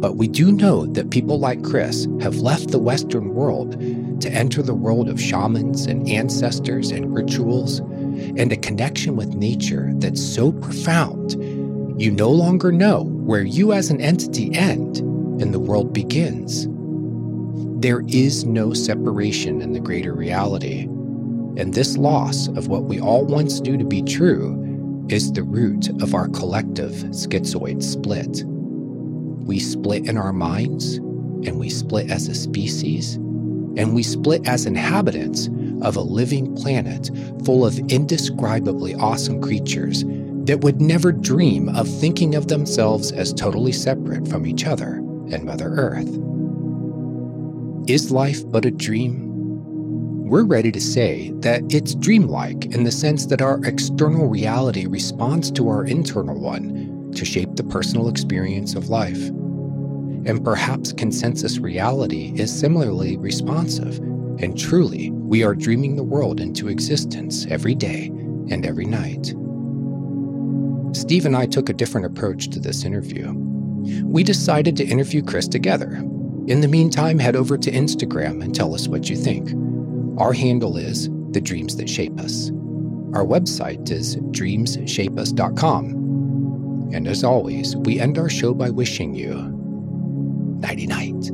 But 0.00 0.16
we 0.16 0.26
do 0.26 0.50
know 0.50 0.86
that 0.86 1.10
people 1.10 1.38
like 1.38 1.62
Kris 1.62 2.08
have 2.20 2.38
left 2.38 2.72
the 2.72 2.80
Western 2.80 3.32
world 3.32 3.78
to 4.22 4.28
enter 4.28 4.60
the 4.60 4.74
world 4.74 5.08
of 5.08 5.20
shamans 5.20 5.86
and 5.86 6.08
ancestors 6.08 6.90
and 6.90 7.14
rituals, 7.14 7.80
and 8.36 8.52
a 8.52 8.56
connection 8.56 9.16
with 9.16 9.34
nature 9.34 9.90
that's 9.94 10.22
so 10.22 10.52
profound, 10.52 11.32
you 12.00 12.10
no 12.10 12.30
longer 12.30 12.72
know 12.72 13.04
where 13.04 13.42
you 13.42 13.72
as 13.72 13.90
an 13.90 14.00
entity 14.00 14.54
end 14.54 14.98
and 15.42 15.54
the 15.54 15.60
world 15.60 15.92
begins. 15.92 16.66
There 17.80 18.02
is 18.08 18.44
no 18.44 18.74
separation 18.74 19.62
in 19.62 19.72
the 19.72 19.80
greater 19.80 20.14
reality, 20.14 20.82
and 21.56 21.72
this 21.72 21.96
loss 21.96 22.48
of 22.48 22.68
what 22.68 22.84
we 22.84 23.00
all 23.00 23.24
once 23.24 23.60
knew 23.60 23.76
to 23.78 23.84
be 23.84 24.02
true 24.02 25.06
is 25.08 25.32
the 25.32 25.42
root 25.42 25.88
of 26.02 26.14
our 26.14 26.28
collective 26.28 26.92
schizoid 26.92 27.82
split. 27.82 28.44
We 29.46 29.58
split 29.58 30.06
in 30.06 30.16
our 30.16 30.32
minds, 30.32 30.96
and 30.96 31.58
we 31.58 31.70
split 31.70 32.10
as 32.10 32.28
a 32.28 32.34
species, 32.34 33.16
and 33.76 33.94
we 33.94 34.02
split 34.02 34.46
as 34.46 34.66
inhabitants 34.66 35.48
of 35.82 35.96
a 35.96 36.00
living 36.00 36.54
planet 36.56 37.10
full 37.44 37.64
of 37.64 37.78
indescribably 37.90 38.94
awesome 38.94 39.40
creatures 39.40 40.04
that 40.44 40.60
would 40.60 40.80
never 40.80 41.12
dream 41.12 41.68
of 41.70 41.88
thinking 41.88 42.34
of 42.34 42.48
themselves 42.48 43.12
as 43.12 43.32
totally 43.32 43.72
separate 43.72 44.26
from 44.26 44.46
each 44.46 44.66
other 44.66 44.94
and 45.30 45.44
Mother 45.44 45.68
Earth. 45.68 46.08
Is 47.88 48.10
life 48.10 48.42
but 48.50 48.64
a 48.64 48.70
dream? 48.70 49.26
We're 50.28 50.44
ready 50.44 50.70
to 50.70 50.80
say 50.80 51.32
that 51.36 51.62
it's 51.74 51.94
dreamlike 51.94 52.66
in 52.66 52.84
the 52.84 52.92
sense 52.92 53.26
that 53.26 53.42
our 53.42 53.60
external 53.64 54.28
reality 54.28 54.86
responds 54.86 55.50
to 55.52 55.68
our 55.68 55.84
internal 55.84 56.38
one 56.38 57.10
to 57.16 57.24
shape 57.24 57.56
the 57.56 57.64
personal 57.64 58.08
experience 58.08 58.74
of 58.74 58.90
life. 58.90 59.28
And 60.26 60.44
perhaps 60.44 60.92
consensus 60.92 61.58
reality 61.58 62.32
is 62.36 62.56
similarly 62.56 63.16
responsive, 63.16 63.98
and 64.42 64.58
truly, 64.58 65.10
we 65.10 65.44
are 65.44 65.54
dreaming 65.54 65.96
the 65.96 66.02
world 66.02 66.40
into 66.40 66.68
existence 66.68 67.46
every 67.46 67.74
day 67.74 68.06
and 68.50 68.66
every 68.66 68.86
night. 68.86 69.34
Steve 70.96 71.26
and 71.26 71.36
I 71.36 71.46
took 71.46 71.68
a 71.68 71.74
different 71.74 72.06
approach 72.06 72.50
to 72.50 72.60
this 72.60 72.84
interview. 72.84 73.32
We 74.04 74.24
decided 74.24 74.76
to 74.78 74.84
interview 74.84 75.22
Kris 75.22 75.48
together 75.48 76.02
in 76.50 76.60
the 76.62 76.68
meantime, 76.68 77.20
head 77.20 77.36
over 77.36 77.56
to 77.56 77.70
Instagram 77.70 78.42
and 78.42 78.52
tell 78.52 78.74
us 78.74 78.88
what 78.88 79.08
you 79.08 79.14
think. 79.14 79.52
Our 80.18 80.32
handle 80.32 80.76
is 80.76 81.08
The 81.30 81.40
Dreams 81.40 81.76
That 81.76 81.88
Shape 81.88 82.18
Us. 82.18 82.50
Our 83.14 83.24
website 83.24 83.88
is 83.88 84.16
dreamsshapeus.com. 84.16 86.90
And 86.92 87.06
as 87.06 87.22
always, 87.22 87.76
we 87.76 88.00
end 88.00 88.18
our 88.18 88.28
show 88.28 88.52
by 88.52 88.70
wishing 88.70 89.14
you 89.14 89.32
nighty 90.60 90.88
night. 90.88 91.30